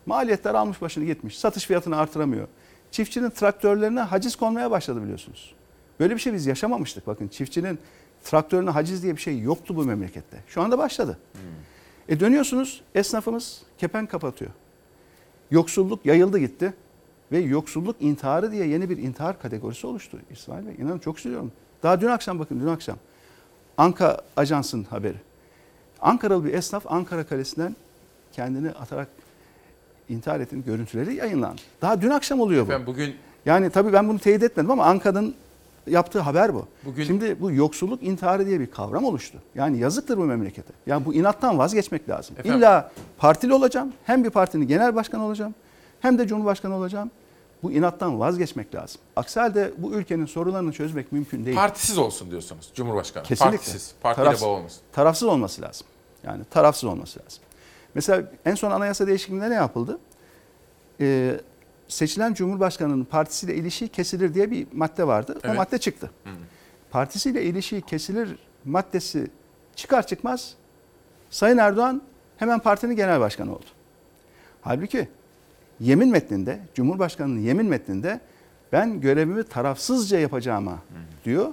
Maliyetler 0.06 0.55
almış 0.55 0.82
başını 0.82 1.05
gitmiş. 1.05 1.39
Satış 1.39 1.66
fiyatını 1.66 1.97
artıramıyor. 1.97 2.48
Çiftçinin 2.90 3.30
traktörlerine 3.30 4.01
haciz 4.01 4.36
konmaya 4.36 4.70
başladı 4.70 5.02
biliyorsunuz. 5.02 5.55
Böyle 6.01 6.14
bir 6.14 6.20
şey 6.20 6.32
biz 6.32 6.47
yaşamamıştık. 6.47 7.06
Bakın 7.06 7.28
çiftçinin 7.28 7.78
traktörüne 8.24 8.70
haciz 8.70 9.02
diye 9.02 9.16
bir 9.16 9.20
şey 9.20 9.40
yoktu 9.40 9.76
bu 9.76 9.85
memlekette. 9.85 10.43
Şu 10.48 10.62
anda 10.62 10.78
başladı. 10.78 11.18
E 12.09 12.20
dönüyorsunuz 12.20 12.82
esnafımız 12.94 13.62
kepenk 13.78 14.10
kapatıyor. 14.10 14.51
Yoksulluk 15.51 16.06
yayıldı 16.06 16.39
gitti. 16.39 16.74
Ve 17.32 17.39
yoksulluk 17.39 17.97
intiharı 18.01 18.52
diye 18.52 18.66
yeni 18.66 18.90
bir 18.90 18.98
intihar 18.98 19.43
kategorisi 19.43 19.86
oluştu 19.86 20.18
İsmail 20.30 20.66
Bey. 20.66 20.74
İnanın 20.78 20.98
çok 20.98 21.18
üzülüyorum. 21.18 21.52
Daha 21.82 22.01
dün 22.01 22.09
akşam 22.09 22.39
bakın 22.39 22.60
dün 22.60 22.66
akşam. 22.66 22.97
Anka 23.76 24.20
Ajans'ın 24.36 24.85
haberi. 24.85 25.16
Ankaralı 26.01 26.44
bir 26.44 26.55
esnaf 26.55 26.93
Ankara 26.93 27.26
Kalesi'nden 27.26 27.76
kendini 28.39 28.70
atarak 28.70 29.09
intihar 30.09 30.40
ettiğinin 30.40 30.65
görüntüleri 30.66 31.15
yayınlandı. 31.15 31.60
Daha 31.82 32.01
dün 32.01 32.10
akşam 32.10 32.40
oluyor 32.40 32.62
bu. 32.66 32.70
Efendim 32.70 32.86
bugün 32.86 33.15
Yani 33.47 33.70
tabii 33.70 33.93
ben 33.93 34.09
bunu 34.09 34.19
teyit 34.19 34.43
etmedim 34.43 34.70
ama 34.70 34.85
Anka'nın 34.85 35.35
yaptığı 35.86 36.20
haber 36.20 36.55
bu. 36.55 36.66
Bugün- 36.85 37.05
Şimdi 37.05 37.40
bu 37.40 37.52
yoksulluk 37.52 38.02
intiharı 38.02 38.47
diye 38.47 38.60
bir 38.60 38.66
kavram 38.70 39.05
oluştu. 39.05 39.39
Yani 39.55 39.78
yazıktır 39.78 40.16
bu 40.19 40.24
memlekete. 40.24 40.73
Yani 40.86 41.05
bu 41.05 41.15
inattan 41.15 41.59
vazgeçmek 41.59 42.09
lazım. 42.09 42.36
Efendim? 42.39 42.59
İlla 42.59 42.90
partili 43.19 43.55
olacağım. 43.55 43.93
Hem 44.05 44.24
bir 44.24 44.31
partinin 44.31 44.69
genel 44.69 44.94
başkanı 44.94 45.24
olacağım. 45.24 45.55
Hem 46.01 46.19
de 46.19 46.27
cumhurbaşkanı 46.27 46.74
olacağım. 46.77 47.10
Bu 47.62 47.73
inattan 47.73 48.20
vazgeçmek 48.20 48.74
lazım. 48.74 49.01
Aksi 49.16 49.40
halde 49.40 49.73
bu 49.78 49.93
ülkenin 49.93 50.27
sorunlarını 50.27 50.73
çözmek 50.73 51.12
mümkün 51.12 51.44
değil. 51.47 51.56
partisiz 51.56 51.98
olsun 51.98 52.31
diyorsunuz 52.31 52.70
Cumhurbaşkanı. 52.74 53.24
Kesinlikle. 53.24 53.56
Partisiz. 53.56 53.94
Partiyle 54.01 54.24
Tarafsız- 54.28 54.43
bağ 54.47 54.47
olmasın. 54.51 54.81
Tarafsız 54.93 55.28
olması 55.28 55.62
lazım. 55.62 55.86
Yani 56.24 56.43
tarafsız 56.51 56.85
olması 56.85 57.20
lazım. 57.20 57.43
Mesela 57.98 58.22
en 58.44 58.54
son 58.54 58.70
anayasa 58.70 59.06
değişikliğinde 59.06 59.50
ne 59.50 59.54
yapıldı? 59.54 59.98
Ee, 61.00 61.40
seçilen 61.88 62.34
Cumhurbaşkanı'nın 62.34 63.04
partisiyle 63.04 63.54
ilişiği 63.54 63.88
kesilir 63.88 64.34
diye 64.34 64.50
bir 64.50 64.66
madde 64.72 65.06
vardı. 65.06 65.34
O 65.36 65.40
Evet. 65.44 65.56
madde 65.56 65.78
çıktı. 65.78 66.10
Partisiyle 66.90 67.42
ilişiği 67.42 67.82
kesilir 67.82 68.38
maddesi 68.64 69.30
çıkar 69.76 70.06
çıkmaz 70.06 70.54
Sayın 71.30 71.58
Erdoğan 71.58 72.02
hemen 72.36 72.58
partinin 72.58 72.96
genel 72.96 73.20
başkanı 73.20 73.52
oldu. 73.54 73.64
Halbuki 74.62 75.08
yemin 75.80 76.08
metninde, 76.08 76.60
Cumhurbaşkanı'nın 76.74 77.40
yemin 77.40 77.66
metninde 77.66 78.20
ben 78.72 79.00
görevimi 79.00 79.44
tarafsızca 79.44 80.18
yapacağıma 80.18 80.78
diyor 81.24 81.52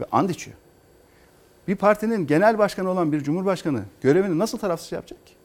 ve 0.00 0.04
and 0.12 0.28
içiyor. 0.30 0.56
Bir 1.68 1.76
partinin 1.76 2.26
genel 2.26 2.58
başkanı 2.58 2.90
olan 2.90 3.12
bir 3.12 3.20
cumhurbaşkanı 3.22 3.82
görevini 4.02 4.38
nasıl 4.38 4.58
tarafsız 4.58 4.92
yapacak 4.92 5.26
ki? 5.26 5.35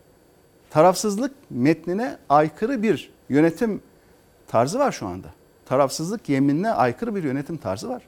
Tarafsızlık 0.71 1.31
metnine 1.49 2.17
aykırı 2.29 2.83
bir 2.83 3.11
yönetim 3.29 3.81
tarzı 4.47 4.79
var 4.79 4.91
şu 4.91 5.07
anda. 5.07 5.27
Tarafsızlık 5.65 6.29
yeminine 6.29 6.71
aykırı 6.71 7.15
bir 7.15 7.23
yönetim 7.23 7.57
tarzı 7.57 7.89
var. 7.89 8.03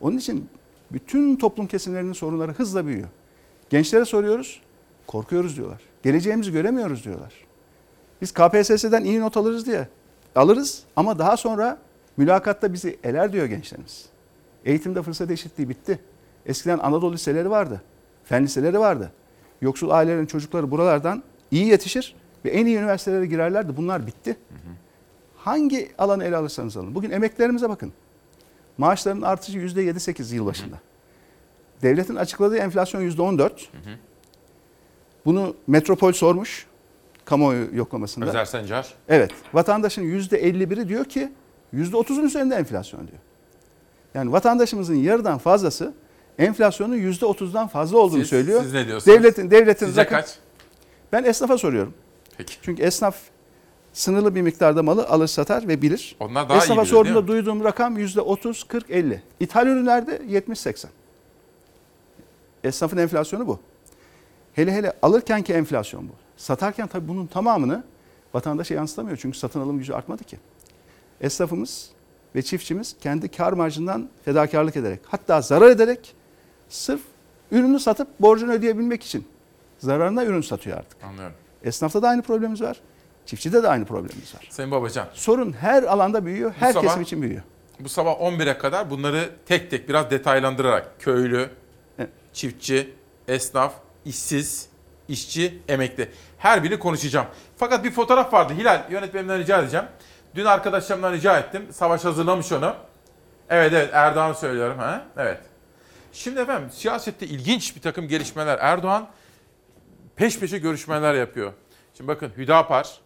Onun 0.00 0.16
için 0.16 0.48
bütün 0.92 1.36
toplum 1.36 1.66
kesimlerinin 1.66 2.12
sorunları 2.12 2.52
hızla 2.52 2.86
büyüyor. 2.86 3.08
Gençlere 3.70 4.04
soruyoruz, 4.04 4.60
korkuyoruz 5.06 5.56
diyorlar. 5.56 5.80
Geleceğimizi 6.02 6.52
göremiyoruz 6.52 7.04
diyorlar. 7.04 7.32
Biz 8.22 8.32
KPSS'den 8.32 9.04
iyi 9.04 9.20
not 9.20 9.36
alırız 9.36 9.66
diye 9.66 9.88
alırız 10.34 10.84
ama 10.96 11.18
daha 11.18 11.36
sonra 11.36 11.78
mülakatta 12.16 12.72
bizi 12.72 12.98
eler 13.04 13.32
diyor 13.32 13.46
gençlerimiz. 13.46 14.06
Eğitimde 14.64 15.02
fırsat 15.02 15.30
eşitliği 15.30 15.68
bitti. 15.68 16.00
Eskiden 16.46 16.78
Anadolu 16.78 17.12
liseleri 17.12 17.50
vardı. 17.50 17.82
Fen 18.24 18.44
liseleri 18.44 18.78
vardı. 18.78 19.12
Yoksul 19.60 19.90
ailelerin 19.90 20.26
çocukları 20.26 20.70
buralardan 20.70 21.22
iyi 21.50 21.66
yetişir 21.66 22.14
ve 22.44 22.50
en 22.50 22.66
iyi 22.66 22.76
üniversitelere 22.78 23.26
girerlerdi. 23.26 23.76
Bunlar 23.76 24.06
bitti. 24.06 24.36
Hangi 25.36 25.90
alanı 25.98 26.24
ele 26.24 26.36
alırsanız 26.36 26.76
alın. 26.76 26.94
Bugün 26.94 27.10
emeklerimize 27.10 27.68
bakın. 27.68 27.92
Maaşların 28.78 29.22
artışı 29.22 29.58
%7-8 29.58 30.34
yıl 30.34 30.46
başında. 30.46 30.76
Devletin 31.82 32.16
açıkladığı 32.16 32.56
enflasyon 32.56 33.02
%14. 33.02 33.50
Bunu 35.24 35.56
Metropol 35.66 36.12
sormuş 36.12 36.66
kamuoyu 37.24 37.68
yoklamasında. 37.76 38.26
Özer 38.26 38.44
Sencar. 38.44 38.94
Evet. 39.08 39.30
Vatandaşın 39.52 40.02
%51'i 40.02 40.88
diyor 40.88 41.04
ki 41.04 41.32
%30'un 41.74 42.24
üzerinde 42.26 42.54
enflasyon 42.54 43.08
diyor. 43.08 43.18
Yani 44.14 44.32
vatandaşımızın 44.32 44.94
yarıdan 44.94 45.38
fazlası 45.38 45.94
enflasyonun 46.38 46.96
%30'dan 46.96 47.68
fazla 47.68 47.98
olduğunu 47.98 48.20
Siz- 48.20 48.28
söylüyor. 48.28 48.62
siz 48.62 48.72
ne 48.72 48.86
diyorsunuz? 48.86 49.16
Devletin 49.18 49.50
devletin 49.50 49.86
Sizce 49.86 50.00
rakam- 50.00 50.20
kaç? 50.20 50.38
Ben 51.12 51.24
esnafa 51.24 51.58
soruyorum. 51.58 51.94
Peki. 52.38 52.54
Çünkü 52.62 52.82
esnaf 52.82 53.16
sınırlı 53.92 54.34
bir 54.34 54.42
miktarda 54.42 54.82
malı 54.82 55.06
alır 55.06 55.26
satar 55.26 55.68
ve 55.68 55.82
bilir. 55.82 56.16
Onlar 56.20 56.48
daha 56.48 56.58
iyi 56.58 56.62
Esnafa 56.62 56.82
bilir, 56.82 56.92
değil 56.92 57.04
sorduğumda 57.04 57.26
duyduğum 57.26 57.64
rakam 57.64 57.98
%30, 57.98 58.68
40, 58.68 58.90
50. 58.90 59.22
İthal 59.40 59.66
ürünlerde 59.66 60.16
70-80. 60.16 60.86
Esnafın 62.64 62.96
enflasyonu 62.96 63.46
bu. 63.46 63.60
Hele 64.52 64.72
hele 64.72 64.92
alırkenki 65.02 65.52
enflasyon 65.52 66.08
bu. 66.08 66.12
Satarken 66.36 66.86
tabii 66.86 67.08
bunun 67.08 67.26
tamamını 67.26 67.84
vatandaşa 68.34 68.74
yansıtamıyor. 68.74 69.16
Çünkü 69.16 69.38
satın 69.38 69.60
alım 69.60 69.78
gücü 69.78 69.92
artmadı 69.92 70.24
ki. 70.24 70.38
Esnafımız 71.20 71.90
ve 72.34 72.42
çiftçimiz 72.42 72.96
kendi 73.00 73.28
kar 73.28 73.52
marjından 73.52 74.08
fedakarlık 74.24 74.76
ederek 74.76 75.00
hatta 75.06 75.40
zarar 75.40 75.70
ederek 75.70 76.14
sırf 76.68 77.00
ürünü 77.52 77.80
satıp 77.80 78.20
borcunu 78.20 78.52
ödeyebilmek 78.52 79.02
için 79.02 79.24
zararına 79.84 80.24
ürün 80.24 80.40
satıyor 80.40 80.78
artık. 80.78 81.04
Anlıyorum. 81.04 81.34
Esnafta 81.64 82.02
da 82.02 82.08
aynı 82.08 82.22
problemimiz 82.22 82.62
var. 82.62 82.80
Çiftçide 83.26 83.62
de 83.62 83.68
aynı 83.68 83.84
problemimiz 83.84 84.34
var. 84.34 84.46
Sayın 84.50 84.70
Babacan. 84.70 85.06
Sorun 85.14 85.52
her 85.52 85.82
alanda 85.82 86.26
büyüyor, 86.26 86.52
her 86.58 86.72
sabah- 86.72 86.82
kesim 86.82 87.02
için 87.02 87.22
büyüyor. 87.22 87.42
Bu 87.80 87.88
sabah 87.88 88.20
11'e 88.20 88.58
kadar 88.58 88.90
bunları 88.90 89.30
tek 89.46 89.70
tek 89.70 89.88
biraz 89.88 90.10
detaylandırarak 90.10 91.00
köylü, 91.00 91.50
çiftçi, 92.32 92.94
esnaf, 93.28 93.72
işsiz, 94.04 94.68
işçi, 95.08 95.62
emekli 95.68 96.10
her 96.38 96.64
biri 96.64 96.78
konuşacağım. 96.78 97.26
Fakat 97.56 97.84
bir 97.84 97.90
fotoğraf 97.90 98.32
vardı. 98.32 98.52
Hilal 98.58 98.82
yönetmenimden 98.90 99.38
rica 99.38 99.58
edeceğim. 99.62 99.86
Dün 100.34 100.44
arkadaşlarımdan 100.44 101.12
rica 101.12 101.38
ettim. 101.38 101.66
Savaş 101.72 102.04
hazırlamış 102.04 102.52
onu. 102.52 102.74
Evet 103.50 103.72
evet 103.72 103.90
Erdoğan 103.92 104.32
söylüyorum. 104.32 104.78
Ha? 104.78 105.02
Evet. 105.16 105.40
Şimdi 106.12 106.40
efendim 106.40 106.68
siyasette 106.72 107.26
ilginç 107.26 107.76
bir 107.76 107.80
takım 107.80 108.08
gelişmeler. 108.08 108.58
Erdoğan 108.60 109.08
peş 110.20 110.38
peşe 110.38 110.58
görüşmeler 110.58 111.14
yapıyor. 111.14 111.52
Şimdi 111.94 112.08
bakın 112.08 112.32
Hüdapar, 112.36 113.00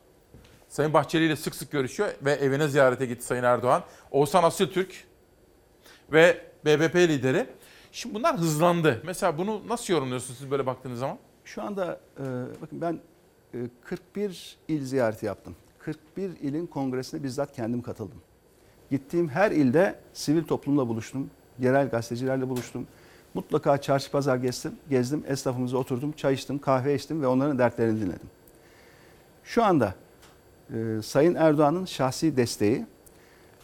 Sayın 0.69 0.93
Bahçeli 0.93 1.27
ile 1.27 1.37
sık 1.37 1.55
sık 1.55 1.71
görüşüyor 1.71 2.09
ve 2.23 2.33
evine 2.33 2.69
ziyarete 2.69 3.07
gitti 3.07 3.25
Sayın 3.25 3.43
Erdoğan. 3.43 3.83
Oğuzhan 4.11 4.45
Asıltürk 4.45 5.05
ve 6.13 6.41
BBP 6.65 6.97
lideri. 6.97 7.47
Şimdi 7.93 8.15
bunlar 8.15 8.39
hızlandı. 8.39 9.03
Mesela 9.05 9.39
bunu 9.39 9.69
nasıl 9.69 9.93
yorumluyorsunuz 9.93 10.39
siz 10.39 10.51
böyle 10.51 10.67
baktığınız 10.67 10.99
zaman? 10.99 11.19
Şu 11.45 11.63
anda 11.63 12.01
e, 12.19 12.23
bakın 12.63 12.81
ben 12.81 13.01
e, 13.55 13.59
41 13.85 14.57
il 14.69 14.85
ziyareti 14.85 15.27
yaptım. 15.27 15.57
41 15.79 16.23
ilin 16.23 16.67
kongresine 16.67 17.23
bizzat 17.23 17.57
kendim 17.57 17.83
katıldım. 17.83 18.23
Gittiğim 18.91 19.29
her 19.29 19.51
ilde 19.51 20.01
sivil 20.13 20.45
toplumla 20.45 20.89
buluştum. 20.89 21.31
Yerel 21.59 21.89
gazetecilerle 21.89 22.49
buluştum. 22.49 22.87
Mutlaka 23.35 23.81
çarşı 23.81 24.11
pazar 24.11 24.37
gezdim. 24.37 24.73
Gezdim, 24.91 25.25
esnafımıza 25.29 25.77
oturdum, 25.77 26.13
çay 26.13 26.35
içtim, 26.35 26.59
kahve 26.59 26.95
içtim 26.95 27.23
ve 27.23 27.27
onların 27.27 27.59
dertlerini 27.59 28.01
dinledim. 28.01 28.31
Şu 29.45 29.65
anda 29.65 29.95
e, 30.75 31.03
Sayın 31.03 31.35
Erdoğan'ın 31.35 31.85
şahsi 31.85 32.37
desteği 32.37 32.87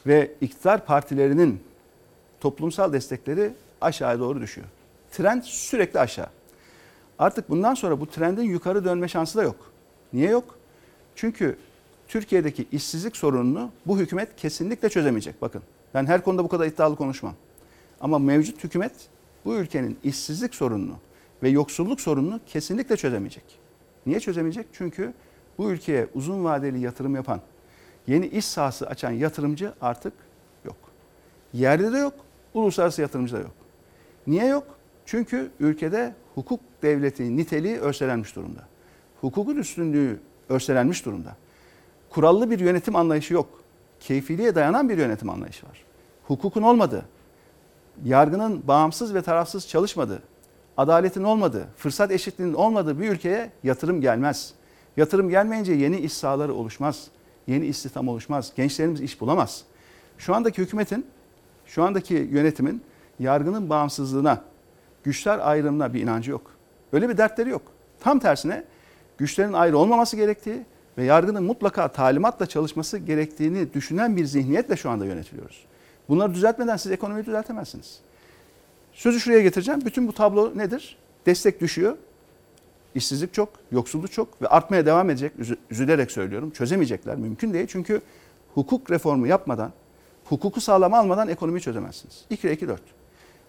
ve 0.07 0.33
iktidar 0.41 0.87
partilerinin 0.87 1.61
toplumsal 2.41 2.93
destekleri 2.93 3.53
aşağıya 3.81 4.19
doğru 4.19 4.41
düşüyor. 4.41 4.67
Trend 5.13 5.43
sürekli 5.43 6.01
aşağı. 6.01 6.29
Artık 7.19 7.51
bundan 7.51 7.75
sonra 7.75 8.01
bu 8.01 8.07
trendin 8.07 8.43
yukarı 8.43 8.85
dönme 8.85 9.09
şansı 9.09 9.39
da 9.39 9.43
yok. 9.43 9.57
Niye 10.13 10.31
yok? 10.31 10.59
Çünkü 11.15 11.57
Türkiye'deki 12.09 12.67
işsizlik 12.73 13.17
sorununu 13.17 13.71
bu 13.87 13.99
hükümet 13.99 14.37
kesinlikle 14.37 14.89
çözemeyecek. 14.89 15.43
Bakın 15.43 15.63
ben 15.95 16.07
her 16.07 16.25
konuda 16.25 16.45
bu 16.45 16.49
kadar 16.49 16.67
iddialı 16.67 16.97
konuşmam. 16.97 17.35
Ama 18.01 18.19
mevcut 18.19 18.65
hükümet 18.65 18.93
bu 19.45 19.55
ülkenin 19.55 19.99
işsizlik 20.05 20.55
sorununu 20.55 20.97
ve 21.43 21.49
yoksulluk 21.49 22.01
sorununu 22.01 22.41
kesinlikle 22.47 22.97
çözemeyecek. 22.97 23.59
Niye 24.07 24.21
çözemeyecek? 24.21 24.67
Çünkü 24.73 25.13
bu 25.59 25.71
ülkeye 25.71 26.09
uzun 26.15 26.45
vadeli 26.45 26.81
yatırım 26.81 27.15
yapan, 27.15 27.41
yeni 28.07 28.27
iş 28.27 28.45
sahası 28.45 28.87
açan 28.87 29.11
yatırımcı 29.11 29.73
artık 29.81 30.13
yok. 30.65 30.77
Yerde 31.53 31.93
de 31.93 31.99
yok, 31.99 32.15
uluslararası 32.55 33.03
yatırımcı 33.03 33.35
da 33.35 33.39
yok. 33.39 33.55
Niye 34.27 34.47
yok? 34.47 34.67
Çünkü 35.07 35.51
ülkede 35.61 36.15
hukuk 36.35 36.61
devleti 36.83 37.37
niteliği 37.37 37.79
örselenmiş 37.79 38.37
durumda. 38.37 38.61
Hukukun 39.21 39.57
üstünlüğü 39.57 40.21
örselenmiş 40.49 41.05
durumda. 41.05 41.37
Kurallı 42.11 42.51
bir 42.51 42.59
yönetim 42.59 42.97
anlayışı 42.97 43.35
yok. 43.35 43.49
Keyfiliğe 44.01 44.55
dayanan 44.55 44.89
bir 44.89 44.99
yönetim 44.99 45.31
anlayışı 45.31 45.67
var. 45.67 45.85
Hukukun 46.27 46.63
olmadığı, 46.63 47.05
yargının 48.05 48.69
bağımsız 48.69 49.15
ve 49.15 49.23
tarafsız 49.23 49.69
çalışmadığı, 49.69 50.23
adaletin 50.77 51.25
olmadığı, 51.25 51.67
fırsat 51.77 52.11
eşitliğinin 52.11 52.55
olmadığı 52.55 53.01
bir 53.01 53.11
ülkeye 53.11 53.51
yatırım 53.63 54.01
gelmez. 54.01 54.55
Yatırım 54.97 55.29
gelmeyince 55.29 55.73
yeni 55.73 55.99
iş 55.99 56.13
sahaları 56.13 56.55
oluşmaz. 56.55 57.07
Yeni 57.47 57.67
istihdam 57.67 58.09
oluşmaz. 58.09 58.53
Gençlerimiz 58.57 59.01
iş 59.01 59.21
bulamaz. 59.21 59.65
Şu 60.19 60.35
andaki 60.35 60.63
hükümetin, 60.63 61.07
şu 61.67 61.83
andaki 61.83 62.15
yönetimin 62.15 62.83
yargının 63.19 63.71
bağımsızlığına, 63.71 64.43
güçler 65.05 65.39
ayrımına 65.39 65.95
bir 65.95 66.01
inancı 66.01 66.31
yok. 66.31 66.51
Öyle 66.93 67.09
bir 67.09 67.17
dertleri 67.17 67.51
yok. 67.51 67.63
Tam 68.01 68.19
tersine 68.19 68.65
güçlerin 69.19 69.53
ayrı 69.53 69.79
olmaması 69.79 70.17
gerektiği 70.17 70.65
ve 70.99 71.05
yargının 71.05 71.45
mutlaka 71.45 71.89
talimatla 71.89 72.47
çalışması 72.47 72.99
gerektiğini 72.99 73.75
düşünen 73.75 74.17
bir 74.17 74.25
zihniyetle 74.25 74.77
şu 74.77 74.91
anda 74.91 75.07
yönetiliyoruz. 75.07 75.65
Bunları 76.11 76.35
düzeltmeden 76.35 76.77
siz 76.77 76.93
ekonomiyi 76.93 77.27
düzeltemezsiniz. 77.27 77.99
Sözü 78.93 79.21
şuraya 79.21 79.43
getireceğim. 79.43 79.81
Bütün 79.85 80.09
bu 80.09 80.13
tablo 80.13 80.53
nedir? 80.57 80.97
Destek 81.27 81.61
düşüyor. 81.61 81.97
İşsizlik 82.95 83.35
çok, 83.35 83.49
yoksulluk 83.73 84.13
çok 84.13 84.43
ve 84.43 84.47
artmaya 84.49 84.87
devam 84.87 85.11
edecek. 85.11 85.33
Üzü- 85.39 85.57
Üzülerek 85.71 86.11
söylüyorum. 86.11 86.51
Çözemeyecekler. 86.51 87.17
Mümkün 87.17 87.53
değil. 87.53 87.67
Çünkü 87.71 88.01
hukuk 88.55 88.91
reformu 88.91 89.27
yapmadan, 89.27 89.73
hukuku 90.25 90.61
sağlama 90.61 90.99
almadan 90.99 91.29
ekonomiyi 91.29 91.63
çözemezsiniz. 91.63 92.25
2'ye 92.31 92.53
2 92.53 92.69
4. 92.69 92.81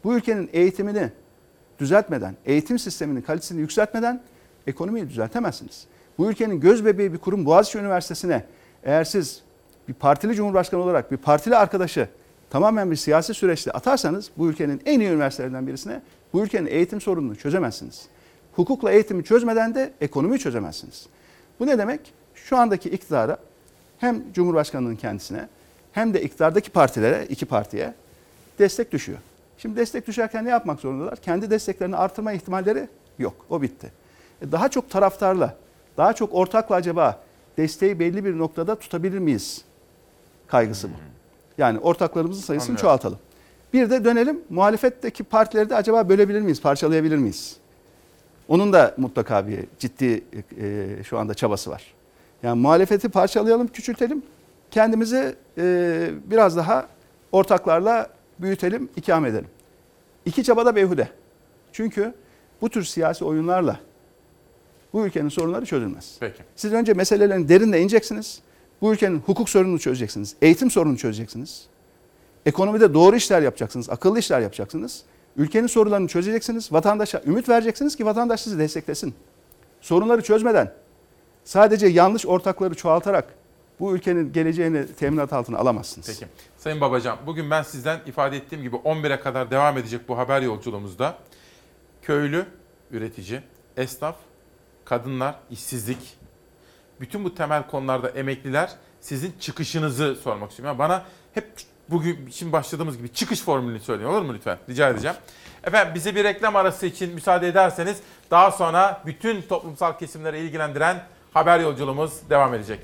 Bu 0.04 0.14
ülkenin 0.16 0.50
eğitimini 0.54 1.10
düzeltmeden, 1.80 2.36
eğitim 2.46 2.80
sisteminin 2.80 3.22
kalitesini 3.22 3.60
yükseltmeden 3.62 4.22
ekonomiyi 4.68 5.10
düzeltemezsiniz. 5.10 5.88
Bu 6.18 6.30
ülkenin 6.30 6.60
göz 6.60 6.86
bebeği 6.86 7.14
bir 7.14 7.18
kurum 7.18 7.46
Boğaziçi 7.46 7.78
Üniversitesi'ne 7.78 8.46
eğer 8.84 9.04
siz 9.04 9.42
bir 9.88 9.94
partili 9.94 10.36
cumhurbaşkanı 10.36 10.82
olarak 10.82 11.12
bir 11.12 11.18
partili 11.18 11.56
arkadaşı 11.56 12.08
tamamen 12.52 12.92
bir 12.92 12.96
siyasi 12.96 13.34
süreçte 13.34 13.72
atarsanız 13.72 14.30
bu 14.38 14.50
ülkenin 14.50 14.82
en 14.86 15.00
iyi 15.00 15.10
üniversitelerinden 15.10 15.68
birisine 15.68 16.02
bu 16.34 16.44
ülkenin 16.44 16.68
eğitim 16.68 17.02
sorununu 17.02 17.36
çözemezsiniz. 17.36 18.08
Hukukla 18.56 18.92
eğitimi 18.92 19.24
çözmeden 19.24 19.76
de 19.76 19.94
ekonomiyi 20.02 20.40
çözemezsiniz. 20.40 21.08
Bu 21.60 21.68
ne 21.68 21.78
demek? 21.78 22.14
Şu 22.36 22.58
andaki 22.58 22.90
iktidara 22.90 23.38
hem 23.98 24.34
Cumhurbaşkanı'nın 24.34 24.96
kendisine 24.96 25.48
hem 25.92 26.14
de 26.14 26.22
iktidardaki 26.22 26.70
partilere, 26.70 27.26
iki 27.30 27.46
partiye 27.46 27.94
destek 28.60 28.92
düşüyor. 28.92 29.20
Şimdi 29.58 29.76
destek 29.76 30.08
düşerken 30.08 30.46
ne 30.46 30.50
yapmak 30.50 30.80
zorundalar? 30.80 31.16
Kendi 31.16 31.50
desteklerini 31.50 31.96
artırma 31.96 32.32
ihtimalleri 32.34 32.88
yok. 33.20 33.46
O 33.50 33.62
bitti. 33.62 33.92
E, 34.42 34.52
Daha 34.52 34.70
çok 34.70 34.90
taraftarla, 34.90 35.58
daha 35.98 36.14
çok 36.14 36.34
ortakla 36.34 36.76
acaba 36.76 37.20
desteği 37.58 38.00
belli 38.00 38.26
bir 38.26 38.38
noktada 38.38 38.76
tutabilir 38.76 39.20
miyiz? 39.20 39.62
Kaygısı 40.48 40.88
bu. 40.90 41.21
Yani 41.58 41.80
ortaklarımızın 41.80 42.42
sayısını 42.42 42.70
Anlıyorum. 42.70 42.82
çoğaltalım. 42.82 43.20
Bir 43.74 43.90
de 43.90 44.06
dönelim 44.06 44.42
muhalefetteki 44.50 45.24
partileri 45.24 45.70
de 45.70 45.76
acaba 45.76 46.10
bölebilir 46.10 46.42
miyiz, 46.42 46.62
parçalayabilir 46.62 47.18
miyiz? 47.18 47.58
Onun 48.48 48.74
da 48.74 48.94
mutlaka 48.98 49.48
bir 49.48 49.60
ciddi 49.80 50.24
e, 50.62 50.88
şu 51.04 51.18
anda 51.20 51.34
çabası 51.34 51.70
var. 51.70 51.94
Yani 52.44 52.62
muhalefeti 52.62 53.10
parçalayalım, 53.10 53.68
küçültelim. 53.68 54.24
Kendimizi 54.72 55.36
e, 55.58 56.10
biraz 56.26 56.58
daha 56.58 56.88
ortaklarla 57.32 58.10
büyütelim, 58.40 58.90
ikame 58.96 59.30
edelim. 59.30 59.48
İki 60.26 60.44
çaba 60.44 60.66
da 60.66 60.76
beyhude. 60.76 61.08
Çünkü 61.72 62.14
bu 62.62 62.70
tür 62.70 62.84
siyasi 62.84 63.26
oyunlarla 63.26 63.80
bu 64.94 65.06
ülkenin 65.06 65.30
sorunları 65.30 65.66
çözülmez. 65.66 66.18
Peki. 66.20 66.44
Siz 66.56 66.74
önce 66.74 66.94
meselelerin 66.94 67.50
derinle 67.50 67.82
ineceksiniz. 67.82 68.42
Bu 68.82 68.94
ülkenin 68.94 69.20
hukuk 69.20 69.50
sorununu 69.50 69.80
çözeceksiniz. 69.80 70.36
Eğitim 70.42 70.72
sorununu 70.72 70.98
çözeceksiniz. 70.98 71.68
Ekonomide 72.46 72.94
doğru 72.94 73.16
işler 73.16 73.42
yapacaksınız. 73.42 73.90
Akıllı 73.90 74.20
işler 74.20 74.40
yapacaksınız. 74.40 75.04
Ülkenin 75.38 75.68
sorunlarını 75.68 76.08
çözeceksiniz. 76.08 76.72
Vatandaşa 76.72 77.22
ümit 77.26 77.50
vereceksiniz 77.50 77.96
ki 77.96 78.06
vatandaş 78.06 78.42
sizi 78.42 78.60
desteklesin. 78.60 79.16
Sorunları 79.82 80.22
çözmeden 80.22 80.74
sadece 81.44 81.88
yanlış 81.88 82.26
ortakları 82.26 82.76
çoğaltarak 82.76 83.34
bu 83.80 83.96
ülkenin 83.96 84.34
geleceğini 84.34 84.88
teminat 84.88 85.34
altına 85.34 85.58
alamazsınız. 85.58 86.08
Peki. 86.08 86.32
Sayın 86.58 86.82
Babacan, 86.82 87.18
bugün 87.26 87.52
ben 87.52 87.64
sizden 87.64 88.00
ifade 88.06 88.38
ettiğim 88.38 88.62
gibi 88.62 88.76
11'e 88.76 89.20
kadar 89.20 89.52
devam 89.52 89.78
edecek 89.78 90.10
bu 90.10 90.18
haber 90.18 90.42
yolculuğumuzda 90.42 91.18
köylü, 92.02 92.46
üretici, 92.92 93.42
esnaf, 93.78 94.16
kadınlar, 94.86 95.36
işsizlik, 95.52 96.18
bütün 97.02 97.26
bu 97.26 97.36
temel 97.36 97.68
konularda 97.68 98.10
emekliler 98.10 98.72
sizin 99.02 99.34
çıkışınızı 99.40 100.16
sormak 100.16 100.50
istiyorum. 100.50 100.80
Yani 100.80 100.90
bana 100.90 101.04
hep 101.34 101.52
bugün 101.90 102.30
şimdi 102.32 102.52
başladığımız 102.52 102.98
gibi 102.98 103.14
çıkış 103.14 103.42
formülünü 103.42 103.80
söyleyin 103.80 104.10
olur 104.10 104.22
mu 104.22 104.34
lütfen? 104.34 104.58
Rica 104.70 104.90
edeceğim. 104.90 105.18
Efendim 105.64 105.96
bize 105.96 106.16
bir 106.16 106.24
reklam 106.24 106.56
arası 106.56 106.86
için 106.86 107.14
müsaade 107.14 107.48
ederseniz 107.48 107.98
daha 108.32 108.52
sonra 108.52 109.02
bütün 109.06 109.42
toplumsal 109.42 109.98
kesimleri 109.98 110.40
ilgilendiren 110.40 111.04
haber 111.34 111.60
yolculuğumuz 111.60 112.30
devam 112.30 112.54
edecek. 112.54 112.80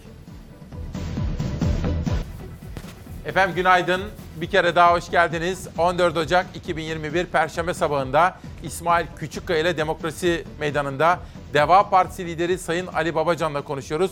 Efendim 3.25 3.55
günaydın. 3.55 4.01
Bir 4.41 4.49
kere 4.49 4.75
daha 4.75 4.93
hoş 4.93 5.11
geldiniz. 5.11 5.67
14 5.77 6.17
Ocak 6.17 6.45
2021 6.55 7.25
Perşembe 7.25 7.73
sabahında 7.73 8.39
İsmail 8.63 9.05
Küçükkaya 9.19 9.59
ile 9.59 9.77
Demokrasi 9.77 10.45
Meydanı'nda 10.59 11.19
Deva 11.53 11.89
Partisi 11.89 12.25
lideri 12.25 12.57
Sayın 12.57 12.87
Ali 12.87 13.15
Babacan'la 13.15 13.61
konuşuyoruz. 13.61 14.11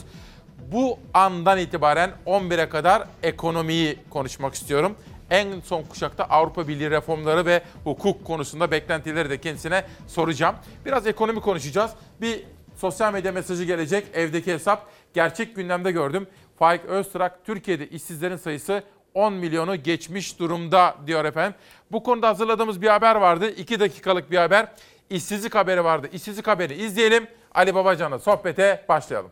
Bu 0.71 0.99
andan 1.13 1.57
itibaren 1.57 2.11
11'e 2.25 2.69
kadar 2.69 3.07
ekonomiyi 3.23 3.99
konuşmak 4.09 4.53
istiyorum. 4.53 4.95
En 5.29 5.59
son 5.59 5.83
kuşakta 5.83 6.23
Avrupa 6.23 6.67
Birliği 6.67 6.91
reformları 6.91 7.45
ve 7.45 7.61
hukuk 7.83 8.25
konusunda 8.25 8.71
beklentileri 8.71 9.29
de 9.29 9.41
kendisine 9.41 9.83
soracağım. 10.07 10.55
Biraz 10.85 11.07
ekonomi 11.07 11.41
konuşacağız. 11.41 11.91
Bir 12.21 12.43
sosyal 12.77 13.13
medya 13.13 13.31
mesajı 13.31 13.63
gelecek. 13.63 14.07
Evdeki 14.13 14.53
hesap 14.53 14.87
gerçek 15.13 15.55
gündemde 15.55 15.91
gördüm. 15.91 16.27
Faik 16.59 16.85
Öztrak 16.85 17.45
Türkiye'de 17.45 17.87
işsizlerin 17.87 18.37
sayısı 18.37 18.83
10 19.13 19.33
milyonu 19.33 19.75
geçmiş 19.75 20.39
durumda 20.39 20.95
diyor 21.07 21.25
efendim. 21.25 21.55
Bu 21.91 22.03
konuda 22.03 22.27
hazırladığımız 22.27 22.81
bir 22.81 22.87
haber 22.87 23.15
vardı. 23.15 23.49
2 23.49 23.79
dakikalık 23.79 24.31
bir 24.31 24.37
haber. 24.37 24.67
İşsizlik 25.10 25.56
haberi 25.56 25.84
vardı. 25.84 26.10
İşsizlik 26.14 26.48
haberi 26.48 26.73
izleyelim. 26.73 27.27
Ali 27.53 27.76
Babacan'la 27.76 28.19
sohbete 28.19 28.86
başlayalım. 28.90 29.32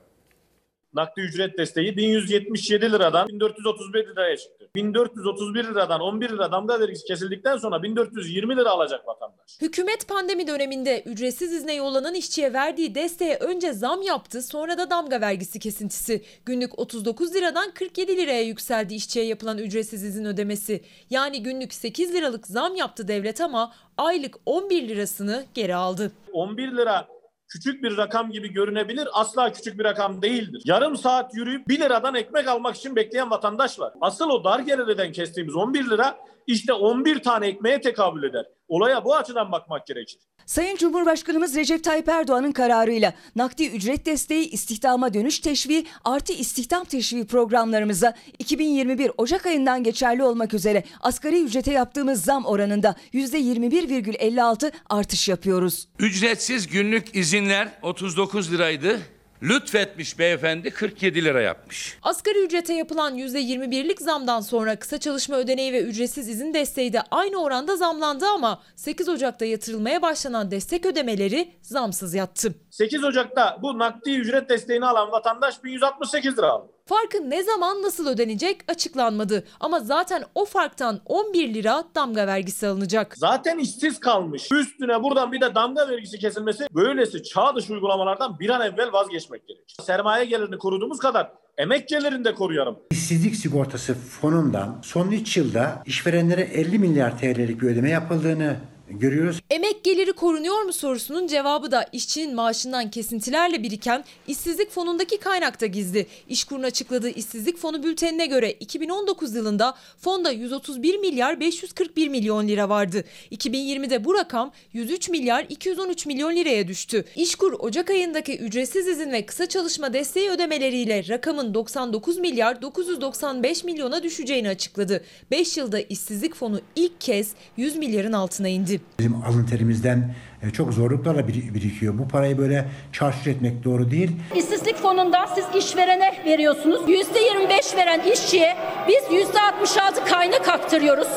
Nakdi 0.93 1.21
ücret 1.21 1.57
desteği 1.57 1.97
1177 1.97 2.91
liradan 2.91 3.27
1431 3.27 4.07
liraya 4.07 4.37
çıktı. 4.37 4.62
1431 4.75 5.63
liradan 5.63 6.01
11 6.01 6.29
lira 6.29 6.51
damga 6.51 6.79
vergisi 6.79 7.05
kesildikten 7.05 7.57
sonra 7.57 7.83
1420 7.83 8.57
lira 8.57 8.69
alacak 8.69 9.07
vatandaş. 9.07 9.61
Hükümet 9.61 10.07
pandemi 10.07 10.47
döneminde 10.47 11.01
ücretsiz 11.01 11.53
izne 11.53 11.73
yollanan 11.73 12.13
işçiye 12.13 12.53
verdiği 12.53 12.95
desteğe 12.95 13.37
önce 13.37 13.73
zam 13.73 14.01
yaptı 14.01 14.41
sonra 14.41 14.77
da 14.77 14.89
damga 14.89 15.21
vergisi 15.21 15.59
kesintisi. 15.59 16.21
Günlük 16.45 16.79
39 16.79 17.35
liradan 17.35 17.71
47 17.71 18.17
liraya 18.17 18.41
yükseldi 18.41 18.95
işçiye 18.95 19.25
yapılan 19.25 19.57
ücretsiz 19.57 20.03
izin 20.03 20.25
ödemesi. 20.25 20.83
Yani 21.09 21.43
günlük 21.43 21.73
8 21.73 22.13
liralık 22.13 22.47
zam 22.47 22.75
yaptı 22.75 23.07
devlet 23.07 23.41
ama 23.41 23.73
aylık 23.97 24.35
11 24.45 24.87
lirasını 24.87 25.45
geri 25.53 25.75
aldı. 25.75 26.11
11 26.33 26.77
lira 26.77 27.12
küçük 27.53 27.83
bir 27.83 27.97
rakam 27.97 28.31
gibi 28.31 28.53
görünebilir. 28.53 29.07
Asla 29.13 29.51
küçük 29.51 29.79
bir 29.79 29.83
rakam 29.83 30.21
değildir. 30.21 30.61
Yarım 30.65 30.97
saat 30.97 31.35
yürüyüp 31.35 31.67
1 31.67 31.79
liradan 31.79 32.15
ekmek 32.15 32.47
almak 32.47 32.75
için 32.75 32.95
bekleyen 32.95 33.31
vatandaş 33.31 33.79
var. 33.79 33.93
Asıl 34.01 34.29
o 34.29 34.43
dar 34.43 34.59
gelirden 34.59 35.11
kestiğimiz 35.11 35.55
11 35.55 35.89
lira 35.89 36.17
işte 36.47 36.73
11 36.73 37.23
tane 37.23 37.47
ekmeğe 37.47 37.81
tekabül 37.81 38.23
eder. 38.23 38.45
Olaya 38.73 39.05
bu 39.05 39.15
açıdan 39.15 39.51
bakmak 39.51 39.87
gerekir. 39.87 40.19
Sayın 40.45 40.75
Cumhurbaşkanımız 40.75 41.55
Recep 41.55 41.83
Tayyip 41.83 42.09
Erdoğan'ın 42.09 42.51
kararıyla 42.51 43.13
nakdi 43.35 43.67
ücret 43.67 44.05
desteği, 44.05 44.49
istihdama 44.49 45.13
dönüş 45.13 45.39
teşviği 45.39 45.85
artı 46.03 46.33
istihdam 46.33 46.83
teşviği 46.83 47.25
programlarımıza 47.25 48.13
2021 48.39 49.11
Ocak 49.17 49.45
ayından 49.45 49.83
geçerli 49.83 50.23
olmak 50.23 50.53
üzere 50.53 50.83
asgari 51.01 51.43
ücrete 51.43 51.71
yaptığımız 51.71 52.23
zam 52.23 52.45
oranında 52.45 52.95
%21,56 53.13 54.71
artış 54.89 55.29
yapıyoruz. 55.29 55.87
Ücretsiz 55.99 56.67
günlük 56.67 57.15
izinler 57.15 57.69
39 57.81 58.51
liraydı. 58.51 58.99
Lütfetmiş 59.43 60.19
beyefendi 60.19 60.71
47 60.71 61.25
lira 61.25 61.41
yapmış. 61.41 61.97
Asgari 62.01 62.45
ücrete 62.45 62.73
yapılan 62.73 63.17
%21'lik 63.17 64.01
zamdan 64.01 64.41
sonra 64.41 64.75
kısa 64.75 64.99
çalışma 64.99 65.37
ödeneği 65.37 65.73
ve 65.73 65.81
ücretsiz 65.81 66.29
izin 66.29 66.53
desteği 66.53 66.93
de 66.93 67.01
aynı 67.11 67.43
oranda 67.43 67.75
zamlandı 67.75 68.25
ama 68.25 68.61
8 68.75 69.09
Ocak'ta 69.09 69.45
yatırılmaya 69.45 70.01
başlanan 70.01 70.51
destek 70.51 70.85
ödemeleri 70.85 71.55
zamsız 71.61 72.13
yattı. 72.13 72.55
8 72.69 73.03
Ocak'ta 73.03 73.59
bu 73.61 73.79
nakdi 73.79 74.11
ücret 74.11 74.49
desteğini 74.49 74.85
alan 74.85 75.11
vatandaş 75.11 75.63
1168 75.63 76.37
lira 76.37 76.47
aldı. 76.47 76.71
Farkın 76.87 77.29
ne 77.29 77.43
zaman 77.43 77.81
nasıl 77.81 78.07
ödenecek 78.07 78.57
açıklanmadı 78.67 79.43
ama 79.59 79.79
zaten 79.79 80.23
o 80.35 80.45
farktan 80.45 80.99
11 81.05 81.53
lira 81.53 81.83
damga 81.95 82.27
vergisi 82.27 82.67
alınacak. 82.67 83.13
Zaten 83.17 83.57
işsiz 83.57 83.99
kalmış. 83.99 84.51
Üstüne 84.51 85.03
buradan 85.03 85.31
bir 85.31 85.41
de 85.41 85.55
damga 85.55 85.89
vergisi 85.89 86.19
kesilmesi 86.19 86.67
böylesi 86.75 87.23
çağ 87.23 87.55
dışı 87.55 87.73
uygulamalardan 87.73 88.39
bir 88.39 88.49
an 88.49 88.61
evvel 88.61 88.93
vazgeçmek 88.93 89.47
gerekir. 89.47 89.75
Sermaye 89.83 90.25
gelirini 90.25 90.57
koruduğumuz 90.57 90.99
kadar 90.99 91.31
emek 91.57 91.87
gelirini 91.87 92.25
de 92.25 92.35
koruyalım. 92.35 92.79
İşsizlik 92.91 93.35
sigortası 93.35 93.93
fonundan 93.93 94.79
son 94.83 95.11
3 95.11 95.37
yılda 95.37 95.83
işverenlere 95.85 96.41
50 96.41 96.79
milyar 96.79 97.19
TL'lik 97.19 97.61
bir 97.61 97.67
ödeme 97.67 97.89
yapıldığını 97.89 98.55
görüyoruz. 98.89 99.41
Emek 99.49 99.83
geliri 99.83 100.13
korunuyor 100.13 100.61
mu 100.61 100.73
sorusunun 100.73 101.27
cevabı 101.27 101.71
da 101.71 101.85
işçinin 101.91 102.35
maaşından 102.35 102.91
kesintilerle 102.91 103.63
biriken 103.63 104.03
işsizlik 104.27 104.71
fonundaki 104.71 105.17
kaynakta 105.17 105.65
gizli. 105.65 106.07
İşkur'un 106.29 106.63
açıkladığı 106.63 107.09
işsizlik 107.09 107.57
fonu 107.57 107.83
bültenine 107.83 108.25
göre 108.25 108.51
2019 108.51 109.35
yılında 109.35 109.75
fonda 109.97 110.31
131 110.31 110.97
milyar 110.97 111.39
541 111.39 112.07
milyon 112.07 112.47
lira 112.47 112.69
vardı. 112.69 113.03
2020'de 113.31 114.05
bu 114.05 114.13
rakam 114.13 114.51
103 114.73 115.09
milyar 115.09 115.45
213 115.49 116.05
milyon 116.05 116.35
liraya 116.35 116.67
düştü. 116.67 117.05
İşkur 117.15 117.53
Ocak 117.59 117.89
ayındaki 117.89 118.37
ücretsiz 118.37 118.87
izin 118.87 119.11
ve 119.11 119.25
kısa 119.25 119.45
çalışma 119.45 119.93
desteği 119.93 120.29
ödemeleriyle 120.29 121.07
rakamın 121.09 121.53
99 121.53 122.17
milyar 122.17 122.61
995 122.61 123.63
milyona 123.63 124.03
düşeceğini 124.03 124.49
açıkladı. 124.49 125.03
5 125.31 125.57
yılda 125.57 125.79
işsizlik 125.79 126.35
fonu 126.35 126.61
ilk 126.75 127.01
kez 127.01 127.31
100 127.57 127.75
milyarın 127.75 128.13
altına 128.13 128.47
indi. 128.47 128.82
Bizim 128.99 129.15
alın 129.15 129.45
terimizden 129.45 130.13
e, 130.43 130.49
çok 130.49 130.73
zorluklarla 130.73 131.27
bir- 131.27 131.53
birikiyor. 131.53 131.97
Bu 131.97 132.07
parayı 132.07 132.37
böyle 132.37 132.65
çarçur 132.91 133.31
etmek 133.31 133.63
doğru 133.63 133.91
değil. 133.91 134.11
İşsizlik 134.35 134.75
fonundan 134.77 135.27
siz 135.35 135.45
işverene 135.65 136.11
veriyorsunuz. 136.25 136.81
%25 136.89 137.75
veren 137.77 138.01
işçiye 138.13 138.55
biz 138.87 139.03
%66 139.19 140.05
kaynak 140.09 140.47
aktarıyoruz. 140.49 141.07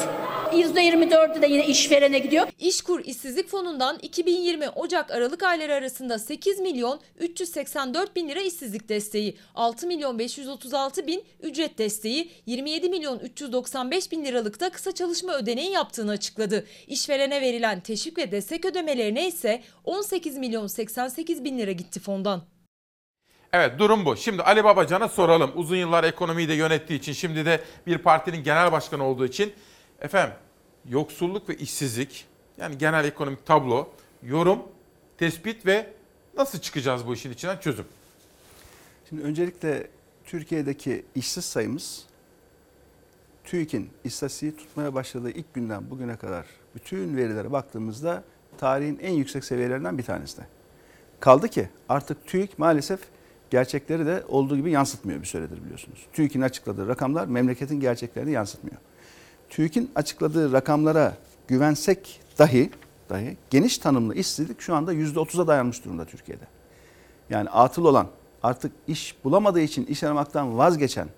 %24'ü 0.52 1.42
de 1.42 1.46
yine 1.46 1.66
işverene 1.66 2.18
gidiyor. 2.18 2.46
İşkur 2.58 3.00
İşsizlik 3.04 3.48
Fonu'ndan 3.48 3.98
2020 4.02 4.68
Ocak-Aralık 4.68 5.42
ayları 5.42 5.74
arasında 5.74 6.18
8 6.18 6.60
milyon 6.60 7.00
384 7.18 8.16
bin 8.16 8.28
lira 8.28 8.40
işsizlik 8.40 8.88
desteği, 8.88 9.36
6 9.54 9.86
milyon 9.86 10.18
536 10.18 11.06
bin 11.06 11.24
ücret 11.40 11.78
desteği, 11.78 12.30
27 12.46 12.88
milyon 12.88 13.18
395 13.18 14.12
bin 14.12 14.24
liralık 14.24 14.60
da 14.60 14.70
kısa 14.70 14.92
çalışma 14.92 15.34
ödeneği 15.34 15.70
yaptığını 15.70 16.10
açıkladı. 16.10 16.66
İşverene 16.86 17.40
verilen 17.40 17.80
teşvik 17.80 18.18
ve 18.18 18.32
destek 18.32 18.64
ödemelerine 18.64 19.28
ise 19.28 19.62
18 19.84 20.38
milyon 20.38 20.66
88 20.66 21.44
bin 21.44 21.58
lira 21.58 21.72
gitti 21.72 22.00
fondan. 22.00 22.42
Evet 23.52 23.78
durum 23.78 24.04
bu. 24.04 24.16
Şimdi 24.16 24.42
Ali 24.42 24.64
Babacan'a 24.64 25.08
soralım. 25.08 25.52
Uzun 25.54 25.76
yıllar 25.76 26.04
ekonomiyi 26.04 26.48
de 26.48 26.54
yönettiği 26.54 26.98
için 26.98 27.12
şimdi 27.12 27.46
de 27.46 27.60
bir 27.86 27.98
partinin 27.98 28.44
genel 28.44 28.72
başkanı 28.72 29.04
olduğu 29.04 29.26
için 29.26 29.52
efendim 30.00 30.34
yoksulluk 30.88 31.48
ve 31.48 31.56
işsizlik 31.56 32.26
yani 32.58 32.78
genel 32.78 33.04
ekonomik 33.04 33.46
tablo, 33.46 33.88
yorum, 34.22 34.62
tespit 35.18 35.66
ve 35.66 35.92
nasıl 36.36 36.58
çıkacağız 36.58 37.06
bu 37.06 37.14
işin 37.14 37.30
içinden 37.30 37.58
çözüm. 37.58 37.86
Şimdi 39.08 39.22
öncelikle 39.22 39.86
Türkiye'deki 40.24 41.04
işsiz 41.14 41.44
sayımız 41.44 42.06
TÜİK'in 43.44 43.90
istatistiği 44.04 44.56
tutmaya 44.56 44.94
başladığı 44.94 45.30
ilk 45.30 45.54
günden 45.54 45.90
bugüne 45.90 46.16
kadar 46.16 46.46
bütün 46.74 47.16
verilere 47.16 47.52
baktığımızda 47.52 48.24
tarihin 48.58 48.98
en 48.98 49.12
yüksek 49.12 49.44
seviyelerinden 49.44 49.98
bir 49.98 50.02
tanesi. 50.02 50.42
Kaldı 51.20 51.48
ki 51.48 51.68
artık 51.88 52.26
TÜİK 52.26 52.58
maalesef 52.58 53.00
gerçekleri 53.50 54.06
de 54.06 54.22
olduğu 54.28 54.56
gibi 54.56 54.70
yansıtmıyor 54.70 55.20
bir 55.20 55.26
süredir 55.26 55.64
biliyorsunuz. 55.64 56.06
TÜİK'in 56.12 56.40
açıkladığı 56.40 56.88
rakamlar 56.88 57.26
memleketin 57.26 57.80
gerçeklerini 57.80 58.32
yansıtmıyor. 58.32 58.76
TÜİK'in 59.50 59.90
açıkladığı 59.94 60.52
rakamlara 60.52 61.16
güvensek 61.48 62.20
dahi 62.38 62.70
dahi 63.10 63.36
geniş 63.50 63.78
tanımlı 63.78 64.14
işsizlik 64.14 64.60
şu 64.60 64.74
anda 64.74 64.94
%30'a 64.94 65.46
dayanmış 65.46 65.84
durumda 65.84 66.04
Türkiye'de. 66.04 66.44
Yani 67.30 67.50
atıl 67.50 67.84
olan, 67.84 68.06
artık 68.42 68.72
iş 68.86 69.16
bulamadığı 69.24 69.60
için 69.60 69.86
iş 69.86 70.04
aramaktan 70.04 70.58
vazgeçen, 70.58 71.08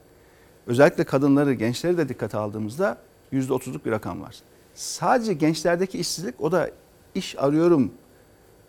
özellikle 0.67 1.05
kadınları, 1.05 1.53
gençleri 1.53 1.99
de 1.99 2.09
dikkate 2.09 2.37
aldığımızda 2.37 2.99
%30'luk 3.33 3.85
bir 3.85 3.91
rakam 3.91 4.23
var. 4.23 4.37
Sadece 4.75 5.33
gençlerdeki 5.35 5.99
işsizlik 5.99 6.41
o 6.41 6.53
da 6.53 6.71
iş 7.15 7.39
arıyorum, 7.39 7.93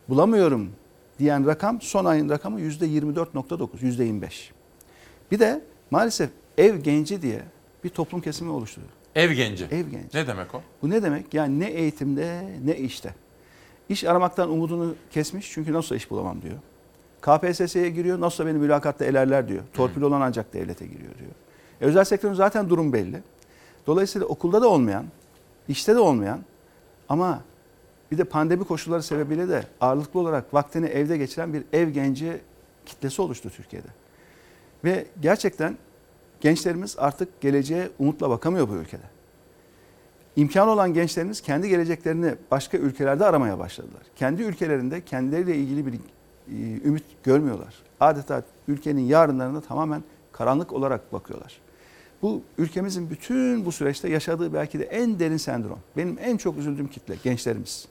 bulamıyorum 0.09 0.69
diyen 1.19 1.47
rakam 1.47 1.81
son 1.81 2.05
ayın 2.05 2.29
rakamı 2.29 2.61
%24.9, 2.61 3.67
%25. 3.81 4.51
Bir 5.31 5.39
de 5.39 5.61
maalesef 5.91 6.29
ev 6.57 6.77
genci 6.77 7.21
diye 7.21 7.43
bir 7.83 7.89
toplum 7.89 8.21
kesimi 8.21 8.51
oluştu. 8.51 8.81
Ev 9.15 9.31
genci. 9.31 9.65
Ev 9.65 9.89
genci. 9.89 10.17
Ne 10.17 10.27
demek 10.27 10.55
o? 10.55 10.61
Bu 10.81 10.89
ne 10.89 11.03
demek? 11.03 11.33
Yani 11.33 11.59
ne 11.59 11.67
eğitimde 11.67 12.43
ne 12.63 12.77
işte. 12.77 13.15
İş 13.89 14.03
aramaktan 14.03 14.49
umudunu 14.49 14.95
kesmiş 15.11 15.51
çünkü 15.51 15.73
nasıl 15.73 15.95
iş 15.95 16.11
bulamam 16.11 16.41
diyor. 16.41 16.55
KPSS'ye 17.21 17.89
giriyor 17.89 18.21
nasıl 18.21 18.45
beni 18.45 18.57
mülakatta 18.57 19.05
elerler 19.05 19.47
diyor. 19.47 19.63
Torpil 19.73 20.01
olan 20.01 20.21
ancak 20.21 20.53
devlete 20.53 20.85
giriyor 20.85 21.17
diyor. 21.19 21.31
E, 21.81 21.85
özel 21.85 22.03
sektörün 22.03 22.33
zaten 22.33 22.69
durum 22.69 22.93
belli. 22.93 23.23
Dolayısıyla 23.87 24.27
okulda 24.27 24.61
da 24.61 24.67
olmayan, 24.67 25.05
işte 25.67 25.95
de 25.95 25.99
olmayan 25.99 26.39
ama 27.09 27.41
bir 28.11 28.17
de 28.17 28.23
pandemi 28.23 28.63
koşulları 28.63 29.03
sebebiyle 29.03 29.49
de 29.49 29.63
ağırlıklı 29.81 30.19
olarak 30.19 30.53
vaktini 30.53 30.85
evde 30.85 31.17
geçiren 31.17 31.53
bir 31.53 31.63
ev 31.73 31.89
genci 31.89 32.41
kitlesi 32.85 33.21
oluştu 33.21 33.49
Türkiye'de. 33.49 33.87
Ve 34.83 35.05
gerçekten 35.21 35.77
gençlerimiz 36.41 36.95
artık 36.99 37.41
geleceğe 37.41 37.89
umutla 37.99 38.29
bakamıyor 38.29 38.69
bu 38.69 38.75
ülkede. 38.75 39.03
İmkanı 40.35 40.71
olan 40.71 40.93
gençlerimiz 40.93 41.41
kendi 41.41 41.69
geleceklerini 41.69 42.35
başka 42.51 42.77
ülkelerde 42.77 43.25
aramaya 43.25 43.59
başladılar. 43.59 44.01
Kendi 44.15 44.43
ülkelerinde 44.43 45.01
kendileriyle 45.01 45.55
ilgili 45.55 45.85
bir 45.85 45.93
e, 45.93 45.97
ümit 46.87 47.03
görmüyorlar. 47.23 47.75
Adeta 47.99 48.43
ülkenin 48.67 49.01
yarınlarına 49.01 49.61
tamamen 49.61 50.03
karanlık 50.31 50.73
olarak 50.73 51.13
bakıyorlar. 51.13 51.59
Bu 52.21 52.41
ülkemizin 52.57 53.09
bütün 53.09 53.65
bu 53.65 53.71
süreçte 53.71 54.09
yaşadığı 54.09 54.53
belki 54.53 54.79
de 54.79 54.83
en 54.83 55.19
derin 55.19 55.37
sendrom. 55.37 55.79
Benim 55.97 56.17
en 56.21 56.37
çok 56.37 56.57
üzüldüğüm 56.57 56.87
kitle 56.87 57.15
gençlerimiz. 57.23 57.87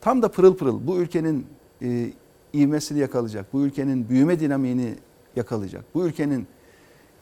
Tam 0.00 0.22
da 0.22 0.30
pırıl 0.30 0.56
pırıl 0.56 0.86
bu 0.86 0.96
ülkenin 0.96 1.46
e, 1.82 2.12
ivmesini 2.54 2.98
yakalayacak, 2.98 3.52
bu 3.52 3.60
ülkenin 3.60 4.08
büyüme 4.08 4.40
dinamiğini 4.40 4.94
yakalayacak, 5.36 5.84
bu 5.94 6.06
ülkenin 6.06 6.46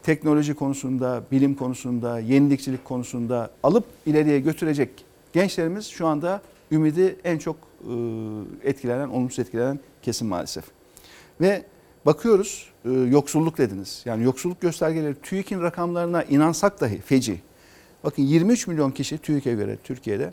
teknoloji 0.07 0.55
konusunda, 0.55 1.23
bilim 1.33 1.55
konusunda, 1.55 2.20
yenilikçilik 2.20 2.85
konusunda 2.85 3.51
alıp 3.62 3.85
ileriye 4.07 4.41
götürecek 4.41 4.91
gençlerimiz 5.33 5.87
şu 5.87 6.07
anda 6.07 6.43
ümidi 6.73 7.16
en 7.24 7.39
çok 7.39 7.57
e, 7.57 7.93
etkilenen, 8.69 9.09
olumsuz 9.09 9.39
etkilenen 9.39 9.81
kesim 10.03 10.28
maalesef. 10.28 10.65
Ve 11.41 11.65
bakıyoruz 12.07 12.70
e, 12.85 12.91
yoksulluk 12.91 13.59
dediniz. 13.59 14.03
Yani 14.05 14.24
yoksulluk 14.24 14.61
göstergeleri 14.61 15.15
TÜİK'in 15.23 15.62
rakamlarına 15.62 16.23
inansak 16.23 16.81
dahi 16.81 17.01
feci. 17.01 17.41
Bakın 18.05 18.23
23 18.23 18.66
milyon 18.66 18.91
kişi 18.91 19.19
TÜİK'e 19.19 19.55
göre 19.55 19.77
Türkiye'de 19.85 20.33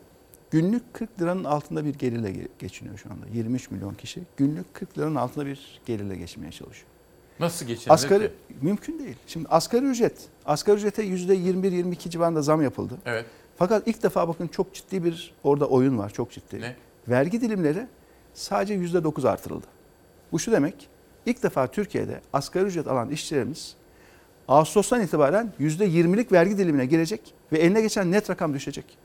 günlük 0.51 0.93
40 0.93 1.21
liranın 1.21 1.43
altında 1.43 1.85
bir 1.85 1.93
gelirle 1.93 2.29
ge- 2.29 2.47
geçiniyor 2.59 2.97
şu 2.97 3.11
anda. 3.11 3.25
23 3.33 3.71
milyon 3.71 3.93
kişi 3.93 4.21
günlük 4.37 4.73
40 4.73 4.97
liranın 4.97 5.15
altında 5.15 5.45
bir 5.45 5.81
gelirle 5.85 6.15
geçmeye 6.15 6.51
çalışıyor. 6.51 6.92
Nasıl 7.39 7.65
geçinilir 7.65 7.91
Asgari 7.91 8.27
ki? 8.27 8.33
mümkün 8.61 8.99
değil. 8.99 9.15
Şimdi 9.27 9.47
asgari 9.49 9.85
ücret, 9.85 10.13
asgari 10.45 10.77
ücrete 10.77 11.03
yüzde 11.03 11.35
21-22 11.35 12.09
civarında 12.09 12.41
zam 12.41 12.61
yapıldı. 12.61 12.97
Evet. 13.05 13.25
Fakat 13.57 13.87
ilk 13.87 14.03
defa 14.03 14.27
bakın 14.27 14.47
çok 14.47 14.73
ciddi 14.73 15.03
bir 15.03 15.33
orada 15.43 15.65
oyun 15.65 15.97
var, 15.97 16.09
çok 16.09 16.31
ciddi. 16.31 16.61
Ne? 16.61 16.75
Vergi 17.07 17.41
dilimleri 17.41 17.87
sadece 18.33 18.73
yüzde 18.73 19.03
9 19.03 19.25
artırıldı. 19.25 19.65
Bu 20.31 20.39
şu 20.39 20.51
demek, 20.51 20.89
ilk 21.25 21.43
defa 21.43 21.67
Türkiye'de 21.67 22.21
asgari 22.33 22.65
ücret 22.65 22.87
alan 22.87 23.09
işçilerimiz 23.09 23.75
Ağustos'tan 24.47 25.01
itibaren 25.01 25.53
yüzde 25.59 25.87
20'lik 25.87 26.31
vergi 26.31 26.57
dilimine 26.57 26.85
girecek 26.85 27.33
ve 27.51 27.57
eline 27.57 27.81
geçen 27.81 28.11
net 28.11 28.29
rakam 28.29 28.53
düşecek. 28.53 28.97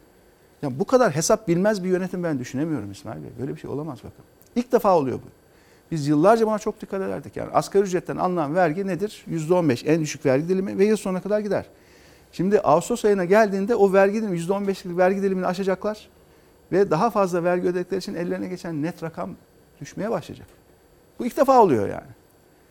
Ya 0.63 0.79
bu 0.79 0.85
kadar 0.85 1.15
hesap 1.15 1.49
bilmez 1.49 1.85
bir 1.85 1.89
yönetim 1.89 2.25
ben 2.25 2.39
düşünemiyorum 2.39 2.93
İsmail 2.93 3.23
Bey. 3.23 3.31
Böyle 3.41 3.55
bir 3.55 3.61
şey 3.61 3.71
olamaz 3.71 3.99
bakın. 3.99 4.25
İlk 4.57 4.73
defa 4.73 4.97
oluyor 4.97 5.19
bu. 5.19 5.27
Biz 5.91 6.09
yıllarca 6.09 6.47
buna 6.47 6.59
çok 6.59 6.81
dikkat 6.81 7.03
ederdik. 7.03 7.37
Yani 7.37 7.51
asgari 7.53 7.83
ücretten 7.83 8.17
alınan 8.17 8.55
vergi 8.55 8.87
nedir? 8.87 9.25
%15 9.31 9.87
en 9.87 10.01
düşük 10.01 10.27
vergi 10.27 10.49
dilimi 10.49 10.79
ve 10.79 10.85
yıl 10.85 10.97
sonuna 10.97 11.21
kadar 11.21 11.41
gider. 11.41 11.67
Şimdi 12.33 12.61
Ağustos 12.61 13.05
ayına 13.05 13.25
geldiğinde 13.25 13.75
o 13.75 13.93
vergi 13.93 14.15
dilimi 14.23 14.39
%15'lik 14.39 14.99
vergi 14.99 15.23
dilimini 15.23 15.47
aşacaklar 15.47 16.09
ve 16.73 16.91
daha 16.91 17.11
fazla 17.11 17.45
vergi 17.45 17.69
ödedikleri 17.69 17.99
için 17.99 18.15
ellerine 18.15 18.49
geçen 18.49 18.83
net 18.83 19.03
rakam 19.03 19.31
düşmeye 19.81 20.11
başlayacak. 20.11 20.47
Bu 21.19 21.27
ilk 21.27 21.37
defa 21.37 21.63
oluyor 21.63 21.89
yani. 21.89 22.11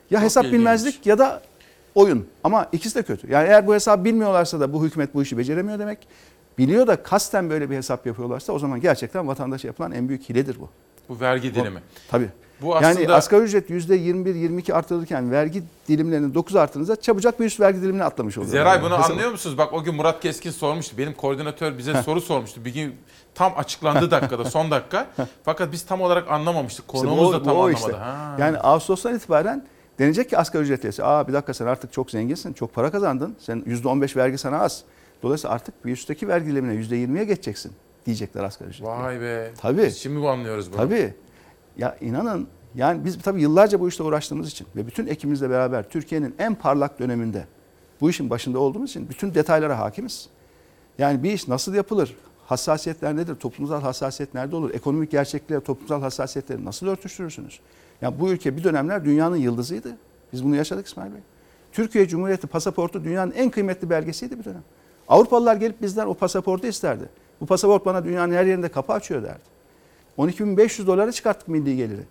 Ya 0.10 0.20
Çok 0.20 0.22
hesap 0.22 0.44
ilginç. 0.46 0.60
bilmezlik 0.60 1.06
ya 1.06 1.18
da 1.20 1.42
oyun. 1.96 2.28
Ama 2.44 2.70
ikisi 2.72 2.96
de 2.96 3.04
kötü. 3.04 3.32
Yani 3.32 3.48
eğer 3.48 3.68
bu 3.68 3.74
hesabı 3.74 4.06
bilmiyorlarsa 4.06 4.60
da 4.60 4.74
bu 4.74 4.86
hükümet 4.86 5.14
bu 5.14 5.24
işi 5.24 5.38
beceremiyor 5.38 5.80
demek. 5.80 6.08
Biliyor 6.58 6.88
da 6.88 7.04
kasten 7.04 7.50
böyle 7.50 7.70
bir 7.70 7.76
hesap 7.76 8.06
yapıyorlarsa 8.06 8.54
o 8.54 8.60
zaman 8.60 8.82
gerçekten 8.82 9.28
vatandaşa 9.28 9.68
yapılan 9.68 9.92
en 9.92 10.10
büyük 10.10 10.30
hiledir 10.30 10.60
bu. 10.60 10.70
Bu 11.10 11.20
vergi 11.20 11.56
dilimi. 11.56 11.80
Tabii. 12.12 12.30
Bu 12.62 12.68
Yani 12.74 12.86
aslında 12.86 13.16
asgari 13.16 13.44
ücret 13.44 13.70
%21-22 13.70 14.74
artırılırken 14.74 15.32
vergi 15.32 15.64
dilimlerini 15.88 16.34
9 16.34 16.56
artırınca 16.56 16.96
çabucak 16.96 17.40
bir 17.40 17.46
üst 17.46 17.60
vergi 17.60 17.82
dilimine 17.82 18.04
atlamış 18.04 18.38
oluyor. 18.38 18.52
Zeray 18.52 18.76
Yani 18.76 18.86
bunu 18.86 18.98
hesap- 18.98 19.12
anlıyor 19.12 19.32
musunuz? 19.32 19.58
Bak 19.58 19.74
o 19.74 19.84
gün 19.84 19.96
Murat 19.96 20.20
Keskin 20.20 20.52
sormuştu. 20.52 20.98
Benim 20.98 21.14
koordinatör 21.14 21.78
bize 21.78 22.04
soru 22.04 22.22
sormuştu. 22.22 22.66
Bir 22.66 22.74
gün 22.74 22.96
tam 23.36 23.54
açıklandığı 23.58 24.12
dakikada, 24.12 24.46
son 24.46 24.72
dakika. 24.72 25.08
Fakat 25.44 25.72
biz 25.72 25.86
tam 25.86 26.02
olarak 26.02 26.32
anlamamıştık. 26.32 26.86
İşte 26.86 26.98
Konuğumuz 26.98 27.28
bu- 27.28 27.34
da 27.34 27.40
bu 27.42 27.44
tam 27.46 27.54
o 27.58 27.60
anlamadı. 27.60 27.76
işte. 27.80 27.92
Ha. 27.92 28.36
Yani 28.40 28.58
Ağustos'tan 28.58 29.16
itibaren 29.16 29.66
denecek 30.00 30.30
ki 30.30 30.38
asgari 30.38 30.64
ücretlisi. 30.64 31.04
Aa 31.04 31.28
bir 31.28 31.34
dakika 31.34 31.54
sen 31.54 31.66
artık 31.66 31.94
çok 31.94 32.12
zenginsin, 32.12 32.54
çok 32.54 32.74
para 32.74 32.92
kazandın. 32.92 33.36
Sen 33.40 33.64
%15 33.66 34.16
vergi 34.18 34.38
sana 34.38 34.60
az. 34.60 34.84
Dolayısıyla 35.24 35.56
artık 35.56 35.86
bir 35.86 35.92
üstteki 35.92 36.28
vergi 36.28 36.46
dilimine 36.48 36.74
%20'ye 36.74 37.24
geçeceksin 37.26 37.72
diyecekler 38.06 38.44
asgari 38.44 38.70
ücretli. 38.70 38.86
Vay 38.88 39.22
be. 39.22 39.52
Tabii. 39.62 39.84
Biz 39.86 39.98
şimdi 39.98 40.22
bu 40.22 40.30
anlıyoruz 40.30 40.72
bunu. 40.72 40.78
Tabii. 40.78 41.14
Ya 41.78 41.98
inanın 42.02 42.48
yani 42.76 43.06
biz 43.06 43.22
tabii 43.22 43.42
yıllarca 43.42 43.80
bu 43.80 43.88
işte 43.88 44.04
uğraştığımız 44.04 44.50
için 44.50 44.68
ve 44.76 44.88
bütün 44.88 45.08
ekibimizle 45.08 45.50
beraber 45.50 45.90
Türkiye'nin 45.90 46.36
en 46.40 46.56
parlak 46.56 47.00
döneminde 47.00 47.46
bu 48.02 48.10
işin 48.10 48.30
başında 48.30 48.60
olduğumuz 48.60 48.90
için 48.90 49.10
bütün 49.10 49.34
detaylara 49.34 49.80
hakimiz. 49.80 50.30
Yani 50.98 51.24
bir 51.24 51.32
iş 51.32 51.48
nasıl 51.48 51.74
yapılır? 51.74 52.16
Hassasiyetler 52.46 53.16
nedir? 53.16 53.36
Toplumsal 53.36 53.82
hassasiyet 53.82 54.34
nerede 54.34 54.56
olur? 54.56 54.74
Ekonomik 54.74 55.12
gerçeklikle 55.12 55.60
toplumsal 55.60 56.02
hassasiyetleri 56.02 56.66
nasıl 56.66 56.88
örtüştürürsünüz? 56.88 57.60
Ya 58.02 58.20
bu 58.20 58.30
ülke 58.30 58.58
bir 58.58 58.64
dönemler 58.64 59.06
dünyanın 59.06 59.36
yıldızıydı. 59.36 59.98
Biz 60.34 60.44
bunu 60.44 60.56
yaşadık 60.56 60.88
İsmail 60.88 61.12
Bey. 61.12 61.22
Türkiye 61.72 62.08
Cumhuriyeti 62.08 62.48
pasaportu 62.48 63.04
dünyanın 63.04 63.32
en 63.32 63.50
kıymetli 63.50 63.90
belgesiydi 63.90 64.40
bir 64.40 64.46
dönem. 64.46 64.64
Avrupalılar 65.08 65.56
gelip 65.56 65.82
bizden 65.82 66.08
o 66.08 66.14
pasaportu 66.14 66.68
isterdi. 66.68 67.10
Bu 67.42 67.46
pasaport 67.46 67.86
bana 67.86 68.06
dünyanın 68.06 68.34
her 68.34 68.46
yerinde 68.46 68.70
kapı 68.70 68.94
açıyor 68.94 69.24
derdi. 69.24 69.57
12.500 70.18 70.88
dolara 70.88 71.12
çıkarttık 71.12 71.48
milli 71.48 71.78
geliri. 71.78 72.02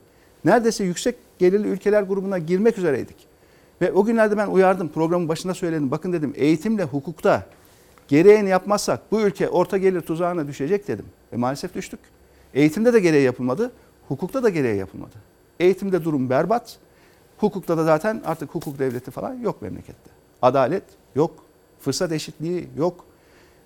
Neredeyse 0.44 0.84
yüksek 0.84 1.16
gelirli 1.38 1.68
ülkeler 1.68 2.02
grubuna 2.02 2.38
girmek 2.38 2.78
üzereydik. 2.78 3.16
Ve 3.80 3.92
o 3.92 4.04
günlerde 4.04 4.36
ben 4.36 4.46
uyardım. 4.46 4.88
Programın 4.88 5.28
başında 5.28 5.54
söyledim. 5.54 5.90
Bakın 5.90 6.12
dedim 6.12 6.32
eğitimle 6.36 6.84
hukukta 6.84 7.46
gereğini 8.08 8.48
yapmazsak 8.48 9.12
bu 9.12 9.20
ülke 9.20 9.48
orta 9.48 9.78
gelir 9.78 10.00
tuzağına 10.00 10.48
düşecek 10.48 10.88
dedim. 10.88 11.04
Ve 11.32 11.36
maalesef 11.36 11.74
düştük. 11.74 12.00
Eğitimde 12.54 12.92
de 12.92 13.00
gereği 13.00 13.24
yapılmadı. 13.24 13.72
Hukukta 14.08 14.42
da 14.42 14.48
gereği 14.48 14.78
yapılmadı. 14.78 15.14
Eğitimde 15.60 16.04
durum 16.04 16.30
berbat. 16.30 16.78
Hukukta 17.38 17.78
da 17.78 17.84
zaten 17.84 18.22
artık 18.24 18.54
hukuk 18.54 18.78
devleti 18.78 19.10
falan 19.10 19.34
yok 19.34 19.62
memlekette. 19.62 20.10
Adalet 20.42 20.84
yok. 21.14 21.34
Fırsat 21.80 22.12
eşitliği 22.12 22.68
yok. 22.78 23.04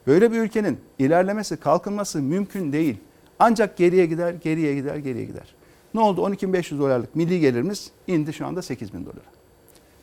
Böyle 0.06 0.32
bir 0.32 0.38
ülkenin 0.38 0.78
ilerlemesi, 0.98 1.56
kalkınması 1.56 2.22
mümkün 2.22 2.72
değil. 2.72 2.96
Ancak 3.40 3.76
geriye 3.76 4.06
gider, 4.06 4.34
geriye 4.34 4.74
gider, 4.74 4.96
geriye 4.96 5.24
gider. 5.24 5.54
Ne 5.94 6.00
oldu? 6.00 6.20
12.500 6.20 6.78
dolarlık 6.78 7.16
milli 7.16 7.40
gelirimiz 7.40 7.90
indi 8.06 8.32
şu 8.32 8.46
anda 8.46 8.60
8.000 8.60 8.92
dolara. 9.04 9.30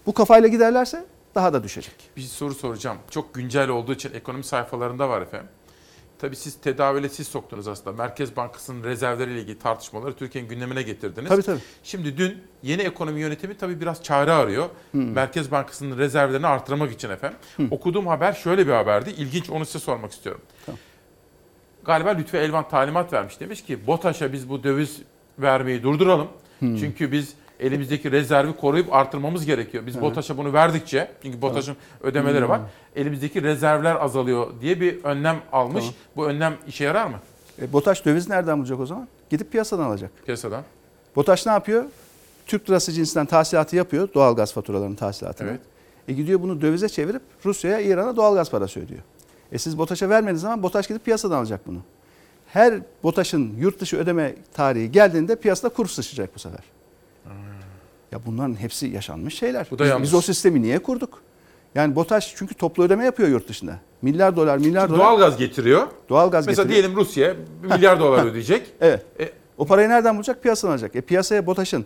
Bu 0.06 0.14
kafayla 0.14 0.48
giderlerse 0.48 1.06
daha 1.36 1.54
da 1.54 1.64
düşecek. 1.64 1.94
Bir 2.18 2.22
soru 2.22 2.54
soracağım. 2.54 2.98
Çok 3.12 3.34
güncel 3.34 3.70
olduğu 3.70 3.94
için 3.94 4.14
ekonomi 4.14 4.44
sayfalarında 4.44 5.10
var 5.10 5.22
efendim. 5.22 5.48
Tabii 6.20 6.36
siz 6.36 6.56
tedavüle 6.62 7.10
siz 7.10 7.28
soktunuz 7.28 7.68
aslında. 7.68 7.98
Merkez 8.04 8.36
Bankası'nın 8.36 8.84
rezervleriyle 8.84 9.42
ilgili 9.42 9.60
tartışmaları 9.60 10.16
Türkiye'nin 10.16 10.50
gündemine 10.50 10.82
getirdiniz. 10.82 11.30
Tabii, 11.30 11.42
tabii. 11.42 11.60
Şimdi 11.84 12.18
dün 12.18 12.38
yeni 12.64 12.82
ekonomi 12.82 13.20
yönetimi 13.22 13.58
tabii 13.58 13.82
biraz 13.82 14.04
çare 14.04 14.32
arıyor. 14.32 14.70
Merkez 14.94 15.52
Bankası'nın 15.52 15.98
rezervlerini 15.98 16.48
artırmak 16.48 16.92
için 16.92 17.10
efendim. 17.10 17.38
Okuduğum 17.72 18.08
haber 18.08 18.34
şöyle 18.34 18.68
bir 18.68 18.72
haberdi. 18.72 19.10
İlginç 19.10 19.50
onu 19.50 19.66
size 19.66 19.80
sormak 19.80 20.12
istiyorum. 20.12 20.42
Galiba 21.88 22.10
Lütfü 22.10 22.38
Elvan 22.38 22.70
talimat 22.70 23.14
vermiş. 23.14 23.40
Demiş 23.40 23.62
ki 23.64 23.88
BOTAŞ'a 23.88 24.34
biz 24.34 24.50
bu 24.50 24.64
döviz 24.64 25.02
vermeyi 25.40 25.84
durduralım. 25.84 26.28
Çünkü 26.60 27.12
biz 27.12 27.34
elimizdeki 27.60 28.12
rezervi 28.12 28.56
koruyup 28.56 28.94
artırmamız 28.94 29.46
gerekiyor. 29.46 29.86
Biz 29.86 29.96
Hı. 29.96 30.02
BOTAŞ'a 30.02 30.38
bunu 30.38 30.54
verdikçe, 30.54 31.12
çünkü 31.24 31.42
BOTAŞ'ın 31.42 31.76
ödemeleri 32.02 32.50
var, 32.50 32.62
elimizdeki 32.96 33.44
rezervler 33.44 33.96
azalıyor 33.96 34.48
diye 34.62 34.82
bir 34.82 35.04
önlem 35.04 35.38
almış. 35.52 35.84
Tamam. 35.84 35.94
Bu 36.16 36.28
önlem 36.28 36.54
işe 36.68 36.84
yarar 36.84 37.06
mı 37.06 37.20
E, 37.62 37.74
BOTAŞ 37.74 38.06
döviz 38.06 38.30
nereden 38.30 38.60
bulacak 38.60 38.80
o 38.80 38.86
zaman? 38.86 39.08
Gidip 39.30 39.52
piyasadan 39.52 39.84
alacak. 39.84 40.12
piyasadan? 40.26 40.64
BOTAŞ 41.16 41.46
ne 41.46 41.52
yapıyor? 41.52 41.86
Türk 42.46 42.70
lirası 42.70 42.92
cinsinden 42.92 43.26
tahsilatı 43.26 43.76
yapıyor. 43.76 44.10
Doğalgaz 44.14 44.54
faturalarının 44.54 44.96
tahsilatını. 44.96 45.50
Evet. 45.50 45.60
E 46.08 46.14
gidiyor 46.14 46.42
bunu 46.42 46.62
dövize 46.62 46.90
çevirip 46.90 47.22
Rusya'ya, 47.46 47.80
İran'a 47.80 48.16
doğalgaz 48.16 48.52
parası 48.52 48.80
ödüyor. 48.80 49.02
E 49.52 49.58
siz 49.58 49.78
BOTAŞ'a 49.78 50.10
vermediğiniz 50.10 50.42
zaman 50.42 50.64
BOTAŞ 50.64 50.88
gidip 50.88 51.06
piyasadan 51.06 51.38
alacak 51.38 51.68
bunu. 51.68 51.80
Her 52.48 52.74
BOTAŞ'ın 53.04 53.54
yurt 53.58 53.80
dışı 53.80 53.98
ödeme 53.98 54.36
tarihi 54.54 54.92
geldiğinde 54.92 55.36
piyasada 55.36 55.74
kur 55.74 55.88
sıçrayacak 55.88 56.36
bu 56.36 56.40
sefer. 56.40 56.60
Ya 58.12 58.20
bunların 58.26 58.56
hepsi 58.60 58.88
yaşanmış 58.88 59.38
şeyler. 59.40 59.68
Bu 59.72 59.80
da 59.80 59.84
biz, 59.84 59.90
yanlış. 59.90 60.08
biz 60.08 60.14
o 60.14 60.22
sistemi 60.22 60.62
niye 60.62 60.80
kurduk? 60.80 61.22
Yani 61.76 61.96
BOTAŞ 61.96 62.34
çünkü 62.36 62.56
toplu 62.56 62.84
ödeme 62.84 63.06
yapıyor 63.06 63.30
yurt 63.30 63.50
dışında. 63.50 63.80
Milyar 64.02 64.36
dolar, 64.36 64.58
milyar 64.58 64.90
dolar. 64.90 65.00
Doğalgaz 65.00 65.38
getiriyor. 65.38 65.88
Doğalgaz 66.10 66.48
Mesela 66.48 66.64
getiriyor. 66.64 66.84
diyelim 66.84 67.06
Rusya 67.06 67.36
milyar 67.76 68.00
dolar 68.00 68.26
ödeyecek. 68.26 68.68
Evet. 68.82 69.06
E, 69.20 69.30
o 69.58 69.66
parayı 69.66 69.90
nereden 69.90 70.16
bulacak? 70.16 70.44
Piyasadan 70.44 70.72
alacak. 70.72 70.96
E 70.96 71.02
piyasaya 71.02 71.46
BOTAŞ'ın 71.46 71.86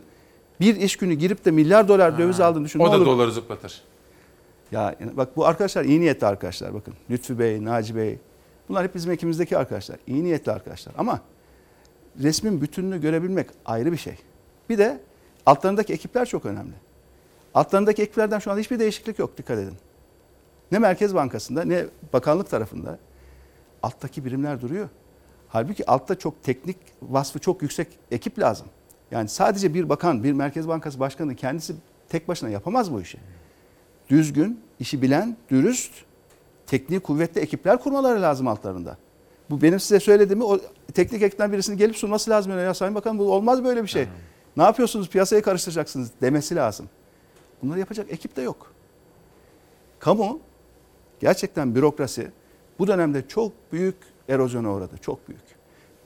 bir 0.60 0.76
iş 0.76 0.96
günü 0.96 1.14
girip 1.14 1.46
de 1.46 1.52
milyar 1.52 1.88
dolar 1.88 2.18
döviz 2.18 2.40
aldığını 2.40 2.66
düşün. 2.66 2.80
o 2.80 2.92
da 2.92 2.98
olur? 2.98 3.06
doları 3.06 3.32
zıplatır. 3.32 3.82
Ya 4.72 4.96
bak 5.14 5.38
bu 5.38 5.46
arkadaşlar 5.46 5.86
iyi 5.86 6.02
niyetli 6.02 6.28
arkadaşlar 6.28 6.74
bakın. 6.74 6.94
Lütfü 7.10 7.40
Bey, 7.40 7.66
Naci 7.66 7.96
Bey. 7.96 8.20
Bunlar 8.70 8.84
hep 8.84 8.96
bizim 8.96 9.12
ekibimizdeki 9.12 9.58
arkadaşlar. 9.58 9.98
İyi 10.08 10.24
niyetli 10.24 10.52
arkadaşlar. 10.52 10.94
Ama 10.98 11.22
resmin 12.22 12.62
bütününü 12.62 13.02
görebilmek 13.02 13.50
ayrı 13.66 13.92
bir 13.92 13.98
şey. 13.98 14.16
Bir 14.70 14.78
de 14.78 15.02
altlarındaki 15.46 15.94
ekipler 15.94 16.26
çok 16.26 16.46
önemli. 16.46 16.74
Altlarındaki 17.54 18.02
ekiplerden 18.02 18.40
şu 18.40 18.52
anda 18.52 18.60
hiçbir 18.60 18.80
değişiklik 18.80 19.20
yok 19.20 19.38
dikkat 19.38 19.60
edin. 19.60 19.76
Ne 20.72 20.80
Merkez 20.80 21.16
Bankası'nda 21.16 21.64
ne 21.64 21.86
bakanlık 22.14 22.50
tarafında 22.50 23.00
alttaki 23.84 24.26
birimler 24.26 24.62
duruyor. 24.62 24.90
Halbuki 25.50 25.90
altta 25.92 26.20
çok 26.20 26.44
teknik 26.44 26.78
vasfı 27.02 27.40
çok 27.40 27.62
yüksek 27.62 27.88
ekip 28.12 28.40
lazım. 28.40 28.68
Yani 29.12 29.30
sadece 29.30 29.74
bir 29.74 29.90
bakan, 29.90 30.24
bir 30.24 30.34
Merkez 30.34 30.68
Bankası 30.68 31.00
Başkanı 31.00 31.36
kendisi 31.36 31.76
tek 32.10 32.28
başına 32.28 32.50
yapamaz 32.50 32.94
bu 32.94 33.02
işi. 33.02 33.18
Düzgün, 34.12 34.60
işi 34.80 35.02
bilen, 35.02 35.38
dürüst, 35.50 35.92
tekniği 36.68 37.00
kuvvetli 37.00 37.42
ekipler 37.42 37.80
kurmaları 37.80 38.22
lazım 38.22 38.48
altlarında. 38.48 38.98
Bu 39.50 39.62
benim 39.62 39.80
size 39.80 40.00
söylediğimi 40.00 40.44
o 40.44 40.60
teknik 40.94 41.22
ekipten 41.22 41.52
birisinin 41.52 41.78
gelip 41.78 41.98
sunması 41.98 42.32
lazım. 42.32 42.60
Ya 42.60 42.74
Sayın 42.74 42.96
Bakan 42.96 43.20
bu 43.20 43.34
olmaz 43.34 43.64
böyle 43.64 43.84
bir 43.84 43.88
şey. 43.88 44.08
Ne 44.58 44.64
yapıyorsunuz 44.64 45.10
piyasayı 45.10 45.42
karıştıracaksınız 45.42 46.12
demesi 46.22 46.56
lazım. 46.56 46.90
Bunları 47.62 47.80
yapacak 47.80 48.12
ekip 48.12 48.36
de 48.36 48.42
yok. 48.42 48.74
Kamu 50.00 50.40
gerçekten 51.20 51.76
bürokrasi 51.76 52.32
bu 52.80 52.88
dönemde 52.88 53.28
çok 53.28 53.52
büyük 53.72 53.96
erozyona 54.30 54.74
uğradı. 54.74 54.98
Çok 55.02 55.28
büyük. 55.28 55.44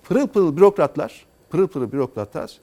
Pırıl 0.03 0.27
pırıl 0.27 0.57
bürokratlar, 0.57 1.25
pırıl 1.49 1.67
pırıl 1.67 1.91
bürokratlar 1.91 2.59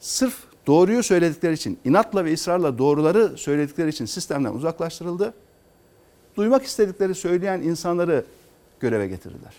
sırf 0.00 0.36
doğruyu 0.66 1.02
söyledikleri 1.02 1.54
için, 1.54 1.78
inatla 1.84 2.24
ve 2.24 2.32
ısrarla 2.32 2.78
doğruları 2.78 3.38
söyledikleri 3.38 3.88
için 3.88 4.04
sistemden 4.04 4.52
uzaklaştırıldı. 4.52 5.34
Duymak 6.36 6.64
istedikleri 6.64 7.14
söyleyen 7.14 7.60
insanları 7.60 8.24
göreve 8.80 9.06
getirdiler. 9.06 9.54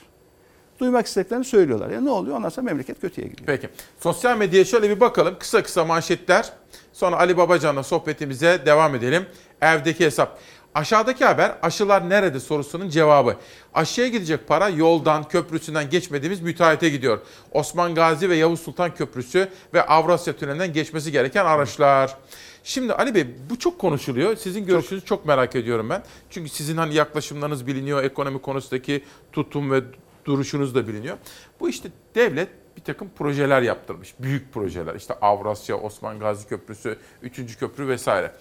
Duymak 0.80 1.06
istediklerini 1.06 1.46
söylüyorlar. 1.46 1.90
Ya 1.90 2.02
ne 2.02 2.10
oluyor? 2.10 2.38
Ondan 2.38 2.50
sonra 2.50 2.66
memleket 2.66 3.02
kötüye 3.02 3.28
gidiyor. 3.28 3.48
Peki. 3.48 3.70
Sosyal 4.00 4.38
medyaya 4.38 4.66
şöyle 4.66 4.90
bir 4.90 5.00
bakalım. 5.00 5.36
Kısa 5.40 5.64
kısa 5.64 5.86
manşetler. 5.86 6.54
Sonra 6.94 7.18
Ali 7.18 7.38
Babacan'la 7.38 7.84
sohbetimize 7.84 8.66
devam 8.66 8.96
edelim. 8.96 9.26
Evdeki 9.62 10.06
hesap. 10.06 10.40
Aşağıdaki 10.76 11.26
haber 11.26 11.56
aşılar 11.62 12.10
nerede 12.10 12.40
sorusunun 12.40 12.90
cevabı. 12.90 13.36
Aşıya 13.74 14.08
gidecek 14.08 14.48
para 14.48 14.70
yoldan, 14.70 15.28
köprüsünden 15.28 15.90
geçmediğimiz 15.90 16.42
müteahhite 16.42 16.90
gidiyor. 16.90 17.20
Osman 17.52 17.96
Gazi 17.96 18.30
ve 18.30 18.36
Yavuz 18.36 18.60
Sultan 18.60 18.96
Köprüsü 18.96 19.50
ve 19.74 19.86
Avrasya 19.86 20.36
Tüneli'nden 20.36 20.74
geçmesi 20.74 21.12
gereken 21.12 21.46
araçlar. 21.46 22.18
Şimdi 22.64 22.94
Ali 22.94 23.16
Bey 23.16 23.28
bu 23.50 23.60
çok 23.60 23.80
konuşuluyor. 23.80 24.36
Sizin 24.36 24.66
görüşünüzü 24.66 25.06
çok, 25.06 25.26
merak 25.26 25.56
ediyorum 25.56 25.90
ben. 25.90 26.04
Çünkü 26.30 26.50
sizin 26.50 26.78
hani 26.78 26.94
yaklaşımlarınız 26.94 27.68
biliniyor. 27.68 28.04
Ekonomi 28.04 28.42
konusundaki 28.42 29.04
tutum 29.34 29.72
ve 29.72 29.82
duruşunuz 30.26 30.76
da 30.76 30.88
biliniyor. 30.88 31.18
Bu 31.60 31.70
işte 31.70 31.90
devlet 32.16 32.50
bir 32.78 32.82
takım 32.82 33.10
projeler 33.18 33.62
yaptırmış. 33.62 34.14
Büyük 34.20 34.54
projeler. 34.54 34.96
İşte 34.96 35.14
Avrasya, 35.14 35.78
Osman 35.78 36.20
Gazi 36.20 36.48
Köprüsü, 36.48 36.98
3. 37.22 37.58
Köprü 37.60 37.88
vesaire. 37.88 38.32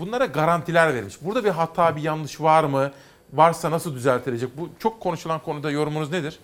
Bunlara 0.00 0.26
garantiler 0.26 0.94
verilmiş. 0.94 1.22
Burada 1.22 1.44
bir 1.44 1.50
hata, 1.50 1.96
bir 1.96 2.02
yanlış 2.02 2.40
var 2.40 2.64
mı? 2.64 2.92
Varsa 3.32 3.70
nasıl 3.70 3.94
düzeltilecek? 3.94 4.58
Bu 4.58 4.68
çok 4.78 5.00
konuşulan 5.00 5.40
konuda 5.40 5.70
yorumunuz 5.70 6.10
nedir? 6.10 6.38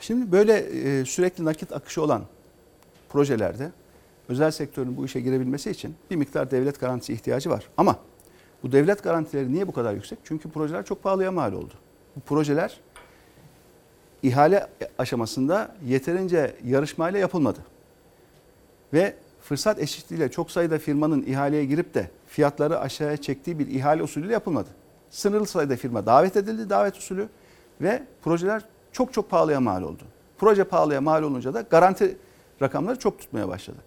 Şimdi 0.00 0.32
böyle 0.32 0.54
e, 0.54 1.04
sürekli 1.04 1.44
nakit 1.44 1.72
akışı 1.72 2.02
olan 2.02 2.22
projelerde 3.08 3.70
özel 4.28 4.50
sektörün 4.50 4.96
bu 4.96 5.04
işe 5.04 5.20
girebilmesi 5.20 5.70
için 5.70 5.96
bir 6.10 6.16
miktar 6.16 6.50
devlet 6.50 6.80
garantisi 6.80 7.12
ihtiyacı 7.12 7.50
var. 7.50 7.64
Ama 7.76 7.96
bu 8.62 8.72
devlet 8.72 9.02
garantileri 9.02 9.52
niye 9.52 9.68
bu 9.68 9.72
kadar 9.72 9.94
yüksek? 9.94 10.18
Çünkü 10.24 10.50
projeler 10.50 10.84
çok 10.84 11.02
pahalıya 11.02 11.32
mal 11.32 11.52
oldu. 11.52 11.72
Bu 12.16 12.20
projeler 12.20 12.80
ihale 14.22 14.66
aşamasında 14.98 15.76
yeterince 15.86 16.56
yarışmayla 16.64 17.18
yapılmadı. 17.18 17.58
Ve 18.92 19.14
fırsat 19.42 19.78
eşitliğiyle 19.78 20.30
çok 20.30 20.50
sayıda 20.50 20.78
firmanın 20.78 21.22
ihaleye 21.22 21.64
girip 21.64 21.94
de 21.94 22.10
fiyatları 22.26 22.80
aşağıya 22.80 23.16
çektiği 23.16 23.58
bir 23.58 23.66
ihale 23.66 24.02
usulüyle 24.02 24.32
yapılmadı. 24.32 24.68
Sınırlı 25.10 25.46
sayıda 25.46 25.76
firma 25.76 26.06
davet 26.06 26.36
edildi, 26.36 26.70
davet 26.70 26.96
usulü 26.96 27.28
ve 27.80 28.02
projeler 28.22 28.62
çok 28.92 29.12
çok 29.12 29.30
pahalıya 29.30 29.60
mal 29.60 29.82
oldu. 29.82 30.02
Proje 30.38 30.64
pahalıya 30.64 31.00
mal 31.00 31.22
olunca 31.22 31.54
da 31.54 31.60
garanti 31.60 32.16
rakamları 32.62 32.98
çok 32.98 33.18
tutmaya 33.18 33.48
başladı. 33.48 33.78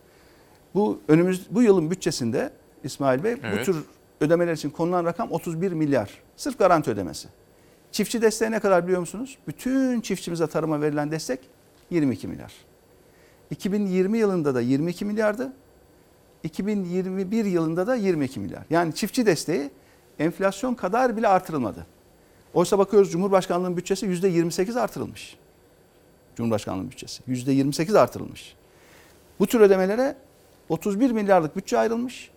Bu 0.75 0.99
önümüz 1.07 1.47
bu 1.51 1.61
yılın 1.61 1.91
bütçesinde 1.91 2.51
İsmail 2.83 3.23
Bey 3.23 3.35
bu 3.35 3.47
Evet. 3.47 3.65
tür 3.65 3.75
ödemeler 4.21 4.53
için 4.53 4.69
konulan 4.69 5.05
rakam 5.05 5.31
31 5.31 5.71
milyar. 5.71 6.09
Sırf 6.37 6.59
garanti 6.59 6.91
ödemesi. 6.91 7.27
Çiftçi 7.91 8.21
desteği 8.21 8.51
ne 8.51 8.59
kadar 8.59 8.83
biliyor 8.85 8.99
musunuz? 8.99 9.37
Bütün 9.47 10.01
çiftçimize 10.01 10.47
tarıma 10.47 10.81
verilen 10.81 11.11
destek 11.11 11.39
22 11.89 12.27
milyar. 12.27 12.53
2020 13.51 14.17
yılında 14.17 14.55
da 14.55 14.61
22 14.61 15.05
milyardı. 15.05 15.53
2021 16.43 17.45
yılında 17.45 17.87
da 17.87 17.95
22 17.95 18.39
milyar. 18.39 18.63
Yani 18.69 18.95
çiftçi 18.95 19.25
desteği 19.25 19.69
enflasyon 20.19 20.73
kadar 20.73 21.17
bile 21.17 21.27
artırılmadı. 21.27 21.85
Oysa 22.53 22.79
bakıyoruz 22.79 23.11
Cumhurbaşkanlığının 23.11 23.77
bütçesi 23.77 24.05
%28 24.05 24.79
artırılmış. 24.79 25.37
Cumhurbaşkanlığı 26.35 26.91
bütçesi 26.91 27.23
%28 27.23 27.99
artırılmış. 27.99 28.55
Bu 29.39 29.47
tür 29.47 29.59
ödemelere 29.59 30.15
31 30.69 31.11
milyarlık 31.11 31.55
bütçe 31.55 31.77
ayrılmış. 31.77 32.31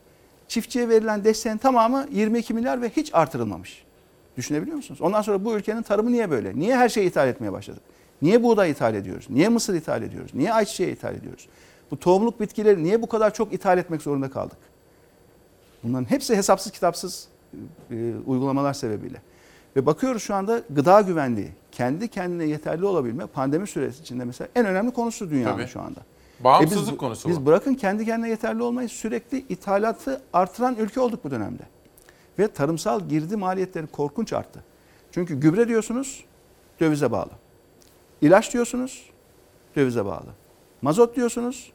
Çiftçiye 0.48 0.88
verilen 0.88 1.24
desteğin 1.24 1.56
tamamı 1.56 2.06
22 2.12 2.54
milyar 2.54 2.82
ve 2.82 2.88
hiç 2.88 3.10
artırılmamış. 3.14 3.84
Düşünebiliyor 4.36 4.76
musunuz? 4.76 5.00
Ondan 5.00 5.22
sonra 5.22 5.44
bu 5.44 5.54
ülkenin 5.54 5.82
tarımı 5.82 6.12
niye 6.12 6.30
böyle? 6.30 6.58
Niye 6.58 6.76
her 6.76 6.88
şeyi 6.88 7.06
ithal 7.06 7.28
etmeye 7.28 7.52
başladık? 7.52 7.82
Niye 8.22 8.42
buğday 8.42 8.70
ithal 8.70 8.94
ediyoruz? 8.94 9.26
Niye 9.30 9.48
mısır 9.48 9.74
ithal 9.74 10.02
ediyoruz? 10.02 10.30
Niye 10.34 10.52
ayçiçeği 10.52 10.92
ithal 10.92 11.14
ediyoruz? 11.14 11.48
Bu 11.92 11.98
tohumluk 11.98 12.40
bitkileri 12.40 12.82
niye 12.84 13.02
bu 13.02 13.08
kadar 13.08 13.34
çok 13.34 13.52
ithal 13.52 13.78
etmek 13.78 14.02
zorunda 14.02 14.30
kaldık? 14.30 14.58
Bunların 15.84 16.04
hepsi 16.10 16.36
hesapsız 16.36 16.72
kitapsız 16.72 17.28
e, 17.90 18.14
uygulamalar 18.26 18.74
sebebiyle. 18.74 19.22
Ve 19.76 19.86
bakıyoruz 19.86 20.22
şu 20.22 20.34
anda 20.34 20.62
gıda 20.70 21.00
güvenliği, 21.00 21.48
kendi 21.72 22.08
kendine 22.08 22.44
yeterli 22.44 22.84
olabilme 22.84 23.26
pandemi 23.26 23.66
süresi 23.66 24.02
içinde 24.02 24.24
mesela 24.24 24.48
en 24.54 24.66
önemli 24.66 24.90
konusu 24.92 25.30
dünyanın 25.30 25.56
Tabii. 25.56 25.66
şu 25.66 25.80
anda. 25.80 26.00
Bağımsızlık 26.40 26.88
E 26.88 26.92
biz, 26.92 26.98
konusu 26.98 27.28
Biz 27.28 27.40
bu. 27.40 27.46
bırakın 27.46 27.74
kendi 27.74 28.04
kendine 28.04 28.28
yeterli 28.30 28.62
olmayı 28.62 28.88
sürekli 28.88 29.38
ithalatı 29.48 30.22
artıran 30.32 30.76
ülke 30.76 31.00
olduk 31.00 31.24
bu 31.24 31.30
dönemde. 31.30 31.62
Ve 32.38 32.48
tarımsal 32.48 33.08
girdi 33.08 33.36
maliyetleri 33.36 33.86
korkunç 33.86 34.32
arttı. 34.32 34.64
Çünkü 35.12 35.40
gübre 35.40 35.68
diyorsunuz 35.68 36.24
dövize 36.80 37.12
bağlı. 37.12 37.30
İlaç 38.20 38.52
diyorsunuz 38.52 39.10
dövize 39.76 40.04
bağlı. 40.04 40.28
Mazot 40.82 41.16
diyorsunuz 41.16 41.72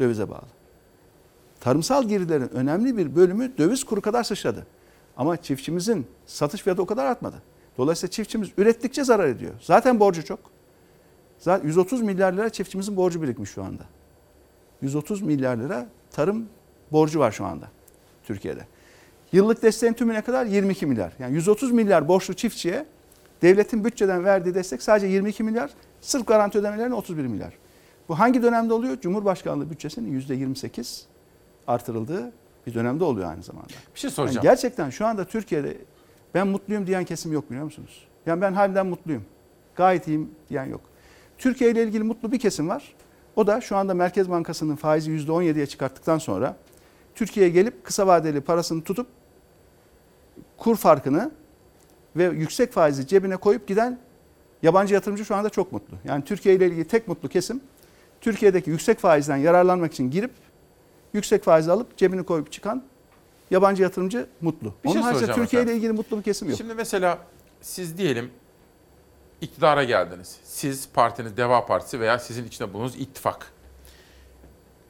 dövize 0.00 0.30
bağlı. 0.30 0.46
Tarımsal 1.60 2.04
girdilerin 2.04 2.48
önemli 2.48 2.96
bir 2.96 3.16
bölümü 3.16 3.58
döviz 3.58 3.84
kuru 3.84 4.00
kadar 4.00 4.24
sıçradı. 4.24 4.66
Ama 5.16 5.36
çiftçimizin 5.36 6.06
satış 6.26 6.62
fiyatı 6.62 6.82
o 6.82 6.86
kadar 6.86 7.06
artmadı. 7.06 7.42
Dolayısıyla 7.78 8.10
çiftçimiz 8.10 8.48
ürettikçe 8.58 9.04
zarar 9.04 9.28
ediyor. 9.28 9.52
Zaten 9.60 10.00
borcu 10.00 10.24
çok. 10.24 10.38
Zaten 11.38 11.66
130 11.66 12.02
milyar 12.02 12.32
lira 12.32 12.50
çiftçimizin 12.50 12.96
borcu 12.96 13.22
birikmiş 13.22 13.50
şu 13.50 13.62
anda. 13.62 13.82
130 14.82 15.22
milyar 15.22 15.56
lira 15.56 15.86
tarım 16.10 16.46
borcu 16.92 17.18
var 17.18 17.32
şu 17.32 17.44
anda 17.44 17.68
Türkiye'de. 18.24 18.66
Yıllık 19.32 19.62
desteğin 19.62 19.92
tümüne 19.92 20.22
kadar 20.22 20.46
22 20.46 20.86
milyar. 20.86 21.12
Yani 21.18 21.34
130 21.34 21.72
milyar 21.72 22.08
borçlu 22.08 22.34
çiftçiye 22.34 22.86
devletin 23.42 23.84
bütçeden 23.84 24.24
verdiği 24.24 24.54
destek 24.54 24.82
sadece 24.82 25.06
22 25.06 25.42
milyar. 25.42 25.70
Sırf 26.00 26.26
garanti 26.26 26.58
ödemelerin 26.58 26.90
31 26.90 27.26
milyar. 27.26 27.52
Bu 28.08 28.18
hangi 28.18 28.42
dönemde 28.42 28.72
oluyor? 28.74 29.00
Cumhurbaşkanlığı 29.00 29.70
bütçesinin 29.70 30.20
%28 30.20 31.02
artırıldığı 31.66 32.32
bir 32.66 32.74
dönemde 32.74 33.04
oluyor 33.04 33.30
aynı 33.30 33.42
zamanda. 33.42 33.68
Bir 33.94 34.00
şey 34.00 34.10
soracağım. 34.10 34.36
Yani 34.36 34.42
gerçekten 34.42 34.90
şu 34.90 35.06
anda 35.06 35.24
Türkiye'de 35.24 35.76
ben 36.34 36.48
mutluyum 36.48 36.86
diyen 36.86 37.04
kesim 37.04 37.32
yok 37.32 37.50
biliyor 37.50 37.64
musunuz? 37.64 38.08
Yani 38.26 38.40
ben 38.40 38.52
halimden 38.52 38.86
mutluyum. 38.86 39.24
Gayet 39.76 40.08
iyiyim 40.08 40.30
diyen 40.50 40.64
yok. 40.64 40.80
Türkiye 41.38 41.70
ile 41.70 41.82
ilgili 41.82 42.02
mutlu 42.02 42.32
bir 42.32 42.38
kesim 42.38 42.68
var. 42.68 42.94
O 43.36 43.46
da 43.46 43.60
şu 43.60 43.76
anda 43.76 43.94
Merkez 43.94 44.30
Bankası'nın 44.30 44.76
faizi 44.76 45.10
%17'ye 45.10 45.66
çıkarttıktan 45.66 46.18
sonra 46.18 46.56
Türkiye'ye 47.14 47.52
gelip 47.52 47.84
kısa 47.84 48.06
vadeli 48.06 48.40
parasını 48.40 48.82
tutup 48.82 49.06
kur 50.56 50.76
farkını 50.76 51.30
ve 52.16 52.24
yüksek 52.24 52.72
faizi 52.72 53.06
cebine 53.06 53.36
koyup 53.36 53.68
giden 53.68 53.98
yabancı 54.62 54.94
yatırımcı 54.94 55.24
şu 55.24 55.34
anda 55.34 55.50
çok 55.50 55.72
mutlu. 55.72 55.96
Yani 56.04 56.24
Türkiye 56.24 56.54
ile 56.54 56.66
ilgili 56.66 56.84
tek 56.84 57.08
mutlu 57.08 57.28
kesim 57.28 57.60
Türkiye'deki 58.24 58.70
yüksek 58.70 58.98
faizden 58.98 59.36
yararlanmak 59.36 59.92
için 59.92 60.10
girip 60.10 60.30
yüksek 61.12 61.44
faiz 61.44 61.68
alıp 61.68 61.96
cebine 61.96 62.22
koyup 62.22 62.52
çıkan 62.52 62.84
yabancı 63.50 63.82
yatırımcı 63.82 64.26
mutlu. 64.40 64.74
Bir 64.84 64.88
şey 64.88 64.98
Onun 64.98 65.02
haricinde 65.02 65.26
soracağım 65.26 65.40
Türkiye 65.40 65.62
ile 65.62 65.76
ilgili 65.76 65.92
mutlu 65.92 66.18
bir 66.18 66.22
kesim 66.22 66.48
yok. 66.48 66.58
Şimdi 66.58 66.74
mesela 66.74 67.18
siz 67.60 67.98
diyelim 67.98 68.30
iktidara 69.40 69.84
geldiniz. 69.84 70.36
Siz 70.44 70.88
partiniz 70.94 71.36
Deva 71.36 71.66
Partisi 71.66 72.00
veya 72.00 72.18
sizin 72.18 72.44
içinde 72.44 72.72
bulunduğunuz 72.72 72.96
ittifak. 72.96 73.52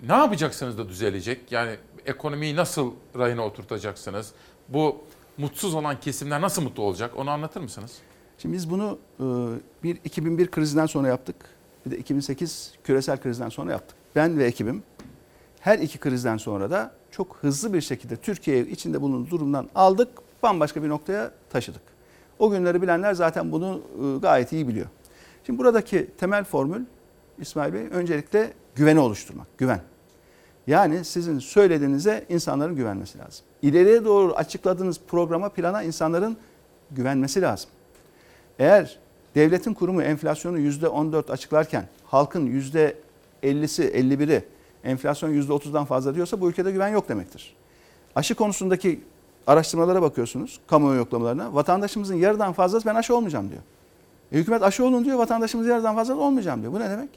Ne 0.06 0.12
yapacaksınız 0.12 0.78
da 0.78 0.89
düzelecek? 0.89 1.52
Yani 1.52 1.77
ekonomiyi 2.06 2.56
nasıl 2.56 2.93
rayına 3.19 3.43
oturtacaksınız? 3.43 4.32
Bu 4.69 5.05
mutsuz 5.39 5.74
olan 5.74 6.01
kesimler 6.01 6.40
nasıl 6.40 6.62
mutlu 6.62 6.82
olacak? 6.82 7.12
Onu 7.16 7.31
anlatır 7.31 7.61
mısınız? 7.61 7.98
Şimdi 8.39 8.55
biz 8.55 8.70
bunu 8.70 8.98
e, 9.20 9.24
bir 9.82 9.98
2001 10.05 10.51
krizinden 10.51 10.86
sonra 10.86 11.09
yaptık. 11.09 11.53
Bir 11.86 11.90
de 11.90 11.98
2008 11.98 12.73
küresel 12.85 13.20
krizden 13.20 13.48
sonra 13.48 13.73
yaptık. 13.73 13.97
Ben 14.16 14.39
ve 14.39 14.44
ekibim 14.44 14.82
her 15.61 15.78
iki 15.78 15.98
krizden 15.98 16.36
sonra 16.36 16.70
da 16.70 16.93
çok 17.11 17.36
hızlı 17.40 17.73
bir 17.73 17.81
şekilde 17.81 18.16
Türkiye'yi 18.16 18.70
içinde 18.70 19.01
bulunduğu 19.01 19.31
durumdan 19.31 19.69
aldık, 19.74 20.09
bambaşka 20.43 20.82
bir 20.82 20.89
noktaya 20.89 21.31
taşıdık. 21.51 21.82
O 22.39 22.51
günleri 22.51 22.82
bilenler 22.82 23.15
zaten 23.15 23.52
bunu 23.52 23.81
e, 23.98 24.19
gayet 24.19 24.52
iyi 24.52 24.69
biliyor. 24.69 24.86
Şimdi 25.47 25.59
buradaki 25.59 26.11
temel 26.19 26.44
formül 26.44 26.85
İsmail 27.39 27.73
Bey 27.73 27.86
öncelikle 27.90 28.52
güveni 28.74 29.01
oluşturmak, 29.01 29.59
güven. 29.59 29.81
Yani 30.66 31.05
sizin 31.05 31.39
söylediğinize 31.39 32.24
insanların 32.28 32.77
güvenmesi 32.77 33.19
lazım. 33.19 33.44
İleriye 33.62 34.05
doğru 34.05 34.35
açıkladığınız 34.35 35.01
programa, 35.09 35.48
plana 35.48 35.82
insanların 35.82 36.36
güvenmesi 36.90 37.43
lazım. 37.43 37.70
Eğer 38.59 38.98
devletin 39.35 39.74
kurumu 39.74 40.02
enflasyonu 40.02 40.59
%14 40.59 41.32
açıklarken 41.32 41.89
halkın 42.05 42.47
%50'si, 42.47 43.90
51'i 43.93 44.44
enflasyon 44.85 45.31
%30'dan 45.43 45.85
fazla 45.85 46.15
diyorsa 46.15 46.40
bu 46.40 46.48
ülkede 46.51 46.73
güven 46.73 46.89
yok 46.89 47.09
demektir. 47.09 47.55
Aşı 48.15 48.35
konusundaki 48.35 49.01
araştırmalara 49.47 50.02
bakıyorsunuz, 50.02 50.61
kamuoyu 50.66 50.98
yoklamalarına. 50.98 51.55
Vatandaşımızın 51.55 52.15
yarıdan 52.15 52.52
fazlası 52.52 52.86
ben 52.86 52.94
aşı 52.94 53.16
olmayacağım 53.16 53.51
diyor. 53.51 53.62
E, 54.32 54.39
hükümet 54.39 54.62
aşı 54.62 54.85
olun 54.85 55.05
diyor, 55.05 55.19
vatandaşımız 55.19 55.66
yarıdan 55.66 55.94
fazla 55.94 56.16
olmayacağım 56.16 56.62
diyor. 56.62 56.73
Bu 56.73 56.81
ne 56.81 56.90
demek? 56.90 57.11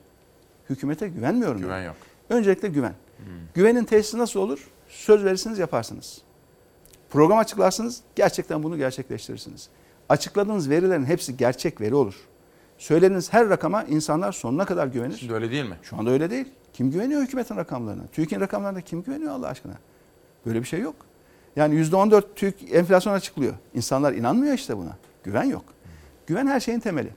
Hükümete 0.70 1.08
güvenmiyorum. 1.08 1.62
Güven 1.62 1.82
diyor. 1.82 1.94
yok. 1.94 1.96
Öncelikle 2.30 2.68
güven. 2.68 2.94
Güvenin 3.54 3.84
tesisi 3.84 4.18
nasıl 4.18 4.40
olur? 4.40 4.68
Söz 4.90 5.24
verirsiniz, 5.24 5.60
yaparsınız. 5.60 6.22
Program 7.10 7.38
açıklarsınız, 7.38 8.02
gerçekten 8.16 8.64
bunu 8.64 8.78
gerçekleştirirsiniz. 8.78 9.70
Açıkladığınız 10.10 10.70
verilerin 10.70 11.06
hepsi 11.06 11.38
gerçek 11.38 11.82
veri 11.82 11.96
olur. 11.96 12.16
Söylediğiniz 12.78 13.34
her 13.34 13.50
rakama 13.50 13.84
insanlar 13.84 14.32
sonuna 14.32 14.66
kadar 14.66 14.88
güvenir. 14.88 15.18
Şimdi 15.18 15.34
öyle 15.34 15.52
değil 15.52 15.64
mi? 15.66 15.76
Şu 15.84 15.98
anda 15.98 16.10
öyle 16.12 16.30
değil. 16.30 16.46
Kim 16.74 16.92
güveniyor 16.92 17.22
hükümetin 17.22 17.56
rakamlarına? 17.56 18.08
TÜİK'in 18.08 18.40
rakamlarına 18.40 18.82
kim 18.82 19.04
güveniyor 19.04 19.32
Allah 19.32 19.48
aşkına? 19.48 19.74
Böyle 20.46 20.60
bir 20.60 20.66
şey 20.68 20.80
yok. 20.80 20.96
Yani 21.56 21.76
%14 21.76 22.24
TÜİK 22.36 22.56
enflasyon 22.76 23.14
açıklıyor. 23.14 23.54
İnsanlar 23.74 24.14
inanmıyor 24.14 24.54
işte 24.54 24.78
buna. 24.78 24.98
Güven 25.24 25.44
yok. 25.44 25.64
Güven 26.28 26.48
her 26.48 26.60
şeyin 26.60 26.80
temeli. 26.80 27.10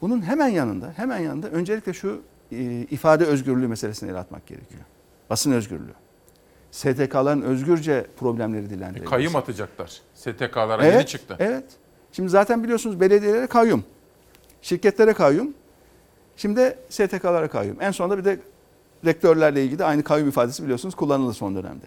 Bunun 0.00 0.22
hemen 0.22 0.48
yanında, 0.48 0.92
hemen 0.96 1.18
yanında 1.18 1.48
öncelikle 1.48 1.92
şu 1.92 2.22
e, 2.52 2.56
ifade 2.90 3.24
özgürlüğü 3.24 3.68
meselesini 3.68 4.10
ele 4.10 4.18
atmak 4.18 4.46
gerekiyor. 4.46 4.80
Basın 5.30 5.52
özgürlüğü. 5.52 5.94
STK'ların 6.70 7.42
özgürce 7.42 8.06
problemleri 8.18 8.64
E, 8.66 8.70
dillendirilmesi. 8.70 9.10
kayyum 9.10 9.36
atacaklar. 9.36 10.00
STK'lara 10.14 10.84
Evet, 10.84 10.94
yeni 10.94 11.06
çıktı. 11.06 11.36
Evet. 11.38 11.64
Şimdi 12.12 12.28
zaten 12.28 12.64
biliyorsunuz 12.64 13.00
belediyelere 13.00 13.46
kayyum. 13.46 13.84
Şirketlere 14.62 15.12
kayyum. 15.12 15.54
Şimdi 16.36 16.78
STK'lara 16.88 17.48
kayyum. 17.48 17.76
En 17.80 17.90
sonunda 17.90 18.18
bir 18.18 18.24
de 18.24 18.40
rektörlerle 19.04 19.64
ilgili 19.64 19.78
de 19.78 19.84
aynı 19.84 20.02
kayyum 20.02 20.28
ifadesi 20.28 20.62
biliyorsunuz 20.62 20.94
kullanıldı 20.94 21.32
son 21.32 21.56
dönemde. 21.56 21.84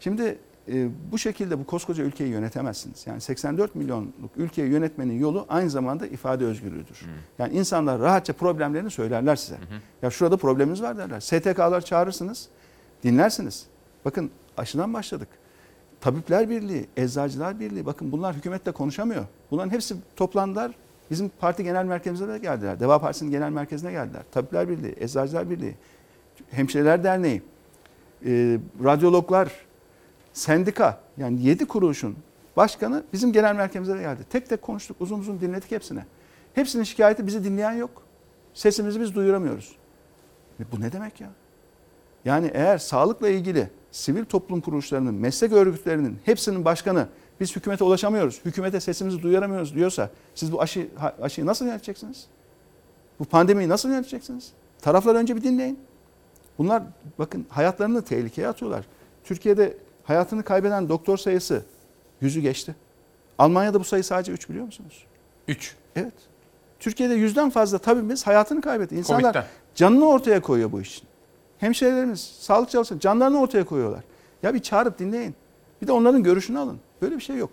Şimdi 0.00 0.38
e, 0.72 0.88
bu 1.12 1.18
şekilde 1.18 1.58
bu 1.58 1.66
koskoca 1.66 2.04
ülkeyi 2.04 2.30
yönetemezsiniz. 2.30 3.06
Yani 3.06 3.20
84 3.20 3.74
milyonluk 3.74 4.30
ülkeyi 4.36 4.70
yönetmenin 4.70 5.18
yolu 5.20 5.46
aynı 5.48 5.70
zamanda 5.70 6.06
ifade 6.06 6.44
özgürlüğüdür. 6.44 7.00
Yani 7.38 7.54
insanlar 7.54 8.00
rahatça 8.00 8.32
problemlerini 8.32 8.90
söylerler 8.90 9.36
size. 9.36 9.56
Ya 10.02 10.10
şurada 10.10 10.36
problemimiz 10.36 10.82
var 10.82 10.98
derler. 10.98 11.20
STK'lar 11.20 11.80
çağırırsınız, 11.80 12.48
dinlersiniz. 13.04 13.66
Bakın 14.04 14.30
aşıdan 14.56 14.94
başladık. 14.94 15.28
Tabipler 16.00 16.50
Birliği, 16.50 16.86
Eczacılar 16.96 17.60
Birliği 17.60 17.86
bakın 17.86 18.12
bunlar 18.12 18.36
hükümetle 18.36 18.72
konuşamıyor. 18.72 19.24
Bunların 19.50 19.70
hepsi 19.70 19.96
toplandılar. 20.16 20.72
Bizim 21.10 21.30
parti 21.38 21.64
genel 21.64 21.84
merkezimize 21.84 22.28
de 22.32 22.38
geldiler. 22.38 22.80
Deva 22.80 22.98
Partisi'nin 22.98 23.30
genel 23.30 23.50
merkezine 23.50 23.92
geldiler. 23.92 24.22
Tabipler 24.32 24.68
Birliği, 24.68 24.94
Eczacılar 25.00 25.50
Birliği, 25.50 25.74
Hemşireler 26.50 27.04
Derneği, 27.04 27.42
e, 28.26 28.58
radyologlar, 28.84 29.52
sendika 30.32 31.00
yani 31.16 31.42
yedi 31.42 31.66
kuruluşun 31.66 32.16
başkanı 32.56 33.04
bizim 33.12 33.32
genel 33.32 33.54
merkezimize 33.54 33.94
de 33.94 34.02
geldi. 34.02 34.20
Tek 34.30 34.48
tek 34.48 34.62
konuştuk, 34.62 34.96
uzun 35.00 35.18
uzun 35.18 35.40
dinledik 35.40 35.70
hepsine. 35.70 36.04
Hepsinin 36.54 36.84
şikayeti 36.84 37.26
bizi 37.26 37.44
dinleyen 37.44 37.72
yok. 37.72 38.02
Sesimizi 38.54 39.00
biz 39.00 39.14
duyuramıyoruz. 39.14 39.76
E 40.60 40.62
Bu 40.72 40.80
ne 40.80 40.92
demek 40.92 41.20
ya? 41.20 41.28
Yani 42.24 42.50
eğer 42.54 42.78
sağlıkla 42.78 43.28
ilgili 43.28 43.70
sivil 43.90 44.24
toplum 44.24 44.60
kuruluşlarının, 44.60 45.14
meslek 45.14 45.52
örgütlerinin 45.52 46.18
hepsinin 46.24 46.64
başkanı 46.64 47.06
biz 47.40 47.56
hükümete 47.56 47.84
ulaşamıyoruz, 47.84 48.40
hükümete 48.44 48.80
sesimizi 48.80 49.22
duyuramıyoruz 49.22 49.74
diyorsa 49.74 50.10
siz 50.34 50.52
bu 50.52 50.62
aşı, 50.62 50.88
aşıyı 51.22 51.46
nasıl 51.46 51.66
yöneteceksiniz? 51.66 52.26
Bu 53.18 53.24
pandemiyi 53.24 53.68
nasıl 53.68 53.88
yöneteceksiniz? 53.88 54.52
Tarafları 54.80 55.18
önce 55.18 55.36
bir 55.36 55.42
dinleyin. 55.42 55.78
Bunlar 56.58 56.82
bakın 57.18 57.46
hayatlarını 57.48 58.02
tehlikeye 58.02 58.48
atıyorlar. 58.48 58.84
Türkiye'de 59.24 59.76
hayatını 60.04 60.42
kaybeden 60.42 60.88
doktor 60.88 61.16
sayısı 61.16 61.62
yüzü 62.20 62.40
geçti. 62.40 62.76
Almanya'da 63.38 63.80
bu 63.80 63.84
sayı 63.84 64.04
sadece 64.04 64.32
3 64.32 64.48
biliyor 64.48 64.64
musunuz? 64.64 65.04
3. 65.48 65.76
Evet. 65.96 66.14
Türkiye'de 66.80 67.14
yüzden 67.14 67.50
fazla 67.50 67.78
tabibimiz 67.78 68.26
hayatını 68.26 68.60
kaybetti. 68.60 68.96
İnsanlar 68.96 69.22
Covid'den. 69.22 69.44
canını 69.74 70.08
ortaya 70.08 70.42
koyuyor 70.42 70.72
bu 70.72 70.80
iş 70.80 70.96
için. 70.96 71.07
Hemşehrilerimiz, 71.58 72.20
sağlık 72.40 72.70
çalışanları 72.70 73.00
canlarını 73.00 73.40
ortaya 73.40 73.64
koyuyorlar. 73.64 74.04
Ya 74.42 74.54
bir 74.54 74.60
çağırıp 74.60 74.98
dinleyin. 74.98 75.34
Bir 75.82 75.86
de 75.86 75.92
onların 75.92 76.22
görüşünü 76.22 76.58
alın. 76.58 76.78
Böyle 77.02 77.16
bir 77.16 77.20
şey 77.20 77.36
yok. 77.36 77.50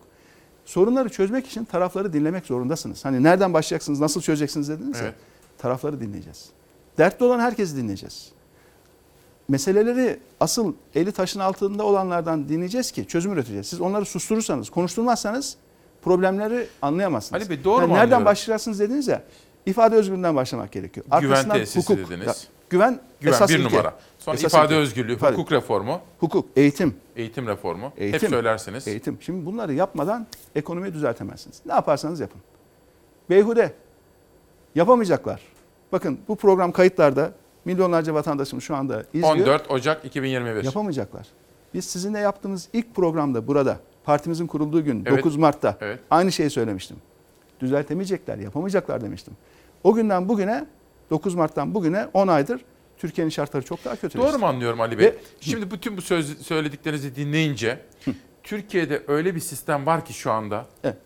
Sorunları 0.65 1.09
çözmek 1.09 1.47
için 1.47 1.65
tarafları 1.65 2.13
dinlemek 2.13 2.45
zorundasınız. 2.45 3.05
Hani 3.05 3.23
nereden 3.23 3.53
başlayacaksınız, 3.53 3.99
nasıl 3.99 4.21
çözeceksiniz 4.21 4.69
dediniz 4.69 4.99
ya. 4.99 5.03
Evet. 5.03 5.15
tarafları 5.57 6.01
dinleyeceğiz. 6.01 6.49
Dertli 6.97 7.25
olan 7.25 7.39
herkesi 7.39 7.77
dinleyeceğiz. 7.77 8.31
Meseleleri 9.47 10.19
asıl 10.39 10.73
eli 10.95 11.11
taşın 11.11 11.39
altında 11.39 11.83
olanlardan 11.83 12.49
dinleyeceğiz 12.49 12.91
ki 12.91 13.07
çözüm 13.07 13.33
üreteceğiz. 13.33 13.67
Siz 13.67 13.81
onları 13.81 14.05
susturursanız, 14.05 14.69
konuşturmazsanız 14.69 15.57
problemleri 16.01 16.67
anlayamazsınız. 16.81 17.41
Ali 17.41 17.49
Bey, 17.49 17.63
doğru 17.63 17.81
Yani 17.81 17.87
mu 17.87 17.93
Nereden 17.93 18.03
anlıyorum? 18.03 18.25
başlayacaksınız 18.25 18.79
dediniz 18.79 19.07
ya, 19.07 19.23
ifade 19.65 19.95
özgürlüğünden 19.95 20.35
başlamak 20.35 20.71
gerekiyor. 20.71 21.05
Güven 21.05 21.17
Arkasından 21.17 21.57
tesisi 21.57 21.97
dediniz. 21.97 22.47
Güven, 22.69 22.99
Güven 23.21 23.33
esas 23.33 23.49
bir 23.49 23.59
ilke. 23.59 23.73
numara. 23.75 23.93
Sonra 24.19 24.35
Esas 24.37 24.53
ifade 24.53 24.65
ilke. 24.73 24.75
özgürlüğü, 24.75 25.13
İfade- 25.15 25.33
hukuk 25.33 25.51
reformu, 25.51 26.01
Hukuk, 26.19 26.45
eğitim. 26.55 26.95
eğitim 27.15 27.47
reformu. 27.47 27.85
Hep 27.95 28.01
Eğitim. 28.01 28.29
söylersiniz. 28.29 28.87
Eğitim. 28.87 29.17
Şimdi 29.21 29.45
bunları 29.45 29.73
yapmadan 29.73 30.27
ekonomiyi 30.55 30.93
düzeltemezsiniz. 30.93 31.61
Ne 31.65 31.73
yaparsanız 31.73 32.19
yapın. 32.19 32.41
Beyhude. 33.29 33.73
Yapamayacaklar. 34.75 35.41
Bakın 35.91 36.19
bu 36.27 36.35
program 36.35 36.71
kayıtlarda 36.71 37.31
milyonlarca 37.65 38.13
vatandaşımız 38.13 38.63
şu 38.63 38.75
anda 38.75 39.03
izliyor. 39.13 39.35
14 39.35 39.71
Ocak 39.71 40.05
2021. 40.05 40.63
Yapamayacaklar. 40.63 41.27
Biz 41.73 41.85
sizinle 41.85 42.19
yaptığımız 42.19 42.69
ilk 42.73 42.95
programda 42.95 43.47
burada 43.47 43.77
partimizin 44.03 44.47
kurulduğu 44.47 44.83
gün 44.83 45.03
Evet. 45.05 45.17
9 45.17 45.35
Mart'ta 45.37 45.77
Evet. 45.81 45.99
aynı 46.09 46.31
şeyi 46.31 46.49
söylemiştim. 46.49 46.97
Düzeltemeyecekler, 47.59 48.37
yapamayacaklar 48.37 49.01
demiştim. 49.01 49.33
O 49.83 49.93
günden 49.93 50.29
bugüne 50.29 50.65
9 51.09 51.35
Mart'tan 51.35 51.73
bugüne 51.73 52.07
10 52.13 52.27
aydır 52.27 52.61
Türkiye'nin 52.97 53.29
şartları 53.29 53.65
çok 53.65 53.85
daha 53.85 53.95
kötü. 53.95 54.17
Doğru 54.19 54.37
mu 54.39 54.45
anlıyorum 54.45 54.81
Ali 54.81 54.97
Bey? 54.97 55.05
Ve- 55.05 55.15
Şimdi 55.41 55.71
bütün 55.71 55.97
bu 55.97 56.01
söz, 56.01 56.41
söylediklerinizi 56.41 57.15
dinleyince 57.15 57.79
Türkiye'de 58.43 59.03
öyle 59.07 59.35
bir 59.35 59.39
sistem 59.39 59.85
var 59.85 60.05
ki 60.05 60.13
şu 60.13 60.31
anda. 60.31 60.65
Evet. 60.83 60.97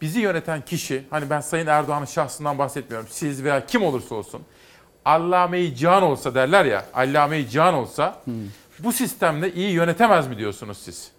Bizi 0.00 0.20
yöneten 0.20 0.64
kişi, 0.64 1.04
hani 1.10 1.30
ben 1.30 1.40
Sayın 1.40 1.66
Erdoğan'ın 1.66 2.04
şahsından 2.04 2.58
bahsetmiyorum. 2.58 3.06
Siz 3.10 3.44
veya 3.44 3.66
kim 3.66 3.82
olursa 3.82 4.14
olsun. 4.14 4.42
Allame-i 5.04 5.74
Cihan 5.76 6.02
olsa 6.02 6.34
derler 6.34 6.64
ya, 6.64 6.86
Allame-i 6.94 7.48
Cihan 7.48 7.74
olsa 7.74 8.22
bu 8.78 8.92
sistemle 8.92 9.52
iyi 9.52 9.70
yönetemez 9.70 10.28
mi 10.28 10.38
diyorsunuz 10.38 10.78
siz? 10.78 11.10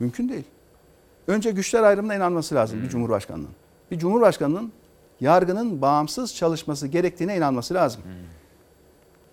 Mümkün 0.00 0.28
değil. 0.28 0.44
Önce 1.26 1.50
güçler 1.50 1.82
ayrımına 1.82 2.14
inanması 2.14 2.54
lazım 2.54 2.82
bir 2.82 2.88
cumhurbaşkanının. 2.88 3.50
Bir 3.90 3.98
cumhurbaşkanının 3.98 4.72
yargının 5.20 5.82
bağımsız 5.82 6.34
çalışması 6.34 6.86
gerektiğine 6.86 7.36
inanması 7.36 7.74
lazım. 7.74 8.02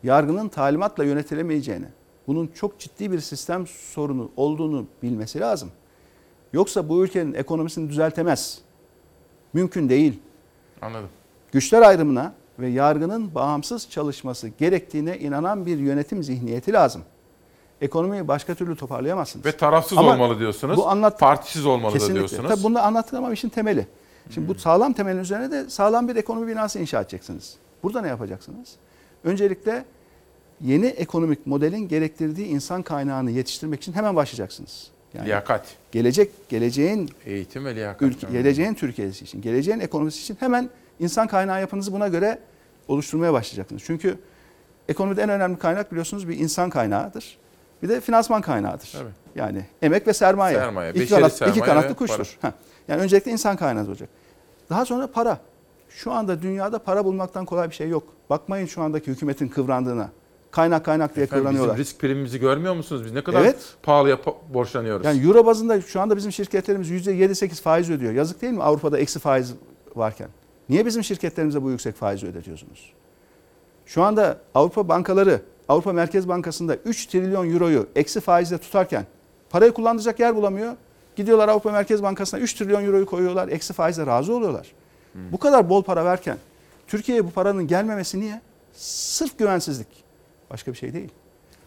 Yargının 0.03 0.49
talimatla 0.49 1.03
yönetilemeyeceğini, 1.03 1.85
bunun 2.27 2.47
çok 2.47 2.79
ciddi 2.79 3.11
bir 3.11 3.19
sistem 3.19 3.67
sorunu 3.67 4.31
olduğunu 4.37 4.85
bilmesi 5.03 5.39
lazım. 5.39 5.71
Yoksa 6.53 6.89
bu 6.89 7.03
ülkenin 7.03 7.33
ekonomisini 7.33 7.89
düzeltemez. 7.89 8.59
Mümkün 9.53 9.89
değil. 9.89 10.19
Anladım. 10.81 11.09
Güçler 11.51 11.81
ayrımına 11.81 12.33
ve 12.59 12.67
yargının 12.67 13.35
bağımsız 13.35 13.89
çalışması 13.89 14.47
gerektiğine 14.47 15.19
inanan 15.19 15.65
bir 15.65 15.77
yönetim 15.77 16.23
zihniyeti 16.23 16.73
lazım. 16.73 17.01
Ekonomiyi 17.81 18.27
başka 18.27 18.55
türlü 18.55 18.75
toparlayamazsınız. 18.75 19.45
Ve 19.45 19.57
tarafsız 19.57 19.97
Ama 19.97 20.11
olmalı 20.11 20.39
diyorsunuz. 20.39 20.77
Bu 20.77 20.89
anlat 20.89 21.19
partisiz 21.19 21.65
olmalı 21.65 21.93
da 21.93 21.97
Kesinlikle. 21.97 22.15
diyorsunuz. 22.15 22.49
Tabii 22.49 22.63
bunu 22.63 22.79
anlattık 22.79 23.13
ama 23.13 23.33
işin 23.33 23.49
temeli. 23.49 23.87
Şimdi 24.29 24.47
bu 24.47 24.55
sağlam 24.55 24.93
temelin 24.93 25.19
üzerine 25.19 25.51
de 25.51 25.69
sağlam 25.69 26.07
bir 26.07 26.15
ekonomi 26.15 26.47
binası 26.47 26.79
inşa 26.79 27.01
edeceksiniz. 27.01 27.55
Burada 27.83 28.01
ne 28.01 28.07
yapacaksınız? 28.07 28.75
Öncelikle 29.23 29.85
yeni 30.61 30.85
ekonomik 30.85 31.47
modelin 31.47 31.87
gerektirdiği 31.87 32.47
insan 32.47 32.83
kaynağını 32.83 33.31
yetiştirmek 33.31 33.81
için 33.81 33.93
hemen 33.93 34.15
başlayacaksınız. 34.15 34.87
Yani 35.13 35.27
Liyakat. 35.27 35.65
gelecek 35.91 36.49
geleceğin 36.49 37.09
Eğitim 37.25 37.65
ve 37.65 37.75
liyakat. 37.75 38.01
ülke, 38.01 38.27
geleceğin 38.31 38.73
Türkiye'si 38.73 39.23
için, 39.23 39.41
geleceğin 39.41 39.79
ekonomisi 39.79 40.21
için 40.21 40.37
hemen 40.39 40.69
insan 40.99 41.27
kaynağı 41.27 41.61
yapınızı 41.61 41.93
buna 41.93 42.07
göre 42.07 42.39
oluşturmaya 42.87 43.33
başlayacaksınız. 43.33 43.81
Çünkü 43.85 44.17
ekonomide 44.89 45.21
en 45.21 45.29
önemli 45.29 45.59
kaynak 45.59 45.91
biliyorsunuz 45.91 46.29
bir 46.29 46.39
insan 46.39 46.69
kaynağıdır. 46.69 47.37
Bir 47.83 47.89
de 47.89 48.01
finansman 48.01 48.41
kaynağıdır. 48.41 48.89
Tabii. 48.91 49.09
Yani 49.35 49.65
emek 49.81 50.07
ve 50.07 50.13
sermaye. 50.13 50.55
Sermaye, 50.57 50.93
İki, 50.93 51.09
kanat, 51.09 51.33
sermaye 51.33 51.57
iki 51.57 51.65
kanatlı 51.65 51.95
kuştur. 51.95 52.37
Ha. 52.41 52.53
Yani 52.87 53.01
öncelikle 53.01 53.31
insan 53.31 53.55
kaynağı 53.57 53.85
olacak. 53.87 54.09
Daha 54.69 54.85
sonra 54.85 55.07
para. 55.07 55.37
Şu 55.89 56.11
anda 56.11 56.41
dünyada 56.41 56.79
para 56.79 57.05
bulmaktan 57.05 57.45
kolay 57.45 57.69
bir 57.69 57.75
şey 57.75 57.89
yok. 57.89 58.03
Bakmayın 58.29 58.65
şu 58.65 58.81
andaki 58.81 59.11
hükümetin 59.11 59.47
kıvrandığına. 59.47 60.09
Kaynak 60.51 60.85
kaynak 60.85 61.15
diye 61.15 61.23
Efendim, 61.23 61.43
kıvranıyorlar. 61.43 61.75
bizim 61.75 61.85
risk 61.85 61.99
primimizi 61.99 62.39
görmüyor 62.39 62.75
musunuz? 62.75 63.05
Biz 63.05 63.11
ne 63.11 63.23
kadar 63.23 63.41
Evet. 63.41 63.75
pahalıya 63.83 64.15
pa- 64.15 64.35
borçlanıyoruz. 64.53 65.05
Yani 65.05 65.25
euro 65.27 65.45
bazında 65.45 65.81
şu 65.81 66.01
anda 66.01 66.17
bizim 66.17 66.31
şirketlerimiz 66.31 66.89
%7-8 66.91 67.61
faiz 67.61 67.89
ödüyor. 67.89 68.13
Yazık 68.13 68.41
değil 68.41 68.53
mi 68.53 68.63
Avrupa'da 68.63 68.99
eksi 68.99 69.19
faiz 69.19 69.53
varken? 69.95 70.27
Niye 70.69 70.85
bizim 70.85 71.03
şirketlerimize 71.03 71.63
bu 71.63 71.71
yüksek 71.71 71.95
faizi 71.95 72.27
ödetiyorsunuz? 72.27 72.93
Şu 73.85 74.03
anda 74.03 74.37
Avrupa 74.55 74.87
bankaları 74.87 75.41
Avrupa 75.69 75.93
Merkez 75.93 76.27
Bankası'nda 76.27 76.75
3 76.75 77.05
trilyon 77.05 77.53
euroyu 77.53 77.87
eksi 77.95 78.19
faizle 78.19 78.57
tutarken 78.57 79.05
parayı 79.53 79.71
kullanacak 79.71 80.19
yer 80.19 80.35
bulamıyor. 80.35 80.73
Gidiyorlar 81.15 81.49
Avrupa 81.49 81.71
Merkez 81.71 82.03
Bankası'na 82.03 82.39
3 82.39 82.53
trilyon 82.53 82.85
euroyu 82.85 83.05
koyuyorlar. 83.05 83.47
Eksi 83.47 83.73
faizle 83.73 84.05
razı 84.05 84.35
oluyorlar. 84.35 84.71
Bu 85.31 85.37
kadar 85.37 85.69
bol 85.69 85.83
para 85.83 86.05
verken 86.05 86.37
Türkiye'ye 86.87 87.25
bu 87.25 87.31
paranın 87.31 87.67
gelmemesi 87.67 88.19
niye? 88.19 88.41
Sırf 88.73 89.37
güvensizlik. 89.39 89.87
Başka 90.51 90.71
bir 90.71 90.77
şey 90.77 90.93
değil. 90.93 91.09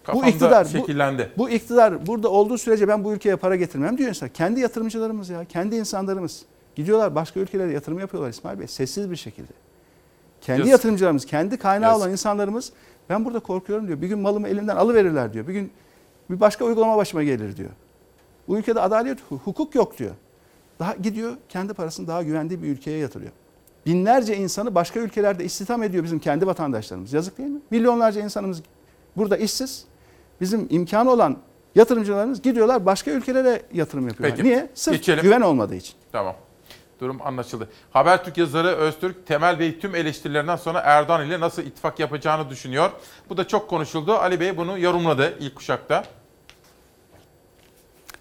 Kafamda 0.04 0.26
bu 0.26 0.30
iktidar 0.30 0.64
bu- 0.64 0.68
şekillendi. 0.68 1.30
Bu, 1.38 1.50
iktidar 1.50 2.06
burada 2.06 2.28
olduğu 2.28 2.58
sürece 2.58 2.88
ben 2.88 3.04
bu 3.04 3.12
ülkeye 3.12 3.36
para 3.36 3.56
getirmem 3.56 3.98
diyor 3.98 4.08
insan. 4.08 4.28
Kendi 4.28 4.60
yatırımcılarımız 4.60 5.28
ya, 5.28 5.44
kendi 5.44 5.76
insanlarımız. 5.76 6.42
Gidiyorlar 6.74 7.14
başka 7.14 7.40
ülkelere 7.40 7.72
yatırım 7.72 7.98
yapıyorlar 7.98 8.30
İsmail 8.30 8.58
Bey 8.58 8.66
sessiz 8.66 9.10
bir 9.10 9.16
şekilde. 9.16 9.52
Kendi 10.40 10.58
Yazık. 10.60 10.72
yatırımcılarımız, 10.72 11.26
kendi 11.26 11.56
kaynağı 11.56 11.88
Yazık. 11.90 12.02
olan 12.02 12.12
insanlarımız 12.12 12.72
ben 13.10 13.24
burada 13.24 13.40
korkuyorum 13.40 13.86
diyor. 13.86 14.00
Bir 14.02 14.08
gün 14.08 14.18
malımı 14.18 14.48
elimden 14.48 14.76
alıverirler 14.76 15.32
diyor. 15.32 15.46
Bir 15.48 15.52
gün 15.52 15.70
bir 16.30 16.40
başka 16.40 16.64
uygulama 16.64 16.96
başıma 16.96 17.22
gelir 17.22 17.56
diyor. 17.56 17.70
Bu 18.48 18.58
ülkede 18.58 18.80
adalet, 18.80 19.18
hu- 19.30 19.38
hukuk 19.44 19.74
yok 19.74 19.98
diyor. 19.98 20.10
Daha 20.78 20.94
gidiyor 20.94 21.32
kendi 21.48 21.74
parasını 21.74 22.06
daha 22.06 22.22
güvendiği 22.22 22.62
bir 22.62 22.68
ülkeye 22.68 22.98
yatırıyor. 22.98 23.32
Binlerce 23.86 24.36
insanı 24.36 24.74
başka 24.74 25.00
ülkelerde 25.00 25.44
istihdam 25.44 25.82
ediyor 25.82 26.04
bizim 26.04 26.18
kendi 26.18 26.46
vatandaşlarımız. 26.46 27.12
Yazık 27.12 27.38
değil 27.38 27.48
mi? 27.50 27.60
Milyonlarca 27.70 28.20
insanımız 28.20 28.62
burada 29.16 29.36
işsiz. 29.36 29.84
Bizim 30.40 30.66
imkanı 30.70 31.10
olan 31.10 31.36
yatırımcılarımız 31.74 32.42
gidiyorlar 32.42 32.86
başka 32.86 33.10
ülkelere 33.10 33.62
yatırım 33.72 34.08
yapıyorlar. 34.08 34.36
Peki, 34.36 34.48
Niye? 34.48 34.68
Sırf 34.74 34.94
geçelim. 34.96 35.22
güven 35.22 35.40
olmadığı 35.40 35.74
için. 35.74 35.94
Tamam. 36.12 36.34
Durum 37.00 37.22
anlaşıldı. 37.22 37.68
Habertürk 37.90 38.38
yazarı 38.38 38.68
Öztürk, 38.68 39.26
Temel 39.26 39.58
Bey 39.58 39.78
tüm 39.78 39.94
eleştirilerinden 39.94 40.56
sonra 40.56 40.78
Erdoğan 40.80 41.26
ile 41.26 41.40
nasıl 41.40 41.62
ittifak 41.62 41.98
yapacağını 42.00 42.50
düşünüyor. 42.50 42.90
Bu 43.30 43.36
da 43.36 43.48
çok 43.48 43.70
konuşuldu. 43.70 44.14
Ali 44.14 44.40
Bey 44.40 44.56
bunu 44.56 44.78
yorumladı 44.78 45.34
ilk 45.40 45.54
kuşakta. 45.56 46.04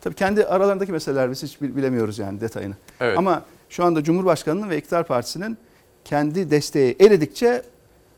Tabii 0.01 0.15
kendi 0.15 0.45
aralarındaki 0.45 0.91
meseleler 0.91 1.31
biz 1.31 1.43
hiç 1.43 1.61
bil- 1.61 1.75
bilemiyoruz 1.75 2.19
yani 2.19 2.41
detayını. 2.41 2.75
Evet. 2.99 3.17
Ama 3.17 3.41
şu 3.69 3.85
anda 3.85 4.03
Cumhurbaşkanı'nın 4.03 4.69
ve 4.69 4.77
iktidar 4.77 5.03
partisinin 5.07 5.57
kendi 6.05 6.51
desteği 6.51 6.95
eridikçe 7.01 7.61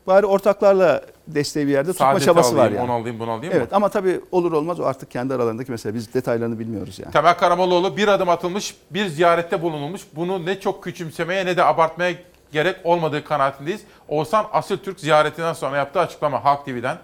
bari 0.06 0.26
ortaklarla 0.26 1.04
desteği 1.34 1.66
bir 1.66 1.72
yerde 1.72 1.92
tutma 1.92 2.20
çabası 2.20 2.56
var 2.56 2.70
yani. 2.70 2.84
onu 2.84 2.92
alayım, 2.92 3.18
bunu 3.18 3.30
alayım 3.30 3.52
Evet 3.56 3.70
mı? 3.70 3.76
ama 3.76 3.88
tabii 3.88 4.20
olur 4.32 4.52
olmaz 4.52 4.80
o 4.80 4.84
artık 4.84 5.10
kendi 5.10 5.34
aralarındaki 5.34 5.70
mesele. 5.70 5.94
Biz 5.94 6.14
detaylarını 6.14 6.58
bilmiyoruz 6.58 6.98
yani. 6.98 7.12
Temel 7.12 7.36
Karamollaoğlu 7.36 7.96
bir 7.96 8.08
adım 8.08 8.28
atılmış, 8.28 8.76
bir 8.90 9.06
ziyarette 9.06 9.62
bulunulmuş. 9.62 10.02
Bunu 10.16 10.46
ne 10.46 10.60
çok 10.60 10.84
küçümsemeye 10.84 11.46
ne 11.46 11.56
de 11.56 11.64
abartmaya 11.64 12.14
gerek 12.52 12.76
olmadığı 12.84 13.24
kanaatindeyiz. 13.24 13.80
Oğuzhan 14.08 14.46
Asıltürk 14.52 15.00
ziyaretinden 15.00 15.52
sonra 15.52 15.76
yaptığı 15.76 16.00
açıklama 16.00 16.44
Halk 16.44 16.64
TV'den. 16.64 16.98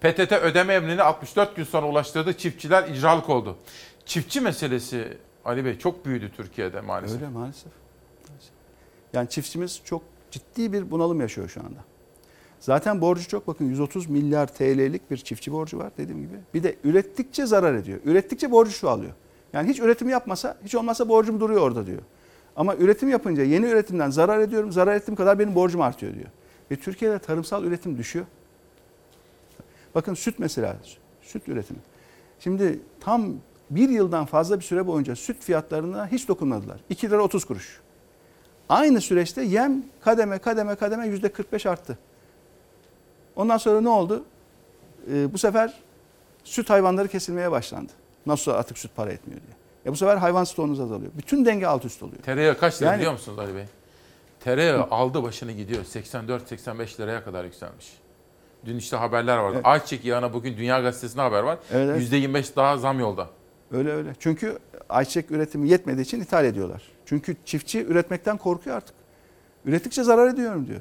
PTT 0.00 0.32
ödeme 0.32 0.74
emrini 0.74 1.02
64 1.02 1.56
gün 1.56 1.64
sonra 1.64 1.86
ulaştırdığı 1.86 2.38
çiftçiler 2.38 2.88
icralık 2.88 3.28
oldu. 3.28 3.56
Çiftçi 4.06 4.40
meselesi 4.40 5.18
Ali 5.44 5.64
Bey 5.64 5.78
çok 5.78 6.06
büyüdü 6.06 6.32
Türkiye'de 6.36 6.80
maalesef. 6.80 7.16
Öyle. 7.22 7.28
Maalesef. 7.28 7.72
Yani 9.12 9.28
çiftçimiz 9.28 9.80
çok 9.84 10.02
ciddi 10.30 10.72
bir 10.72 10.90
bunalım 10.90 11.20
yaşıyor 11.20 11.48
şu 11.48 11.60
anda. 11.60 11.78
Zaten 12.64 13.00
borcu 13.00 13.28
çok 13.28 13.46
bakın 13.46 13.64
130 13.64 14.08
milyar 14.08 14.46
TL'lik 14.46 15.10
bir 15.10 15.16
çiftçi 15.16 15.52
borcu 15.52 15.78
var 15.78 15.90
dediğim 15.98 16.20
gibi. 16.20 16.34
Bir 16.54 16.62
de 16.62 16.76
ürettikçe 16.84 17.46
zarar 17.46 17.74
ediyor. 17.74 17.98
Ürettikçe 18.04 18.50
borcu 18.50 18.72
şu 18.72 18.90
alıyor. 18.90 19.12
Yani 19.52 19.68
hiç 19.68 19.80
üretim 19.80 20.08
yapmasa 20.08 20.56
hiç 20.64 20.74
olmazsa 20.74 21.08
borcum 21.08 21.40
duruyor 21.40 21.60
orada 21.60 21.86
diyor. 21.86 22.02
Ama 22.56 22.76
üretim 22.76 23.08
yapınca 23.08 23.42
yeni 23.42 23.66
üretimden 23.66 24.10
zarar 24.10 24.40
ediyorum. 24.40 24.72
Zarar 24.72 24.96
ettiğim 24.96 25.16
kadar 25.16 25.38
benim 25.38 25.54
borcum 25.54 25.80
artıyor 25.80 26.14
diyor. 26.14 26.26
Ve 26.70 26.76
Türkiye'de 26.76 27.18
tarımsal 27.18 27.64
üretim 27.64 27.98
düşüyor. 27.98 28.26
Bakın 29.94 30.14
süt 30.14 30.38
mesela, 30.38 30.76
süt 31.22 31.48
üretimi. 31.48 31.80
Şimdi 32.40 32.80
tam 33.00 33.32
bir 33.70 33.88
yıldan 33.88 34.26
fazla 34.26 34.58
bir 34.58 34.64
süre 34.64 34.86
boyunca 34.86 35.16
süt 35.16 35.42
fiyatlarına 35.42 36.06
hiç 36.06 36.28
dokunmadılar. 36.28 36.80
2 36.90 37.10
lira 37.10 37.22
30 37.22 37.44
kuruş. 37.44 37.80
Aynı 38.68 39.00
süreçte 39.00 39.42
yem 39.42 39.82
kademe 40.00 40.38
kademe 40.38 40.74
kademe 40.74 41.06
yüzde 41.06 41.28
45 41.28 41.66
arttı. 41.66 41.98
Ondan 43.36 43.56
sonra 43.56 43.80
ne 43.80 43.88
oldu? 43.88 44.24
Ee, 45.12 45.32
bu 45.32 45.38
sefer 45.38 45.74
süt 46.44 46.70
hayvanları 46.70 47.08
kesilmeye 47.08 47.50
başlandı. 47.50 47.92
Nasıl 48.26 48.50
artık 48.52 48.78
süt 48.78 48.96
para 48.96 49.12
etmiyor 49.12 49.40
diye. 49.40 49.54
E 49.86 49.92
bu 49.92 49.96
sefer 49.96 50.16
hayvan 50.16 50.44
stoğunuz 50.44 50.80
azalıyor. 50.80 51.12
Bütün 51.16 51.44
denge 51.44 51.66
alt 51.66 51.84
üst 51.84 52.02
oluyor. 52.02 52.22
Tereyağı 52.22 52.58
kaç 52.58 52.82
lira 52.82 52.88
Yani- 52.90 52.96
biliyor 52.98 53.12
musunuz 53.12 53.38
Ali 53.38 53.54
Bey? 53.54 53.64
Tereyağı 54.40 54.82
aldı 54.90 55.22
başını 55.22 55.52
gidiyor. 55.52 55.84
84-85 55.84 57.00
liraya 57.00 57.24
kadar 57.24 57.44
yükselmiş. 57.44 57.98
Dün 58.64 58.76
işte 58.76 58.96
haberler 58.96 59.36
vardı. 59.38 59.60
Ayçiçek 59.64 60.04
yağına 60.04 60.32
bugün 60.32 60.56
Dünya 60.56 60.80
Gazetesi'nde 60.80 61.22
haber 61.22 61.42
var. 61.42 61.58
Evet, 61.72 61.88
evet. 61.90 62.00
%25 62.12 62.56
daha 62.56 62.78
zam 62.78 63.00
yolda. 63.00 63.28
Öyle 63.72 63.92
öyle. 63.92 64.12
Çünkü 64.20 64.58
ayçiçek 64.88 65.30
üretimi 65.30 65.68
yetmediği 65.68 66.04
için 66.04 66.20
ithal 66.20 66.44
ediyorlar. 66.44 66.82
Çünkü 67.06 67.36
çiftçi 67.44 67.84
üretmekten 67.86 68.36
korkuyor 68.36 68.76
artık. 68.76 68.94
Ürettikçe 69.64 70.02
zarar 70.02 70.28
ediyorum 70.28 70.66
diyor. 70.66 70.80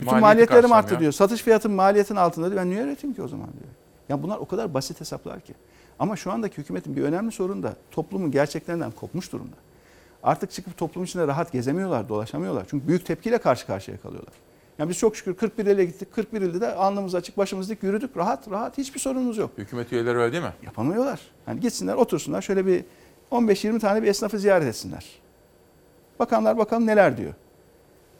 Bütün 0.00 0.06
Maliyeti 0.06 0.22
maliyetlerim 0.22 0.72
arttı 0.72 1.00
diyor. 1.00 1.12
Satış 1.12 1.42
fiyatım 1.42 1.72
maliyetin 1.72 2.16
altında 2.16 2.50
diyor. 2.50 2.60
Ben 2.60 2.70
niye 2.70 2.82
üreteyim 2.82 3.16
ki 3.16 3.22
o 3.22 3.28
zaman 3.28 3.46
diyor. 3.52 3.72
Ya 4.08 4.22
bunlar 4.22 4.38
o 4.38 4.46
kadar 4.46 4.74
basit 4.74 5.00
hesaplar 5.00 5.40
ki. 5.40 5.54
Ama 5.98 6.16
şu 6.16 6.32
andaki 6.32 6.58
hükümetin 6.58 6.96
bir 6.96 7.02
önemli 7.02 7.32
sorunu 7.32 7.62
da 7.62 7.76
toplumun 7.90 8.30
gerçeklerinden 8.30 8.90
kopmuş 8.90 9.32
durumda. 9.32 9.56
Artık 10.22 10.50
çıkıp 10.50 10.76
toplum 10.76 11.04
içinde 11.04 11.26
rahat 11.26 11.52
gezemiyorlar, 11.52 12.08
dolaşamıyorlar. 12.08 12.66
Çünkü 12.70 12.88
büyük 12.88 13.06
tepkiyle 13.06 13.38
karşı 13.38 13.66
karşıya 13.66 14.00
kalıyorlar. 14.00 14.32
Yani 14.78 14.88
biz 14.88 14.98
çok 14.98 15.16
şükür 15.16 15.34
41 15.34 15.66
ile 15.66 15.84
gittik. 15.84 16.12
41 16.12 16.40
ilde 16.40 16.60
de 16.60 16.74
alnımız 16.74 17.14
açık, 17.14 17.36
başımız 17.36 17.70
dik 17.70 17.82
yürüdük. 17.82 18.16
Rahat 18.16 18.50
rahat 18.50 18.78
hiçbir 18.78 19.00
sorunumuz 19.00 19.38
yok. 19.38 19.50
Hükümet 19.58 19.92
üyeleri 19.92 20.18
öyle 20.18 20.32
değil 20.32 20.44
mi? 20.44 20.52
Yapamıyorlar. 20.62 21.20
Yani 21.46 21.60
gitsinler 21.60 21.94
otursunlar 21.94 22.42
şöyle 22.42 22.66
bir 22.66 22.84
15-20 23.30 23.80
tane 23.80 24.02
bir 24.02 24.08
esnafı 24.08 24.38
ziyaret 24.38 24.66
etsinler. 24.68 25.04
Bakanlar 26.18 26.58
bakalım 26.58 26.86
neler 26.86 27.16
diyor. 27.16 27.32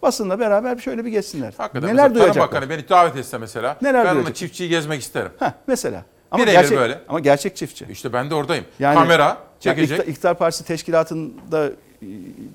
Basınla 0.06 0.40
beraber 0.40 0.78
şöyle 0.78 1.04
bir 1.04 1.10
geçsinler. 1.10 1.54
Hakikaten 1.56 1.82
neler 1.82 1.92
mesela 1.92 2.08
Tarım 2.08 2.14
duyacaklar. 2.14 2.48
Bakanı 2.48 2.70
beni 2.70 2.88
davet 2.88 3.16
etse 3.16 3.38
mesela. 3.38 3.76
Neler 3.82 3.94
ben 3.94 4.10
onunla 4.10 4.14
duyacak? 4.14 4.36
çiftçiyi 4.36 4.68
gezmek 4.68 5.00
isterim. 5.02 5.30
Heh, 5.38 5.52
mesela. 5.66 6.04
Ama 6.30 6.42
Birebir 6.42 6.52
gerçek, 6.52 6.78
böyle. 6.78 7.00
ama 7.08 7.20
gerçek 7.20 7.56
çiftçi. 7.56 7.86
İşte 7.90 8.12
ben 8.12 8.30
de 8.30 8.34
oradayım. 8.34 8.64
Yani- 8.78 8.94
Kamera 8.98 9.22
Yani 9.24 9.36
çekecek. 9.60 9.98
İktidar, 9.98 10.12
İktidar 10.12 10.38
Partisi 10.38 10.64
teşkilatında 10.64 11.66
e, 11.66 12.06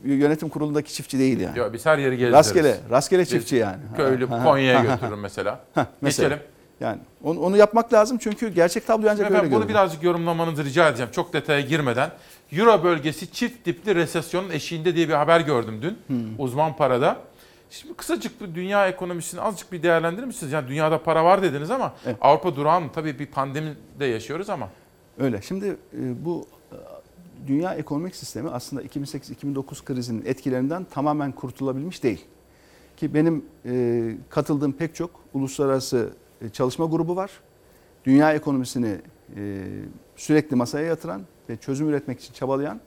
yönetim 0.05 0.49
kurulundaki 0.49 0.93
çiftçi 0.93 1.19
değil 1.19 1.39
yani. 1.39 1.59
Yo, 1.59 1.73
biz 1.73 1.85
her 1.85 1.97
yeri 1.97 2.11
gezdiririz. 2.17 2.33
Rastgele, 2.33 2.77
rastgele 2.91 3.21
Biz 3.21 3.29
çiftçi 3.29 3.55
yani. 3.55 3.77
Köylü 3.97 4.27
Konya'ya 4.27 4.81
götürürüm 4.83 5.19
mesela. 5.19 5.59
Heh, 5.75 5.85
mesela. 6.01 6.29
Geçelim. 6.29 6.51
Yani 6.79 6.99
onu, 7.23 7.39
onu 7.39 7.57
yapmak 7.57 7.93
lazım 7.93 8.17
çünkü 8.17 8.49
gerçek 8.49 8.87
tablo 8.87 9.03
ancak 9.03 9.19
Efendim 9.19 9.35
öyle 9.35 9.43
bunu 9.43 9.49
görünüyor. 9.59 9.69
birazcık 9.69 10.03
yorumlamanızı 10.03 10.65
rica 10.65 10.87
edeceğim. 10.89 11.11
Çok 11.11 11.33
detaya 11.33 11.61
girmeden. 11.61 12.09
Euro 12.51 12.83
bölgesi 12.83 13.31
çift 13.31 13.65
dipli 13.65 13.95
resesyonun 13.95 14.49
eşiğinde 14.49 14.95
diye 14.95 15.09
bir 15.09 15.13
haber 15.13 15.39
gördüm 15.39 15.79
dün. 15.81 15.97
Hmm. 16.07 16.25
Uzman 16.37 16.75
parada. 16.75 17.17
Şimdi 17.71 17.93
kısacık 17.93 18.41
bir 18.41 18.55
dünya 18.55 18.87
ekonomisini 18.87 19.41
azıcık 19.41 19.71
bir 19.71 19.83
değerlendirir 19.83 20.27
misiniz? 20.27 20.53
Yani 20.53 20.67
dünyada 20.67 21.03
para 21.03 21.25
var 21.25 21.41
dediniz 21.41 21.71
ama 21.71 21.93
Avrupa 22.21 22.55
durağı 22.55 22.81
mı? 22.81 22.89
Tabii 22.93 23.19
bir 23.19 23.25
pandemide 23.25 24.05
yaşıyoruz 24.05 24.49
ama. 24.49 24.69
Öyle. 25.19 25.41
Şimdi 25.41 25.65
e, 25.67 26.25
bu 26.25 26.45
e, 26.71 26.75
dünya 27.47 27.73
ekonomik 27.73 28.15
sistemi 28.15 28.49
aslında 28.49 28.83
2008-2009 28.83 29.85
krizinin 29.85 30.25
etkilerinden 30.25 30.83
tamamen 30.83 31.31
kurtulabilmiş 31.31 32.03
değil. 32.03 32.25
Ki 32.97 33.13
benim 33.13 33.45
e, 33.65 34.15
katıldığım 34.29 34.73
pek 34.73 34.95
çok 34.95 35.09
uluslararası 35.33 36.13
çalışma 36.53 36.85
grubu 36.85 37.15
var. 37.15 37.31
Dünya 38.05 38.33
ekonomisini 38.33 38.97
sürekli 40.15 40.55
masaya 40.55 40.85
yatıran 40.85 41.21
ve 41.49 41.57
çözüm 41.57 41.89
üretmek 41.89 42.19
için 42.19 42.33
çabalayan 42.33 42.81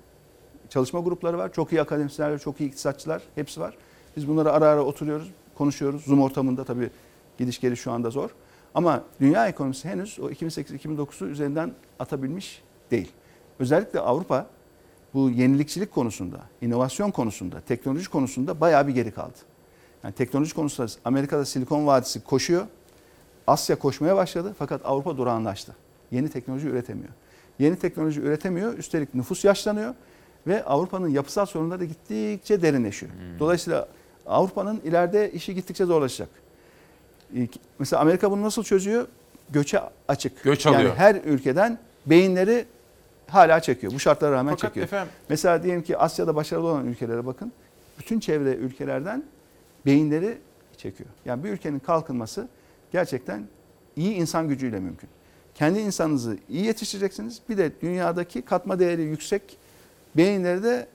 çalışma 0.69 1.01
grupları 1.01 1.39
var. 1.39 1.53
Çok 1.53 1.73
iyi 1.73 1.81
akademisyenler, 1.83 2.39
çok 2.39 2.61
iyi 2.61 2.69
iktisatçılar 2.69 3.23
hepsi 3.35 3.61
var. 3.61 3.77
Biz 4.17 4.29
bunları 4.29 4.53
ara 4.53 4.67
ara 4.69 4.83
oturuyoruz, 4.83 5.31
konuşuyoruz. 5.55 6.05
Zoom 6.05 6.23
ortamında 6.23 6.65
tabii 6.65 6.91
gidiş 7.39 7.61
geliş 7.61 7.81
şu 7.81 7.93
anda 7.93 8.11
zor. 8.11 8.31
Ama 8.75 9.03
dünya 9.21 9.49
ekonomisi 9.49 9.89
henüz 9.89 10.19
o 10.21 10.31
2008-2009'u 10.31 11.27
üzerinden 11.27 11.73
atabilmiş 11.99 12.63
değil. 12.91 13.13
Özellikle 13.59 14.01
Avrupa 14.01 14.47
bu 15.15 15.31
yenilikçilik 15.31 15.93
konusunda, 15.93 16.41
inovasyon 16.61 17.11
konusunda, 17.11 17.61
teknoloji 17.61 18.11
konusunda 18.11 18.61
bayağı 18.61 18.89
bir 18.89 18.95
geri 18.95 19.11
kaldı. 19.11 19.39
Yani 20.05 20.15
teknoloji 20.15 20.55
konusunda 20.55 20.91
Amerika'da 21.05 21.45
Silikon 21.45 21.87
Vadisi 21.87 22.25
koşuyor. 22.25 22.67
Asya 23.47 23.79
koşmaya 23.79 24.17
başladı 24.17 24.55
fakat 24.59 24.81
Avrupa 24.85 25.17
durağanlaştı. 25.17 25.77
Yeni 26.11 26.29
teknoloji 26.29 26.69
üretemiyor. 26.69 27.09
Yeni 27.59 27.77
teknoloji 27.77 28.21
üretemiyor. 28.21 28.79
Üstelik 28.79 29.15
nüfus 29.15 29.45
yaşlanıyor 29.45 29.95
ve 30.47 30.65
Avrupa'nın 30.65 31.09
yapısal 31.09 31.47
sorunları 31.47 31.85
gittikçe 31.85 32.63
derinleşiyor. 32.63 33.13
Dolayısıyla 33.39 33.89
Avrupa'nın 34.27 34.81
ileride 34.85 35.33
işi 35.33 35.55
gittikçe 35.55 35.85
zorlaşacak. 35.85 36.29
Mesela 37.79 38.03
Amerika 38.03 38.31
bunu 38.31 38.43
nasıl 38.43 38.63
çözüyor? 38.65 39.07
Göçe 39.51 39.81
açık. 40.09 40.43
Göç 40.43 40.67
yani 40.67 40.77
alıyor. 40.77 40.95
her 40.97 41.15
ülkeden 41.15 41.79
beyinleri 42.07 42.65
hala 43.29 43.61
çekiyor. 43.61 43.93
Bu 43.93 43.99
şartlara 44.01 44.33
rağmen 44.33 44.51
Fakat 44.55 44.69
çekiyor. 44.71 44.85
efendim- 44.87 45.13
Mesela 45.29 45.63
diyelim 45.63 45.83
ki 45.83 45.99
Asya'da 45.99 46.35
başarılı 46.37 46.67
olan 46.67 46.87
ülkelere 46.87 47.27
bakın. 47.27 47.53
Bütün 47.99 48.21
çevre 48.21 48.55
ülkelerden 48.55 49.25
beyinleri 49.87 50.39
çekiyor. 50.77 51.09
Yani 51.25 51.45
bir 51.45 51.51
ülkenin 51.51 51.79
kalkınması 51.79 52.49
gerçekten 52.93 53.45
iyi 53.97 54.15
insan 54.15 54.49
gücüyle 54.49 54.81
mümkün. 54.81 55.09
Kendi 55.55 55.79
insanınızı 55.79 56.39
iyi 56.49 56.65
yetiştireceksiniz. 56.67 57.41
Bir 57.49 57.59
de 57.59 57.73
dünyadaki 57.83 58.43
katma 58.43 58.79
değeri 58.79 59.03
yüksek 59.03 59.57
beyinleri 60.17 60.63
de 60.63 60.87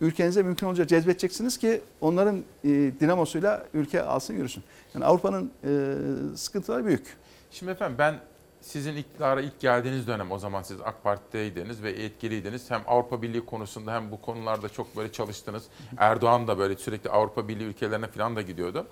ülkenize 0.00 0.42
mümkün 0.42 0.66
olunca 0.66 0.86
cezbedeceksiniz 0.86 1.58
ki 1.58 1.80
onların 2.00 2.44
e, 2.64 2.68
dinamosuyla 3.00 3.66
ülke 3.74 4.02
alsın 4.02 4.34
yürüsün. 4.34 4.62
Yani 4.94 5.04
Avrupa'nın 5.04 5.50
e, 5.64 6.36
sıkıntıları 6.36 6.86
büyük. 6.86 7.16
Şimdi 7.50 7.72
efendim 7.72 7.96
ben 7.98 8.14
sizin 8.60 8.96
iktidara 8.96 9.40
ilk 9.40 9.60
geldiğiniz 9.60 10.06
dönem 10.06 10.32
o 10.32 10.38
zaman 10.38 10.62
siz 10.62 10.80
AK 10.80 11.04
Parti'deydiniz 11.04 11.82
ve 11.82 11.90
etkiliydiniz. 11.90 12.70
Hem 12.70 12.80
Avrupa 12.86 13.22
Birliği 13.22 13.44
konusunda 13.44 13.94
hem 13.94 14.10
bu 14.10 14.20
konularda 14.20 14.68
çok 14.68 14.96
böyle 14.96 15.12
çalıştınız. 15.12 15.64
Erdoğan 15.96 16.48
da 16.48 16.58
böyle 16.58 16.76
sürekli 16.76 17.10
Avrupa 17.10 17.48
Birliği 17.48 17.64
ülkelerine 17.64 18.06
falan 18.06 18.36
da 18.36 18.42
gidiyordu. 18.42 18.86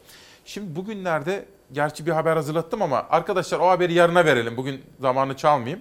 Şimdi 0.44 0.76
bugünlerde 0.76 1.46
gerçi 1.72 2.06
bir 2.06 2.10
haber 2.10 2.36
hazırlattım 2.36 2.82
ama 2.82 3.06
arkadaşlar 3.10 3.58
o 3.58 3.68
haberi 3.68 3.92
yarına 3.92 4.24
verelim. 4.24 4.56
Bugün 4.56 4.82
zamanı 5.00 5.36
çalmayayım. 5.36 5.80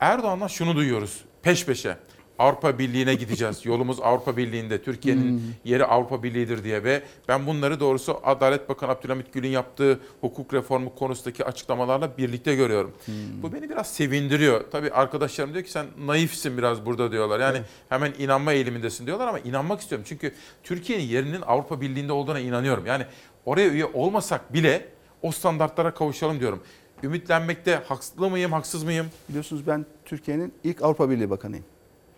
Erdoğan'dan 0.00 0.46
şunu 0.46 0.76
duyuyoruz 0.76 1.24
peş 1.42 1.66
peşe. 1.66 1.96
Avrupa 2.38 2.78
Birliği'ne 2.78 3.14
gideceğiz. 3.14 3.60
Yolumuz 3.66 4.00
Avrupa 4.00 4.36
Birliği'nde. 4.36 4.82
Türkiye'nin 4.82 5.30
Hmm. 5.30 5.40
yeri 5.64 5.84
Avrupa 5.84 6.22
Birliği'dir 6.22 6.64
diye 6.64 6.84
ve 6.84 7.02
ben 7.28 7.46
bunları 7.46 7.80
doğrusu 7.80 8.20
Adalet 8.24 8.68
Bakanı 8.68 8.90
Abdülhamit 8.90 9.32
Gül'ün 9.32 9.48
yaptığı 9.48 10.00
hukuk 10.20 10.54
reformu 10.54 10.94
konusundaki 10.94 11.44
açıklamalarla 11.44 12.18
birlikte 12.18 12.54
görüyorum. 12.54 12.92
Hmm. 13.04 13.14
Bu 13.42 13.52
beni 13.52 13.70
biraz 13.70 13.94
sevindiriyor. 13.94 14.64
Tabii 14.72 14.90
arkadaşlarım 14.90 15.52
diyor 15.54 15.64
ki 15.64 15.70
sen 15.70 15.86
naifsin 16.06 16.58
biraz 16.58 16.86
burada 16.86 17.12
diyorlar. 17.12 17.40
Yani 17.40 17.58
hemen 17.88 18.12
inanma 18.18 18.52
eğilimindesin 18.52 19.06
diyorlar 19.06 19.26
ama 19.28 19.38
inanmak 19.38 19.80
istiyorum. 19.80 20.04
Çünkü 20.08 20.32
Türkiye'nin 20.62 21.04
yerinin 21.04 21.42
Avrupa 21.42 21.80
Birliği'nde 21.80 22.12
olduğuna 22.12 22.40
inanıyorum. 22.40 22.86
Yani 22.86 23.04
oraya 23.44 23.68
üye 23.68 23.84
olmasak 23.84 24.52
bile 24.54 24.88
o 25.22 25.30
standartlara 25.32 25.94
kavuşalım 25.94 26.40
diyorum. 26.40 26.62
Ümitlenmekte 27.02 27.82
haksız 27.88 28.18
mıyım, 28.18 28.52
haksız 28.52 28.84
mıyım? 28.84 29.06
Biliyorsunuz 29.28 29.66
ben 29.66 29.86
Türkiye'nin 30.04 30.54
ilk 30.64 30.82
Avrupa 30.82 31.10
Birliği 31.10 31.30
Bakanıyım. 31.30 31.64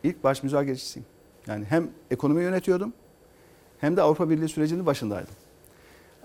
İlk 0.06 0.24
baş 0.24 0.42
müzakerecisiyim. 0.42 1.06
Yani 1.46 1.64
hem 1.64 1.90
ekonomi 2.10 2.42
yönetiyordum 2.42 2.92
hem 3.80 3.96
de 3.96 4.02
Avrupa 4.02 4.30
Birliği 4.30 4.48
sürecinin 4.48 4.86
başındaydım. 4.86 5.34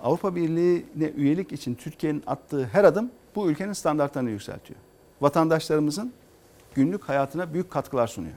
Avrupa 0.02 0.36
Birliği'ne 0.36 1.08
üyelik 1.16 1.52
için 1.52 1.74
Türkiye'nin 1.74 2.22
attığı 2.26 2.64
her 2.64 2.84
adım 2.84 3.10
bu 3.34 3.50
ülkenin 3.50 3.72
standartlarını 3.72 4.30
yükseltiyor. 4.30 4.80
Vatandaşlarımızın 5.20 6.12
günlük 6.74 7.04
hayatına 7.04 7.54
büyük 7.54 7.70
katkılar 7.70 8.06
sunuyor. 8.06 8.34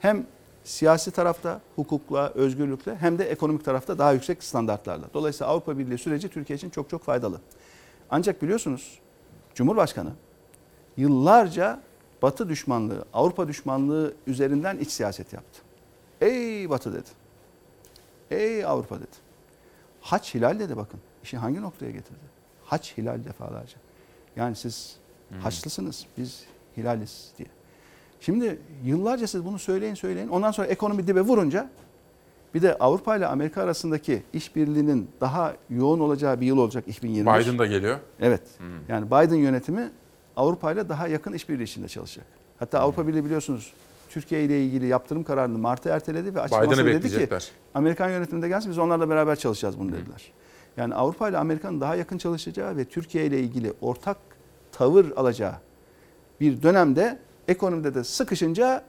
Hem 0.00 0.26
siyasi 0.64 1.10
tarafta 1.10 1.60
hukukla, 1.76 2.28
özgürlükle 2.34 2.96
hem 2.96 3.18
de 3.18 3.24
ekonomik 3.24 3.64
tarafta 3.64 3.98
daha 3.98 4.12
yüksek 4.12 4.44
standartlarla. 4.44 5.06
Dolayısıyla 5.14 5.52
Avrupa 5.52 5.78
Birliği 5.78 5.98
süreci 5.98 6.28
Türkiye 6.28 6.56
için 6.56 6.70
çok 6.70 6.90
çok 6.90 7.02
faydalı. 7.02 7.40
Ancak 8.10 8.42
biliyorsunuz 8.42 8.98
Cumhurbaşkanı 9.54 10.12
yıllarca 10.96 11.80
Batı 12.22 12.48
düşmanlığı, 12.48 13.04
Avrupa 13.12 13.48
düşmanlığı 13.48 14.14
üzerinden 14.26 14.76
iç 14.78 14.90
siyaset 14.90 15.32
yaptı. 15.32 15.60
Ey 16.20 16.70
Batı 16.70 16.92
dedi. 16.92 17.08
Ey 18.30 18.64
Avrupa 18.64 18.96
dedi. 18.96 19.16
Haç 20.00 20.34
hilal 20.34 20.58
dedi 20.58 20.76
bakın. 20.76 21.00
İşi 21.22 21.36
hangi 21.36 21.62
noktaya 21.62 21.90
getirdi? 21.90 22.20
Haç 22.64 22.98
hilal 22.98 23.24
defalarca. 23.24 23.76
Yani 24.36 24.56
siz 24.56 24.96
haçlısınız, 25.40 26.06
biz 26.18 26.44
hilaliz 26.76 27.32
diye. 27.38 27.48
Şimdi 28.20 28.58
yıllarca 28.84 29.26
siz 29.26 29.44
bunu 29.44 29.58
söyleyin 29.58 29.94
söyleyin. 29.94 30.28
Ondan 30.28 30.50
sonra 30.50 30.66
ekonomi 30.66 31.06
dibe 31.06 31.20
vurunca 31.20 31.70
bir 32.54 32.62
de 32.62 32.78
Avrupa 32.78 33.16
ile 33.16 33.26
Amerika 33.26 33.62
arasındaki 33.62 34.22
işbirliğinin 34.32 35.10
daha 35.20 35.56
yoğun 35.70 36.00
olacağı 36.00 36.40
bir 36.40 36.46
yıl 36.46 36.58
olacak 36.58 36.84
2021. 36.88 37.40
Biden 37.40 37.58
da 37.58 37.66
geliyor. 37.66 37.98
Evet. 38.20 38.42
Yani 38.88 39.06
Biden 39.06 39.36
yönetimi 39.36 39.90
Avrupa 40.36 40.72
ile 40.72 40.88
daha 40.88 41.08
yakın 41.08 41.32
işbirliği 41.32 41.62
içinde 41.62 41.88
çalışacak. 41.88 42.26
Hatta 42.58 42.80
Avrupa 42.80 43.08
Birliği 43.08 43.24
biliyorsunuz 43.24 43.72
Türkiye 44.08 44.44
ile 44.44 44.64
ilgili 44.64 44.86
yaptırım 44.86 45.24
kararını 45.24 45.58
Mart'a 45.58 45.90
erteledi 45.90 46.34
ve 46.34 46.40
açıklamasında 46.40 46.86
Biden'ı 46.86 47.02
dedi 47.02 47.28
ki. 47.28 47.28
Amerikan 47.74 48.10
yönetiminde 48.10 48.48
gelsin 48.48 48.70
biz 48.70 48.78
onlarla 48.78 49.08
beraber 49.08 49.36
çalışacağız 49.36 49.78
bunu 49.78 49.92
dediler. 49.92 50.32
Yani 50.76 50.94
Avrupa 50.94 51.28
ile 51.28 51.38
Amerika'nın 51.38 51.80
daha 51.80 51.96
yakın 51.96 52.18
çalışacağı 52.18 52.76
ve 52.76 52.84
Türkiye 52.84 53.26
ile 53.26 53.40
ilgili 53.40 53.72
ortak 53.80 54.16
tavır 54.72 55.06
alacağı 55.16 55.54
bir 56.40 56.62
dönemde 56.62 57.18
ekonomide 57.48 57.94
de 57.94 58.04
sıkışınca 58.04 58.82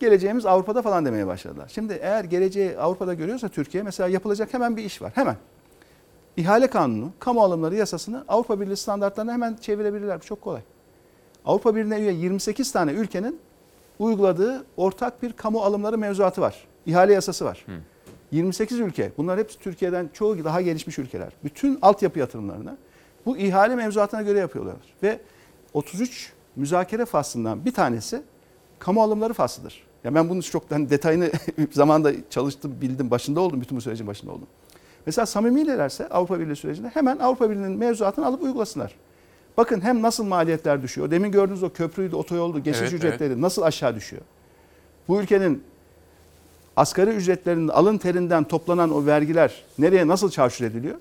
geleceğimiz 0.00 0.46
Avrupa'da 0.46 0.82
falan 0.82 1.04
demeye 1.04 1.26
başladılar. 1.26 1.70
Şimdi 1.74 1.92
eğer 2.02 2.24
geleceği 2.24 2.78
Avrupa'da 2.78 3.14
görüyorsa 3.14 3.48
Türkiye 3.48 3.82
mesela 3.82 4.08
yapılacak 4.08 4.54
hemen 4.54 4.76
bir 4.76 4.84
iş 4.84 5.02
var. 5.02 5.12
Hemen. 5.14 5.36
İhale 6.38 6.66
kanunu, 6.66 7.12
kamu 7.18 7.42
alımları 7.42 7.74
yasasını 7.74 8.24
Avrupa 8.28 8.60
Birliği 8.60 8.76
standartlarına 8.76 9.32
hemen 9.32 9.56
çevirebilirler. 9.60 10.20
Bu 10.20 10.24
çok 10.24 10.40
kolay. 10.40 10.60
Avrupa 11.44 11.76
Birliği'ne 11.76 12.00
üye 12.00 12.12
28 12.12 12.72
tane 12.72 12.92
ülkenin 12.92 13.40
uyguladığı 13.98 14.64
ortak 14.76 15.22
bir 15.22 15.32
kamu 15.32 15.60
alımları 15.60 15.98
mevzuatı 15.98 16.40
var. 16.40 16.66
İhale 16.86 17.12
yasası 17.12 17.44
var. 17.44 17.66
28 18.30 18.80
ülke. 18.80 19.12
Bunlar 19.16 19.38
hepsi 19.38 19.58
Türkiye'den 19.58 20.10
çoğu 20.12 20.44
daha 20.44 20.60
gelişmiş 20.60 20.98
ülkeler. 20.98 21.32
Bütün 21.44 21.78
altyapı 21.82 22.18
yatırımlarını 22.18 22.76
bu 23.26 23.36
ihale 23.36 23.76
mevzuatına 23.76 24.22
göre 24.22 24.38
yapıyorlar. 24.38 24.76
Ve 25.02 25.20
33 25.74 26.32
müzakere 26.56 27.04
faslından 27.04 27.64
bir 27.64 27.72
tanesi 27.72 28.22
kamu 28.78 29.02
alımları 29.02 29.32
faslıdır. 29.32 29.86
Ya 30.04 30.14
ben 30.14 30.28
bunun 30.28 30.40
çok 30.40 30.70
hani 30.70 30.90
detayını 30.90 31.30
zamanda 31.72 32.12
çalıştım, 32.30 32.76
bildim, 32.80 33.10
başında 33.10 33.40
oldum, 33.40 33.60
bütün 33.60 33.76
bu 33.76 33.80
sürecin 33.80 34.06
başında 34.06 34.32
oldum. 34.32 34.46
Mesela 35.08 35.26
samimilerse 35.26 36.08
Avrupa 36.08 36.40
Birliği 36.40 36.56
sürecinde 36.56 36.88
hemen 36.88 37.18
Avrupa 37.18 37.50
Birliği'nin 37.50 37.78
mevzuatını 37.78 38.26
alıp 38.26 38.42
uygulasınlar. 38.42 38.94
Bakın 39.56 39.80
hem 39.80 40.02
nasıl 40.02 40.24
maliyetler 40.24 40.82
düşüyor. 40.82 41.10
Demin 41.10 41.32
gördüğünüz 41.32 41.62
o 41.62 41.70
köprüydü, 41.70 42.16
otoyoldu, 42.16 42.62
geçiş 42.62 42.82
Evet, 42.82 42.92
ücretleri 42.92 43.40
nasıl 43.40 43.62
aşağı 43.62 43.94
düşüyor. 43.94 44.22
Bu 45.08 45.20
ülkenin 45.20 45.62
asgari 46.76 47.10
ücretlerinin 47.10 47.68
alın 47.68 47.98
terinden 47.98 48.44
toplanan 48.44 48.90
o 48.90 49.06
vergiler 49.06 49.64
nereye 49.78 50.08
nasıl 50.08 50.30
çarşur 50.30 50.64
ediliyor? 50.64 50.96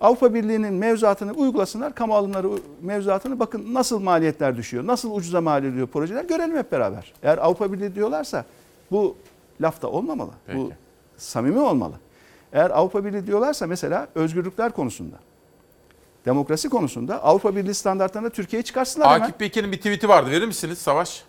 Avrupa 0.00 0.34
Birliği'nin 0.34 0.74
mevzuatını 0.74 1.32
uygulasınlar, 1.32 1.94
kamu 1.94 2.14
alımları 2.14 2.48
mevzuatını 2.82 3.40
bakın 3.40 3.74
nasıl 3.74 4.00
maliyetler 4.00 4.56
düşüyor, 4.56 4.86
nasıl 4.86 5.16
ucuza 5.16 5.40
mal 5.40 5.64
ediliyor 5.64 5.86
projeler 5.86 6.24
görelim 6.24 6.56
hep 6.56 6.72
beraber. 6.72 7.12
Eğer 7.22 7.38
Avrupa 7.38 7.72
Birliği 7.72 7.94
diyorlarsa 7.94 8.44
bu 8.90 9.16
lafta 9.60 9.88
olmamalı, 9.88 10.30
bu 10.54 10.68
Peki. 10.68 10.76
samimi 11.16 11.58
olmalı. 11.58 11.94
Eğer 12.52 12.70
Avrupa 12.70 13.04
Birliği 13.04 13.26
diyorlarsa 13.26 13.66
mesela 13.66 14.08
özgürlükler 14.14 14.72
konusunda, 14.72 15.16
demokrasi 16.24 16.68
konusunda 16.68 17.22
Avrupa 17.22 17.56
Birliği 17.56 17.74
standartlarına 17.74 18.30
Türkiye'yi 18.30 18.64
çıkarsınlar 18.64 19.08
hemen. 19.08 19.20
Akif 19.20 19.38
Peker'in 19.38 19.72
bir 19.72 19.76
tweet'i 19.76 20.08
vardı. 20.08 20.30
Verir 20.30 20.46
misiniz 20.46 20.78
Savaş? 20.78 21.24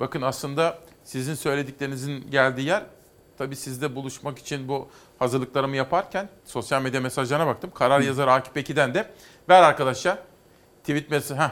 Bakın 0.00 0.22
aslında 0.22 0.78
sizin 1.04 1.34
söylediklerinizin 1.34 2.30
geldiği 2.30 2.66
yer 2.66 2.82
tabii 3.38 3.56
sizde 3.56 3.94
buluşmak 3.94 4.38
için 4.38 4.68
bu 4.68 4.88
hazırlıklarımı 5.18 5.76
yaparken 5.76 6.28
sosyal 6.44 6.82
medya 6.82 7.00
mesajlarına 7.00 7.46
baktım. 7.46 7.70
Karar 7.74 8.00
yazarı 8.00 8.32
Akif 8.32 8.54
Peki'den 8.54 8.94
de 8.94 9.10
ver 9.48 9.62
arkadaşlar 9.62 10.18
tweet 10.82 11.10
mesajı. 11.10 11.40
Heh. 11.40 11.50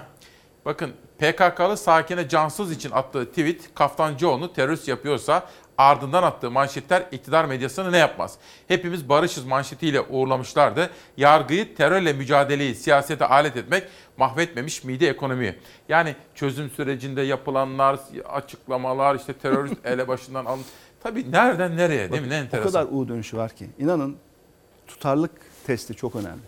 Bakın 0.65 0.93
PKK'lı 1.19 1.77
sakine 1.77 2.29
cansız 2.29 2.73
için 2.73 2.91
attığı 2.91 3.27
tweet 3.27 3.75
Kaftancıoğlu 3.75 4.53
terörist 4.53 4.89
yapıyorsa 4.89 5.47
ardından 5.79 6.23
attığı 6.23 6.51
manşetler 6.51 7.03
iktidar 7.13 7.45
medyasını 7.45 7.93
ne 7.93 7.99
yapmaz? 7.99 8.39
Hepimiz 8.69 9.09
barışız 9.09 9.45
manşetiyle 9.45 10.01
uğurlamışlardı. 10.01 10.91
Yargıyı 11.17 11.75
terörle 11.75 12.13
mücadeleyi 12.13 12.75
siyasete 12.75 13.25
alet 13.25 13.57
etmek 13.57 13.85
mahvetmemiş 14.17 14.85
miydi 14.85 15.05
ekonomiyi? 15.07 15.55
Yani 15.89 16.17
çözüm 16.35 16.71
sürecinde 16.71 17.23
yapılanlar, 17.23 17.99
açıklamalar, 18.29 19.15
işte 19.15 19.33
terörist 19.33 19.75
ele 19.87 20.09
başından 20.09 20.45
alın. 20.45 20.65
Tabii 21.03 21.33
nereden 21.33 21.77
nereye 21.77 22.13
değil 22.13 22.23
mi? 22.23 22.29
Ne 22.29 22.35
O 22.35 22.37
enteresan. 22.37 22.73
kadar 22.73 22.87
U 22.93 23.09
dönüşü 23.09 23.37
var 23.37 23.51
ki. 23.51 23.67
İnanın 23.79 24.17
tutarlık 24.87 25.33
testi 25.67 25.95
çok 25.95 26.17
önemli. 26.17 26.43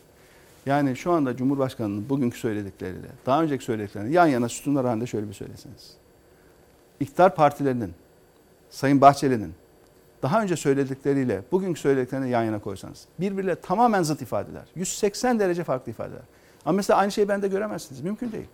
Yani 0.66 0.97
şu 0.97 1.12
anda 1.12 1.36
Cumhurbaşkanı'nın 1.36 2.09
bugünkü 2.09 2.39
söyledikleriyle, 2.39 3.07
daha 3.27 3.43
önceki 3.43 3.65
söylediklerini 3.65 4.12
yan 4.12 4.27
yana 4.27 4.48
sütunlar 4.48 4.86
halinde 4.86 5.07
şöyle 5.07 5.28
bir 5.28 5.32
söyleseniz. 5.35 5.90
İktidar 7.01 7.35
partilerinin, 7.35 7.94
Sayın 8.70 9.01
Bahçeli'nin 9.01 9.55
daha 10.22 10.42
önce 10.42 10.56
söyledikleriyle 10.56 11.42
bugünkü 11.52 11.80
söylediklerini 11.80 12.30
yan 12.30 12.42
yana 12.42 12.59
koysanız 12.59 13.06
birbiriyle 13.20 13.55
tamamen 13.55 14.02
zıt 14.02 14.22
ifadeler. 14.22 14.62
180 14.74 15.40
derece 15.40 15.64
farklı 15.64 15.92
ifadeler. 15.92 16.22
Ama 16.64 16.76
mesela 16.76 16.98
aynı 16.98 17.12
şeyi 17.12 17.28
bende 17.28 17.48
göremezsiniz. 17.48 18.01
Mümkün 18.01 18.32
değil. 18.32 18.47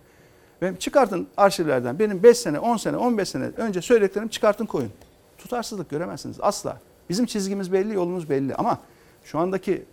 Benim 0.63 0.77
çıkartın 0.77 1.27
arşivlerden 1.37 1.99
benim 1.99 2.23
5 2.23 2.39
sene, 2.39 2.59
10 2.59 2.77
sene, 2.77 2.97
15 2.97 3.29
sene 3.29 3.45
önce 3.45 3.83
söylediklerimi 3.83 4.31
çıkartın 4.31 4.67
koyun. 4.67 4.91
Tutarsızlık 5.39 5.91
göremezsiniz 5.91 6.37
asla. 6.41 6.81
Bizim 7.09 7.27
çizgimiz 7.27 7.73
belli, 7.73 7.95
yolumuz 7.95 8.31
belli 8.31 8.55
ama 8.55 8.79
şu 9.25 9.39
andaki 9.39 9.85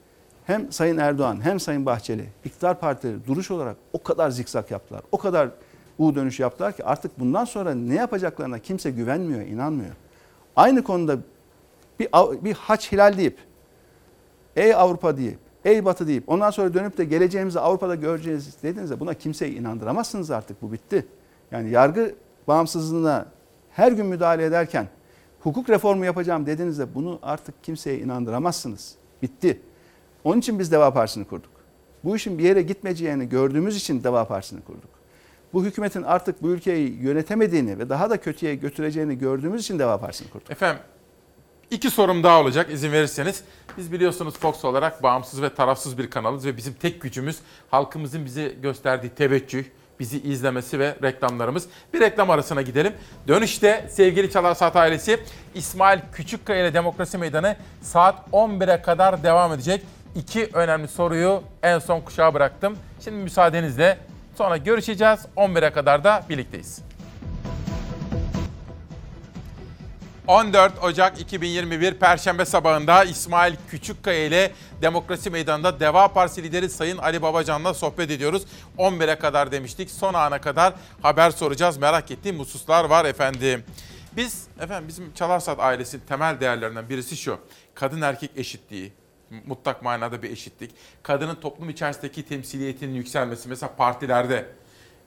hem 0.46 0.72
Sayın 0.72 0.98
Erdoğan 0.98 1.46
hem 1.46 1.60
Sayın 1.60 1.86
Bahçeli 1.86 2.30
iktidar 2.46 2.80
partileri 2.80 3.28
duruş 3.28 3.52
olarak 3.52 3.78
o 3.94 4.04
kadar 4.04 4.30
zikzak 4.30 4.72
yaptılar. 4.72 5.02
O 5.12 5.18
kadar 5.18 5.50
U 5.98 6.16
dönüş 6.16 6.40
yaptılar 6.40 6.76
ki 6.76 6.86
artık 6.86 7.20
bundan 7.20 7.46
sonra 7.46 7.74
ne 7.74 7.96
yapacaklarına 7.96 8.60
kimse 8.60 8.92
güvenmiyor, 8.92 9.42
inanmıyor. 9.42 9.92
Aynı 10.56 10.84
konuda 10.84 11.18
bir, 12.00 12.08
bir 12.44 12.54
haç 12.54 12.92
hilal 12.92 13.18
deyip, 13.18 13.38
ey 14.56 14.76
Avrupa 14.76 15.18
deyip, 15.18 15.40
ey 15.66 15.86
Batı 15.86 16.08
deyip 16.08 16.30
ondan 16.30 16.52
sonra 16.52 16.74
dönüp 16.74 16.98
de 16.98 17.06
geleceğimizi 17.06 17.60
Avrupa'da 17.60 17.96
göreceğiz 17.96 18.56
dediğinizde 18.64 19.00
buna 19.00 19.14
kimseyi 19.14 19.60
inandıramazsınız 19.60 20.32
artık 20.32 20.62
bu 20.62 20.72
bitti. 20.72 21.06
Yani 21.52 21.70
yargı 21.70 22.16
bağımsızlığına 22.48 23.26
her 23.72 23.92
gün 23.92 24.06
müdahale 24.06 24.46
ederken 24.46 24.88
hukuk 25.40 25.70
reformu 25.70 26.06
yapacağım 26.06 26.46
dediğinizde 26.46 26.96
bunu 26.96 27.20
artık 27.22 27.64
kimseye 27.64 28.00
inandıramazsınız. 28.00 28.96
Bitti. 29.22 29.62
Onun 30.24 30.40
için 30.40 30.60
biz 30.60 30.72
Deva 30.72 30.94
Partisi'ni 30.94 31.26
kurduk. 31.26 31.52
Bu 32.04 32.16
işin 32.16 32.38
bir 32.38 32.44
yere 32.44 32.62
gitmeyeceğini 32.62 33.30
gördüğümüz 33.30 33.78
için 33.78 34.04
Deva 34.04 34.26
Partisi'ni 34.26 34.62
kurduk. 34.62 34.93
Bu 35.54 35.64
hükümetin 35.64 36.04
artık 36.04 36.44
bu 36.44 36.50
ülkeyi 36.50 37.02
yönetemediğini 37.02 37.80
ve 37.80 37.90
daha 37.90 38.10
da 38.10 38.22
kötüye 38.22 38.56
götüreceğini 38.56 39.18
gördüğümüz 39.18 39.62
için 39.62 39.80
Deva 39.80 40.00
Partisi'ni 40.00 40.30
kurduk. 40.30 40.52
Efendim 40.52 40.84
iki 41.72 41.90
sorum 41.90 42.24
daha 42.24 42.42
olacak 42.42 42.72
izin 42.72 42.92
verirseniz. 42.92 43.44
Biz 43.78 43.92
biliyorsunuz 43.92 44.38
Fox 44.40 44.66
olarak 44.66 45.04
bağımsız 45.04 45.42
ve 45.42 45.54
tarafsız 45.54 45.98
bir 45.98 46.10
kanalız 46.10 46.46
ve 46.46 46.58
bizim 46.58 46.74
tek 46.74 47.02
gücümüz 47.02 47.40
halkımızın 47.72 48.26
bize 48.26 48.48
gösterdiği 48.48 49.10
teveccüh, 49.10 49.66
bizi 50.00 50.22
izlemesi 50.22 50.80
ve 50.80 50.96
reklamlarımız. 51.04 51.68
Bir 51.94 52.00
reklam 52.00 52.30
arasına 52.30 52.62
gidelim. 52.62 52.94
Dönüşte 53.28 53.88
sevgili 53.90 54.32
Çalar 54.32 54.56
Saat 54.56 54.76
ailesi 54.76 55.20
İsmail 55.56 56.00
Küçükkaya 56.14 56.62
ile 56.62 56.74
Demokrasi 56.74 57.18
Meydanı 57.18 57.56
saat 57.82 58.16
11'e 58.32 58.82
kadar 58.82 59.24
devam 59.24 59.54
edecek. 59.54 59.84
İki 60.16 60.50
önemli 60.54 60.88
soruyu 60.88 61.44
en 61.64 61.80
son 61.80 62.02
kuşağa 62.02 62.34
bıraktım. 62.34 62.78
Şimdi 63.04 63.18
müsaadenizle 63.18 63.98
sonra 64.38 64.58
görüşeceğiz. 64.58 65.20
11'e 65.38 65.72
kadar 65.72 66.04
da 66.04 66.24
birlikteyiz. 66.30 66.82
14 70.28 70.84
Ocak 70.84 71.22
2021 71.22 71.94
Perşembe 71.94 72.46
sabahında 72.46 73.04
İsmail 73.04 73.56
Küçükkaya 73.70 74.26
ile 74.26 74.52
Demokrasi 74.82 75.30
Meydanı'nda 75.30 75.80
Deva 75.80 76.08
Partisi 76.08 76.44
lideri 76.44 76.70
Sayın 76.70 76.98
Ali 76.98 77.22
Babacan'la 77.22 77.74
sohbet 77.74 78.12
ediyoruz. 78.12 78.44
11'e 78.78 79.16
kadar 79.16 79.52
demiştik. 79.52 79.92
Son 79.92 80.14
ana 80.14 80.42
kadar 80.42 80.74
haber 81.02 81.32
soracağız. 81.32 81.78
Merak 81.78 82.12
ettiğim 82.12 82.40
hususlar 82.40 82.86
var 82.86 83.06
efendim. 83.06 83.64
Biz 84.18 84.48
efendim 84.60 84.88
bizim 84.88 85.14
Çalarsat 85.14 85.60
ailesinin 85.60 86.04
temel 86.08 86.40
değerlerinden 86.40 86.90
birisi 86.90 87.18
şu. 87.18 87.40
Kadın 87.76 88.02
erkek 88.02 88.32
eşitliği, 88.36 88.94
mutlak 89.46 89.82
manada 89.82 90.24
bir 90.24 90.32
eşitlik. 90.32 90.72
Kadının 91.04 91.36
toplum 91.36 91.70
içerisindeki 91.70 92.24
temsiliyetinin 92.24 92.94
yükselmesi 92.94 93.50
mesela 93.50 93.76
partilerde 93.76 94.46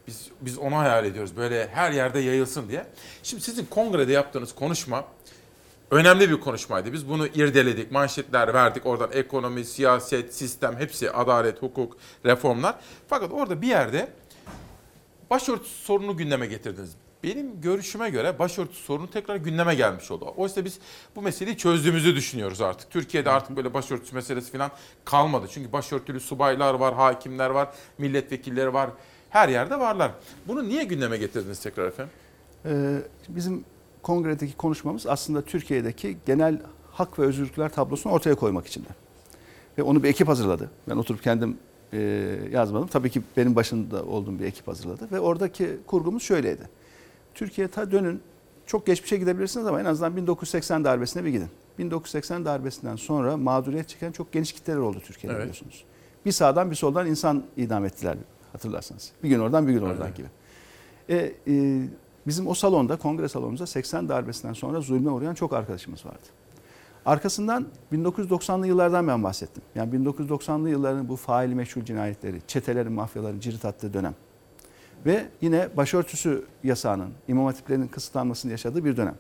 biz 0.07 0.31
biz 0.40 0.59
onu 0.59 0.77
hayal 0.77 1.05
ediyoruz. 1.05 1.36
Böyle 1.36 1.69
her 1.69 1.93
yerde 1.93 2.19
yayılsın 2.19 2.69
diye. 2.69 2.86
Şimdi 3.23 3.43
sizin 3.43 3.66
kongrede 3.66 4.12
yaptığınız 4.12 4.55
konuşma 4.55 5.05
önemli 5.90 6.31
bir 6.31 6.40
konuşmaydı. 6.40 6.93
Biz 6.93 7.09
bunu 7.09 7.27
irdeledik, 7.27 7.93
manşetler 7.93 8.55
verdik. 8.55 8.86
Oradan 8.86 9.12
ekonomi, 9.12 9.65
siyaset, 9.65 10.35
sistem 10.35 10.77
hepsi 10.77 11.11
adalet, 11.11 11.62
hukuk, 11.62 11.97
reformlar. 12.24 12.74
Fakat 13.09 13.32
orada 13.32 13.62
bir 13.62 13.69
yerde 13.69 14.09
başörtüsü 15.31 15.85
sorunu 15.85 16.16
gündeme 16.16 16.47
getirdiniz. 16.47 16.97
Benim 17.27 17.61
görüşüme 17.61 18.11
göre 18.11 18.39
başörtüsü 18.39 18.82
sorunu 18.82 19.11
tekrar 19.11 19.36
gündeme 19.36 19.74
gelmiş 19.74 20.11
oldu. 20.11 20.35
Oysa 20.36 20.65
biz 20.65 20.78
bu 21.16 21.23
meseleyi 21.23 21.57
çözdüğümüzü 21.57 22.16
düşünüyoruz 22.16 22.61
artık. 22.61 22.90
Türkiye'de 22.90 23.31
artık 23.31 23.57
böyle 23.57 23.74
başörtüsü 23.74 24.15
meselesi 24.15 24.53
falan 24.53 24.70
kalmadı. 25.05 25.47
Çünkü 25.51 25.73
başörtülü 25.73 26.20
subaylar 26.20 26.74
var, 26.74 26.94
hakimler 26.94 27.51
var, 27.51 27.69
milletvekilleri 27.98 28.74
var. 28.74 28.90
Her 29.31 29.48
yerde 29.48 29.78
varlar. 29.78 30.11
Bunu 30.48 30.69
niye 30.69 30.85
gündeme 30.85 31.16
getirdiniz 31.16 31.61
tekrar 31.61 31.86
efendim? 31.89 32.12
Ee, 32.65 32.98
bizim 33.28 33.65
kongredeki 34.03 34.57
konuşmamız 34.57 35.07
aslında 35.07 35.43
Türkiye'deki 35.43 36.16
genel 36.27 36.61
hak 36.93 37.19
ve 37.19 37.23
özgürlükler 37.23 37.69
tablosunu 37.69 38.12
ortaya 38.12 38.35
koymak 38.35 38.66
için 38.66 38.85
de. 38.85 38.89
Ve 39.78 39.82
onu 39.82 40.03
bir 40.03 40.09
ekip 40.09 40.28
hazırladı. 40.28 40.70
Ben 40.89 40.97
oturup 40.97 41.23
kendim 41.23 41.59
e, 41.93 41.98
yazmadım. 42.53 42.89
Tabii 42.89 43.11
ki 43.11 43.23
benim 43.36 43.57
başında 43.57 44.05
olduğum 44.05 44.39
bir 44.39 44.44
ekip 44.44 44.69
hazırladı. 44.69 45.09
Ve 45.12 45.20
oradaki 45.20 45.77
kurgumuz 45.86 46.23
şöyleydi. 46.23 46.69
Türkiye 47.36 47.68
ta 47.68 47.92
dönün 47.92 48.22
çok 48.66 48.86
geçmişe 48.86 49.16
gidebilirsiniz 49.16 49.66
ama 49.66 49.80
en 49.80 49.84
azından 49.84 50.16
1980 50.16 50.84
darbesine 50.84 51.24
bir 51.24 51.30
gidin. 51.30 51.48
1980 51.78 52.44
darbesinden 52.44 52.96
sonra 52.96 53.36
mağduriyet 53.36 53.88
çeken 53.88 54.12
çok 54.12 54.32
geniş 54.32 54.52
kitleler 54.52 54.78
oldu 54.78 55.00
Türkiye'de 55.04 55.34
Evet. 55.36 55.42
biliyorsunuz. 55.44 55.84
Bir 56.26 56.32
sağdan 56.32 56.70
bir 56.70 56.76
soldan 56.76 57.06
insan 57.06 57.44
idam 57.56 57.84
ettiler 57.84 58.16
hatırlarsanız. 58.52 59.12
Bir 59.22 59.28
gün 59.28 59.40
oradan 59.40 59.66
bir 59.68 59.72
gün 59.72 59.82
oradan 59.82 60.06
Evet. 60.06 60.16
gibi. 60.16 60.28
E, 61.08 61.34
e, 61.48 61.82
bizim 62.26 62.46
o 62.46 62.54
salonda, 62.54 62.96
kongre 62.96 63.28
salonumuzda 63.28 63.66
80 63.66 64.08
darbesinden 64.08 64.52
sonra 64.54 64.80
zulme 64.80 65.10
uğrayan 65.10 65.34
çok 65.34 65.52
arkadaşımız 65.52 66.06
vardı. 66.06 66.24
Arkasından 67.06 67.66
1990'lı 67.92 68.66
yıllardan 68.66 69.08
ben 69.08 69.22
bahsettim. 69.22 69.62
Yani 69.74 69.94
1990'lı 69.94 70.70
yılların 70.70 71.08
bu 71.08 71.16
faili 71.16 71.54
meşhur 71.54 71.82
cinayetleri, 71.82 72.40
çetelerin, 72.46 72.92
mafyaların 72.92 73.40
cirit 73.40 73.64
attığı 73.64 73.92
dönem. 73.92 74.14
Ve 75.07 75.27
yine 75.41 75.69
başörtüsü 75.77 76.45
yasağının, 76.65 77.11
imam 77.28 77.47
hatiplerinin 77.47 77.89
kısıtlanmasını 77.89 78.51
yaşadığı 78.51 78.85
bir 78.85 78.97
dönem. 78.97 79.15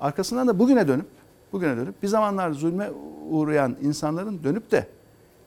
Arkasından 0.00 0.48
da 0.48 0.58
bugüne 0.58 0.88
dönüp, 0.88 1.06
bugüne 1.52 1.76
dönüp 1.76 2.02
bir 2.02 2.08
zamanlar 2.08 2.50
zulme 2.50 2.90
uğrayan 3.30 3.76
insanların 3.82 4.44
dönüp 4.44 4.70
de 4.70 4.86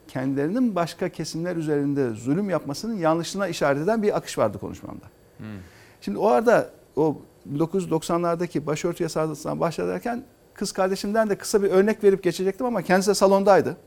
kendilerinin 0.07 0.75
başka 0.75 1.09
kesimler 1.09 1.55
üzerinde 1.55 2.09
zulüm 2.09 2.49
yapmasının 2.49 2.97
yanlışlığına 2.97 3.47
işaret 3.47 3.81
eden 3.83 4.03
bir 4.03 4.17
akış 4.17 4.37
vardı 4.37 4.57
konuşmamda. 4.59 5.05
Şimdi 6.01 6.17
o 6.17 6.27
arada 6.27 6.69
o 6.95 7.17
1990'lardaki 7.53 8.65
başörtü 8.65 9.03
yasasından 9.03 9.59
başlarken 9.59 10.23
kız 10.53 10.71
kardeşimden 10.71 11.29
de 11.29 11.35
kısa 11.37 11.63
bir 11.63 11.69
örnek 11.69 12.03
verip 12.03 12.23
geçecektim 12.23 12.65
ama 12.65 12.81
kendisi 12.81 13.09
de 13.09 13.13
salondaydı. 13.13 13.77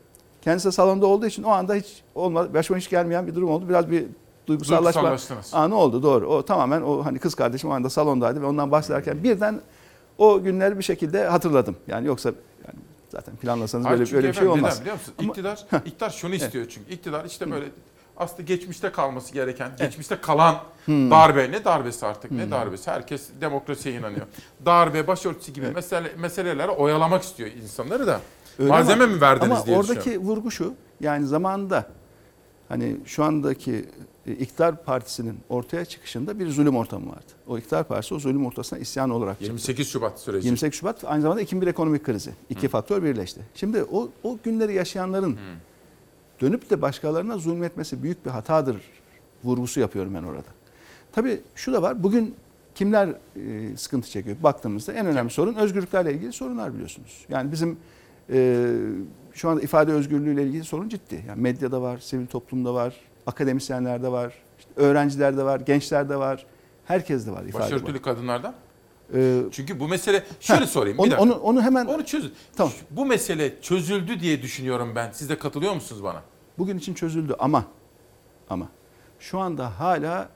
Kendisi 0.41 0.67
de 0.67 0.71
salonda 0.71 1.05
olduğu 1.05 1.25
için 1.25 1.43
o 1.43 1.49
anda 1.49 1.75
hiç 1.75 2.03
olmadı, 2.15 2.53
başıma 2.53 2.79
hiç 2.79 2.89
gelmeyen 2.89 3.27
bir 3.27 3.35
durum 3.35 3.49
oldu. 3.49 3.69
Biraz 3.69 3.91
bir 3.91 4.05
duygusallaşma 4.47 5.17
anı 5.53 5.75
oldu 5.75 6.03
doğru. 6.03 6.27
O 6.27 6.45
tamamen 6.45 6.81
o 6.81 7.05
hani 7.05 7.19
kız 7.19 7.35
kardeşim 7.35 7.69
o 7.69 7.73
anda 7.73 7.89
salondaydı 7.89 8.41
ve 8.41 8.45
ondan 8.45 8.71
bahsederken 8.71 9.23
birden 9.23 9.61
o 10.17 10.41
günleri 10.43 10.77
bir 10.77 10.83
şekilde 10.83 11.25
hatırladım. 11.25 11.75
Yani 11.87 12.07
yoksa 12.07 12.29
yani 12.67 12.79
zaten 13.09 13.35
planlasanız 13.35 13.85
Hayır, 13.85 13.99
böyle 13.99 14.13
böyle 14.13 14.27
bir 14.27 14.33
şey 14.33 14.47
olmaz. 14.47 14.71
Neden 14.73 14.81
biliyor 14.81 14.95
musun? 14.95 15.13
Ama- 15.19 15.27
İktidar, 15.29 15.65
iktidar 15.85 16.09
şunu 16.09 16.35
istiyor 16.35 16.65
çünkü. 16.69 16.91
İktidar 16.93 17.25
işte 17.25 17.51
böyle 17.51 17.65
aslında 18.17 18.41
geçmişte 18.41 18.91
kalması 18.91 19.33
gereken, 19.33 19.71
geçmişte 19.79 20.17
kalan 20.21 20.55
Hmm. 20.85 21.11
darbe 21.11 21.51
ne 21.51 21.65
darbesi 21.65 22.05
artık 22.05 22.31
ne 22.31 22.51
darbesi 22.51 22.91
herkes 22.91 23.27
demokrasiye 23.41 23.95
inanıyor. 23.95 24.25
darbe, 24.65 25.07
başörtüsü 25.07 25.51
gibi 25.51 25.67
mesele, 25.67 26.11
meselelere 26.17 26.71
oyalamak 26.71 27.23
istiyor 27.23 27.49
insanları 27.63 28.07
da. 28.07 28.19
Öyle 28.59 28.69
Malzeme 28.69 29.03
ama- 29.03 29.13
mi 29.13 29.21
verdiniz 29.21 29.51
ama 29.51 29.65
diye 29.65 29.77
oradaki 29.77 29.99
düşünüyorum. 29.99 30.27
vurgu 30.27 30.51
şu 30.51 30.73
yani 31.01 31.25
zamanında 31.27 31.85
hani 32.69 32.97
şu 33.05 33.23
andaki 33.23 33.85
iktidar 34.31 34.83
partisinin 34.83 35.37
ortaya 35.49 35.85
çıkışında 35.85 36.39
bir 36.39 36.49
zulüm 36.49 36.75
ortamı 36.75 37.09
vardı. 37.09 37.33
O 37.47 37.57
iktidar 37.57 37.87
partisi 37.87 38.13
o 38.15 38.19
zulüm 38.19 38.45
ortasına 38.45 38.79
isyan 38.79 39.09
olarak 39.09 39.33
çıktı. 39.33 39.45
28 39.45 39.87
Şubat 39.87 40.19
süreci. 40.19 40.47
28 40.47 40.79
Şubat 40.79 41.03
aynı 41.03 41.21
zamanda 41.21 41.41
2001 41.41 41.67
ekonomik 41.67 42.03
krizi. 42.03 42.31
İki 42.49 42.67
faktör 42.67 43.03
birleşti. 43.03 43.41
Şimdi 43.55 43.83
o, 43.83 44.09
o 44.23 44.37
günleri 44.43 44.73
yaşayanların 44.73 45.37
dönüp 46.41 46.69
de 46.69 46.81
başkalarına 46.81 47.37
zulmetmesi 47.37 48.03
büyük 48.03 48.25
bir 48.25 48.31
hatadır 48.31 48.77
vurgusu 49.43 49.79
yapıyorum 49.79 50.13
ben 50.13 50.23
orada. 50.23 50.47
Tabii 51.11 51.41
şu 51.55 51.73
da 51.73 51.81
var. 51.81 52.03
Bugün 52.03 52.35
kimler 52.75 53.09
e, 53.35 53.77
sıkıntı 53.77 54.09
çekiyor? 54.09 54.37
Baktığımızda 54.43 54.93
en 54.93 55.05
önemli 55.05 55.29
sorun 55.29 55.55
özgürlüklerle 55.55 56.13
ilgili 56.13 56.33
sorunlar 56.33 56.73
biliyorsunuz. 56.73 57.25
Yani 57.29 57.51
bizim 57.51 57.77
e, 58.29 58.67
şu 59.33 59.49
anda 59.49 59.61
ifade 59.61 59.91
özgürlüğüyle 59.91 60.43
ilgili 60.43 60.63
sorun 60.63 60.89
ciddi. 60.89 61.23
Yani 61.27 61.41
medyada 61.41 61.81
var, 61.81 61.97
sivil 61.97 62.27
toplumda 62.27 62.73
var, 62.73 62.95
akademisyenlerde 63.27 64.11
var, 64.11 64.33
işte 64.59 64.71
öğrencilerde 64.75 65.43
var, 65.43 65.59
gençlerde 65.59 66.15
var. 66.15 66.45
Herkeste 66.85 67.31
var 67.31 67.43
ifade. 67.43 67.63
Başörtülü 67.63 67.93
var. 67.95 68.01
kadınlardan? 68.03 68.55
Ee, 69.13 69.41
Çünkü 69.51 69.79
bu 69.79 69.87
mesele 69.87 70.23
şöyle 70.39 70.61
Heh, 70.61 70.67
sorayım 70.67 70.97
bir 70.97 71.03
onu, 71.03 71.11
dakika. 71.11 71.23
onu, 71.23 71.33
onu 71.35 71.61
hemen 71.61 71.85
Onu 71.85 72.05
çözün. 72.05 72.33
Tamam. 72.57 72.73
Bu 72.91 73.05
mesele 73.05 73.61
çözüldü 73.61 74.19
diye 74.19 74.41
düşünüyorum 74.41 74.93
ben. 74.95 75.11
Siz 75.11 75.29
de 75.29 75.37
katılıyor 75.37 75.73
musunuz 75.73 76.03
bana? 76.03 76.21
bugün 76.57 76.77
için 76.77 76.93
çözüldü 76.93 77.35
ama 77.39 77.65
ama 78.49 78.69
şu 79.19 79.39
anda 79.39 79.79
hala 79.79 80.29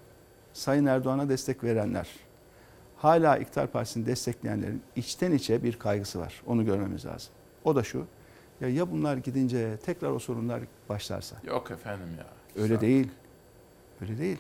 Sayın 0.54 0.86
Erdoğan'a 0.86 1.30
destek 1.30 1.64
verenler, 1.64 2.08
hala 2.98 3.38
İktidar 3.38 3.68
Partisi'ni 3.68 4.06
destekleyenlerin 4.06 4.82
içten 4.96 5.32
içe 5.32 5.64
bir 5.64 5.80
kaygısı 5.80 6.20
var. 6.20 6.42
Onu 6.48 6.66
görmemiz 6.66 7.06
lazım. 7.06 7.32
O 7.64 7.76
da 7.76 7.84
şu. 7.84 8.06
Ya 8.62 8.70
ya 8.70 8.92
bunlar 8.92 9.18
gidince 9.18 9.78
tekrar 9.86 10.12
o 10.12 10.20
sorunlar 10.20 10.62
başlarsa. 10.90 11.36
Yok 11.44 11.72
efendim 11.72 12.08
ya. 12.18 12.26
Öyle 12.56 12.76
Sağ- 12.76 12.82
değil. 12.82 13.08
Öyle 14.02 14.18
değil. 14.18 14.38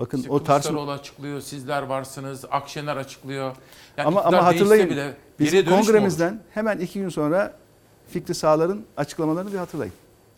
Bakın 0.00 0.18
İşte 0.18 0.30
o 0.30 0.44
Kılıçdaroğlu 0.44 0.90
açıklıyor, 0.90 1.40
sizler 1.40 1.82
varsınız, 1.82 2.44
Akşener 2.50 2.96
açıklıyor. 2.96 3.56
Yani 3.96 4.06
ama 4.08 4.22
ama 4.22 4.44
hatırlayın 4.44 4.90
bile 4.90 5.14
olur? 5.40 5.64
kongremizden 5.68 6.40
hemen 6.50 6.78
iki 6.78 7.00
gün 7.00 7.08
sonra 7.08 7.56
Fikri 8.08 8.34
Sağlar'ın 8.34 8.84
açıklamalarını 8.96 9.52
bir 9.52 9.58
hatırlayın. 9.58 9.92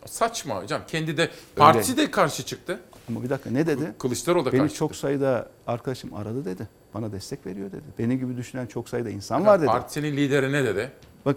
Saçma 0.05 0.63
hocam. 0.63 0.81
Kendi 0.87 1.17
de 1.17 1.29
partisi 1.55 1.97
de 1.97 2.11
karşı 2.11 2.43
çıktı. 2.45 2.79
Ama 3.09 3.23
bir 3.23 3.29
dakika 3.29 3.49
ne 3.49 3.67
dedi? 3.67 3.93
Kılıçdaroğlu 3.99 4.45
da 4.45 4.51
Beni 4.51 4.61
karşı 4.61 4.75
çok 4.75 4.95
sayıda 4.95 5.49
arkadaşım 5.67 6.13
aradı 6.13 6.45
dedi. 6.45 6.67
Bana 6.93 7.11
destek 7.11 7.45
veriyor 7.45 7.71
dedi. 7.71 7.83
Benim 7.99 8.19
gibi 8.19 8.37
düşünen 8.37 8.65
çok 8.65 8.89
sayıda 8.89 9.09
insan 9.09 9.37
çıktı. 9.37 9.51
var 9.51 9.59
dedi. 9.59 9.67
Partisinin 9.67 10.17
lideri 10.17 10.51
ne 10.51 10.63
dedi? 10.63 10.91
Bak 11.25 11.35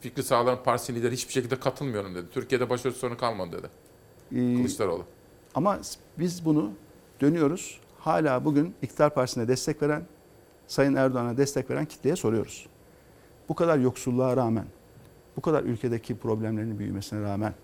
Fikri 0.00 0.22
Sağlar'ın 0.22 0.62
partisi 0.64 0.94
lideri 0.94 1.12
hiçbir 1.12 1.32
şekilde 1.32 1.60
katılmıyorum 1.60 2.14
dedi. 2.14 2.26
Türkiye'de 2.32 2.70
başörtüsü 2.70 3.00
sorunu 3.00 3.18
kalmadı 3.18 3.58
dedi. 3.58 3.68
E, 4.32 4.56
Kılıçdaroğlu. 4.56 5.04
ama 5.54 5.78
biz 6.18 6.44
bunu 6.44 6.70
dönüyoruz. 7.20 7.80
Hala 7.98 8.44
bugün 8.44 8.74
iktidar 8.82 9.14
partisine 9.14 9.48
destek 9.48 9.82
veren, 9.82 10.02
Sayın 10.66 10.94
Erdoğan'a 10.94 11.36
destek 11.36 11.70
veren 11.70 11.84
kitleye 11.84 12.16
soruyoruz. 12.16 12.66
Bu 13.48 13.54
kadar 13.54 13.78
yoksulluğa 13.78 14.36
rağmen, 14.36 14.64
bu 15.36 15.40
kadar 15.40 15.62
ülkedeki 15.62 16.16
problemlerin 16.16 16.78
büyümesine 16.78 17.22
rağmen, 17.22 17.54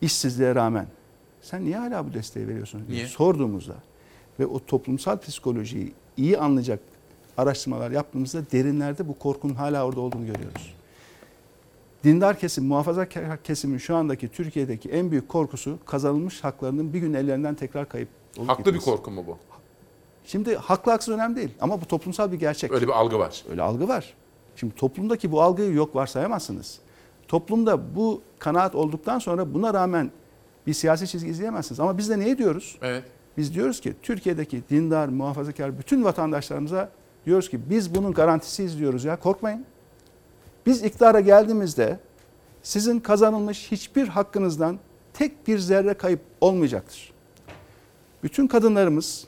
işsizliğe 0.00 0.54
rağmen 0.54 0.86
sen 1.42 1.64
niye 1.64 1.76
hala 1.76 2.08
bu 2.08 2.14
desteği 2.14 2.48
veriyorsun 2.48 2.86
diye 2.88 2.96
Niye? 2.96 3.06
sorduğumuzda 3.06 3.74
ve 4.40 4.46
o 4.46 4.64
toplumsal 4.66 5.18
psikolojiyi 5.18 5.92
iyi 6.16 6.38
anlayacak 6.38 6.80
araştırmalar 7.36 7.90
yaptığımızda 7.90 8.50
derinlerde 8.52 9.08
bu 9.08 9.18
korkunun 9.18 9.54
hala 9.54 9.86
orada 9.86 10.00
olduğunu 10.00 10.26
görüyoruz. 10.26 10.74
Dindar 12.06 12.38
kesim, 12.38 12.66
muhafazakar 12.66 13.42
kesimin 13.42 13.78
şu 13.78 13.96
andaki 13.96 14.28
Türkiye'deki 14.28 14.88
en 14.88 15.10
büyük 15.10 15.28
korkusu 15.28 15.78
kazanılmış 15.86 16.44
haklarının 16.44 16.92
bir 16.92 16.98
gün 16.98 17.14
ellerinden 17.14 17.54
tekrar 17.54 17.88
kayıp 17.88 18.08
olup 18.38 18.48
Haklı 18.48 18.64
bir 18.64 18.70
gitmesi. 18.70 18.84
korku 18.84 19.10
mu 19.10 19.24
bu? 19.26 19.36
Şimdi 20.24 20.56
haklı 20.56 20.92
haksız 20.92 21.14
önemli 21.14 21.36
değil 21.36 21.50
ama 21.60 21.80
bu 21.80 21.84
toplumsal 21.84 22.32
bir 22.32 22.36
gerçek. 22.38 22.72
Öyle 22.72 22.86
bir 22.86 22.92
algı 22.92 23.18
var. 23.18 23.44
Öyle 23.50 23.62
algı 23.62 23.88
var. 23.88 24.14
Şimdi 24.56 24.74
toplumdaki 24.74 25.32
bu 25.32 25.42
algıyı 25.42 25.72
yok 25.74 25.96
varsayamazsınız. 25.96 26.78
Toplumda 27.28 27.96
bu 27.96 28.22
kanaat 28.38 28.74
olduktan 28.74 29.18
sonra 29.18 29.54
buna 29.54 29.74
rağmen 29.74 30.10
bir 30.66 30.72
siyasi 30.72 31.08
çizgi 31.08 31.30
izleyemezsiniz. 31.30 31.80
Ama 31.80 31.98
biz 31.98 32.10
de 32.10 32.18
ne 32.18 32.38
diyoruz? 32.38 32.78
Evet. 32.82 33.04
Biz 33.36 33.54
diyoruz 33.54 33.80
ki 33.80 33.94
Türkiye'deki 34.02 34.62
dindar, 34.70 35.08
muhafazakar 35.08 35.78
bütün 35.78 36.04
vatandaşlarımıza 36.04 36.90
diyoruz 37.26 37.50
ki 37.50 37.70
biz 37.70 37.94
bunun 37.94 38.12
garantisiyiz 38.12 38.78
diyoruz 38.78 39.04
ya 39.04 39.16
korkmayın. 39.20 39.64
Biz 40.66 40.82
iktidara 40.82 41.20
geldiğimizde 41.20 41.98
sizin 42.62 43.00
kazanılmış 43.00 43.72
hiçbir 43.72 44.08
hakkınızdan 44.08 44.78
tek 45.14 45.48
bir 45.48 45.58
zerre 45.58 45.94
kayıp 45.94 46.20
olmayacaktır. 46.40 47.12
Bütün 48.22 48.46
kadınlarımız 48.46 49.26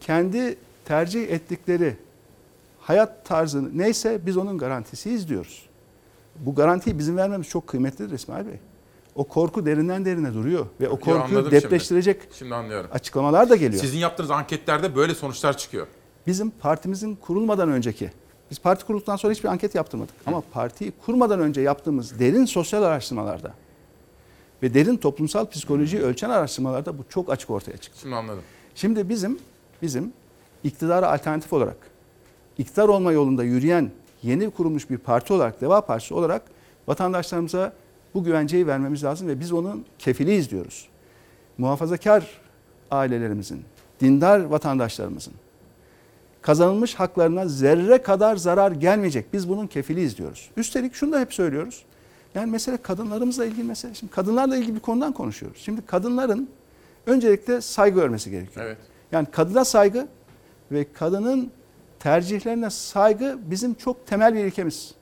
kendi 0.00 0.56
tercih 0.84 1.30
ettikleri 1.30 1.96
hayat 2.80 3.24
tarzını 3.24 3.78
neyse 3.78 4.26
biz 4.26 4.36
onun 4.36 4.58
garantisiyiz 4.58 5.28
diyoruz. 5.28 5.68
Bu 6.38 6.54
garantiyi 6.54 6.98
bizim 6.98 7.16
vermemiz 7.16 7.48
çok 7.48 7.66
kıymetlidir 7.66 8.14
İsmail 8.14 8.46
Bey. 8.46 8.58
O 9.14 9.24
korku 9.24 9.66
derinden 9.66 10.04
derine 10.04 10.34
duruyor 10.34 10.66
ve 10.80 10.88
o 10.88 11.00
korkuyu 11.00 11.50
depreştirecek 11.50 12.20
Şimdi. 12.22 12.36
Şimdi 12.36 12.54
anlıyorum. 12.54 12.90
açıklamalar 12.92 13.50
da 13.50 13.56
geliyor. 13.56 13.82
Sizin 13.82 13.98
yaptığınız 13.98 14.30
anketlerde 14.30 14.96
böyle 14.96 15.14
sonuçlar 15.14 15.56
çıkıyor. 15.56 15.86
Bizim 16.26 16.50
partimizin 16.50 17.14
kurulmadan 17.14 17.68
önceki, 17.68 18.10
biz 18.50 18.58
parti 18.58 18.86
kurulduktan 18.86 19.16
sonra 19.16 19.32
hiçbir 19.32 19.48
anket 19.48 19.74
yaptırmadık. 19.74 20.14
Ama 20.26 20.42
partiyi 20.52 20.92
kurmadan 21.06 21.40
önce 21.40 21.60
yaptığımız 21.60 22.18
derin 22.18 22.44
sosyal 22.44 22.82
araştırmalarda 22.82 23.52
ve 24.62 24.74
derin 24.74 24.96
toplumsal 24.96 25.46
psikolojiyi 25.46 26.02
ölçen 26.02 26.30
araştırmalarda 26.30 26.98
bu 26.98 27.02
çok 27.08 27.30
açık 27.30 27.50
ortaya 27.50 27.76
çıktı. 27.76 28.00
Şimdi 28.00 28.14
anladım. 28.14 28.42
Şimdi 28.74 29.08
bizim 29.08 29.38
bizim 29.82 30.12
iktidara 30.64 31.12
alternatif 31.12 31.52
olarak, 31.52 31.76
iktidar 32.58 32.88
olma 32.88 33.12
yolunda 33.12 33.44
yürüyen 33.44 33.90
yeni 34.22 34.50
kurulmuş 34.50 34.90
bir 34.90 34.98
parti 34.98 35.32
olarak, 35.32 35.60
Deva 35.60 35.80
Partisi 35.80 36.14
olarak 36.14 36.42
vatandaşlarımıza 36.88 37.72
bu 38.14 38.24
güvenceyi 38.24 38.66
vermemiz 38.66 39.04
lazım 39.04 39.28
ve 39.28 39.40
biz 39.40 39.52
onun 39.52 39.84
kefiliyiz 39.98 40.50
diyoruz. 40.50 40.88
Muhafazakar 41.58 42.40
ailelerimizin, 42.90 43.64
dindar 44.00 44.40
vatandaşlarımızın 44.40 45.34
kazanılmış 46.48 46.94
haklarına 46.94 47.48
zerre 47.48 48.02
kadar 48.02 48.36
zarar 48.36 48.72
gelmeyecek. 48.72 49.32
Biz 49.32 49.48
bunun 49.48 49.66
kefiliyiz 49.66 50.18
diyoruz. 50.18 50.50
Üstelik 50.56 50.94
şunu 50.94 51.12
da 51.12 51.20
hep 51.20 51.34
söylüyoruz. 51.34 51.84
Yani 52.34 52.50
mesele 52.50 52.76
kadınlarımızla 52.76 53.44
ilgili 53.44 53.64
mesele. 53.64 53.94
Şimdi 53.94 54.12
kadınlarla 54.12 54.56
ilgili 54.56 54.74
bir 54.74 54.80
konudan 54.80 55.12
konuşuyoruz. 55.12 55.60
Şimdi 55.60 55.86
kadınların 55.86 56.48
öncelikle 57.06 57.60
saygı 57.60 58.00
görmesi 58.00 58.30
gerekiyor. 58.30 58.66
Evet. 58.66 58.76
Yani 59.12 59.26
kadına 59.30 59.64
saygı 59.64 60.08
ve 60.72 60.92
kadının 60.92 61.50
tercihlerine 61.98 62.70
saygı 62.70 63.38
bizim 63.50 63.74
çok 63.74 64.06
temel 64.06 64.34
bir 64.34 64.44
ilkemiz. 64.44 64.94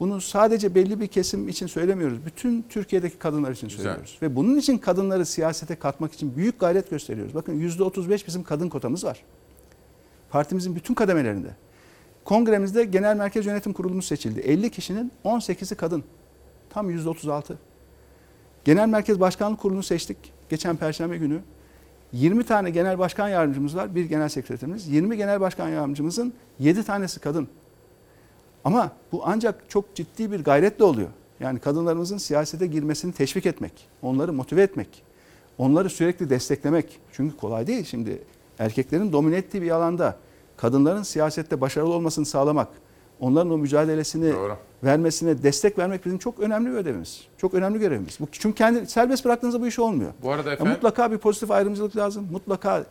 Bunu 0.00 0.20
sadece 0.20 0.74
belli 0.74 1.00
bir 1.00 1.06
kesim 1.06 1.48
için 1.48 1.66
söylemiyoruz. 1.66 2.26
Bütün 2.26 2.64
Türkiye'deki 2.68 3.18
kadınlar 3.18 3.52
için 3.52 3.68
Güzel. 3.68 3.82
söylüyoruz. 3.82 4.18
Ve 4.22 4.36
bunun 4.36 4.56
için 4.58 4.78
kadınları 4.78 5.26
siyasete 5.26 5.74
katmak 5.76 6.12
için 6.12 6.36
büyük 6.36 6.60
gayret 6.60 6.90
gösteriyoruz. 6.90 7.34
Bakın 7.34 7.60
%35 7.60 8.26
bizim 8.26 8.42
kadın 8.42 8.68
kotamız 8.68 9.04
var. 9.04 9.22
Partimizin 10.30 10.76
bütün 10.76 10.94
kademelerinde. 10.94 11.48
Kongremizde 12.24 12.84
Genel 12.84 13.16
Merkez 13.16 13.46
Yönetim 13.46 13.72
Kurulumuz 13.72 14.04
seçildi. 14.04 14.40
50 14.40 14.70
kişinin 14.70 15.12
18'i 15.24 15.76
kadın. 15.76 16.04
Tam 16.70 16.90
%36. 16.90 17.54
Genel 18.64 18.88
Merkez 18.88 19.20
Başkanlık 19.20 19.60
Kurulu'nu 19.60 19.82
seçtik 19.82 20.16
geçen 20.48 20.76
Perşembe 20.76 21.18
günü. 21.18 21.40
20 22.12 22.44
tane 22.44 22.70
genel 22.70 22.98
başkan 22.98 23.28
yardımcımız 23.28 23.76
var, 23.76 23.94
bir 23.94 24.04
genel 24.04 24.28
sekreterimiz. 24.28 24.88
20 24.88 25.16
genel 25.16 25.40
başkan 25.40 25.68
yardımcımızın 25.68 26.32
7 26.58 26.84
tanesi 26.84 27.20
kadın. 27.20 27.48
Ama 28.64 28.92
bu 29.12 29.22
ancak 29.24 29.70
çok 29.70 29.94
ciddi 29.94 30.32
bir 30.32 30.44
gayretle 30.44 30.84
oluyor. 30.84 31.08
Yani 31.40 31.58
kadınlarımızın 31.58 32.18
siyasete 32.18 32.66
girmesini 32.66 33.12
teşvik 33.12 33.46
etmek, 33.46 33.88
onları 34.02 34.32
motive 34.32 34.62
etmek, 34.62 35.02
onları 35.58 35.90
sürekli 35.90 36.30
desteklemek. 36.30 37.00
Çünkü 37.12 37.36
kolay 37.36 37.66
değil 37.66 37.84
şimdi 37.84 38.22
erkeklerin 38.58 39.12
domine 39.12 39.36
ettiği 39.36 39.62
bir 39.62 39.70
alanda 39.70 40.16
kadınların 40.56 41.02
siyasette 41.02 41.60
başarılı 41.60 41.92
olmasını 41.94 42.26
sağlamak, 42.26 42.68
onların 43.20 43.50
o 43.52 43.58
mücadelesini 43.58 44.32
Doğru. 44.32 44.56
vermesine 44.84 45.42
destek 45.42 45.78
vermek 45.78 46.04
bizim 46.04 46.18
çok 46.18 46.40
önemli 46.40 46.70
bir 46.70 46.74
ödevimiz. 46.74 47.20
Çok 47.38 47.54
önemli 47.54 47.78
görevimiz. 47.78 48.20
Bu 48.20 48.28
çünkü 48.32 48.54
kendi 48.56 48.86
serbest 48.86 49.24
bıraktığınızda 49.24 49.60
bu 49.60 49.66
iş 49.66 49.78
olmuyor. 49.78 50.12
Bu 50.22 50.32
arada 50.32 50.48
Ya 50.48 50.54
efendim 50.54 50.72
mutlaka 50.72 51.12
bir 51.12 51.18
pozitif 51.18 51.50
ayrımcılık 51.50 51.96
lazım. 51.96 52.28
Mutlaka 52.32 52.84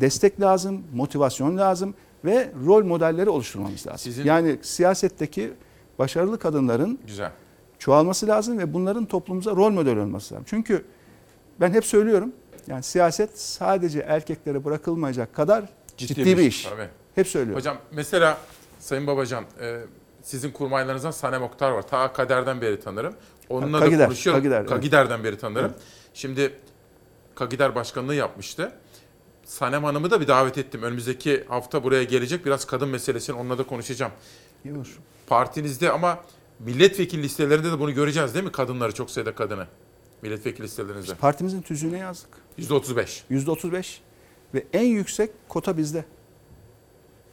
destek 0.00 0.40
lazım, 0.40 0.82
motivasyon 0.94 1.58
lazım 1.58 1.94
ve 2.24 2.52
rol 2.66 2.84
modelleri 2.84 3.30
oluşturmamız 3.30 3.86
lazım. 3.86 3.98
Sizin- 3.98 4.24
Yani 4.24 4.58
siyasetteki 4.62 5.52
başarılı 5.98 6.38
kadınların 6.38 6.98
güzel. 7.06 7.30
çoğalması 7.78 8.26
lazım 8.26 8.58
ve 8.58 8.74
bunların 8.74 9.04
toplumumuza 9.04 9.50
rol 9.50 9.70
model 9.70 9.96
olması 9.96 10.34
lazım. 10.34 10.44
Çünkü 10.48 10.84
ben 11.60 11.70
hep 11.70 11.84
söylüyorum 11.84 12.32
yani 12.66 12.82
siyaset 12.82 13.40
sadece 13.40 13.98
erkeklere 13.98 14.64
bırakılmayacak 14.64 15.34
kadar 15.34 15.64
ciddi, 15.96 16.38
bir 16.38 16.42
iş. 16.42 16.64
Tabii. 16.64 16.88
Hep 17.14 17.28
söylüyorum. 17.28 17.60
Hocam 17.60 17.78
mesela 17.92 18.38
Sayın 18.80 19.06
Babacan 19.06 19.44
e, 19.60 19.80
sizin 20.22 20.50
kurmaylarınızdan 20.50 21.10
Sanem 21.10 21.42
Oktar 21.42 21.70
var. 21.70 21.88
Ta 21.88 22.12
Kader'den 22.12 22.60
beri 22.60 22.80
tanırım. 22.80 23.14
Onunla 23.48 23.78
Kagider, 23.78 23.98
da 23.98 24.04
konuşuyorum. 24.04 24.42
Kagider, 24.42 24.60
evet. 24.60 24.68
Kagider'den 24.68 25.24
beri 25.24 25.38
tanırım. 25.38 25.72
Şimdi 26.14 26.52
Kagider 27.34 27.74
başkanlığı 27.74 28.14
yapmıştı. 28.14 28.72
Sanem 29.44 29.84
Hanım'ı 29.84 30.10
da 30.10 30.20
bir 30.20 30.28
davet 30.28 30.58
ettim. 30.58 30.82
Önümüzdeki 30.82 31.44
hafta 31.48 31.84
buraya 31.84 32.04
gelecek. 32.04 32.46
Biraz 32.46 32.64
kadın 32.64 32.88
meselesini 32.88 33.36
onunla 33.36 33.58
da 33.58 33.62
konuşacağım. 33.62 34.12
İyi 34.64 34.74
olur. 34.74 34.98
Partinizde 35.26 35.90
ama 35.90 36.18
milletvekili 36.58 37.22
listelerinde 37.22 37.72
de 37.72 37.78
bunu 37.78 37.94
göreceğiz 37.94 38.34
değil 38.34 38.44
mi? 38.44 38.52
Kadınları 38.52 38.94
çok 38.94 39.10
sayıda 39.10 39.34
kadını. 39.34 39.66
Milletvekili 40.22 40.64
listelerinizde. 40.64 41.14
Partimizin 41.14 41.62
tüzüğüne 41.62 41.98
yazdık. 41.98 42.30
%35. 42.58 43.22
%35 43.30 43.98
ve 44.54 44.64
en 44.72 44.86
yüksek 44.86 45.30
kota 45.48 45.76
bizde. 45.76 46.04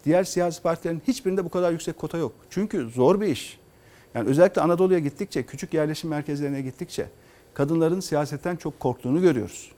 Diğer 0.06 0.24
siyasi 0.24 0.62
partilerin 0.62 1.02
hiçbirinde 1.08 1.46
bu 1.46 1.50
kadar 1.50 1.72
yüksek 1.72 1.98
kota 1.98 2.18
yok. 2.18 2.32
Çünkü 2.50 2.90
zor 2.90 3.22
bir 3.22 3.28
iş. 3.28 3.60
Yani 4.14 4.30
özellikle 4.30 4.62
Anadolu'ya 4.62 5.00
gittikçe, 5.00 5.46
küçük 5.46 5.74
yerleşim 5.74 6.10
merkezlerine 6.10 6.62
gittikçe 6.62 7.10
kadınların 7.54 8.00
siyasetten 8.00 8.56
çok 8.56 8.80
korktuğunu 8.80 9.22
görüyoruz. 9.22 9.72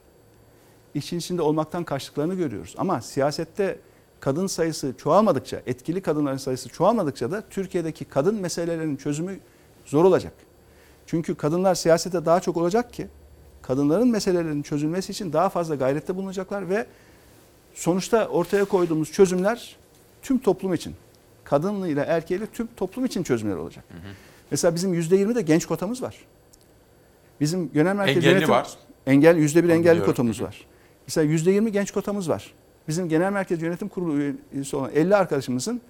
İşin 0.94 1.18
içinde 1.18 1.42
olmaktan 1.42 1.84
kaçtıklarını 1.84 2.34
görüyoruz. 2.34 2.74
Ama 2.78 3.00
siyasette 3.00 3.78
kadın 4.20 4.46
sayısı 4.46 4.94
çoğalmadıkça, 4.98 5.62
etkili 5.66 6.02
kadınların 6.02 6.36
sayısı 6.36 6.68
çoğalmadıkça 6.68 7.30
da 7.30 7.42
Türkiye'deki 7.50 8.04
kadın 8.04 8.34
meselelerinin 8.34 8.96
çözümü 8.96 9.38
zor 9.86 10.04
olacak. 10.04 10.32
Çünkü 11.06 11.34
kadınlar 11.34 11.74
siyasete 11.74 12.24
daha 12.24 12.40
çok 12.40 12.56
olacak 12.56 12.92
ki 12.92 13.08
kadınların 13.62 14.08
meselelerinin 14.08 14.62
çözülmesi 14.62 15.12
için 15.12 15.32
daha 15.32 15.48
fazla 15.48 15.74
gayrette 15.74 16.16
bulunacaklar 16.16 16.68
ve 16.68 16.86
sonuçta 17.74 18.28
ortaya 18.28 18.64
koyduğumuz 18.64 19.12
çözümler 19.12 19.76
tüm 20.22 20.38
toplum 20.38 20.74
için, 20.74 20.94
kadınlığıyla 21.44 22.04
erkeğiyle 22.04 22.46
tüm 22.46 22.68
toplum 22.76 23.04
için 23.04 23.22
çözümler 23.22 23.56
olacak. 23.56 23.84
Mesela 24.50 24.74
bizim 24.74 24.94
%20 24.94 25.34
de 25.34 25.42
genç 25.42 25.66
kotamız 25.66 26.02
var. 26.02 26.16
Bizim 27.40 27.72
genel 27.72 27.96
merkez 27.96 28.16
Engelli 28.16 28.32
yönetim, 28.32 28.50
var. 28.50 28.70
Engel 29.06 29.36
%1 29.36 29.58
engelli 29.58 29.78
Anlıyorum. 29.78 30.04
kotamız 30.04 30.42
var. 30.42 30.66
Mesela 31.06 31.34
%20 31.34 31.68
genç 31.68 31.90
kotamız 31.90 32.28
var. 32.28 32.52
Bizim 32.88 33.08
genel 33.08 33.32
merkez 33.32 33.62
yönetim 33.62 33.88
kurulu 33.88 34.34
üyesi 34.52 34.76
olan 34.76 34.90
50 34.94 35.16
arkadaşımızın 35.16 35.80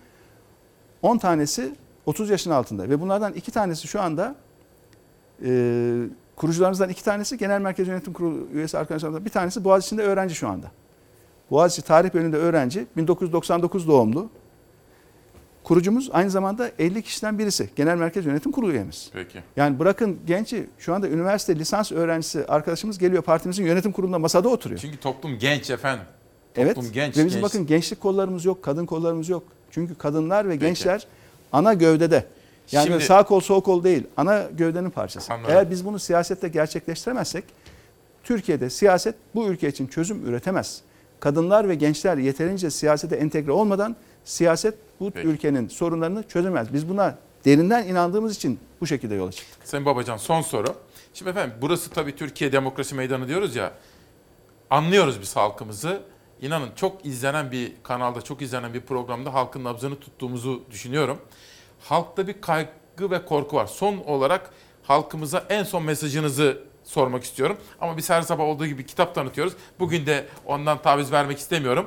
10 1.03 1.19
tanesi 1.19 1.74
30 2.07 2.31
yaşın 2.31 2.51
altında 2.51 2.89
ve 2.89 3.01
bunlardan 3.01 3.32
iki 3.32 3.51
tanesi 3.51 3.89
şu 3.89 4.01
anda 4.01 4.35
e, 5.44 6.05
kurucularımızdan 6.37 6.89
iki 6.89 7.05
tanesi 7.05 7.39
genel 7.39 7.61
merkez 7.61 7.89
yönetim 7.89 8.13
kurulu 8.13 8.47
üyesi 8.55 8.79
arkadaşlarımızdan 8.79 9.25
bir 9.25 9.31
tanesi 9.31 9.65
Boğaziçi'nde 9.65 10.03
öğrenci 10.03 10.35
şu 10.35 10.49
anda. 10.49 10.67
Boğaziçi 11.51 11.83
Tarih 11.83 12.15
Bölümünde 12.15 12.37
öğrenci 12.37 12.87
1999 12.97 13.89
doğumlu. 13.89 14.31
Kurucumuz 15.65 16.11
aynı 16.13 16.31
zamanda 16.31 16.71
50 16.79 17.03
kişiden 17.03 17.39
birisi. 17.39 17.71
Genel 17.77 17.97
Merkez 17.97 18.27
Yönetim 18.27 18.53
Kurulu 18.53 18.73
üyemiz. 18.73 19.11
Peki. 19.13 19.39
Yani 19.57 19.79
bırakın 19.79 20.19
genci 20.27 20.67
şu 20.79 20.95
anda 20.95 21.09
üniversite 21.09 21.57
lisans 21.57 21.93
öğrencisi 21.93 22.47
arkadaşımız 22.47 22.99
geliyor 22.99 23.23
partimizin 23.23 23.65
yönetim 23.65 23.93
kurulunda 23.93 24.19
masada 24.19 24.49
oturuyor. 24.49 24.81
Çünkü 24.81 25.01
toplum 25.01 25.39
genç 25.39 25.71
efendim. 25.71 26.05
Evet. 26.57 26.75
Toplum 26.75 26.93
genç. 26.93 27.17
Ve 27.17 27.25
bizim 27.25 27.41
genç. 27.41 27.51
bakın 27.51 27.67
gençlik 27.67 28.01
kollarımız 28.01 28.45
yok, 28.45 28.63
kadın 28.63 28.87
kollarımız 28.87 29.29
yok. 29.29 29.43
Çünkü 29.71 29.95
kadınlar 29.95 30.49
ve 30.49 30.57
gençler 30.57 31.07
ana 31.53 31.75
gövdede. 31.75 32.27
Yani 32.72 32.86
Şimdi- 32.86 33.05
sağ 33.05 33.22
kol 33.22 33.40
sol 33.40 33.60
kol 33.60 33.84
değil, 33.84 34.05
ana 34.16 34.43
gövdenin 34.52 34.90
parçası. 34.90 35.32
Anladım. 35.32 35.51
Eğer 35.55 35.70
biz 35.70 35.84
bunu 35.84 35.98
siyasette 35.98 36.48
gerçekleştiremezsek 36.48 37.44
Türkiye'de 38.24 38.70
siyaset 38.70 39.14
bu 39.34 39.47
ülke 39.47 39.68
için 39.68 39.86
çözüm 39.86 40.26
üretemez. 40.26 40.80
Kadınlar 41.20 41.68
ve 41.68 41.74
gençler 41.74 42.16
yeterince 42.16 42.70
siyasete 42.70 43.16
entegre 43.16 43.52
olmadan 43.52 43.97
siyaset 44.24 44.74
bu 45.01 45.10
Peki. 45.10 45.28
ülkenin 45.28 45.68
sorunlarını 45.68 46.22
çözemez. 46.28 46.72
Biz 46.72 46.89
buna 46.89 47.18
derinden 47.44 47.86
inandığımız 47.86 48.36
için 48.36 48.59
bu 48.80 48.86
şekilde 48.86 49.14
yola 49.14 49.32
çıktık. 49.32 49.68
Sayın 49.68 49.86
Babacan 49.86 50.16
son 50.16 50.40
soru. 50.43 50.74
Şimdi 51.14 51.30
efendim 51.30 51.55
burası 51.62 51.90
tabii 51.90 52.16
Türkiye 52.16 52.52
demokrasi 52.52 52.94
meydanı 52.94 53.28
diyoruz 53.28 53.56
ya. 53.56 53.72
Anlıyoruz 54.70 55.20
biz 55.20 55.36
halkımızı. 55.36 56.01
İnanın 56.40 56.68
çok 56.76 57.06
izlenen 57.06 57.52
bir 57.52 57.72
kanalda, 57.82 58.22
çok 58.22 58.43
izlenen 58.43 58.74
bir 58.74 58.80
programda 58.80 59.34
halkın 59.34 59.64
nabzını 59.64 60.01
tuttuğumuzu 60.01 60.62
düşünüyorum. 60.70 61.18
Halkta 61.85 62.27
bir 62.27 62.41
kaygı 62.41 63.11
ve 63.11 63.25
korku 63.25 63.57
var. 63.57 63.67
Son 63.67 63.97
olarak 63.97 64.51
halkımıza 64.83 65.45
en 65.49 65.63
son 65.63 65.83
mesajınızı 65.83 66.59
sormak 66.85 67.25
istiyorum. 67.25 67.57
Ama 67.81 67.97
biz 67.97 68.11
her 68.11 68.23
sabah 68.23 68.45
olduğu 68.45 68.67
gibi 68.67 68.87
kitap 68.87 69.15
tanıtıyoruz. 69.15 69.53
Bugün 69.79 70.07
de 70.07 70.27
ondan 70.47 70.83
taviz 70.83 71.13
vermek 71.13 71.39
istemiyorum. 71.39 71.87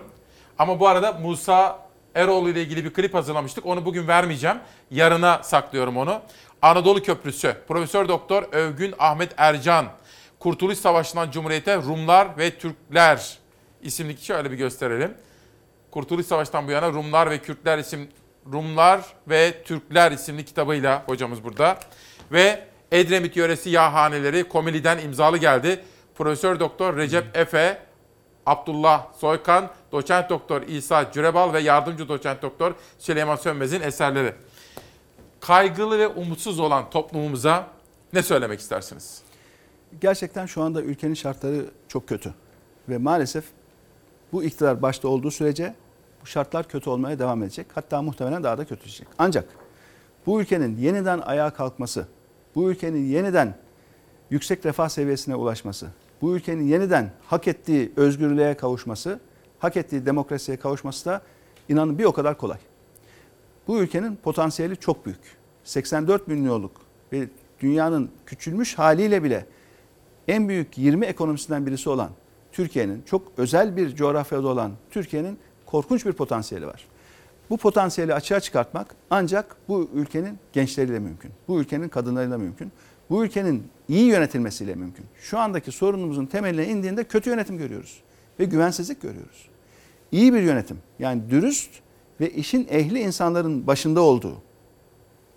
Ama 0.59 0.79
bu 0.79 0.87
arada 0.87 1.13
Musa 1.13 1.85
Eroğlu 2.15 2.49
ile 2.49 2.61
ilgili 2.61 2.85
bir 2.85 2.93
klip 2.93 3.13
hazırlamıştık. 3.13 3.65
Onu 3.65 3.85
bugün 3.85 4.07
vermeyeceğim. 4.07 4.57
Yarına 4.91 5.43
saklıyorum 5.43 5.97
onu. 5.97 6.21
Anadolu 6.61 7.03
Köprüsü. 7.03 7.57
Profesör 7.67 8.07
Doktor 8.07 8.43
Övgün 8.51 8.93
Ahmet 8.99 9.33
Ercan. 9.37 9.85
Kurtuluş 10.39 10.77
Savaşı'ndan 10.77 11.31
Cumhuriyete 11.31 11.75
Rumlar 11.75 12.37
ve 12.37 12.57
Türkler 12.57 13.37
isimli 13.81 14.15
kişi 14.15 14.33
öyle 14.33 14.51
bir 14.51 14.57
gösterelim. 14.57 15.13
Kurtuluş 15.91 16.25
Savaşı'ndan 16.25 16.67
bu 16.67 16.71
yana 16.71 16.87
Rumlar 16.93 17.29
ve 17.29 17.37
Kürtler 17.37 17.77
isim 17.77 18.09
Rumlar 18.53 19.05
ve 19.27 19.63
Türkler 19.63 20.11
isimli 20.11 20.45
kitabıyla 20.45 21.03
hocamız 21.05 21.43
burada. 21.43 21.79
Ve 22.31 22.67
Edremit 22.91 23.37
yöresi 23.37 23.69
yağhaneleri 23.69 24.43
Komili'den 24.43 24.97
imzalı 24.97 25.37
geldi. 25.37 25.83
Profesör 26.15 26.59
Doktor 26.59 26.97
Recep 26.97 27.37
Efe, 27.37 27.81
Abdullah 28.45 29.13
Soykan, 29.13 29.69
Doçent 29.91 30.29
Doktor 30.29 30.61
İsa 30.61 31.11
Cürebal 31.11 31.53
ve 31.53 31.59
Yardımcı 31.59 32.09
Doçent 32.09 32.41
Doktor 32.41 32.73
Süleyman 32.99 33.35
Sönmez'in 33.35 33.81
eserleri. 33.81 34.33
Kaygılı 35.39 35.99
ve 35.99 36.07
umutsuz 36.07 36.59
olan 36.59 36.89
toplumumuza 36.89 37.67
ne 38.13 38.23
söylemek 38.23 38.59
istersiniz? 38.59 39.21
Gerçekten 40.01 40.45
şu 40.45 40.61
anda 40.61 40.81
ülkenin 40.81 41.13
şartları 41.13 41.65
çok 41.87 42.07
kötü. 42.07 42.33
Ve 42.89 42.97
maalesef 42.97 43.43
bu 44.31 44.43
iktidar 44.43 44.81
başta 44.81 45.07
olduğu 45.07 45.31
sürece 45.31 45.75
bu 46.25 46.29
şartlar 46.29 46.67
kötü 46.67 46.89
olmaya 46.89 47.19
devam 47.19 47.43
edecek. 47.43 47.67
Hatta 47.73 48.01
muhtemelen 48.01 48.43
daha 48.43 48.57
da 48.57 48.65
kötüleşecek. 48.65 49.07
Ancak 49.17 49.49
bu 50.25 50.41
ülkenin 50.41 50.77
yeniden 50.77 51.19
ayağa 51.19 51.49
kalkması, 51.49 52.07
bu 52.55 52.71
ülkenin 52.71 53.05
yeniden 53.05 53.55
yüksek 54.29 54.65
refah 54.65 54.89
seviyesine 54.89 55.35
ulaşması, 55.35 55.87
bu 56.21 56.35
ülkenin 56.35 56.63
yeniden 56.63 57.11
hak 57.25 57.47
ettiği 57.47 57.91
özgürlüğe 57.95 58.53
kavuşması, 58.53 59.19
hak 59.59 59.77
ettiği 59.77 60.05
demokrasiye 60.05 60.57
kavuşması 60.57 61.05
da 61.05 61.21
inanın 61.69 61.97
bir 61.97 62.03
o 62.03 62.13
kadar 62.13 62.37
kolay. 62.37 62.57
Bu 63.67 63.77
ülkenin 63.77 64.15
potansiyeli 64.15 64.77
çok 64.77 65.05
büyük. 65.05 65.37
84 65.63 66.27
milyonluk 66.27 66.71
ve 67.13 67.27
dünyanın 67.59 68.11
küçülmüş 68.25 68.77
haliyle 68.77 69.23
bile 69.23 69.45
en 70.27 70.49
büyük 70.49 70.77
20 70.77 71.05
ekonomisinden 71.05 71.65
birisi 71.65 71.89
olan 71.89 72.09
Türkiye'nin 72.51 73.01
çok 73.01 73.31
özel 73.37 73.77
bir 73.77 73.95
coğrafyada 73.95 74.47
olan 74.47 74.71
Türkiye'nin 74.91 75.39
korkunç 75.75 76.05
bir 76.05 76.13
potansiyeli 76.13 76.67
var. 76.67 76.85
Bu 77.49 77.57
potansiyeli 77.57 78.13
açığa 78.13 78.39
çıkartmak 78.39 78.95
ancak 79.09 79.55
bu 79.67 79.89
ülkenin 79.93 80.39
gençleriyle 80.53 80.99
mümkün. 80.99 81.31
Bu 81.47 81.59
ülkenin 81.59 81.89
kadınlarıyla 81.89 82.37
mümkün. 82.37 82.71
Bu 83.09 83.25
ülkenin 83.25 83.67
iyi 83.87 84.05
yönetilmesiyle 84.05 84.75
mümkün. 84.75 85.05
Şu 85.21 85.39
andaki 85.39 85.71
sorunumuzun 85.71 86.25
temeline 86.25 86.67
indiğinde 86.67 87.03
kötü 87.03 87.29
yönetim 87.29 87.57
görüyoruz 87.57 88.01
ve 88.39 88.45
güvensizlik 88.45 89.01
görüyoruz. 89.01 89.49
iyi 90.11 90.33
bir 90.33 90.41
yönetim. 90.41 90.77
Yani 90.99 91.29
dürüst 91.29 91.71
ve 92.19 92.29
işin 92.29 92.67
ehli 92.69 92.99
insanların 92.99 93.67
başında 93.67 94.01
olduğu. 94.01 94.35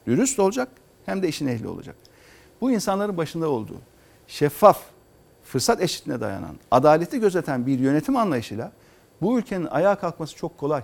Dürüst 0.06 0.39
olacak 0.39 0.69
hem 1.06 1.23
de 1.23 1.28
işin 1.28 1.47
ehli 1.47 1.69
olacak. 1.69 1.97
Bu 2.60 2.70
insanların 2.70 3.16
başında 3.16 3.48
olduğu 3.48 3.78
şeffaf, 4.27 4.82
fırsat 5.44 5.82
eşitliğine 5.82 6.20
dayanan, 6.20 6.56
adaleti 6.70 7.20
gözeten 7.20 7.66
bir 7.66 7.78
yönetim 7.78 8.16
anlayışıyla 8.16 8.73
bu 9.23 9.39
ülkenin 9.39 9.66
ayağa 9.66 9.95
kalkması 9.95 10.36
çok 10.36 10.59
kolay. 10.59 10.82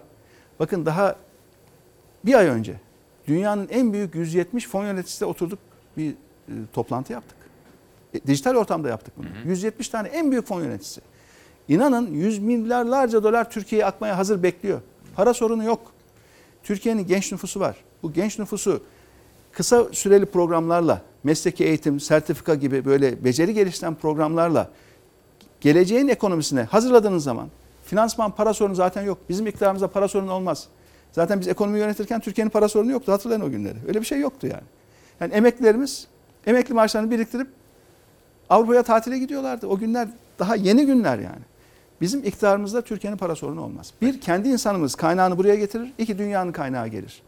Bakın 0.61 0.87
daha 0.87 1.17
bir 2.25 2.35
ay 2.35 2.47
önce 2.47 2.81
dünyanın 3.29 3.69
en 3.69 3.93
büyük 3.93 4.15
170 4.15 4.69
fon 4.69 4.85
yöneticisiyle 4.85 5.31
oturduk 5.31 5.59
bir 5.97 6.11
e, 6.11 6.53
toplantı 6.73 7.13
yaptık. 7.13 7.37
E, 8.15 8.27
dijital 8.27 8.55
ortamda 8.55 8.89
yaptık 8.89 9.15
bunu. 9.17 9.27
170 9.45 9.89
tane 9.89 10.09
en 10.09 10.31
büyük 10.31 10.47
fon 10.47 10.61
yöneticisi. 10.61 11.01
İnanın 11.69 12.15
yüz 12.15 12.39
milyarlarca 12.39 13.23
dolar 13.23 13.51
Türkiye'ye 13.51 13.87
akmaya 13.87 14.19
hazır 14.19 14.43
bekliyor. 14.43 14.81
Para 15.17 15.35
sorunu 15.35 15.65
yok. 15.65 15.81
Türkiye'nin 16.63 17.07
genç 17.07 17.33
nüfusu 17.33 17.61
var. 17.61 17.77
Bu 18.03 18.13
genç 18.13 18.39
nüfusu 18.39 18.83
kısa 19.53 19.85
süreli 19.93 20.27
programlarla, 20.27 21.03
mesleki 21.25 21.65
eğitim, 21.65 22.01
sertifika 22.01 22.55
gibi 22.55 22.85
böyle 22.85 23.25
beceri 23.25 23.55
geliştiren 23.55 23.95
programlarla 23.95 24.71
geleceğin 25.61 26.09
ekonomisine 26.09 26.63
hazırladığınız 26.63 27.25
zaman 27.25 27.49
finansman 27.95 28.31
para 28.31 28.55
sorunu 28.55 28.75
zaten 28.75 29.03
yok. 29.03 29.19
Bizim 29.29 29.47
iktidarımızda 29.47 29.89
para 29.89 30.09
sorunu 30.09 30.33
olmaz. 30.33 30.67
Zaten 31.13 31.41
biz 31.41 31.49
ekonomi 31.49 31.79
yönetirken 31.79 32.21
Türkiye'nin 32.21 32.51
para 32.51 32.69
sorunu 32.69 32.91
yoktu. 32.91 33.13
Hatırlayın 33.13 33.41
o 33.41 33.51
günleri. 33.51 33.77
Öyle 33.89 34.01
bir 34.01 34.07
şey 34.07 34.21
yoktu 34.21 34.47
yani. 34.47 34.63
Yani 35.21 35.35
emeklilerimiz 35.35 36.07
emekli 36.47 36.75
maaşlarını 36.75 37.11
biriktirip 37.11 37.49
Avrupa'ya 38.51 38.83
tatile 38.83 39.19
gidiyorlardı. 39.19 39.67
O 39.67 39.79
günler 39.79 40.09
daha 40.39 40.57
yeni 40.57 40.87
günler 40.87 41.19
yani. 41.19 41.43
Bizim 42.01 42.25
iktidarımızda 42.25 42.83
Türkiye'nin 42.83 43.17
para 43.17 43.35
sorunu 43.35 43.61
olmaz. 43.61 43.93
Bir, 44.03 44.21
kendi 44.21 44.49
insanımız 44.49 44.95
kaynağını 44.95 45.39
buraya 45.39 45.55
getirir. 45.55 45.93
İki, 45.99 46.19
dünyanın 46.19 46.53
kaynağı 46.53 46.89
gelir. 46.89 47.23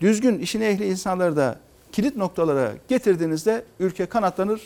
Düzgün, 0.00 0.38
işin 0.38 0.60
ehli 0.60 0.86
insanları 0.86 1.36
da 1.36 1.58
kilit 1.92 2.16
noktalara 2.16 2.72
getirdiğinizde 2.88 3.64
ülke 3.80 4.06
kanatlanır, 4.06 4.62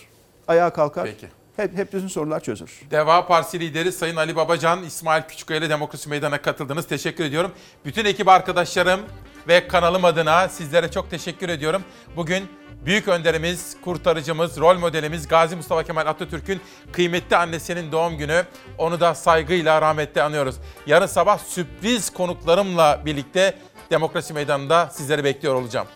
ayağa 0.49 0.71
kalkar. 0.71 1.05
Peki. 1.05 1.38
Hep, 1.59 1.77
hep 1.77 1.93
bütün 1.93 2.09
sorular 2.09 2.41
çözülür. 2.41 2.81
Deva 2.91 3.27
Partisi 3.27 3.61
lideri 3.61 3.93
Sayın 3.93 4.17
Ali 4.17 4.37
Babacan, 4.37 4.83
İsmail 4.83 5.23
Küçükkaya 5.23 5.61
ile 5.61 5.71
Demokrasi 5.71 6.09
Meydanı'na 6.09 6.43
katıldınız. 6.43 6.87
Teşekkür 6.87 7.25
ediyorum. 7.25 7.53
Bütün 7.85 8.05
ekip 8.05 8.29
arkadaşlarım 8.29 9.01
ve 9.49 9.69
kanalım 9.69 10.05
adına 10.05 10.49
sizlere 10.49 10.91
çok 10.91 11.11
teşekkür 11.11 11.49
ediyorum. 11.49 11.83
Bugün 12.17 12.49
büyük 12.85 13.09
önderimiz, 13.09 13.77
kurtarıcımız, 13.85 14.59
rol 14.59 14.79
modelimiz 14.79 15.29
Gazi 15.29 15.57
Mustafa 15.57 15.83
Kemal 15.83 16.07
Atatürk'ün 16.07 16.61
kıymetli 16.93 17.37
annesinin 17.37 17.93
doğum 17.93 18.19
günü. 18.19 18.45
Onu 18.79 19.01
da 19.01 19.15
saygıyla, 19.15 19.83
rahmetle 19.83 20.23
anıyoruz. 20.23 20.57
Yarın 20.87 21.07
sabah 21.07 21.39
sürpriz 21.39 22.11
konuklarımla 22.11 23.03
birlikte 23.05 23.55
Demokrasi 23.91 24.33
Meydanı'nda 24.33 24.87
sizleri 24.87 25.25
bekliyor 25.25 25.55
olacağım. 25.55 25.87